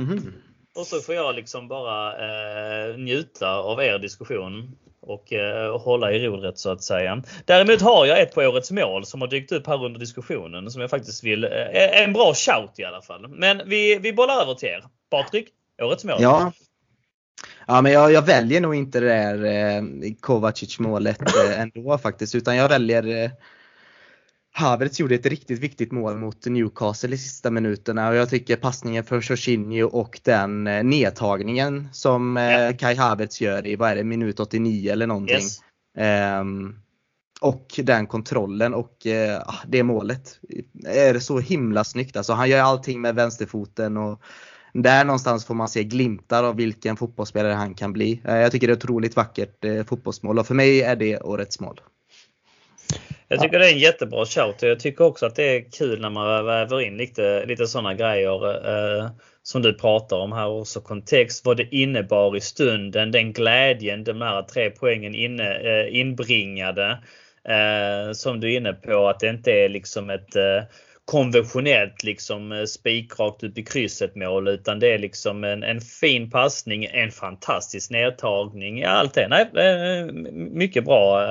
Mm. 0.00 0.32
Och 0.74 0.86
så 0.86 1.00
får 1.00 1.14
jag 1.14 1.34
liksom 1.34 1.68
bara 1.68 2.12
eh, 2.12 2.96
njuta 2.96 3.56
av 3.56 3.82
er 3.82 3.98
diskussion 3.98 4.76
och 5.00 5.32
eh, 5.32 5.78
hålla 5.78 6.12
i 6.12 6.26
rodret 6.26 6.58
så 6.58 6.70
att 6.70 6.82
säga. 6.82 7.22
Däremot 7.44 7.80
har 7.80 8.06
jag 8.06 8.20
ett 8.20 8.34
på 8.34 8.40
årets 8.40 8.70
mål 8.70 9.06
som 9.06 9.20
har 9.20 9.28
dykt 9.28 9.52
upp 9.52 9.66
här 9.66 9.84
under 9.84 10.00
diskussionen 10.00 10.70
som 10.70 10.80
jag 10.80 10.90
faktiskt 10.90 11.24
vill, 11.24 11.44
eh, 11.44 11.50
eh, 11.50 12.02
en 12.02 12.12
bra 12.12 12.34
shout 12.34 12.78
i 12.78 12.84
alla 12.84 13.02
fall. 13.02 13.28
Men 13.28 13.62
vi, 13.66 13.98
vi 13.98 14.12
bollar 14.12 14.42
över 14.42 14.54
till 14.54 14.68
er. 14.68 14.84
Patrik, 15.10 15.48
årets 15.82 16.04
mål. 16.04 16.16
Ja, 16.20 16.52
Ja, 17.70 17.82
men 17.82 17.92
jag, 17.92 18.12
jag 18.12 18.22
väljer 18.22 18.60
nog 18.60 18.74
inte 18.74 19.00
det 19.00 19.06
där 19.06 19.44
eh, 19.44 19.82
Kovacic 20.20 20.78
målet 20.78 21.20
eh, 21.20 21.60
ändå 21.60 21.98
faktiskt, 21.98 22.34
utan 22.34 22.56
jag 22.56 22.68
väljer 22.68 23.24
eh, 23.24 23.30
Havertz 24.58 25.00
gjorde 25.00 25.14
ett 25.14 25.26
riktigt 25.26 25.58
viktigt 25.58 25.92
mål 25.92 26.16
mot 26.16 26.46
Newcastle 26.46 27.14
i 27.14 27.18
sista 27.18 27.50
minuterna 27.50 28.08
och 28.08 28.14
jag 28.14 28.30
tycker 28.30 28.56
passningen 28.56 29.04
för 29.04 29.22
Jorginho 29.22 29.86
och 29.86 30.20
den 30.24 30.66
eh, 30.66 30.84
nedtagningen 30.84 31.88
som 31.92 32.36
eh, 32.36 32.44
Ja. 32.44 32.72
Kai 32.72 32.94
Havertz 32.94 33.40
gör 33.40 33.66
i, 33.66 33.76
vad 33.76 33.90
är 33.90 33.96
det, 33.96 34.04
minut 34.04 34.40
89 34.40 34.92
eller 34.92 35.06
någonting. 35.06 35.36
Yes. 35.36 35.60
Ehm, 35.98 36.74
och 37.40 37.80
den 37.82 38.06
kontrollen 38.06 38.74
och 38.74 39.06
ah, 39.44 39.54
det 39.66 39.82
målet 39.82 40.40
är 40.86 41.18
så 41.18 41.38
himla 41.38 41.84
snyggt. 41.84 42.16
Alltså, 42.16 42.32
han 42.32 42.48
gör 42.48 42.60
allting 42.60 43.00
med 43.00 43.14
vänsterfoten 43.14 43.96
och 43.96 44.22
där 44.72 45.04
någonstans 45.04 45.44
får 45.44 45.54
man 45.54 45.68
se 45.68 45.84
glimtar 45.84 46.44
av 46.44 46.56
vilken 46.56 46.96
fotbollsspelare 46.96 47.52
han 47.52 47.74
kan 47.74 47.92
bli. 47.92 48.22
Eh, 48.24 48.36
jag 48.36 48.52
tycker 48.52 48.66
det 48.66 48.72
är 48.72 48.76
ett 48.76 48.84
otroligt 48.84 49.16
vackert 49.16 49.64
eh, 49.64 49.84
fotbollsmål 49.84 50.38
och 50.38 50.46
för 50.46 50.54
mig 50.54 50.82
är 50.82 50.96
det 50.96 51.20
årets 51.20 51.60
mål. 51.60 51.80
Jag 53.28 53.40
tycker 53.40 53.58
det 53.58 53.68
är 53.68 53.72
en 53.72 53.78
jättebra 53.78 54.26
shout 54.26 54.62
jag 54.62 54.80
tycker 54.80 55.04
också 55.04 55.26
att 55.26 55.34
det 55.34 55.56
är 55.56 55.70
kul 55.70 56.00
när 56.00 56.10
man 56.10 56.46
väver 56.46 56.80
in 56.80 56.96
lite, 56.96 57.46
lite 57.46 57.66
sådana 57.66 57.94
grejer 57.94 58.66
eh, 58.68 59.10
som 59.42 59.62
du 59.62 59.74
pratar 59.74 60.16
om 60.16 60.32
här 60.32 60.48
också. 60.48 60.80
Kontext, 60.80 61.44
vad 61.44 61.56
det 61.56 61.74
innebar 61.74 62.36
i 62.36 62.40
stunden, 62.40 63.12
den 63.12 63.32
glädjen 63.32 64.04
de 64.04 64.22
här 64.22 64.42
tre 64.42 64.70
poängen 64.70 65.14
inne, 65.14 65.54
eh, 65.54 66.00
inbringade. 66.00 66.98
Eh, 67.48 68.12
som 68.12 68.40
du 68.40 68.52
är 68.52 68.56
inne 68.56 68.72
på 68.72 69.08
att 69.08 69.20
det 69.20 69.28
inte 69.28 69.52
är 69.52 69.68
liksom 69.68 70.10
ett 70.10 70.36
eh, 70.36 70.62
konventionellt 71.04 72.04
liksom 72.04 72.52
eh, 72.52 72.64
spikrakt 72.64 73.42
upp 73.42 73.58
i 73.58 73.64
krysset 73.64 74.16
mål 74.16 74.48
utan 74.48 74.78
det 74.78 74.94
är 74.94 74.98
liksom 74.98 75.44
en, 75.44 75.62
en 75.62 75.80
fin 75.80 76.30
passning, 76.30 76.84
en 76.84 77.10
fantastisk 77.10 77.90
nedtagning. 77.90 78.78
Ja, 78.78 78.88
allt 78.88 79.14
det. 79.14 79.28
Nej, 79.28 79.66
eh, 79.66 80.06
mycket 80.32 80.84
bra. 80.84 81.22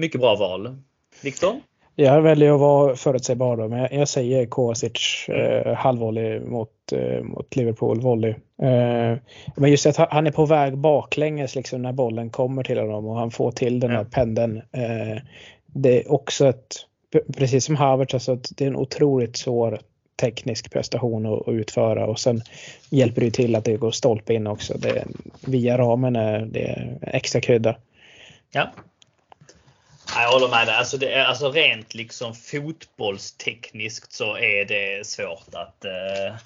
Mycket 0.00 0.20
bra 0.20 0.34
val. 0.36 0.76
Viktor? 1.22 1.60
Jag 1.96 2.22
väljer 2.22 2.54
att 2.54 2.60
vara 2.60 2.96
förutsägbar 2.96 3.56
då, 3.56 3.68
men 3.68 3.88
jag- 3.98 4.08
säger 4.08 4.46
Kovacic 4.46 5.28
eh, 5.28 5.74
halvvolley 5.74 6.40
mot, 6.40 6.70
eh, 6.92 7.22
mot 7.22 7.56
Liverpool 7.56 8.00
volley. 8.00 8.30
Eh, 8.62 9.18
men 9.56 9.70
just 9.70 9.86
att 9.86 9.96
han- 9.96 10.26
är 10.26 10.30
på 10.30 10.46
väg 10.46 10.78
baklänges 10.78 11.54
liksom 11.54 11.82
när 11.82 11.92
bollen 11.92 12.30
kommer 12.30 12.62
till 12.62 12.78
honom 12.78 13.06
och 13.06 13.16
han 13.16 13.30
får 13.30 13.50
till 13.52 13.80
den 13.80 13.90
här 13.90 14.04
pendeln. 14.04 14.56
Eh, 14.56 15.22
det 15.66 16.00
är 16.02 16.12
också 16.12 16.46
ett, 16.48 16.74
precis 17.36 17.64
som 17.64 17.76
Havertz, 17.76 18.14
alltså 18.14 18.32
att 18.32 18.52
det 18.56 18.64
är 18.64 18.68
en 18.68 18.76
otroligt 18.76 19.36
svår 19.36 19.80
teknisk 20.20 20.72
prestation 20.72 21.26
att, 21.26 21.48
att 21.48 21.54
utföra 21.54 22.06
och 22.06 22.18
sen 22.18 22.40
hjälper 22.90 23.20
det 23.20 23.30
till 23.30 23.56
att 23.56 23.64
det 23.64 23.76
går 23.76 23.90
stolpe 23.90 24.34
in 24.34 24.46
också. 24.46 24.78
Det, 24.78 25.04
via 25.46 25.78
ramen 25.78 26.16
är 26.16 26.40
det 26.46 26.98
extra 27.02 27.40
krydda. 27.40 27.76
Ja. 28.52 28.68
Ja, 30.14 30.22
Jag 30.22 30.32
håller 30.32 30.48
med 30.48 30.66
dig. 30.66 30.76
Alltså, 30.76 30.96
det 30.96 31.12
är, 31.12 31.24
alltså 31.24 31.50
rent 31.50 31.94
liksom 31.94 32.34
fotbollstekniskt 32.34 34.12
så 34.12 34.36
är 34.36 34.64
det 34.64 35.06
svårt 35.06 35.54
att 35.54 35.84
eh, 35.84 36.36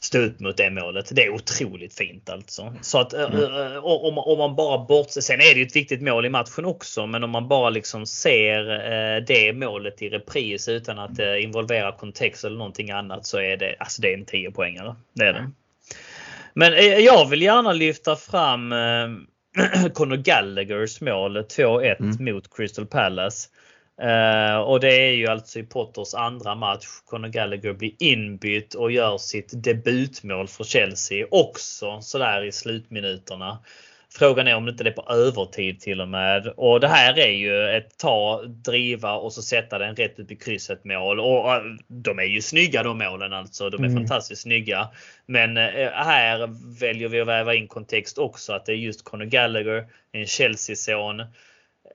stå 0.00 0.18
upp 0.18 0.40
mot 0.40 0.56
det 0.56 0.70
målet. 0.70 1.10
Det 1.12 1.24
är 1.24 1.30
otroligt 1.30 1.94
fint 1.94 2.30
alltså. 2.30 2.74
Så 2.80 2.98
att 2.98 3.12
eh, 3.12 3.22
eh, 3.22 3.84
om, 3.84 4.18
om 4.18 4.38
man 4.38 4.56
bara 4.56 4.78
bortser. 4.78 5.20
Sen 5.20 5.40
är 5.40 5.54
det 5.54 5.60
ju 5.60 5.66
ett 5.66 5.76
viktigt 5.76 6.02
mål 6.02 6.26
i 6.26 6.28
matchen 6.28 6.64
också. 6.64 7.06
Men 7.06 7.24
om 7.24 7.30
man 7.30 7.48
bara 7.48 7.70
liksom 7.70 8.06
ser 8.06 8.70
eh, 8.70 9.24
det 9.24 9.52
målet 9.52 10.02
i 10.02 10.08
repris 10.08 10.68
utan 10.68 10.98
att 10.98 11.18
eh, 11.18 11.42
involvera 11.44 11.92
kontext 11.92 12.44
eller 12.44 12.58
någonting 12.58 12.90
annat 12.90 13.26
så 13.26 13.38
är 13.38 13.56
det, 13.56 13.76
alltså 13.78 14.02
det 14.02 14.12
är 14.12 14.18
en 14.18 14.24
10 14.24 14.50
poängare. 14.50 14.94
Det 15.12 15.24
är 15.24 15.32
det. 15.32 15.50
Men 16.54 16.72
eh, 16.72 16.98
jag 16.98 17.28
vill 17.28 17.42
gärna 17.42 17.72
lyfta 17.72 18.16
fram 18.16 18.74
Conor 19.94 20.16
Gallaghers 20.16 21.00
mål 21.00 21.36
2-1 21.36 21.96
Mm. 22.00 22.34
mot 22.34 22.56
Crystal 22.56 22.86
Palace. 22.86 23.48
Eh, 24.02 24.56
och 24.56 24.80
det 24.80 24.94
är 24.94 25.12
ju 25.12 25.26
alltså 25.26 25.58
i 25.58 25.62
Potters 25.62 26.14
andra 26.14 26.54
match. 26.54 26.86
Conor 27.06 27.28
Gallagher 27.28 27.72
blir 27.72 27.92
inbytt 27.98 28.74
och 28.74 28.92
gör 28.92 29.18
sitt 29.18 29.50
debutmål 29.64 30.48
för 30.48 30.64
Chelsea 30.64 31.26
också 31.30 32.00
sådär 32.00 32.44
i 32.44 32.52
slutminuterna. 32.52 33.58
Frågan 34.14 34.48
är 34.48 34.54
om 34.54 34.64
det 34.64 34.70
inte 34.70 34.84
är 34.84 34.90
på 34.90 35.12
övertid 35.12 35.80
till 35.80 36.00
och 36.00 36.08
med. 36.08 36.46
Och 36.56 36.80
det 36.80 36.88
här 36.88 37.18
är 37.18 37.30
ju 37.30 37.68
ett 37.68 37.98
ta, 37.98 38.42
driva 38.46 39.12
och 39.14 39.32
så 39.32 39.42
sätta 39.42 39.78
den 39.78 39.96
rätt 39.96 40.18
upp 40.18 40.30
i 40.30 40.36
krysset 40.36 40.84
mål. 40.84 41.20
Och 41.20 41.44
de 41.88 42.18
är 42.18 42.24
ju 42.24 42.42
snygga 42.42 42.82
de 42.82 42.98
målen 42.98 43.32
alltså. 43.32 43.70
De 43.70 43.84
är 43.84 43.88
Mm. 43.88 44.02
fantastiskt 44.02 44.42
snygga. 44.42 44.88
Men 45.26 45.56
eh, 45.56 45.90
här 45.92 46.48
väljer 46.80 47.08
vi 47.08 47.20
att 47.20 47.26
väva 47.28 47.54
in 47.54 47.68
kontext 47.68 48.18
också 48.18 48.52
att 48.52 48.66
det 48.66 48.72
är 48.72 48.76
just 48.76 49.04
Conor 49.04 49.24
Gallagher, 49.24 49.86
en 50.12 50.26
Chelsea-son. 50.26 51.22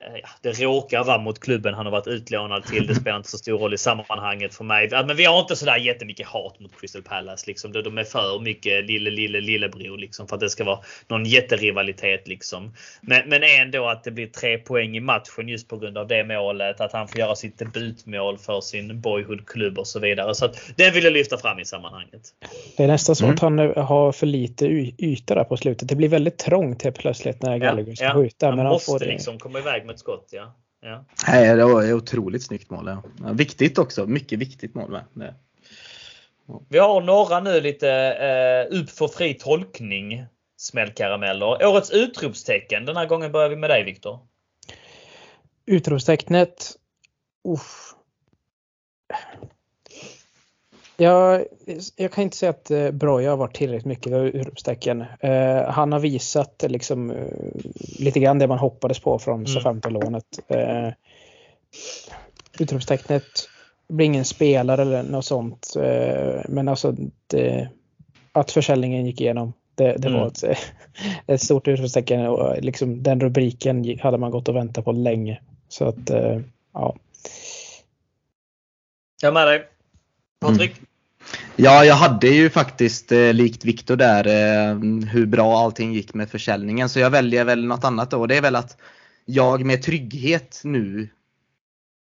Eh, 0.01 0.19
Ja, 0.21 0.27
det 0.41 0.51
råkar 0.63 1.03
vara 1.03 1.17
mot 1.17 1.39
klubben 1.39 1.73
han 1.73 1.85
har 1.85 1.91
varit 1.91 2.07
utlånad 2.07 2.63
till. 2.65 2.87
Det 2.87 2.95
spelar 2.95 3.17
inte 3.17 3.29
så 3.29 3.37
stor 3.37 3.57
roll 3.57 3.73
i 3.73 3.77
sammanhanget 3.77 4.53
för 4.55 4.63
mig. 4.63 4.87
Ja, 4.91 5.03
Men 5.07 5.15
vi 5.15 5.25
har 5.25 5.39
inte 5.39 5.55
sådär 5.55 5.77
jättemycket 5.77 6.27
hat 6.27 6.59
mot 6.59 6.71
Crystal 6.79 7.01
Palace. 7.01 7.43
Liksom. 7.47 7.71
De- 7.71 7.97
är 7.97 8.03
för 8.03 8.39
mycket 8.39 8.85
lille, 8.85 9.09
lille, 9.09 9.41
lillebror 9.41 9.97
liksom, 9.97 10.27
för 10.27 10.35
att 10.35 10.39
det 10.39 10.49
ska 10.49 10.63
vara 10.63 10.79
någon 11.07 11.25
jätterivalitet. 11.25 12.27
Liksom. 12.27 12.73
Men, 13.01 13.29
men 13.29 13.41
ändå 13.43 13.87
att 13.87 14.03
det 14.03 14.11
blir 14.11 14.27
tre 14.27 14.57
poäng 14.57 14.97
i 14.97 14.99
matchen 14.99 15.47
just 15.47 15.67
på 15.67 15.77
grund 15.77 15.97
av 15.97 16.07
det 16.07 16.23
målet. 16.23 16.81
Att 16.81 16.93
han 16.93 17.07
får 17.07 17.19
göra 17.19 17.35
sitt 17.35 17.59
debutmål 17.59 18.37
för 18.37 18.61
sin 18.61 19.01
boyhoodklubb 19.01 19.79
och 19.79 19.87
så 19.87 19.99
vidare. 19.99 20.35
Så 20.35 20.45
att 20.45 20.59
den 20.75 20.93
vill 20.93 21.03
jag 21.03 21.13
lyfta 21.13 21.37
fram 21.37 21.59
i 21.59 21.65
sammanhanget. 21.65 22.21
Det 22.77 22.83
är 22.83 22.87
nästan 22.87 23.15
så 23.15 23.23
Mm. 23.27 23.33
att 23.33 23.39
han 23.41 23.59
eh, 23.59 23.77
har 23.85 24.11
för 24.11 24.25
lite 24.27 24.65
yta 24.97 25.35
där 25.35 25.43
på 25.43 25.57
slutet. 25.57 25.87
Det 25.89 25.95
blir 25.95 26.09
väldigt 26.09 26.37
trångt 26.37 26.83
helt 26.83 26.97
plötsligt 26.97 27.41
när 27.41 27.57
Gallagher 27.57 27.95
ska 27.95 28.13
skjuta. 28.13 28.45
Han 28.45 28.55
men 28.55 28.65
han 28.65 28.73
måste 28.73 28.91
får 28.91 28.99
det. 28.99 29.05
liksom 29.05 29.39
komma 29.39 29.59
iväg 29.59 29.85
ett 29.89 29.99
skott. 29.99 30.29
Ja. 30.31 30.55
Ja. 30.81 31.05
Nej, 31.27 31.55
det 31.55 31.65
var 31.65 31.83
ett 31.83 31.93
otroligt 31.93 32.43
snyggt 32.43 32.69
mål. 32.69 32.87
Ja. 32.87 33.03
Ja, 33.23 33.33
viktigt 33.33 33.77
också, 33.77 34.05
mycket 34.05 34.39
viktigt 34.39 34.75
mål 34.75 34.91
med. 34.91 35.03
Det. 35.13 35.35
Vi 36.69 36.79
har 36.79 37.01
några 37.01 37.39
nu 37.39 37.61
lite 37.61 37.89
eh, 37.91 38.79
upp 38.79 38.89
för 38.89 39.07
fri 39.07 39.33
tolkning 39.33 40.25
smällkarameller. 40.57 41.65
Årets 41.67 41.91
utropstecken. 41.91 42.85
Den 42.85 42.97
här 42.97 43.05
gången 43.05 43.31
börjar 43.31 43.49
vi 43.49 43.55
med 43.55 43.69
dig 43.69 43.83
Viktor. 43.83 44.19
Utropstecknet. 45.65 46.75
Uff. 47.43 47.93
Jag, 50.99 51.45
jag 51.95 52.11
kan 52.11 52.23
inte 52.23 52.37
säga 52.37 52.49
att 52.49 52.71
eh, 52.71 52.91
Broja 52.91 53.29
har 53.29 53.37
varit 53.37 53.55
tillräckligt 53.55 53.85
mycket 53.85 54.13
utropstecken. 54.13 55.05
Eh, 55.19 55.63
han 55.69 55.91
har 55.91 55.99
visat 55.99 56.63
eh, 56.63 56.69
liksom, 56.69 57.11
eh, 57.11 57.27
lite 57.99 58.19
grann 58.19 58.39
det 58.39 58.47
man 58.47 58.57
hoppades 58.59 58.99
på 58.99 59.19
från 59.19 59.35
Mm. 59.35 59.47
Southampton-lånet. 59.47 60.39
Eh, 60.47 60.89
utropstecknet 62.59 63.23
blir 63.89 64.05
ingen 64.05 64.25
spelare 64.25 64.81
eller 64.81 65.03
något 65.03 65.25
sånt. 65.25 65.73
Eh, 65.79 66.41
men 66.49 66.67
alltså 66.67 66.95
det, 67.27 67.69
att 68.31 68.51
försäljningen 68.51 69.05
gick 69.05 69.21
igenom. 69.21 69.53
Det, 69.75 69.97
det 69.97 70.07
Mm. 70.07 70.19
var 70.19 70.27
ett, 70.27 70.43
ett 71.27 71.41
stort 71.41 71.67
utropstecken 71.67 72.27
och 72.27 72.61
liksom, 72.61 73.03
den 73.03 73.19
rubriken 73.19 73.99
hade 73.99 74.17
man 74.17 74.31
gått 74.31 74.49
och 74.49 74.55
väntat 74.55 74.85
på 74.85 74.91
länge. 74.91 75.41
Så 75.67 75.85
att 75.85 76.09
ja. 76.73 76.95
Jag 79.21 79.29
är 79.29 79.33
med 79.33 79.47
dig. 79.47 79.67
Patrik? 80.39 80.81
Ja, 81.55 81.85
jag 81.85 81.95
hade 81.95 82.27
ju 82.27 82.49
faktiskt 82.49 83.11
eh, 83.11 83.33
likt 83.33 83.65
Viktor 83.65 83.95
där 83.95 84.27
eh, 84.27 84.75
hur 85.09 85.25
bra 85.25 85.57
allting 85.59 85.93
gick 85.93 86.13
med 86.13 86.29
försäljningen. 86.29 86.89
Så 86.89 86.99
jag 86.99 87.09
väljer 87.09 87.45
väl 87.45 87.65
något 87.65 87.83
annat 87.83 88.11
då. 88.11 88.25
Det 88.25 88.37
är 88.37 88.41
väl 88.41 88.55
att 88.55 88.77
jag 89.25 89.65
med 89.65 89.83
trygghet 89.83 90.61
nu 90.63 91.09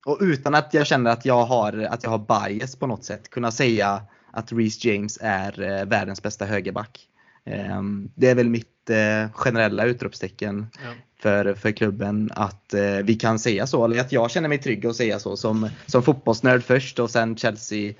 och 0.06 0.18
utan 0.20 0.54
att 0.54 0.74
jag 0.74 0.86
känner 0.86 1.10
att 1.10 1.24
jag 1.24 1.44
har, 1.44 1.78
att 1.90 2.02
jag 2.02 2.10
har 2.10 2.48
bias 2.48 2.76
på 2.76 2.86
något 2.86 3.04
sätt 3.04 3.30
kunna 3.30 3.50
säga 3.50 4.02
att 4.32 4.52
Reece 4.52 4.84
James 4.84 5.18
är 5.22 5.62
eh, 5.62 5.84
världens 5.84 6.22
bästa 6.22 6.44
högerback. 6.44 7.00
Eh, 7.44 7.82
det 8.14 8.30
är 8.30 8.34
väl 8.34 8.48
mitt 8.48 8.90
eh, 8.90 9.30
generella 9.32 9.84
utropstecken 9.84 10.66
Ja. 10.84 10.92
för, 11.22 11.54
för 11.54 11.70
klubben 11.70 12.30
att 12.34 12.74
eh, 12.74 12.96
vi 13.04 13.14
kan 13.14 13.38
säga 13.38 13.66
så. 13.66 13.84
Eller 13.84 14.00
att 14.00 14.12
jag 14.12 14.30
känner 14.30 14.48
mig 14.48 14.58
trygg 14.58 14.86
att 14.86 14.96
säga 14.96 15.18
så 15.18 15.36
som, 15.36 15.68
som 15.86 16.02
fotbollsnörd 16.02 16.62
först 16.64 16.98
och 16.98 17.10
sen 17.10 17.36
Chelsea 17.36 17.92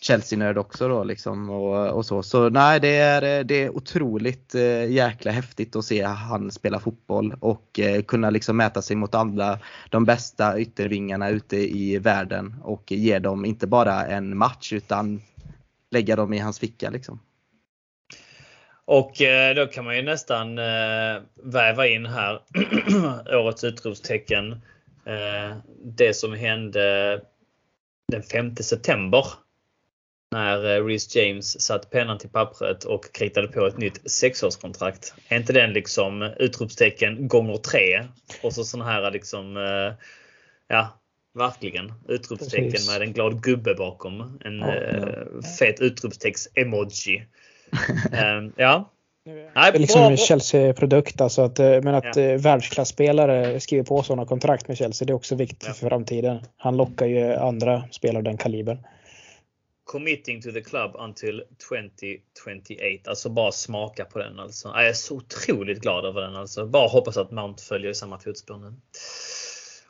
Chelsea-nörd 0.00 0.58
också 0.58 0.88
då 0.88 1.04
liksom 1.04 1.50
och, 1.50 1.88
och 1.88 2.06
så. 2.06 2.22
Så 2.22 2.48
nej, 2.48 2.80
det 2.80 2.96
är, 2.96 3.44
det 3.44 3.54
är 3.54 3.76
otroligt 3.76 4.54
eh, 4.54 4.90
jäkla 4.90 5.30
häftigt 5.30 5.76
att 5.76 5.84
se 5.84 6.02
han 6.02 6.50
spela 6.50 6.80
fotboll 6.80 7.34
och 7.40 7.80
eh, 7.80 8.02
kunna 8.02 8.30
liksom 8.30 8.56
mäta 8.56 8.82
sig 8.82 8.96
mot 8.96 9.14
alla 9.14 9.58
de 9.90 10.04
bästa 10.04 10.60
yttervingarna 10.60 11.30
ute 11.30 11.56
i 11.56 11.98
världen 11.98 12.54
och 12.62 12.92
ge 12.92 13.18
dem 13.18 13.44
inte 13.44 13.66
bara 13.66 14.06
en 14.06 14.36
match 14.36 14.72
utan 14.72 15.22
lägga 15.90 16.16
dem 16.16 16.32
i 16.32 16.38
hans 16.38 16.58
ficka 16.58 16.90
liksom. 16.90 17.20
Och 18.84 19.22
eh, 19.22 19.54
då 19.54 19.66
kan 19.66 19.84
man 19.84 19.96
ju 19.96 20.02
nästan 20.02 20.58
eh, 20.58 21.22
väva 21.42 21.86
in 21.86 22.06
här 22.06 22.40
årets 23.36 23.64
utropstecken. 23.64 24.52
Eh, 25.06 25.56
det 25.84 26.16
som 26.16 26.32
hände 26.32 27.20
den 28.12 28.22
5 28.22 28.56
september 28.56 29.24
när 30.32 30.76
eh, 30.76 30.84
Reece 30.84 31.16
James 31.16 31.60
satt 31.62 31.90
pennan 31.90 32.18
till 32.18 32.28
pappret 32.28 32.84
och 32.84 33.12
kritade 33.14 33.48
på 33.48 33.66
ett 33.66 33.78
nytt 33.78 34.10
sexårskontrakt. 34.10 35.14
Är 35.28 35.36
inte 35.36 35.52
den 35.52 35.72
liksom 35.72 36.22
utropstecken 36.22 37.28
gånger 37.28 37.56
tre? 37.56 38.04
Och 38.42 38.52
så 38.52 38.64
sån 38.64 38.80
här 38.82 39.10
liksom, 39.10 39.56
eh, 39.56 39.94
ja 40.68 40.88
verkligen 41.34 41.92
utropstecken 42.08 42.70
Precis. 42.70 42.90
med 42.92 43.02
en 43.02 43.12
glad 43.12 43.42
gubbe 43.42 43.74
bakom. 43.74 44.40
En 44.44 44.58
Ja, 44.58 44.74
eh, 44.74 45.42
fet 45.58 45.80
utropstext-emoji. 45.80 47.22
Eh, 48.12 48.48
ja, 48.56 48.90
Nej, 49.54 49.72
liksom 49.78 50.00
bra- 50.00 50.10
en 50.10 50.16
Chelsea-produkt 50.16 51.20
alltså 51.20 51.42
att, 51.42 51.58
eh, 51.58 51.82
men 51.82 51.94
att 51.94 52.16
Ja. 52.16 52.22
ja. 52.22 52.38
världsklasspelare 52.38 53.60
skriver 53.60 53.84
på 53.84 54.02
sådana 54.02 54.26
kontrakt 54.26 54.68
med 54.68 54.76
Chelsea 54.78 55.06
det 55.06 55.12
är 55.12 55.14
också 55.14 55.34
viktigt 55.34 55.64
Ja. 55.66 55.72
för 55.74 55.88
framtiden. 55.88 56.38
Han 56.56 56.76
lockar 56.76 57.06
ju 57.06 57.34
andra 57.34 57.84
spelare 57.90 58.16
av 58.18 58.22
den 58.24 58.36
kalibern. 58.36 58.78
Committing 59.86 60.42
to 60.42 60.52
the 60.52 60.60
club 60.60 60.96
until 60.96 61.42
2028. 61.68 63.10
Alltså 63.10 63.28
bara 63.28 63.52
smaka 63.52 64.04
på 64.04 64.18
den 64.18 64.38
alltså. 64.38 64.68
Jag 64.68 64.88
är 64.88 64.92
så 64.92 65.16
otroligt 65.16 65.80
glad 65.80 66.04
över 66.04 66.20
den 66.22 66.36
alltså. 66.36 66.66
Bara 66.66 66.88
hoppas 66.88 67.16
att 67.16 67.30
Mount 67.30 67.62
följer 67.62 67.90
i 67.90 67.94
samma 67.94 68.18
fotspår 68.18 68.56
nu. 68.56 68.72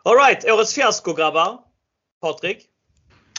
Alright, 0.03 0.45
årets 0.45 0.75
fiasko 0.75 1.13
grabbar. 1.13 1.59
Patrik? 2.21 2.59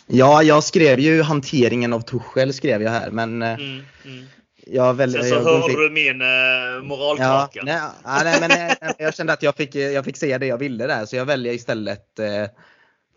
Ja, 0.07 0.43
jag 0.43 0.63
skrev 0.63 0.99
ju 0.99 1.21
hanteringen 1.21 1.93
av 1.93 2.01
Tuchel 2.01 2.53
skrev 2.53 2.81
jag 2.81 2.91
här, 2.91 3.11
men 3.11 3.41
eh, 3.41 3.53
Mm, 3.53 3.83
mm. 4.05 4.25
jag 4.65 4.93
väljer... 4.93 5.21
Sen 5.21 5.29
så 5.29 5.35
jag 5.35 5.43
hörde 5.43 5.73
du 5.83 5.89
min 5.89 6.21
eh, 6.21 6.27
Ja, 6.27 6.81
moralkaka. 6.83 7.61
nej, 7.63 7.81
ja, 8.03 8.21
nej, 8.23 8.39
men 8.41 8.51
eh, 8.51 8.75
jag 8.97 9.15
kände 9.15 9.33
att 9.33 9.43
jag 9.43 9.55
fick, 9.55 9.75
jag 9.75 10.05
fick 10.05 10.17
säga 10.17 10.39
det 10.39 10.45
jag 10.47 10.57
ville 10.57 10.87
där 10.87 11.05
så 11.05 11.15
jag 11.15 11.25
väljer 11.25 11.53
istället 11.53 12.19
eh, 12.19 12.43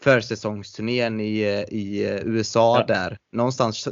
försäsongsturnén 0.02 1.20
i, 1.20 1.40
i 1.68 2.20
USA 2.24 2.78
Ja. 2.78 2.94
där. 2.94 3.18
Någonstans 3.32 3.88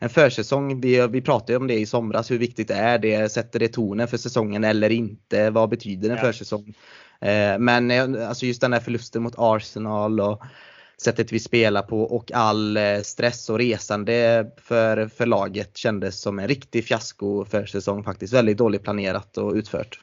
en 0.00 0.08
försäsong, 0.10 0.80
vi, 0.80 1.06
vi 1.06 1.20
pratade 1.20 1.56
om 1.56 1.66
det 1.66 1.74
i 1.74 1.86
somras, 1.86 2.30
hur 2.30 2.38
viktigt 2.38 2.68
det 2.68 2.74
är 2.74 2.98
det? 2.98 3.32
Sätter 3.32 3.58
det 3.58 3.68
tonen 3.68 4.08
för 4.08 4.16
säsongen 4.16 4.64
eller 4.64 4.90
inte? 4.90 5.50
Vad 5.50 5.68
betyder 5.68 6.10
en 6.10 6.16
Ja. 6.16 6.22
försäsong? 6.22 6.74
Eh, 7.20 7.58
men 7.58 7.90
eh, 7.90 8.28
alltså 8.28 8.46
just 8.46 8.60
den 8.60 8.72
här 8.72 8.80
förlusten 8.80 9.22
mot 9.22 9.34
Arsenal 9.36 10.20
och 10.20 10.42
sättet 11.02 11.32
vi 11.32 11.38
spelar 11.38 11.82
på 11.82 12.02
och 12.02 12.32
all 12.32 12.76
eh, 12.76 13.00
stress 13.02 13.50
och 13.50 13.58
resande 13.58 14.50
för, 14.56 15.08
för 15.08 15.26
laget 15.26 15.76
kändes 15.76 16.20
som 16.20 16.38
en 16.38 16.48
riktig 16.48 16.84
fiasko 16.84 17.44
för 17.44 17.66
säsong 17.66 18.04
faktiskt. 18.04 18.34
Väldigt 18.34 18.58
dåligt 18.58 18.82
planerat 18.82 19.38
och 19.38 19.52
utfört. 19.54 20.00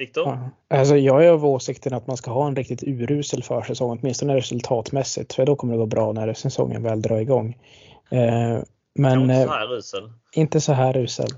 Viktor? 0.00 0.26
Ja. 0.68 0.78
Alltså 0.78 0.96
jag 0.96 1.24
är 1.24 1.30
av 1.30 1.46
åsikten 1.46 1.94
att 1.94 2.06
man 2.06 2.16
ska 2.16 2.30
ha 2.30 2.46
en 2.46 2.56
riktigt 2.56 2.82
urusel 2.82 3.42
försäsong, 3.42 3.98
åtminstone 4.00 4.36
resultatmässigt. 4.36 5.32
För 5.32 5.46
då 5.46 5.56
kommer 5.56 5.74
det 5.74 5.78
gå 5.78 5.86
bra 5.86 6.12
när 6.12 6.34
säsongen 6.34 6.82
väl 6.82 7.02
drar 7.02 7.18
igång. 7.18 7.58
Eh, 8.10 8.58
men 8.94 9.30
eh, 9.30 9.44
så 9.46 9.52
här 9.52 9.76
usel. 9.76 10.10
inte 10.32 10.60
så 10.60 10.72
här 10.72 10.96
usel. 10.96 11.28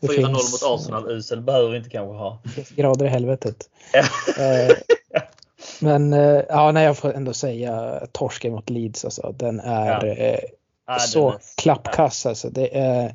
Det 0.00 0.06
4-0 0.06 0.14
finns 0.14 0.62
mot 0.62 0.80
Arsenal 0.80 1.10
usel 1.10 1.40
behöver 1.40 1.70
vi 1.70 1.76
inte 1.76 1.90
kanske 1.90 2.16
ha. 2.16 2.38
grader 2.76 3.06
i 3.06 3.08
helvetet. 3.08 3.56
Eh, 4.38 4.76
men 5.80 6.12
eh, 6.12 6.42
ja, 6.48 6.72
nej, 6.72 6.84
jag 6.84 6.96
får 6.96 7.12
ändå 7.12 7.32
säga 7.32 8.00
torsken 8.12 8.52
mot 8.52 8.70
Leeds. 8.70 9.04
Alltså, 9.04 9.34
den 9.38 9.60
är 9.60 10.06
Ja. 10.06 10.12
eh, 10.12 10.40
Ja, 10.86 10.98
så 10.98 11.34
klappkass. 11.56 12.26
Alltså. 12.26 12.50
Det 12.50 12.78
är 12.78 13.02
Ja. 13.02 13.10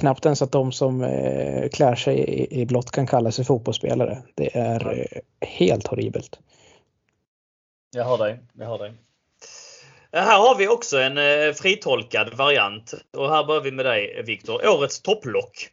Knappt 0.00 0.24
ens 0.24 0.42
att 0.42 0.52
de 0.52 0.72
som 0.72 1.02
eh, 1.02 1.68
klär 1.68 1.94
sig 1.94 2.18
i, 2.18 2.60
i 2.60 2.66
blått 2.66 2.90
kan 2.90 3.06
kalla 3.06 3.32
sig 3.32 3.44
fotbollsspelare. 3.44 4.22
Det 4.34 4.56
är 4.56 4.98
eh, 4.98 5.48
helt 5.48 5.86
horribelt. 5.86 6.38
Jag 7.90 8.04
hör 8.04 8.18
dig. 8.18 8.38
Jag 8.52 8.66
hör 8.66 8.78
dig. 8.78 8.92
Här 10.12 10.38
har 10.38 10.58
vi 10.58 10.68
också 10.68 10.98
en 10.98 11.18
eh, 11.18 11.52
fritolkad 11.54 12.36
variant. 12.36 12.94
Och 13.16 13.28
här 13.28 13.44
börjar 13.44 13.62
vi 13.62 13.70
med 13.70 13.84
dig 13.84 14.22
Viktor. 14.26 14.68
Årets 14.68 15.02
topplock. 15.02 15.70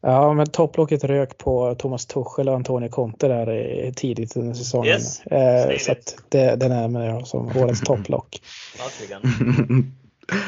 Ja, 0.00 0.32
men 0.32 0.46
topplocket 0.46 1.04
rök 1.04 1.38
på 1.38 1.74
Thomas 1.74 2.06
Tuchel 2.06 2.48
och 2.48 2.54
Antonio 2.54 2.88
Conte 2.88 3.28
där 3.28 3.48
eh, 3.48 3.92
tidigt 3.92 4.36
under 4.36 4.54
säsongen. 4.54 4.92
Yes, 4.92 5.20
Eh, 5.26 5.78
så 5.78 5.92
att 5.92 6.16
det, 6.28 6.56
den 6.56 6.72
är 6.72 6.88
med 6.88 7.10
jag 7.10 7.26
som 7.26 7.56
årets 7.56 7.80
topplock. 7.80 8.42
Verkligen. 8.78 9.22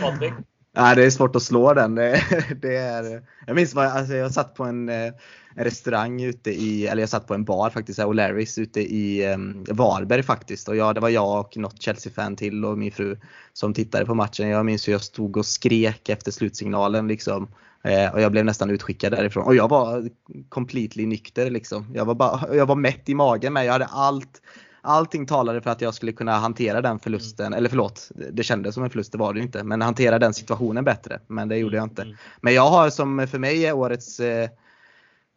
Patrik? 0.02 0.32
Ja, 0.72 0.94
det 0.94 1.04
är 1.04 1.10
svårt 1.10 1.36
att 1.36 1.42
slå 1.42 1.74
den. 1.74 1.94
Det, 1.94 2.22
det 2.62 2.76
är, 2.76 3.22
jag 3.46 3.56
minns 3.56 3.74
vad 3.74 3.84
jag, 3.84 3.92
alltså 3.92 4.14
jag 4.14 4.32
satt 4.32 4.54
på 4.54 4.64
en, 4.64 4.88
en 4.88 5.14
restaurang 5.54 6.22
ute 6.22 6.50
i, 6.50 6.86
eller 6.86 7.02
jag 7.02 7.08
satt 7.08 7.26
på 7.26 7.34
en 7.34 7.44
bar 7.44 7.70
faktiskt, 7.70 7.98
O'Larrys 7.98 8.60
ute 8.60 8.80
i 8.80 9.34
um, 9.34 9.64
Varberg 9.68 10.22
faktiskt. 10.22 10.68
Och 10.68 10.76
jag, 10.76 10.94
det 10.94 11.00
var 11.00 11.08
jag 11.08 11.40
och 11.40 11.56
något 11.56 11.82
Chelsea-fan 11.82 12.36
till 12.36 12.64
och 12.64 12.78
min 12.78 12.92
fru 12.92 13.16
som 13.52 13.74
tittade 13.74 14.06
på 14.06 14.14
matchen. 14.14 14.48
Jag 14.48 14.66
minns 14.66 14.88
hur 14.88 14.92
jag 14.92 15.02
stod 15.02 15.36
och 15.36 15.46
skrek 15.46 16.08
efter 16.08 16.30
slutsignalen 16.30 17.08
liksom. 17.08 17.48
Eh, 17.84 18.14
och 18.14 18.20
jag 18.20 18.32
blev 18.32 18.44
nästan 18.44 18.70
utskickad 18.70 19.12
därifrån. 19.12 19.44
Och 19.44 19.54
jag 19.54 19.68
var 19.68 20.08
completely 20.48 21.06
nykter 21.06 21.50
liksom. 21.50 21.86
Jag 21.94 22.04
var, 22.04 22.14
bara, 22.14 22.56
jag 22.56 22.66
var 22.66 22.76
mätt 22.76 23.08
i 23.08 23.14
magen 23.14 23.52
med, 23.52 23.66
jag 23.66 23.72
hade 23.72 23.86
allt 23.86 24.42
Allting 24.82 25.26
talade 25.26 25.60
för 25.60 25.70
att 25.70 25.80
jag 25.80 25.94
skulle 25.94 26.12
kunna 26.12 26.38
hantera 26.38 26.80
den 26.80 26.98
förlusten, 26.98 27.52
eller 27.54 27.68
förlåt, 27.68 28.10
det 28.32 28.42
kändes 28.42 28.74
som 28.74 28.84
en 28.84 28.90
förlust, 28.90 29.12
det 29.12 29.18
var 29.18 29.32
det 29.32 29.38
ju 29.40 29.46
inte. 29.46 29.64
Men 29.64 29.82
hantera 29.82 30.18
den 30.18 30.34
situationen 30.34 30.84
bättre. 30.84 31.20
Men 31.26 31.48
det 31.48 31.56
gjorde 31.56 31.76
jag 31.76 31.84
inte. 31.84 32.02
Mm. 32.02 32.16
Men 32.40 32.54
jag 32.54 32.70
har 32.70 32.90
som 32.90 33.26
för 33.30 33.38
mig 33.38 33.66
är 33.66 33.72
årets 33.72 34.20
eh, 34.20 34.48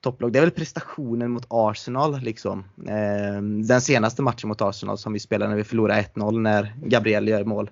topplag, 0.04 0.32
det 0.34 0.40
är 0.40 0.42
väl 0.42 0.52
prestationen 0.52 1.32
mot 1.32 1.46
Arsenal 1.50 2.20
liksom. 2.20 2.60
Eh, 2.88 3.42
den 3.68 3.82
senaste 3.82 4.22
matchen 4.22 4.48
mot 4.48 4.62
Arsenal 4.62 4.98
som 4.98 5.14
vi 5.14 5.20
spelade 5.20 5.50
när 5.50 5.58
vi 5.58 5.64
förlorade 5.64 6.02
1-0 6.14 6.40
när 6.40 6.74
Gabriel 6.86 7.28
gör 7.28 7.44
mål. 7.44 7.70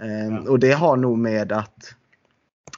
Eh, 0.00 0.34
Ja. 0.44 0.50
Och 0.50 0.58
det 0.58 0.72
har 0.72 0.96
nog 0.96 1.18
med 1.18 1.52
att 1.52 1.94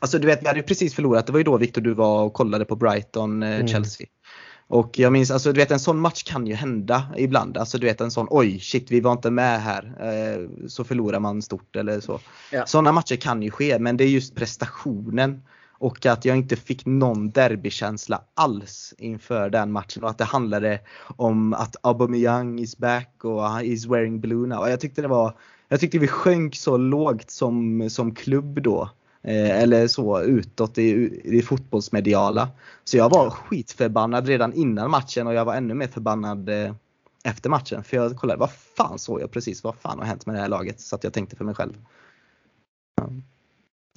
Alltså 0.00 0.18
du 0.18 0.26
vet, 0.26 0.42
vi 0.42 0.46
hade 0.46 0.58
ju 0.58 0.66
precis 0.66 0.94
förlorat. 0.94 1.26
Det 1.26 1.32
var 1.32 1.40
ju 1.40 1.44
då 1.44 1.56
Victor 1.56 1.80
du 1.82 1.94
var 1.94 2.24
och 2.24 2.32
kollade 2.32 2.64
på 2.64 2.76
Brighton, 2.76 3.42
eh, 3.42 3.54
Mm. 3.54 3.66
Och 4.74 4.98
jag 4.98 5.12
minns, 5.12 5.30
alltså 5.30 5.52
du 5.52 5.60
vet 5.60 5.70
en 5.70 5.80
sån 5.80 5.98
match 5.98 6.22
kan 6.22 6.46
ju 6.46 6.54
hända 6.54 7.04
ibland. 7.16 7.56
Alltså 7.56 7.78
du 7.78 7.86
vet 7.86 8.00
en 8.00 8.10
sån, 8.10 8.26
oj 8.30 8.60
shit 8.60 8.90
vi 8.90 9.00
var 9.00 9.12
inte 9.12 9.30
med 9.30 9.62
här. 9.62 9.94
Eh, 10.00 10.68
så 10.68 10.84
förlorar 10.84 11.20
man 11.20 11.42
stort 11.42 11.76
eller 11.76 12.00
så. 12.00 12.20
Ja. 12.52 12.66
Sådana 12.66 12.92
matcher 12.92 13.16
kan 13.16 13.42
ju 13.42 13.50
ske, 13.50 13.78
men 13.78 13.96
det 13.96 14.04
är 14.04 14.08
just 14.08 14.34
prestationen. 14.34 15.42
Och 15.78 16.06
att 16.06 16.24
jag 16.24 16.36
inte 16.36 16.56
fick 16.56 16.86
någon 16.86 17.30
derbykänsla 17.30 18.20
alls 18.34 18.94
inför 18.98 19.50
den 19.50 19.72
matchen. 19.72 20.04
Och 20.04 20.10
att 20.10 20.18
det 20.18 20.24
handlade 20.24 20.80
om 21.16 21.52
att 21.52 21.76
Aubameyang 21.82 22.58
is 22.58 22.78
back 22.78 23.24
och 23.24 23.40
he's 23.40 23.90
wearing 23.90 24.20
blue 24.20 24.46
now. 24.46 24.68
Jag 24.68 24.80
tyckte 24.80 25.02
det 25.02 25.08
var, 25.08 25.36
jag 25.68 25.80
tyckte 25.80 25.98
vi 25.98 26.08
sjönk 26.08 26.56
så 26.56 26.76
lågt 26.76 27.30
som, 27.30 27.90
som 27.90 28.14
klubb 28.14 28.62
då. 28.62 28.90
Eh, 29.24 29.62
eller 29.62 29.86
så 29.86 30.22
utåt 30.22 30.78
i, 30.78 31.20
i 31.24 31.42
fotbollsmediala. 31.42 32.48
Så 32.84 32.96
jag 32.96 33.10
var 33.10 33.30
skitförbannad 33.30 34.26
redan 34.26 34.52
innan 34.52 34.90
matchen 34.90 35.26
och 35.26 35.34
jag 35.34 35.44
var 35.44 35.54
ännu 35.54 35.74
mer 35.74 35.88
förbannad 35.88 36.48
eh, 36.48 36.74
efter 37.24 37.50
matchen. 37.50 37.84
För 37.84 37.96
jag 37.96 38.16
kollade, 38.16 38.40
vad 38.40 38.52
fan 38.52 38.98
såg 38.98 39.20
jag 39.20 39.30
precis? 39.30 39.64
Vad 39.64 39.74
fan 39.74 39.98
har 39.98 40.06
hänt 40.06 40.26
med 40.26 40.34
det 40.34 40.40
här 40.40 40.48
laget? 40.48 40.80
Så 40.80 40.96
att 40.96 41.04
jag 41.04 41.12
tänkte 41.12 41.36
för 41.36 41.44
mig 41.44 41.54
själv. 41.54 41.72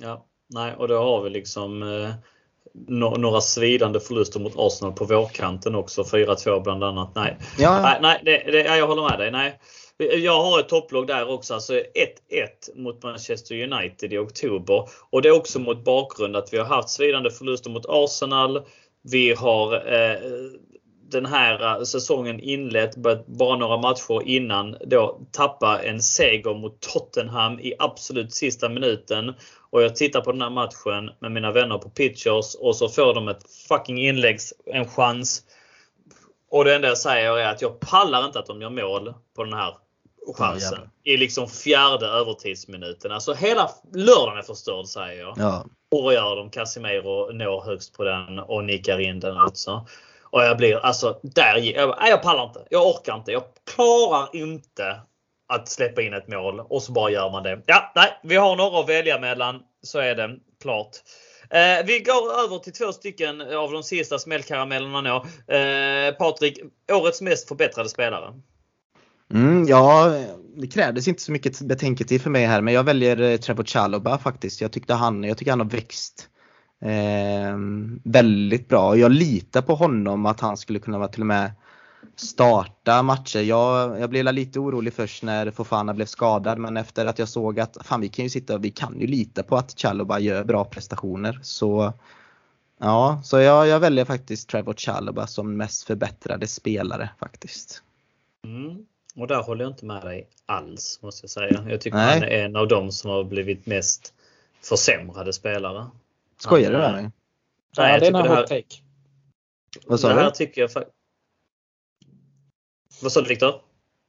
Ja, 0.02 0.26
nej, 0.50 0.76
och 0.76 0.88
då 0.88 0.98
har 0.98 1.24
vi 1.24 1.30
liksom 1.30 1.84
eh, 1.84 2.14
no 2.74 3.18
några 3.18 3.42
svidande 3.42 4.00
förluster 4.00 4.40
mot 4.40 4.54
Arsenal 4.58 4.94
på 4.94 5.06
vårkanten 5.06 5.76
också. 5.76 6.04
4-2 6.04 6.64
bland 6.64 6.84
annat. 6.84 7.16
Nej, 7.16 7.38
Ja, 7.58 7.82
nej, 7.82 8.00
nej 8.02 8.22
det, 8.26 8.52
det, 8.52 8.64
ja, 8.64 8.76
jag 8.76 8.88
håller 8.88 9.10
med 9.10 9.20
dig. 9.20 9.32
Nej. 9.32 9.60
Eh, 10.00 10.20
jag 10.20 10.44
har 10.44 10.60
ett 10.60 10.70
topplag 10.70 11.08
där 11.08 11.30
också. 11.30 11.54
Alltså 11.54 11.74
1-1 11.74 11.82
mot 12.76 13.04
Manchester 13.04 13.64
United 13.64 14.14
i 14.14 14.18
oktober. 14.18 14.90
Och 15.10 15.22
det 15.22 15.30
är 15.30 15.38
också 15.38 15.60
mot 15.60 15.84
bakgrund 15.84 16.36
att 16.36 16.54
vi 16.54 16.58
har 16.58 16.66
haft 16.66 16.90
svidande 16.90 17.32
förluster 17.32 17.70
mot 17.70 17.86
Arsenal. 17.90 18.66
Vi 19.02 19.34
har 19.34 19.74
eh, 19.74 20.20
den 21.10 21.26
här 21.26 21.78
eh, 21.78 21.84
säsongen 21.84 22.40
inlett 22.40 22.96
bara 23.26 23.58
några 23.58 23.78
matcher 23.78 24.22
innan 24.26 24.78
då 24.86 25.22
tappa 25.32 25.82
en 25.84 26.02
seger 26.02 26.54
mot 26.54 26.82
Tottenham 26.82 27.60
i 27.60 27.74
absolut 27.80 28.34
sista 28.34 28.70
minuten. 28.70 29.34
Och 29.70 29.84
jag 29.84 29.96
tittar 29.96 30.22
på 30.22 30.32
den 30.32 30.42
här 30.42 30.50
matchen 30.50 31.10
med 31.20 31.32
mina 31.32 31.52
vänner 31.52 31.78
på 31.78 31.90
Pitchers 31.90 32.56
och 32.56 32.76
så 32.76 32.90
får 32.90 33.14
de 33.14 33.28
ett 33.28 33.44
fucking 33.68 33.98
inläggs, 34.00 34.54
en 34.66 34.88
chans. 34.88 35.44
Och 36.52 36.64
det 36.64 36.76
enda 36.76 36.88
jag 36.88 36.98
säger 36.98 37.38
är 37.38 37.52
att 37.52 37.62
jag 37.62 37.80
pallar 37.80 38.26
inte 38.26 38.40
att 38.40 38.46
de 38.46 38.62
gör 38.62 38.70
mål 38.70 39.14
på 39.36 39.44
den 39.44 39.54
här 39.54 39.74
chansen. 40.34 40.80
I 41.04 41.18
liksom 41.18 41.48
fjärde 41.48 42.06
övertidsminuten. 42.06 43.12
Alltså 43.12 43.34
hela 43.34 43.70
lördagen 43.94 44.38
är 44.38 44.42
förstörd 44.42 44.86
säger 44.86 45.22
jag. 45.22 45.34
ja. 45.38 45.66
Och 45.92 46.14
gör 46.14 46.36
de? 46.36 46.50
Casemiro 46.50 47.32
når 47.32 47.62
högst 47.62 47.94
på 47.94 48.04
den 48.04 48.40
och 48.40 48.64
nickar 48.64 49.00
in 49.00 49.20
den 49.20 49.38
alltså. 49.38 49.88
Och 50.24 50.44
jag 50.44 50.58
blir 50.58 50.76
alltså 50.76 51.20
där. 51.24 51.58
Jag, 51.58 51.96
nej, 52.00 52.10
jag 52.10 52.22
pallar 52.22 52.44
inte. 52.44 52.64
Jag 52.70 52.88
orkar 52.88 53.16
inte. 53.16 53.32
Jag 53.32 53.44
klarar 53.76 54.36
inte 54.36 55.02
att 55.54 55.70
släppa 55.70 56.02
in 56.02 56.14
ett 56.14 56.28
mål 56.28 56.60
och 56.60 56.84
så 56.84 56.92
bara 56.92 57.12
gör 57.12 57.32
man 57.32 57.44
det. 57.44 57.62
Ja, 57.66 57.92
nej, 57.96 58.20
vi 58.24 58.36
har 58.36 58.56
några 58.56 58.80
att 58.80 58.90
välja 58.90 59.20
mellan. 59.20 59.62
Så 59.84 60.00
är 60.00 60.16
det 60.16 60.36
klart. 60.62 60.92
Eh, 61.50 61.86
vi 61.86 62.00
går 62.00 62.40
över 62.44 62.60
till 62.60 62.74
två 62.74 62.92
stycken 62.94 63.42
av 63.42 63.72
de 63.72 63.84
sista 63.84 64.20
smällkaramellerna 64.20 65.02
nu. 65.02 65.56
Eh, 65.56 66.14
Patrik, 66.14 66.60
årets 66.92 67.22
mest 67.22 67.48
förbättrade 67.48 67.90
spelare. 67.90 68.34
Mm, 69.34 69.66
ja, 69.68 70.14
det 70.58 70.68
krävdes 70.68 71.08
inte 71.08 71.22
så 71.22 71.32
mycket 71.32 71.62
betänketid 71.62 72.22
för 72.22 72.30
mig 72.30 72.46
här 72.46 72.62
men 72.62 72.74
jag 72.74 72.84
väljer 72.84 73.22
eh, 73.22 73.38
Trevor 73.38 73.64
Chalobah 73.64 74.20
faktiskt. 74.20 74.62
Jag, 74.62 74.72
tyckte 74.72 74.94
han, 74.94 75.24
jag 75.24 75.38
tycker 75.38 75.52
han 75.52 75.60
har 75.60 75.68
växt 75.68 76.30
eh, 76.82 77.58
väldigt 78.04 78.68
bra. 78.70 78.98
Jag 78.98 79.12
litar 79.12 79.62
på 79.62 79.76
honom 79.76 80.26
att 80.26 80.40
han 80.40 80.58
skulle 80.58 80.80
kunna 80.80 80.98
vara 80.98 81.08
till 81.08 81.22
och 81.22 81.28
med 81.28 81.52
starta 82.16 83.04
matcher. 83.04 83.40
Jag, 83.40 84.00
jag 84.00 84.10
blev 84.10 84.34
lite 84.34 84.60
orolig 84.60 84.94
först 84.94 85.24
när 85.24 85.52
Fofana 85.52 85.94
blev 85.94 86.06
skadad 86.06 86.58
men 86.58 86.78
efter 86.78 87.06
att 87.06 87.20
jag 87.20 87.30
såg 87.30 87.60
att 87.60 87.78
fan 87.82 88.02
vi 88.02 88.10
kan 88.10 88.26
ju 88.26 88.30
sitta 88.30 88.58
vi 88.58 88.72
kan 88.72 89.00
ju 89.00 89.08
lita 89.08 89.44
på 89.44 89.58
att 89.58 89.80
Chalobah 89.80 90.22
gör 90.22 90.44
bra 90.44 90.66
prestationer. 90.66 91.40
Så 91.42 91.94
ja, 92.80 93.22
så 93.24 93.40
jag, 93.40 93.68
jag 93.68 93.80
väljer 93.80 94.06
faktiskt 94.06 94.50
Trevor 94.50 94.74
Chalobah 94.74 95.26
som 95.26 95.58
mest 95.58 95.84
förbättrade 95.84 96.48
spelare 96.48 97.10
faktiskt. 97.20 97.84
Mm. 98.46 98.86
Och 99.18 99.28
där 99.28 99.42
håller 99.42 99.64
jag 99.66 99.72
inte 99.72 99.86
med 99.86 100.02
dig 100.02 100.28
alls 100.46 101.00
måste 101.02 101.24
jag 101.24 101.30
säga. 101.30 101.66
Jag 101.70 101.82
tycker 101.82 101.98
Nej. 101.98 102.20
han 102.20 102.24
är 102.24 102.46
en 102.46 102.56
av 102.56 102.68
dem 102.68 102.92
som 102.92 103.10
har 103.10 103.24
blivit 103.24 103.66
mest 103.66 104.14
försämrade 104.62 105.34
spelare. 105.34 105.86
Skojar 106.40 106.72
du 106.72 106.78
med 106.78 106.92
mig? 106.92 107.04
Nej, 107.78 107.94
ja, 107.94 108.00
det 108.00 108.08
är 108.08 108.26
en 108.26 108.38
hot 108.38 108.48
take. 108.48 108.76
Vad 109.86 110.00
sa 110.00 110.08
det 110.08 110.14
du? 110.14 110.20
här 110.20 110.32
tycker 110.32 110.62
jag 110.62 110.70
Vad 113.02 113.12
sa 113.12 113.22
du 113.22 113.28
Viktor? 113.28 113.62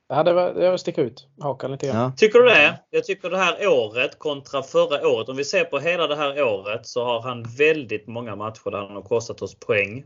Ja, 0.09 0.22
det 0.22 0.32
var, 0.32 0.55
det 0.55 0.70
var 0.70 0.76
sticka 0.76 1.02
ut 1.02 1.26
hakan 1.40 1.72
lite 1.72 1.86
grann. 1.86 1.97
Ja. 1.97 2.12
Tycker 2.16 2.39
du 2.39 2.44
det? 2.44 2.80
Jag 2.90 3.05
tycker 3.05 3.30
det 3.30 3.39
här 3.39 3.68
året 3.68 4.18
kontra 4.18 4.62
förra 4.62 5.09
året. 5.09 5.28
Om 5.28 5.36
vi 5.36 5.44
ser 5.44 5.64
på 5.64 5.78
hela 5.78 6.06
det 6.06 6.16
här 6.16 6.43
året 6.43 6.86
så 6.86 7.05
har 7.05 7.20
han 7.20 7.43
väldigt 7.43 8.06
många 8.06 8.36
matcher 8.36 8.70
där 8.70 8.78
han 8.78 8.94
har 8.94 9.02
kostat 9.02 9.43
oss 9.43 9.55
poäng. 9.55 10.05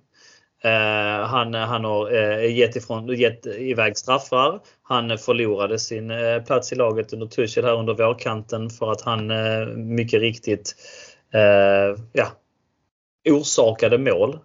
Eh, 0.65 1.27
han, 1.27 1.55
han 1.55 1.85
har 1.85 2.13
eh, 2.13 2.57
gett, 2.57 2.77
ifrån, 2.77 3.09
gett 3.09 3.47
iväg 3.47 3.97
straffar. 3.97 4.61
Han 4.83 5.19
förlorade 5.19 5.79
sin 5.79 6.11
eh, 6.11 6.43
plats 6.43 6.73
i 6.73 6.75
laget 6.75 7.13
under 7.13 7.27
Tuchel 7.27 7.65
här 7.65 7.79
under 7.79 7.95
vårkanten 7.95 8.71
för 8.71 8.93
att 8.93 9.01
han 9.01 9.33
mycket 9.95 10.21
riktigt 10.21 10.75
ja, 12.13 12.27
orsakade 13.29 13.99
mål. 13.99 14.39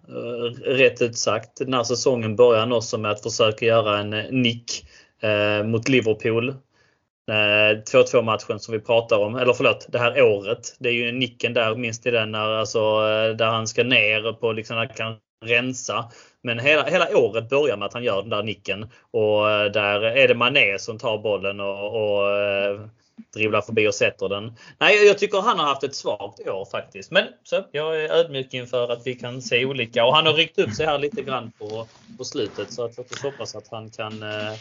rätt 0.65 1.02
ut 1.02 1.18
sagt. 1.18 1.57
Den 1.57 1.73
här 1.73 1.84
säsongen 1.84 2.35
börjar 2.35 2.60
han 2.60 2.73
också 2.73 2.98
med 2.98 3.11
att 3.11 3.23
försöka 3.23 3.65
göra 3.65 3.99
en 3.99 4.10
nick 4.41 4.85
mot 5.65 5.89
Liverpool. 5.89 6.56
2-2 7.31 8.22
matchen 8.22 8.60
som 8.60 8.72
vi 8.72 8.80
pratar 8.80 9.18
om, 9.18 9.35
eller 9.35 9.53
förlåt, 9.53 9.88
det 9.89 9.99
här 9.99 10.22
året. 10.22 10.76
Det 10.80 10.89
är 10.89 10.94
ju 10.94 11.11
nicken 11.11 11.53
där, 11.53 11.76
minst 11.76 12.06
i 12.06 12.11
den 12.11 12.31
när, 12.31 12.49
alltså, 12.49 12.99
där 13.34 13.45
han 13.45 13.68
ska 13.68 13.84
ner 13.84 14.34
på 14.34 14.52
liksom, 14.52 14.77
han 14.77 14.88
kan 14.88 15.18
rensa. 15.46 16.12
Men 16.42 16.60
hela, 16.60 16.84
hela 16.84 17.18
året 17.18 17.50
börjar 17.50 17.78
med 17.78 17.86
att 17.86 17.94
han 17.94 18.04
gör 18.04 18.22
den 18.22 18.30
där 18.30 18.44
nicken 18.44 18.92
och 19.12 19.52
eh, 19.52 19.72
där 19.72 20.02
är 20.02 20.28
det 20.28 20.36
Mané 20.36 20.80
som 20.80 20.98
tar 20.98 21.18
bollen 21.18 21.60
och, 21.60 21.88
och 21.96 22.40
eh, 22.40 22.82
dribblar 23.34 23.62
förbi 23.62 23.88
och 23.88 23.96
sätter 23.96 24.30
den. 24.30 24.54
Nej, 24.78 25.08
jag 25.08 25.18
tycker 25.18 25.42
han 25.42 25.60
har 25.60 25.66
haft 25.66 25.84
ett 25.84 25.96
svagt 25.96 26.48
år 26.48 26.66
faktiskt. 26.72 27.12
Men 27.12 27.28
så, 27.44 27.66
jag 27.72 28.04
är 28.04 28.10
ödmjuk 28.10 28.54
inför 28.54 28.92
att 28.92 29.08
vi 29.08 29.16
kan 29.16 29.42
se 29.42 29.66
olika 29.66 30.06
och 30.06 30.16
han 30.16 30.26
har 30.26 30.34
ryckt 30.34 30.60
upp 30.60 30.74
sig 30.74 30.86
här 30.86 31.00
lite 31.00 31.22
grann 31.22 31.52
på, 31.60 31.88
på 32.18 32.24
slutet 32.24 32.74
så 32.74 32.86
att 32.86 32.98
låt 32.98 33.12
oss 33.12 33.24
hoppas 33.24 33.56
att 33.56 33.68
han 33.72 33.90
kan 33.90 34.24
eh, 34.24 34.54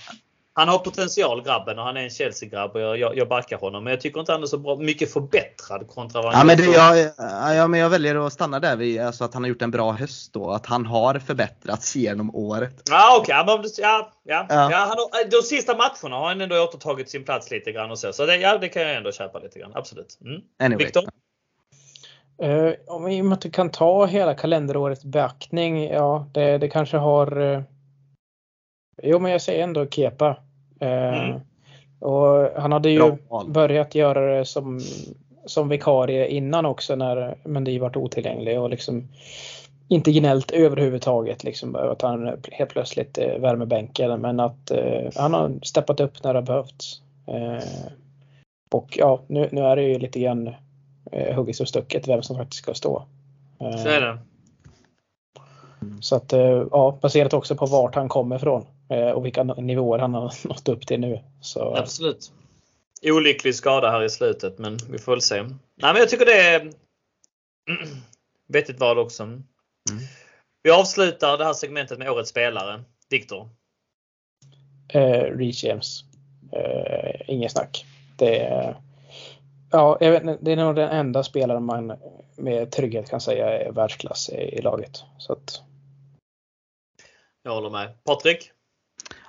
han 0.58 0.68
har 0.68 0.78
potential 0.78 1.42
grabben 1.42 1.78
och 1.78 1.84
han 1.84 1.96
är 1.96 2.00
en 2.00 2.10
Chelsea-grabb 2.10 2.74
och 2.74 2.80
jag, 2.80 2.98
jag, 2.98 3.16
jag 3.16 3.28
backar 3.28 3.58
honom. 3.58 3.84
Men 3.84 3.90
jag 3.90 4.00
tycker 4.00 4.20
inte 4.20 4.32
han 4.32 4.42
är 4.42 4.46
så 4.46 4.58
bra, 4.58 4.76
mycket 4.76 5.12
förbättrad 5.12 5.88
kontra 5.88 6.22
vad 6.22 6.34
han 6.34 6.40
ja, 6.40 6.56
men 6.56 6.56
det, 6.56 6.72
jag, 6.72 7.10
ja, 7.56 7.66
men 7.66 7.80
jag 7.80 7.90
väljer 7.90 8.26
att 8.26 8.32
stanna 8.32 8.60
där 8.60 8.76
vid 8.76 9.00
alltså 9.00 9.24
att 9.24 9.34
han 9.34 9.42
har 9.42 9.48
gjort 9.48 9.62
en 9.62 9.70
bra 9.70 9.92
höst 9.92 10.32
då. 10.32 10.50
Att 10.50 10.66
han 10.66 10.86
har 10.86 11.18
förbättrats 11.18 11.96
genom 11.96 12.34
året. 12.34 12.82
Ja 12.90 13.18
okej, 13.20 13.40
okay. 13.40 13.70
ja, 13.78 14.12
ja, 14.24 14.46
ja. 14.48 14.70
ja. 14.70 14.78
har, 14.78 15.30
de 15.30 15.42
sista 15.42 15.76
matcherna 15.76 16.16
har 16.16 16.28
han 16.28 16.40
ändå 16.40 16.64
återtagit 16.64 17.10
sin 17.10 17.24
plats 17.24 17.50
lite 17.50 17.72
grann 17.72 17.90
och 17.90 17.98
så. 17.98 18.12
Så 18.12 18.26
det, 18.26 18.36
ja, 18.36 18.58
det 18.58 18.68
kan 18.68 18.82
jag 18.82 18.94
ändå 18.94 19.12
köpa 19.12 19.38
lite 19.38 19.58
grann. 19.58 19.72
Absolut. 19.74 20.18
Mm. 20.24 20.40
Anyway. 20.60 20.84
Victor? 20.84 21.02
Uh, 22.42 22.72
om 22.86 23.04
vi 23.04 23.14
inte 23.14 23.50
kan 23.50 23.70
ta 23.70 24.06
hela 24.06 24.34
kalenderåret 24.34 25.04
beaktning, 25.04 25.84
ja 25.84 26.30
det, 26.34 26.58
det 26.58 26.68
kanske 26.68 26.96
har 26.96 27.38
uh... 27.38 27.62
Jo 29.02 29.18
men 29.18 29.32
jag 29.32 29.42
säger 29.42 29.64
ändå 29.64 29.86
Kepa. 29.86 30.36
Mm. 30.80 31.30
Eh, 31.30 31.40
och 31.98 32.50
han 32.56 32.72
hade 32.72 32.90
ju 32.90 33.16
börjat 33.46 33.94
göra 33.94 34.38
det 34.38 34.44
som, 34.44 34.80
som 35.46 35.68
vikarie 35.68 36.28
innan 36.28 36.66
också 36.66 36.96
när 36.96 37.38
Mendy 37.44 37.78
varit 37.78 37.96
otillgänglig 37.96 38.60
och 38.60 38.70
liksom 38.70 39.08
inte 39.88 40.12
gnällt 40.12 40.50
överhuvudtaget 40.50 41.44
liksom 41.44 41.76
att 41.76 42.02
han 42.02 42.42
helt 42.52 42.70
plötsligt 42.70 43.18
eh, 43.18 43.38
värmer 43.38 43.66
bänken 43.66 44.20
men 44.20 44.40
att 44.40 44.70
eh, 44.70 45.10
han 45.16 45.34
har 45.34 45.52
steppat 45.62 46.00
upp 46.00 46.24
när 46.24 46.34
det 46.34 46.42
behövts. 46.42 47.00
Eh, 47.26 47.64
och 48.70 48.98
ja, 48.98 49.20
nu, 49.26 49.48
nu 49.52 49.60
är 49.60 49.76
det 49.76 49.82
ju 49.82 49.98
lite 49.98 50.20
grann 50.20 50.54
eh, 51.12 51.36
huggis 51.36 51.60
och 51.60 51.68
stucket 51.68 52.08
vem 52.08 52.22
som 52.22 52.36
faktiskt 52.36 52.62
ska 52.62 52.74
stå. 52.74 53.02
Eh, 53.60 53.76
Så 53.76 53.88
är 53.88 54.00
det. 54.00 54.18
Så 56.00 56.16
att 56.16 56.32
eh, 56.32 56.64
ja, 56.70 56.98
baserat 57.02 57.32
också 57.32 57.56
på 57.56 57.66
vart 57.66 57.94
han 57.94 58.08
kommer 58.08 58.36
ifrån. 58.36 58.66
Eh, 58.88 59.10
och 59.10 59.24
vilka 59.24 59.42
nivåer 59.42 59.98
han 59.98 60.14
har 60.14 60.34
nått 60.48 60.68
upp 60.68 60.86
till 60.86 61.00
nu. 61.00 61.22
Så. 61.40 61.76
Absolut. 61.76 62.32
Olycklig 63.02 63.54
skada 63.54 63.90
här 63.90 64.02
i 64.02 64.10
slutet 64.10 64.58
men 64.58 64.78
vi 64.90 64.98
får 64.98 65.12
väl 65.12 65.20
se. 65.20 65.42
Nej 65.42 65.52
men 65.92 65.96
jag 65.96 66.08
tycker 66.08 66.26
det 66.26 66.40
är 66.40 66.72
vettigt 68.48 68.80
val 68.80 68.98
också. 68.98 69.22
Mm. 69.22 69.44
Vi 70.62 70.70
avslutar 70.70 71.38
det 71.38 71.44
här 71.44 71.52
segmentet 71.52 71.98
med 71.98 72.10
årets 72.10 72.30
spelare. 72.30 72.84
Viktor? 73.10 73.48
Eh, 74.88 75.22
Reece 75.22 75.64
James. 75.64 76.04
Eh, 76.52 77.20
ingen 77.26 77.50
snack. 77.50 77.84
Det 78.18 78.38
är, 78.38 78.76
ja, 79.70 79.98
jag 80.00 80.10
vet, 80.10 80.44
det 80.44 80.52
är 80.52 80.56
nog 80.56 80.76
den 80.76 80.88
enda 80.88 81.22
spelaren 81.22 81.64
man 81.64 81.92
med 82.36 82.72
trygghet 82.72 83.10
kan 83.10 83.20
säga 83.20 83.50
är 83.50 83.72
världsklass 83.72 84.28
i, 84.28 84.34
i 84.34 84.62
laget. 84.62 85.04
Så 85.18 85.32
att... 85.32 85.62
Jag 87.42 87.54
håller 87.54 87.70
med. 87.70 88.04
Patrik? 88.04 88.52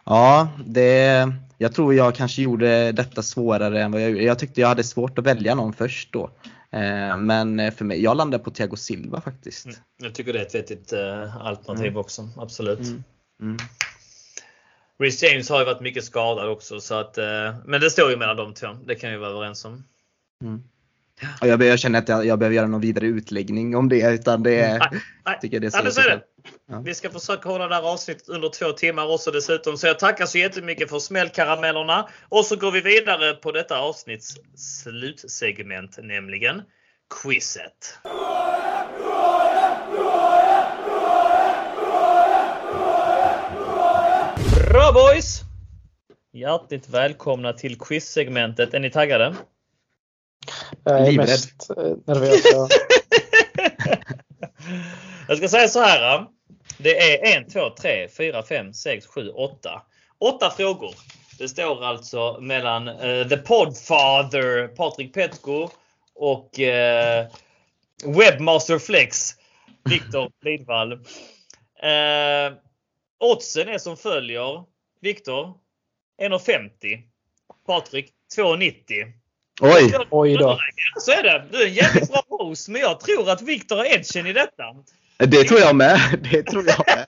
Ja, 0.09 0.49
det, 0.65 1.27
jag 1.57 1.75
tror 1.75 1.93
jag 1.93 2.15
kanske 2.15 2.41
gjorde 2.41 2.91
detta 2.91 3.21
svårare 3.21 3.83
än 3.83 3.91
vad 3.91 4.01
jag 4.01 4.09
gjorde. 4.09 4.23
Jag 4.23 4.39
tyckte 4.39 4.61
jag 4.61 4.67
hade 4.67 4.83
svårt 4.83 5.19
att 5.19 5.25
välja 5.25 5.55
någon 5.55 5.73
först 5.73 6.13
då. 6.13 6.31
Eh, 6.71 7.17
men 7.17 7.71
för 7.71 7.85
mig, 7.85 8.03
jag 8.03 8.17
landade 8.17 8.43
på 8.43 8.51
Thiago 8.51 8.75
Silva 8.75 9.21
faktiskt. 9.21 9.65
Mm, 9.65 9.77
jag 9.97 10.15
tycker 10.15 10.33
det 10.33 10.39
är 10.39 10.45
ett 10.45 10.55
vettigt 10.55 10.93
eh, 10.93 11.37
alternativ 11.37 11.87
mm. 11.87 11.97
också, 11.97 12.29
absolut. 12.37 12.79
Mm. 12.79 13.03
Mm. 13.41 13.57
Rhys 14.99 15.23
James 15.23 15.49
har 15.49 15.59
ju 15.59 15.65
varit 15.65 15.81
mycket 15.81 16.03
skadad 16.03 16.49
också 16.49 16.79
så 16.79 16.95
att, 16.95 17.17
eh, 17.17 17.55
men 17.65 17.81
det 17.81 17.89
står 17.89 18.09
ju 18.09 18.17
mellan 18.17 18.37
de 18.37 18.53
två. 18.53 18.67
Det 18.85 18.95
kan 18.95 19.11
vi 19.11 19.17
vara 19.17 19.29
överens 19.29 19.65
om. 19.65 19.83
Mm. 20.43 20.63
Och 21.41 21.47
jag, 21.47 21.63
jag 21.63 21.79
känner 21.79 21.99
att 21.99 22.09
jag, 22.09 22.25
jag 22.25 22.39
behöver 22.39 22.55
göra 22.55 22.67
någon 22.67 22.81
vidare 22.81 23.05
utläggning 23.05 23.75
om 23.75 23.89
det 23.89 24.13
utan 24.13 24.43
det 24.43 24.59
är... 24.59 24.79
Nej, 24.79 25.01
nej. 25.25 25.37
Tycker 25.41 25.59
det 25.59 25.67
är 25.67 25.91
så 25.91 26.01
det. 26.01 26.21
Ja. 26.69 26.79
Vi 26.79 26.93
ska 26.93 27.09
försöka 27.09 27.49
hålla 27.49 27.67
det 27.67 27.75
här 27.75 27.93
avsnittet 27.93 28.29
under 28.29 28.49
två 28.49 28.71
timmar 28.71 29.13
också 29.13 29.31
dessutom. 29.31 29.77
Så 29.77 29.87
jag 29.87 29.99
tackar 29.99 30.25
så 30.25 30.37
jättemycket 30.37 30.89
för 30.89 30.99
smällkaramellerna. 30.99 32.07
Och 32.29 32.45
så 32.45 32.55
går 32.55 32.71
vi 32.71 32.81
vidare 32.81 33.33
på 33.33 33.51
detta 33.51 33.79
avsnitts 33.79 34.35
slutsegment, 34.55 35.97
nämligen 36.03 36.61
quizet. 37.23 37.99
Bra 44.69 44.91
boys! 44.93 45.41
Hjärtligt 46.33 46.89
välkomna 46.89 47.53
till 47.53 47.79
quizsegmentet. 47.79 48.73
Är 48.73 48.79
ni 48.79 48.89
taggade? 48.89 49.35
Jag 50.87 51.07
är 51.07 51.17
mest 51.17 51.69
eh, 51.69 51.75
nervös. 52.05 52.43
Jag 55.27 55.37
ska 55.37 55.47
säga 55.47 55.67
så 55.67 55.79
här. 55.79 56.25
Det 56.77 56.97
är 56.97 57.41
1, 57.41 57.49
2, 57.53 57.69
3, 57.81 58.07
4, 58.17 58.43
5, 58.43 58.73
6, 58.73 59.07
7, 59.07 59.29
8. 59.29 59.81
8 60.19 60.49
frågor. 60.57 60.95
Det 61.37 61.47
står 61.47 61.85
alltså 61.85 62.37
mellan 62.41 62.87
uh, 62.87 63.27
The 63.27 63.37
Podfather 63.37 64.67
Patrik 64.67 65.13
Petko 65.13 65.69
och 66.15 66.59
uh, 66.59 67.27
Webmaster 68.17 68.79
Flex 68.79 69.35
Viktor 69.89 70.31
Lidvall. 70.41 70.93
Uh, 70.93 72.57
oddsen 73.19 73.67
är 73.67 73.77
som 73.77 73.97
följer. 73.97 74.63
Viktor 75.01 75.53
1,50. 76.21 77.01
Patrik 77.65 78.13
2,90. 78.37 79.13
Oj! 79.61 79.93
Oj 80.09 80.37
då. 80.37 80.59
Så 80.99 81.11
är 81.11 81.23
det. 81.23 81.45
Du 81.51 81.61
är 81.61 81.67
en 81.67 81.73
jävligt 81.73 82.11
bra 82.11 82.23
host 82.29 82.67
men 82.67 82.81
jag 82.81 82.99
tror 82.99 83.29
att 83.29 83.41
Viktor 83.41 83.75
har 83.75 83.85
edgen 83.85 84.27
i 84.27 84.33
detta. 84.33 84.63
Det 85.17 85.43
tror 85.43 85.59
jag 85.59 85.75
med. 85.75 85.99
Det 86.31 86.43
tror 86.43 86.65
jag 86.67 86.85
med. 86.87 87.07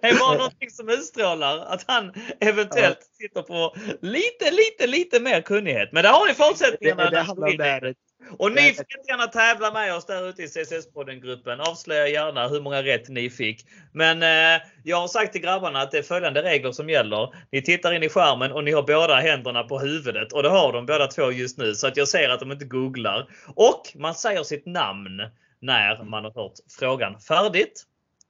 Det 0.00 0.08
är 0.08 0.18
bara 0.18 0.36
någonting 0.36 0.70
som 0.70 0.88
utstrålar 0.88 1.58
att 1.58 1.84
han 1.86 2.12
eventuellt 2.40 2.98
sitter 3.18 3.42
på 3.42 3.74
lite, 4.02 4.50
lite, 4.50 4.86
lite 4.86 5.20
mer 5.20 5.40
kunnighet. 5.40 5.88
Men 5.92 6.02
där 6.02 6.10
har 6.10 6.26
ni 6.28 6.34
förutsättningarna. 6.34 7.04
Det, 7.04 7.10
det, 7.10 7.20
handlar 7.20 7.48
om 7.48 7.56
det, 7.56 7.94
Och 8.38 8.52
ni 8.52 8.72
får 8.72 8.86
gärna 9.08 9.26
tävla 9.26 9.72
med 9.72 9.94
oss 9.94 10.06
där 10.06 10.28
ute 10.28 10.42
i 10.42 10.46
CSS-podden-gruppen. 10.46 11.60
Avslöja 11.60 12.08
gärna 12.08 12.48
hur 12.48 12.60
många 12.60 12.82
rätt 12.82 13.08
ni 13.08 13.30
fick. 13.30 13.66
Men 13.92 14.22
eh, 14.22 14.62
jag 14.82 14.96
har 15.00 15.08
sagt 15.08 15.32
till 15.32 15.40
grabbarna 15.40 15.80
att 15.80 15.90
det 15.90 15.98
är 15.98 16.02
följande 16.02 16.42
regler 16.42 16.72
som 16.72 16.90
gäller. 16.90 17.34
Ni 17.52 17.62
tittar 17.62 17.92
in 17.92 18.02
i 18.02 18.08
skärmen 18.08 18.52
och 18.52 18.64
ni 18.64 18.72
har 18.72 18.82
båda 18.82 19.14
händerna 19.14 19.62
på 19.62 19.78
huvudet. 19.78 20.32
Och 20.32 20.42
det 20.42 20.48
har 20.48 20.72
de 20.72 20.86
båda 20.86 21.06
två 21.06 21.32
just 21.32 21.58
nu. 21.58 21.74
Så 21.74 21.86
att 21.86 21.96
jag 21.96 22.08
ser 22.08 22.28
att 22.28 22.40
de 22.40 22.52
inte 22.52 22.64
googlar. 22.64 23.28
Och 23.54 23.82
man 23.94 24.14
säger 24.14 24.42
sitt 24.42 24.66
namn 24.66 25.22
när 25.60 26.04
man 26.04 26.24
har 26.24 26.32
hört 26.34 26.58
frågan 26.78 27.20
färdigt 27.20 27.84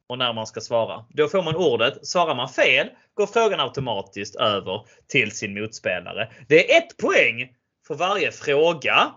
och 0.07 0.19
när 0.19 0.33
man 0.33 0.47
ska 0.47 0.61
svara. 0.61 1.05
Då 1.09 1.29
får 1.29 1.43
man 1.43 1.57
ordet. 1.57 2.07
Svarar 2.07 2.35
man 2.35 2.49
fel 2.49 2.89
går 3.15 3.27
frågan 3.27 3.61
automatiskt 3.61 4.37
över 4.37 4.87
till 5.09 5.33
sin 5.33 5.55
motspelare. 5.55 6.29
Det 6.49 6.73
är 6.73 6.79
ett 6.79 6.97
poäng 6.97 7.53
för 7.87 7.95
varje 7.95 8.33
fråga. 8.33 9.12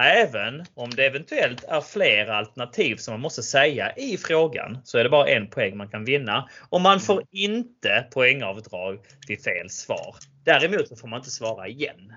Även 0.00 0.64
om 0.74 0.90
det 0.90 1.06
eventuellt 1.06 1.64
är 1.64 1.80
flera 1.80 2.36
alternativ 2.36 2.96
som 2.96 3.12
man 3.12 3.20
måste 3.20 3.42
säga 3.42 3.92
i 3.96 4.16
frågan 4.16 4.78
så 4.84 4.98
är 4.98 5.04
det 5.04 5.10
bara 5.10 5.28
en 5.28 5.50
poäng 5.50 5.76
man 5.76 5.88
kan 5.88 6.04
vinna. 6.04 6.48
Och 6.68 6.80
man 6.80 7.00
får 7.00 7.22
inte 7.30 8.08
poängavdrag 8.10 9.00
vid 9.28 9.44
fel 9.44 9.70
svar. 9.70 10.16
Däremot 10.44 10.88
så 10.88 10.96
får 10.96 11.08
man 11.08 11.18
inte 11.18 11.30
svara 11.30 11.68
igen. 11.68 12.12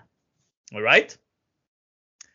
Alright? 0.74 1.18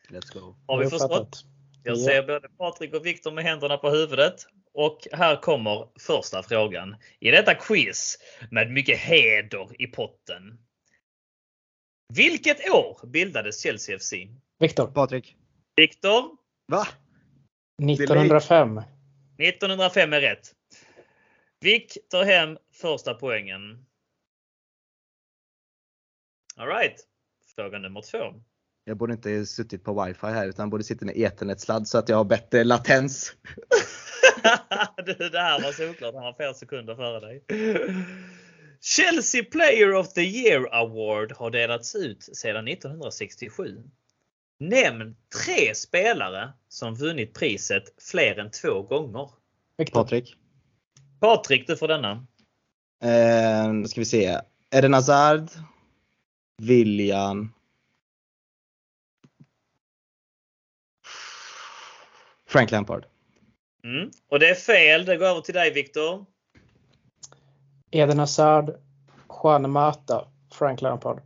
Let's 0.08 0.32
go. 0.40 0.56
Har 0.66 0.78
vi 0.78 0.90
förstått? 0.90 1.44
Jag 1.82 1.96
Ja. 1.96 2.04
ser 2.04 2.22
både 2.22 2.48
Patrik 2.48 2.94
och 2.94 3.06
Viktor 3.06 3.30
med 3.30 3.44
händerna 3.44 3.76
på 3.76 3.90
huvudet. 3.90 4.46
Och 4.72 4.98
här 5.12 5.36
kommer 5.36 5.88
första 6.00 6.42
frågan 6.42 6.96
i 7.20 7.30
detta 7.30 7.54
quiz 7.54 8.18
med 8.50 8.70
mycket 8.70 8.98
heder 8.98 9.82
i 9.82 9.86
potten. 9.86 10.58
Vilket 12.14 12.70
år 12.70 13.06
bildades 13.06 13.62
Chelsea 13.62 13.98
FC? 13.98 14.12
Viktor, 14.58 14.86
Patrik. 14.86 15.36
Viktor, 15.76 16.36
Va? 16.66 16.86
1905. 17.82 18.80
1905 19.38 20.12
är 20.12 20.20
rätt. 20.20 20.52
Vic 21.60 21.98
tar 22.10 22.24
hem 22.24 22.58
första 22.72 23.14
poängen. 23.14 23.86
Alright. 26.56 27.06
Fråga 27.56 27.78
nummer 27.78 28.00
två. 28.00 28.40
Jag 28.84 28.96
borde 28.96 29.12
inte 29.12 29.46
suttit 29.46 29.84
på 29.84 30.04
wifi 30.04 30.26
här 30.26 30.48
utan 30.48 30.70
borde 30.70 30.84
sitta 30.84 31.06
med 31.06 31.16
ethernet-sladd 31.16 31.88
så 31.88 31.98
att 31.98 32.08
jag 32.08 32.16
har 32.16 32.24
bättre 32.24 32.64
latens. 32.64 33.32
du, 34.96 35.14
det 35.14 35.38
här 35.38 35.62
var 35.62 35.72
såklart. 35.72 36.14
Han 36.14 36.24
var 36.24 36.32
flera 36.32 36.54
sekunder 36.54 36.94
före 36.94 37.20
dig. 37.20 37.44
Chelsea 38.80 39.44
Player 39.44 39.94
of 39.94 40.12
the 40.12 40.22
Year 40.22 40.68
Award 40.72 41.32
har 41.32 41.50
delats 41.50 41.94
ut 41.94 42.22
sedan 42.22 42.68
1967. 42.68 43.82
Nämn 44.58 45.16
tre 45.44 45.74
spelare 45.74 46.52
som 46.68 46.94
vunnit 46.94 47.34
priset 47.34 48.02
fler 48.02 48.38
än 48.38 48.50
två 48.50 48.82
gånger. 48.82 49.30
Patrik. 49.92 50.36
Patrik, 51.20 51.66
du 51.66 51.76
får 51.76 51.88
denna. 51.88 52.26
Eh, 53.02 53.84
ska 53.84 54.00
vi 54.00 54.04
se. 54.04 54.40
Eden 54.70 54.94
Hazard. 54.94 55.48
William. 56.62 57.52
Frank 62.48 62.70
Lampard. 62.70 63.06
Mm. 63.84 64.10
Och 64.28 64.38
det 64.38 64.48
är 64.48 64.54
fel. 64.54 65.04
Det 65.04 65.16
går 65.16 65.26
över 65.26 65.40
till 65.40 65.54
dig 65.54 65.72
Viktor. 65.72 66.26
Eden 67.90 68.18
Hazard, 68.18 68.74
Juan 69.42 69.70
Mata, 69.70 70.28
Frank 70.52 70.80
Lampard. 70.80 71.20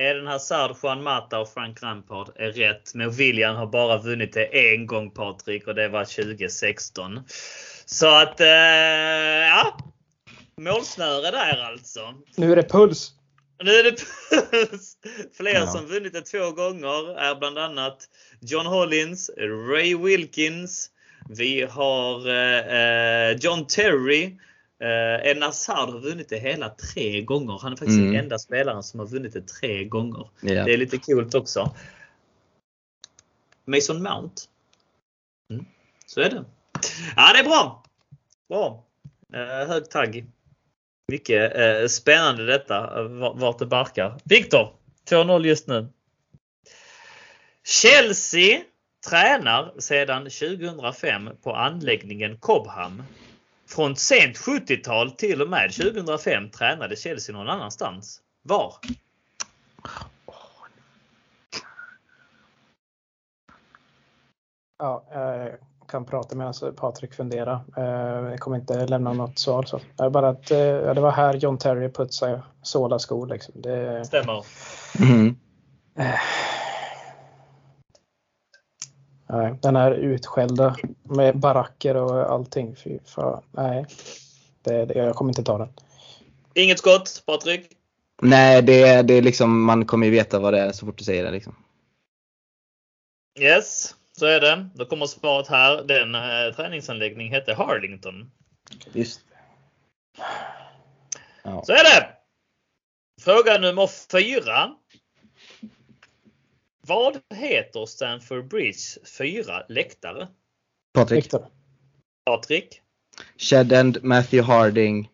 Eden 0.00 0.26
Hazard, 0.26 0.76
Juan 0.82 1.02
Mata 1.02 1.38
och 1.38 1.48
Frank 1.48 1.82
Lampard 1.82 2.28
är 2.36 2.52
rätt. 2.52 2.94
Men 2.94 3.10
William 3.10 3.56
har 3.56 3.66
bara 3.66 3.98
vunnit 3.98 4.32
det 4.32 4.72
en 4.74 4.86
gång 4.86 5.10
Patrik 5.10 5.66
och 5.66 5.74
det 5.74 5.88
var 5.88 6.04
2016. 6.04 7.20
Så 7.86 8.08
att, 8.14 8.40
eh, 8.40 8.46
ja. 8.46 9.78
Målsnöre 10.60 11.30
där 11.30 11.62
alltså. 11.64 12.14
Nu 12.36 12.52
är 12.52 12.56
det 12.56 12.62
puls! 12.68 13.12
Nu 13.62 13.70
är 13.70 13.84
det 13.84 14.00
Fler 15.36 15.54
Ja. 15.54 15.66
som 15.66 15.86
vunnit 15.86 16.12
det 16.12 16.20
två 16.22 16.50
gånger 16.50 17.18
är 17.18 17.34
bland 17.34 17.58
annat 17.58 17.98
John 18.40 18.66
Hollins, 18.66 19.30
Ray 19.70 19.96
Wilkins. 19.96 20.90
Vi 21.28 21.62
har 21.70 22.28
eh, 22.28 22.76
eh, 23.30 23.36
John 23.40 23.66
Terry. 23.66 24.36
Eh, 24.80 25.26
Eden 25.30 25.42
Hazard 25.42 25.88
har 25.90 26.00
vunnit 26.00 26.28
det 26.28 26.38
hela 26.38 26.68
tre 26.68 27.22
gånger. 27.22 27.58
Han 27.62 27.72
är 27.72 27.76
faktiskt 27.76 27.98
Mm. 27.98 28.12
den 28.12 28.20
enda 28.24 28.38
spelaren 28.38 28.82
som 28.82 29.00
har 29.00 29.06
vunnit 29.06 29.32
det 29.32 29.48
tre 29.48 29.84
gånger. 29.84 30.28
Ja. 30.40 30.64
Det 30.64 30.72
är 30.72 30.76
lite 30.76 30.98
coolt 30.98 31.34
också. 31.34 31.74
Mason 33.64 34.02
Mount. 34.02 34.42
Mm. 35.52 35.64
Så 36.06 36.20
är 36.20 36.30
det. 36.30 36.44
Ja, 37.16 37.32
det 37.32 37.38
är 37.38 37.44
bra. 37.44 37.82
Bra. 38.48 38.84
Eh, 39.34 39.68
hög 39.68 39.90
tagg. 39.90 40.24
Mycket 41.12 41.56
eh, 41.56 41.86
spännande 41.88 42.46
detta, 42.46 43.00
eh, 43.00 43.08
va- 43.08 43.32
vart 43.36 43.58
det 43.58 43.66
barkar. 43.66 44.18
Viktor, 44.24 44.72
2-0 45.10 45.46
just 45.46 45.66
nu. 45.68 45.88
Chelsea 47.66 48.60
tränar 49.10 49.74
sedan 49.78 50.24
2005 50.30 51.30
på 51.42 51.54
anläggningen 51.54 52.38
Cobham. 52.38 53.02
Från 53.70 53.96
sent 53.96 54.36
70-tal 54.36 55.10
till 55.10 55.42
och 55.42 55.48
med 55.48 55.72
2005 55.72 56.50
tränade 56.50 56.96
Chelsea 56.96 57.36
någon 57.36 57.48
annanstans. 57.48 58.20
Var? 58.42 58.74
Ja, 64.78 65.04
jag 65.12 65.50
kan 65.88 66.04
prata 66.04 66.36
medan 66.36 66.54
Patrik 66.76 67.14
funderar. 67.14 67.60
Eh, 67.76 68.30
Jag 68.30 68.40
kommer 68.40 68.56
inte 68.56 68.86
lämna 68.86 69.12
något 69.12 69.38
svar. 69.38 69.62
Så. 69.62 69.80
Det 69.96 70.04
är 70.04 70.10
bara 70.10 70.28
att 70.28 70.50
eh, 70.50 70.58
ja, 70.58 70.94
det 70.94 71.00
var 71.00 71.10
här 71.12 71.34
John 71.34 71.58
Terry 71.58 71.88
putsade 71.88 72.42
Sola-skor. 72.62 73.26
Liksom. 73.26 73.54
Det, 73.56 74.04
Stämmer. 74.04 74.44
Mhm. 74.98 75.36
Nej, 79.32 79.54
den 79.62 79.76
här 79.76 79.92
utskällda 79.92 80.76
med 81.02 81.38
baracker 81.38 81.94
och 81.96 82.32
allting. 82.32 82.76
Fy 82.76 82.98
fan. 83.06 83.42
Nej, 83.52 83.86
det, 84.62 84.84
det, 84.84 84.94
jag 84.94 85.14
kommer 85.16 85.30
inte 85.30 85.42
ta 85.42 85.58
den. 85.58 85.68
Inget 86.54 86.78
skott, 86.78 87.22
Patrik. 87.26 87.70
Nej, 88.22 88.62
det, 88.62 88.82
är- 88.82 89.02
det 89.02 89.14
är 89.14 89.22
liksom, 89.22 89.64
man 89.64 89.86
kommer 89.86 90.06
ju 90.06 90.12
veta 90.12 90.38
vad 90.38 90.52
det 90.54 90.60
är 90.60 90.72
så 90.72 90.86
fort 90.86 90.98
du 90.98 91.04
säger 91.04 91.24
det. 91.24 91.30
Liksom. 91.30 91.56
Yes, 93.40 93.94
så 94.18 94.26
är 94.26 94.40
det. 94.40 94.68
Då 94.74 94.84
kommer 94.84 95.06
svaret 95.06 95.48
här. 95.48 95.82
Den 95.82 96.14
eh, 96.14 96.54
träningsanläggning 96.56 97.30
hette 97.32 97.54
Harlington. 97.54 98.30
Just 98.92 99.20
ja. 101.42 101.62
Så 101.64 101.72
är 101.72 101.84
det! 101.84 102.08
Fråga 103.22 103.58
nummer 103.58 103.86
fyra. 104.12 104.74
Vad 106.90 107.20
heter 107.34 107.86
Stanford 107.86 108.48
Bridge 108.48 109.06
fyra 109.18 109.66
läktare? 109.68 110.28
Patrik. 110.92 111.24
Viktor. 111.24 111.46
Patrik? 112.24 112.82
Shed 113.36 113.72
End, 113.72 114.04
Matthew 114.04 114.52
Harding. 114.52 115.10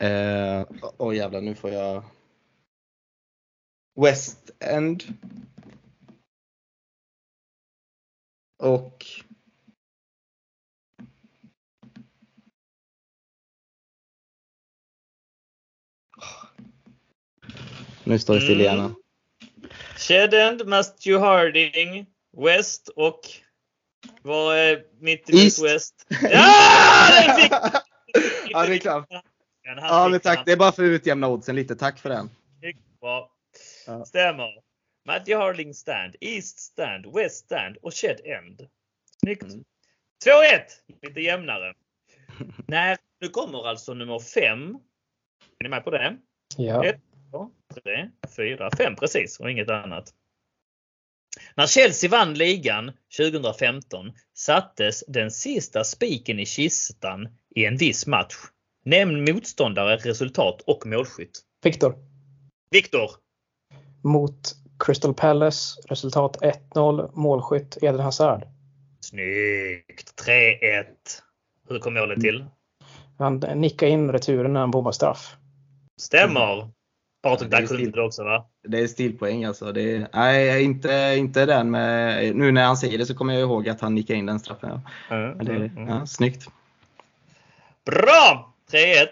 Åh 0.00 0.64
oh, 0.98 1.16
jävlar, 1.16 1.40
nu 1.40 1.54
får 1.54 1.70
jag. 1.70 2.04
West 4.00 4.50
End. 4.58 5.02
Och. 8.58 9.04
Nu 18.04 18.18
står 18.18 18.34
det 18.34 18.40
still 18.40 18.60
igen. 18.60 18.94
Mm. 20.10 20.30
Shedend, 20.30 20.66
Matthew 20.66 21.26
Harding, 21.26 22.06
West 22.36 22.88
och 22.88 23.20
vad 24.22 24.56
är 24.56 24.84
mitt 25.00 25.30
i 25.30 25.44
East. 25.44 25.64
West? 25.64 26.06
Ja! 26.22 27.22
Den 27.26 27.36
fick 27.36 27.52
ja, 28.50 28.66
det 28.66 28.74
är 28.74 28.78
klart. 28.78 29.06
Ja, 29.62 30.08
men 30.10 30.20
tack. 30.20 30.42
Det 30.46 30.52
är 30.52 30.56
bara 30.56 30.72
för 30.72 30.82
att 30.82 30.88
utjämna 30.88 31.28
oddsen 31.28 31.56
lite. 31.56 31.76
Tack 31.76 31.98
för 31.98 32.08
den. 32.08 32.30
Bra. 33.00 33.32
Ja. 33.86 34.04
Stämmer. 34.04 34.48
Matthew 35.06 35.44
Harding 35.44 35.74
stand, 35.74 36.16
East 36.20 36.58
stand, 36.58 37.06
West 37.14 37.44
stand 37.44 37.76
och 37.76 37.94
Shed 37.94 38.20
End. 38.24 38.68
Snyggt. 39.20 39.42
Mm. 39.42 39.64
2-1. 40.26 40.60
Lite 41.02 41.20
jämnare. 41.20 41.74
När, 42.66 42.98
nu 43.20 43.28
kommer 43.28 43.68
alltså 43.68 43.94
nummer 43.94 44.18
5. 44.18 44.78
Är 45.58 45.64
ni 45.64 45.68
med 45.68 45.84
på 45.84 45.90
det? 45.90 46.16
Ja. 46.56 46.84
Ett. 46.84 47.00
2, 47.30 47.50
3, 47.84 48.10
4, 48.36 48.70
5 48.76 48.96
precis 48.96 49.40
och 49.40 49.50
inget 49.50 49.70
annat. 49.70 50.14
När 51.54 51.66
Chelsea 51.66 52.10
vann 52.10 52.34
ligan 52.34 52.92
2015 53.16 54.12
sattes 54.34 55.04
den 55.08 55.30
sista 55.30 55.84
spiken 55.84 56.38
i 56.38 56.46
kistan 56.46 57.28
i 57.54 57.64
en 57.64 57.76
viss 57.76 58.06
match. 58.06 58.34
Nämn 58.84 59.24
motståndare, 59.24 59.96
resultat 59.96 60.62
och 60.66 60.86
målskytt. 60.86 61.40
Viktor. 61.62 61.94
Viktor. 62.70 63.10
Mot 64.04 64.54
Crystal 64.78 65.14
Palace. 65.14 65.80
Resultat 65.88 66.36
1-0. 66.74 67.10
Målskytt 67.14 67.78
Eden 67.82 68.00
Hazard. 68.00 68.46
Snyggt! 69.00 70.22
3-1. 70.26 70.84
Hur 71.68 71.78
kom 71.78 71.94
målet 71.94 72.20
till? 72.20 72.44
Han 73.18 73.38
nickade 73.38 73.92
in 73.92 74.12
returen 74.12 74.52
när 74.52 74.60
han 74.60 74.70
bommade 74.70 74.94
straff. 74.94 75.36
Stämmer! 76.00 76.70
Patrik, 77.36 77.68
stil. 77.68 77.90
du 77.90 78.02
också 78.02 78.24
va? 78.24 78.46
Det 78.68 78.78
är 78.78 78.86
stilpoäng 78.86 79.44
alltså. 79.44 79.72
Det 79.72 79.96
är, 79.96 80.08
nej, 80.12 80.62
inte, 80.64 81.14
inte 81.18 81.46
den 81.46 81.70
med... 81.70 82.36
Nu 82.36 82.52
när 82.52 82.64
han 82.64 82.76
säger 82.76 82.98
det 82.98 83.06
så 83.06 83.14
kommer 83.14 83.32
jag 83.32 83.42
ihåg 83.42 83.68
att 83.68 83.80
han 83.80 83.94
nickade 83.94 84.18
in 84.18 84.26
den 84.26 84.40
straffen. 84.40 84.80
Ja. 85.08 85.16
Mm, 85.16 85.36
Men 85.36 85.46
det, 85.46 85.54
mm, 85.54 85.88
ja, 85.88 86.06
snyggt. 86.06 86.48
Bra! 87.84 88.54
3-1. 88.70 89.06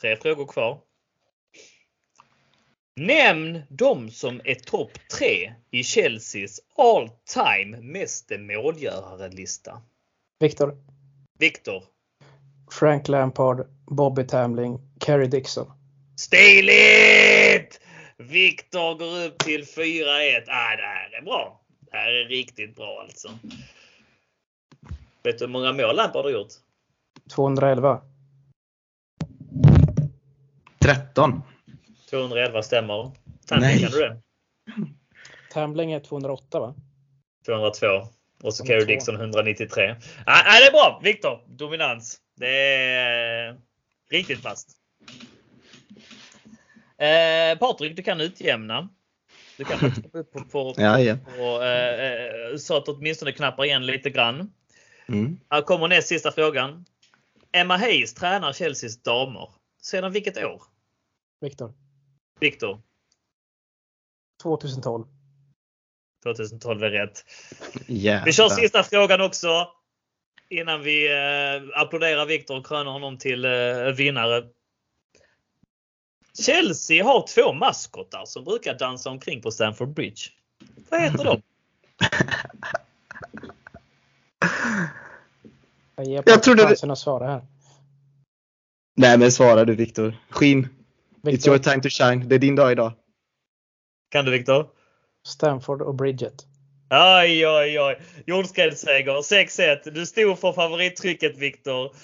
Tre 0.00 0.16
frågor 0.16 0.46
kvar. 0.46 0.78
Nämn 3.00 3.62
de 3.68 4.10
som 4.10 4.40
är 4.44 4.54
topp 4.54 4.90
tre 5.18 5.54
i 5.70 5.82
Chelseas 5.82 6.60
all 6.76 7.10
time 7.34 7.80
meste 7.80 8.38
målgörare-lista. 8.38 9.82
Viktor. 10.38 10.76
Viktor. 11.38 11.82
Frank 12.70 13.08
Lampard. 13.08 13.66
Bobby 13.86 14.26
Tamling. 14.26 14.80
Kerry 15.00 15.26
Dixon. 15.26 15.72
Stiligt! 16.16 17.80
Viktor 18.16 18.98
går 18.98 19.26
upp 19.26 19.38
till 19.38 19.64
4-1. 19.64 20.44
Ah, 20.48 20.76
det 20.76 20.82
här 20.82 21.18
är 21.18 21.22
bra. 21.22 21.60
Det 21.90 21.96
här 21.96 22.12
är 22.12 22.24
riktigt 22.24 22.76
bra 22.76 23.00
alltså. 23.02 23.38
Vet 25.22 25.38
du 25.38 25.44
hur 25.44 25.52
många 25.52 25.72
mål 25.72 25.96
Lampard 25.96 26.24
har 26.24 26.32
gjort? 26.32 26.52
211. 27.34 28.02
13. 30.78 31.42
211 32.10 32.62
stämmer. 32.62 33.12
Nej. 33.50 33.80
kan 33.80 33.90
du 33.90 33.98
det? 33.98 34.20
Tamling 35.50 35.92
är 35.92 36.00
208 36.00 36.60
va? 36.60 36.74
202. 37.46 37.86
Och 38.42 38.54
så 38.54 38.64
202. 38.64 38.64
Kerry 38.64 38.84
Dixon 38.84 39.14
193. 39.14 39.96
Ah, 40.26 40.40
ah, 40.46 40.60
det 40.60 40.66
är 40.66 40.72
bra! 40.72 41.00
Viktor, 41.02 41.40
dominans. 41.46 42.20
Det 42.36 42.48
är 42.48 43.60
riktigt 44.10 44.42
fast. 44.42 44.75
Eh, 46.98 47.58
Patrik, 47.58 47.96
du 47.96 48.02
kan 48.02 48.20
utjämna. 48.20 48.88
Du 49.56 49.64
kan 49.64 49.78
trycka 49.78 50.18
upp 50.18 50.32
på, 50.32 50.44
på, 50.44 50.74
Ja, 50.80 51.00
ja. 51.00 51.16
på, 51.36 51.62
eh, 51.62 52.04
eh, 52.04 52.56
så 52.56 52.76
att 52.76 52.88
åtminstone 52.88 53.32
knappar 53.32 53.64
igen 53.64 53.86
lite 53.86 54.10
grann. 54.10 54.52
Mm. 55.08 55.40
Här 55.50 55.62
kommer 55.62 55.88
näst 55.88 56.08
sista 56.08 56.32
frågan. 56.32 56.84
Emma 57.52 57.76
Hayes 57.76 58.14
tränar 58.14 58.52
Chelseas 58.52 59.02
damer. 59.02 59.48
Sedan 59.82 60.12
vilket 60.12 60.44
år? 60.44 60.62
Viktor. 61.40 61.74
Viktor, 62.40 62.80
2012. 64.42 65.04
2012 66.22 66.82
är 66.82 66.90
rätt. 66.90 67.24
Jävlar. 67.86 68.24
Vi 68.24 68.32
kör 68.32 68.48
sista 68.48 68.82
frågan 68.82 69.20
också. 69.20 69.68
Innan 70.48 70.82
vi 70.82 71.12
eh, 71.12 71.80
applåderar 71.80 72.26
Viktor 72.26 72.58
och 72.58 72.66
kröner 72.66 72.90
honom 72.90 73.18
till 73.18 73.44
eh, 73.44 73.50
vinnare. 73.96 74.44
Chelsea 76.38 77.04
har 77.04 77.26
två 77.26 77.52
maskotar 77.52 78.24
som 78.24 78.44
brukar 78.44 78.78
dansa 78.78 79.10
omkring 79.10 79.42
på 79.42 79.50
Stamford 79.50 79.88
Bridge. 79.88 80.22
Vad 80.88 81.00
heter 81.00 81.24
de? 81.24 81.42
Jag 85.96 86.06
ger 86.06 86.22
Jag 86.26 86.42
trodde 86.42 86.62
chansen 86.62 86.90
att 86.90 86.98
svara 86.98 87.26
här. 87.26 87.46
Nej 88.96 89.18
men 89.18 89.32
svara 89.32 89.64
du 89.64 89.74
Viktor. 89.74 90.16
Skin. 90.30 90.64
It's 90.64 90.68
Viktor. 91.22 91.52
your 91.52 91.62
time 91.62 91.82
to 91.82 91.88
shine. 91.88 92.28
Det 92.28 92.34
är 92.34 92.38
din 92.38 92.56
dag 92.56 92.72
idag. 92.72 92.92
Kan 94.08 94.24
du 94.24 94.30
Viktor? 94.30 94.68
Stanford 95.26 95.82
och 95.82 95.94
Bridget. 95.94 96.46
Oj, 96.90 97.46
oj, 97.46 97.80
oj. 97.80 98.00
Jordskredsseger 98.26 99.12
6-1. 99.12 99.90
Du 99.90 100.06
stod 100.06 100.38
för 100.38 100.52
favorittrycket 100.52 101.38
Viktor. 101.38 101.96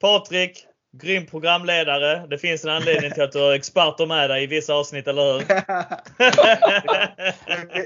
Patrik, 0.00 0.66
grym 1.00 1.26
programledare. 1.26 2.26
Det 2.26 2.38
finns 2.38 2.64
en 2.64 2.70
anledning 2.70 3.10
till 3.10 3.22
att 3.22 3.32
du 3.32 3.38
har 3.38 3.52
experter 3.52 4.06
med 4.06 4.30
dig 4.30 4.42
i 4.42 4.46
vissa 4.46 4.74
avsnitt, 4.74 5.06
eller 5.06 5.32
hur? 5.32 5.44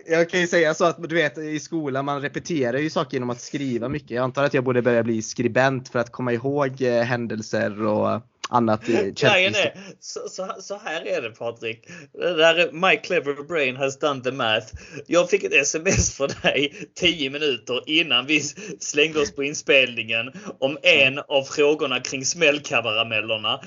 jag 0.13 0.31
kan 0.31 0.41
ju 0.41 0.47
säga 0.47 0.75
så 0.75 0.85
att 0.85 1.09
du 1.09 1.15
vet 1.15 1.39
i 1.39 1.61
skolan 1.61 2.05
man 2.05 2.23
repeterar 2.23 2.79
ju 2.79 2.91
saker 2.91 3.15
genom 3.15 3.31
att 3.31 3.41
skriva 3.41 3.89
mycket. 3.89 4.11
Jag 4.11 4.25
antar 4.25 4.45
att 4.45 4.55
jag 4.55 4.65
borde 4.65 4.83
börja 4.83 5.03
bli 5.03 5.23
skribent 5.23 5.89
för 5.89 5.99
att 5.99 6.13
komma 6.13 6.33
ihåg 6.33 6.83
eh, 6.83 7.03
händelser 7.03 7.87
och 7.87 8.21
annat 8.51 8.89
är, 8.89 9.73
så, 10.01 10.21
så, 10.29 10.55
så 10.61 10.81
här 10.85 11.07
är 11.07 11.23
det 11.23 11.31
Patrik. 11.31 11.89
Det 12.13 12.35
där 12.35 12.55
är 12.55 12.73
My 12.73 12.97
clever 12.97 13.49
brain 13.49 13.77
has 13.77 13.99
done 13.99 14.21
the 14.23 14.33
math. 14.33 14.67
Jag 15.07 15.31
fick 15.31 15.45
ett 15.45 15.53
sms 15.53 16.17
från 16.17 16.29
dig 16.43 16.89
10 16.95 17.31
minuter 17.31 17.83
innan 17.87 18.27
vi 18.27 18.41
slängde 18.81 19.21
oss 19.21 19.35
på 19.35 19.45
inspelningen 19.45 20.33
om 20.61 20.79
en 20.83 21.19
av 21.19 21.43
frågorna 21.43 22.01
kring 22.01 22.25
smällkaramellerna. 22.25 23.61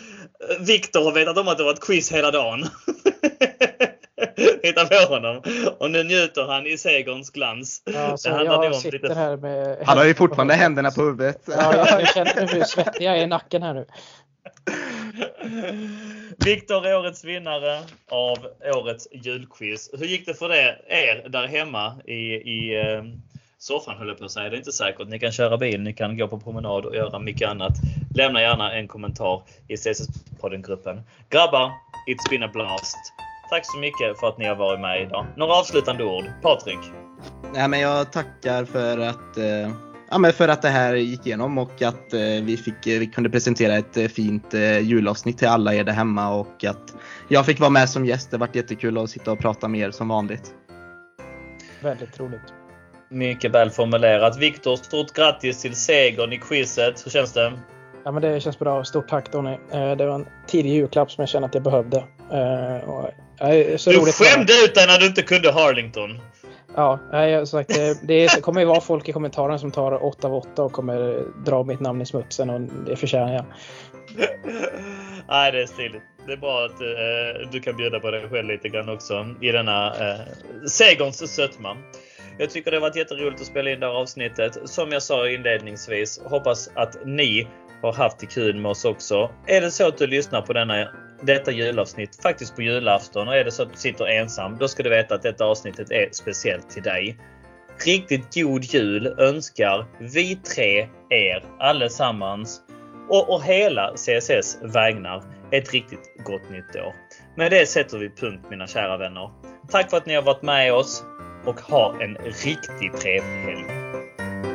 Viktor 0.59 1.03
har 1.03 1.11
vetat 1.11 1.37
om 1.37 1.47
att 1.47 1.57
det 1.57 1.63
var 1.63 1.71
ett 1.73 1.81
quiz 1.85 2.11
hela 2.11 2.31
dagen. 2.31 2.63
Hitta 4.63 4.85
på 4.85 5.13
honom. 5.13 5.41
Och 5.79 5.91
nu 5.91 6.03
njuter 6.03 6.43
han 6.47 6.67
i 6.67 6.77
segerns 6.77 7.29
glans. 7.29 7.81
Ja, 7.85 8.17
så 8.17 8.29
Det 8.29 8.43
jag 8.43 8.63
om 8.63 8.73
sitter 8.73 8.99
lite- 8.99 9.13
här 9.13 9.37
med... 9.37 9.77
Han 9.85 9.97
har 9.97 10.05
ju 10.05 10.13
fortfarande 10.13 10.53
händerna 10.53 10.91
på 10.91 11.01
huvudet. 11.01 11.41
Ja, 11.45 11.73
jag 11.99 12.07
känner 12.07 12.47
hur 12.53 12.63
svettig 12.63 13.05
jag 13.05 13.17
är 13.17 13.21
i 13.23 13.27
nacken 13.27 13.63
här 13.63 13.73
nu. 13.73 13.85
Viktor 16.45 16.87
är 16.87 16.99
årets 16.99 17.23
vinnare 17.23 17.79
av 18.11 18.37
årets 18.75 19.07
julquiz. 19.11 19.89
Hur 19.93 20.05
gick 20.05 20.25
det 20.25 20.33
för 20.33 20.49
det, 20.49 20.77
er 20.87 21.29
där 21.29 21.47
hemma 21.47 21.93
i, 22.05 22.15
i 22.33 22.81
ehm, 22.81 23.21
soffan 23.57 23.97
höll 23.97 24.07
jag 24.07 24.17
på 24.17 24.25
att 24.25 24.31
säga. 24.31 24.49
Det 24.49 24.55
är 24.55 24.57
inte 24.57 24.71
säkert. 24.71 25.07
Ni 25.07 25.19
kan 25.19 25.31
köra 25.31 25.57
bil, 25.57 25.81
ni 25.81 25.93
kan 25.93 26.17
gå 26.17 26.27
på 26.27 26.39
promenad 26.39 26.85
och 26.85 26.95
göra 26.95 27.19
mycket 27.19 27.49
annat. 27.49 27.73
Lämna 28.15 28.41
gärna 28.41 28.73
en 28.73 28.87
kommentar 28.87 29.43
i 29.67 29.75
CSS-podden-gruppen. 29.75 31.01
Grabbar, 31.29 31.71
it's 32.09 32.29
been 32.29 32.43
a 32.43 32.49
blast. 32.53 32.97
Tack 33.49 33.65
så 33.65 33.77
mycket 33.77 34.19
för 34.19 34.27
att 34.27 34.37
ni 34.37 34.45
har 34.45 34.55
varit 34.55 34.79
med 34.79 35.01
idag. 35.01 35.25
Några 35.37 35.53
avslutande 35.53 36.03
ord? 36.03 36.25
Patrik? 36.41 36.79
Nej, 37.53 37.67
men 37.67 37.79
jag 37.79 38.11
tackar 38.11 38.65
för 38.65 38.97
att, 38.97 39.37
eh, 39.37 39.92
ja, 40.13 40.19
men 40.19 40.33
för 40.33 40.47
att 40.47 40.61
det 40.61 40.69
här 40.69 40.95
gick 40.95 41.25
igenom 41.27 41.57
och 41.57 41.81
att 41.81 42.13
eh, 42.13 42.19
vi, 42.43 42.57
fick, 42.57 42.87
eh, 42.87 42.99
vi 42.99 43.07
kunde 43.07 43.29
presentera 43.29 43.77
ett 43.77 43.97
eh, 43.97 44.07
fint 44.07 44.53
eh, 44.53 44.79
julavsnitt 44.79 45.37
till 45.37 45.47
alla 45.47 45.73
er 45.73 45.83
där 45.83 45.93
hemma 45.93 46.33
och 46.33 46.63
att 46.63 46.93
jag 47.27 47.45
fick 47.45 47.59
vara 47.59 47.69
med 47.69 47.89
som 47.89 48.05
gäst. 48.05 48.31
Det 48.31 48.37
varit 48.37 48.55
jättekul 48.55 48.97
att 48.97 49.09
sitta 49.09 49.31
och 49.31 49.39
prata 49.39 49.67
med 49.67 49.81
er 49.81 49.91
som 49.91 50.07
vanligt. 50.07 50.53
Väldigt 51.81 52.19
roligt. 52.19 52.53
Mycket 53.09 53.51
väl 53.51 53.69
formulerat. 53.69 54.37
Viktor, 54.37 54.75
stort 54.75 55.13
grattis 55.13 55.61
till 55.61 55.75
segern 55.75 56.33
i 56.33 56.37
quizet. 56.37 57.05
Hur 57.05 57.11
känns 57.11 57.33
det? 57.33 57.53
Ja, 58.05 58.11
men 58.11 58.21
det 58.21 58.39
känns 58.39 58.59
bra. 58.59 58.83
Stort 58.83 59.07
tack 59.07 59.31
Tony. 59.31 59.57
Eh, 59.71 59.91
Det 59.97 60.05
var 60.05 60.15
en 60.15 60.27
tidig 60.47 60.73
julklapp 60.73 61.11
som 61.11 61.21
jag 61.21 61.29
kände 61.29 61.45
att 61.45 61.53
jag 61.53 61.63
behövde. 61.63 61.97
Eh, 62.31 62.89
och, 62.89 63.09
eh, 63.47 63.77
så 63.77 63.89
Du 63.89 63.97
roligt 63.97 64.15
skämde 64.15 64.53
ut 64.65 64.75
dig 64.75 64.87
när 64.87 64.99
du 64.99 65.05
inte 65.05 65.21
kunde 65.21 65.51
Harlington. 65.51 66.19
Ja, 66.75 66.99
sagt, 67.45 67.69
det, 67.69 68.07
det 68.07 68.41
kommer 68.41 68.59
ju 68.59 68.67
vara 68.67 68.81
folk 68.81 69.09
i 69.09 69.11
kommentarerna 69.11 69.57
som 69.57 69.71
tar 69.71 70.03
8 70.05 70.27
av 70.27 70.33
8 70.33 70.63
och 70.63 70.71
kommer 70.71 71.23
dra 71.45 71.63
mitt 71.63 71.79
namn 71.79 72.01
i 72.01 72.05
smutsen 72.05 72.49
och 72.49 72.61
det 72.61 72.95
förtjänar 72.95 73.33
jag. 73.33 73.45
Nej, 75.27 75.51
det 75.51 75.61
är 75.61 75.65
stiligt. 75.65 76.03
Det 76.27 76.33
är 76.33 76.37
bra 76.37 76.65
att 76.65 76.81
eh, 76.81 77.51
du 77.51 77.59
kan 77.59 77.77
bjuda 77.77 77.99
på 77.99 78.11
dig 78.11 78.29
själv 78.29 78.47
lite 78.47 78.69
grann 78.69 78.89
också 78.89 79.25
i 79.41 79.51
denna 79.51 79.87
eh, 79.87 80.19
segerns 80.67 81.35
sötma. 81.35 81.77
Jag 82.37 82.49
tycker 82.49 82.71
det 82.71 82.77
har 82.77 82.81
varit 82.81 82.95
jätteroligt 82.95 83.41
att 83.41 83.47
spela 83.47 83.71
in 83.71 83.79
det 83.79 83.85
här 83.85 83.93
avsnittet. 83.93 84.69
Som 84.69 84.91
jag 84.91 85.03
sa 85.03 85.29
inledningsvis, 85.29 86.21
hoppas 86.25 86.69
att 86.75 86.97
ni 87.05 87.47
har 87.81 87.93
haft 87.93 88.19
det 88.19 88.25
kul 88.25 88.55
med 88.55 88.71
oss 88.71 88.85
också. 88.85 89.31
Är 89.47 89.61
det 89.61 89.71
så 89.71 89.87
att 89.87 89.97
du 89.97 90.07
lyssnar 90.07 90.41
på 90.41 90.53
denna, 90.53 90.87
detta 91.25 91.51
julavsnitt 91.51 92.21
faktiskt 92.21 92.55
på 92.55 92.61
julafton 92.61 93.27
och 93.27 93.35
är 93.35 93.43
det 93.43 93.51
så 93.51 93.63
att 93.63 93.71
du 93.71 93.77
sitter 93.77 94.05
ensam, 94.05 94.57
då 94.57 94.67
ska 94.67 94.83
du 94.83 94.89
veta 94.89 95.15
att 95.15 95.21
detta 95.21 95.45
avsnittet 95.45 95.91
är 95.91 96.09
speciellt 96.11 96.69
till 96.69 96.83
dig. 96.83 97.17
Riktigt 97.85 98.35
god 98.35 98.63
jul 98.63 99.07
önskar 99.07 99.85
vi 99.99 100.35
tre 100.35 100.87
er 101.09 101.43
allesammans 101.59 102.61
och, 103.09 103.33
och 103.33 103.43
hela 103.43 103.93
CSS 103.95 104.57
vägnar 104.61 105.23
ett 105.51 105.73
riktigt 105.73 106.23
gott 106.25 106.49
nytt 106.51 106.75
år. 106.75 106.93
Med 107.37 107.51
det 107.51 107.65
sätter 107.65 107.97
vi 107.97 108.09
punkt 108.09 108.45
mina 108.49 108.67
kära 108.67 108.97
vänner. 108.97 109.31
Tack 109.69 109.89
för 109.89 109.97
att 109.97 110.05
ni 110.05 110.15
har 110.15 110.21
varit 110.21 110.41
med 110.41 110.73
oss 110.73 111.03
och 111.45 111.59
ha 111.59 112.01
en 112.01 112.15
riktigt 112.15 113.01
trevlig 113.01 113.43
helg. 113.43 113.65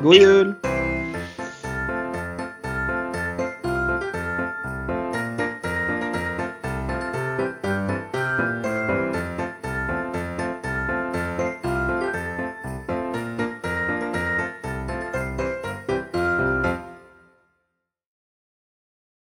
God 0.03 0.15
jul! 0.15 0.55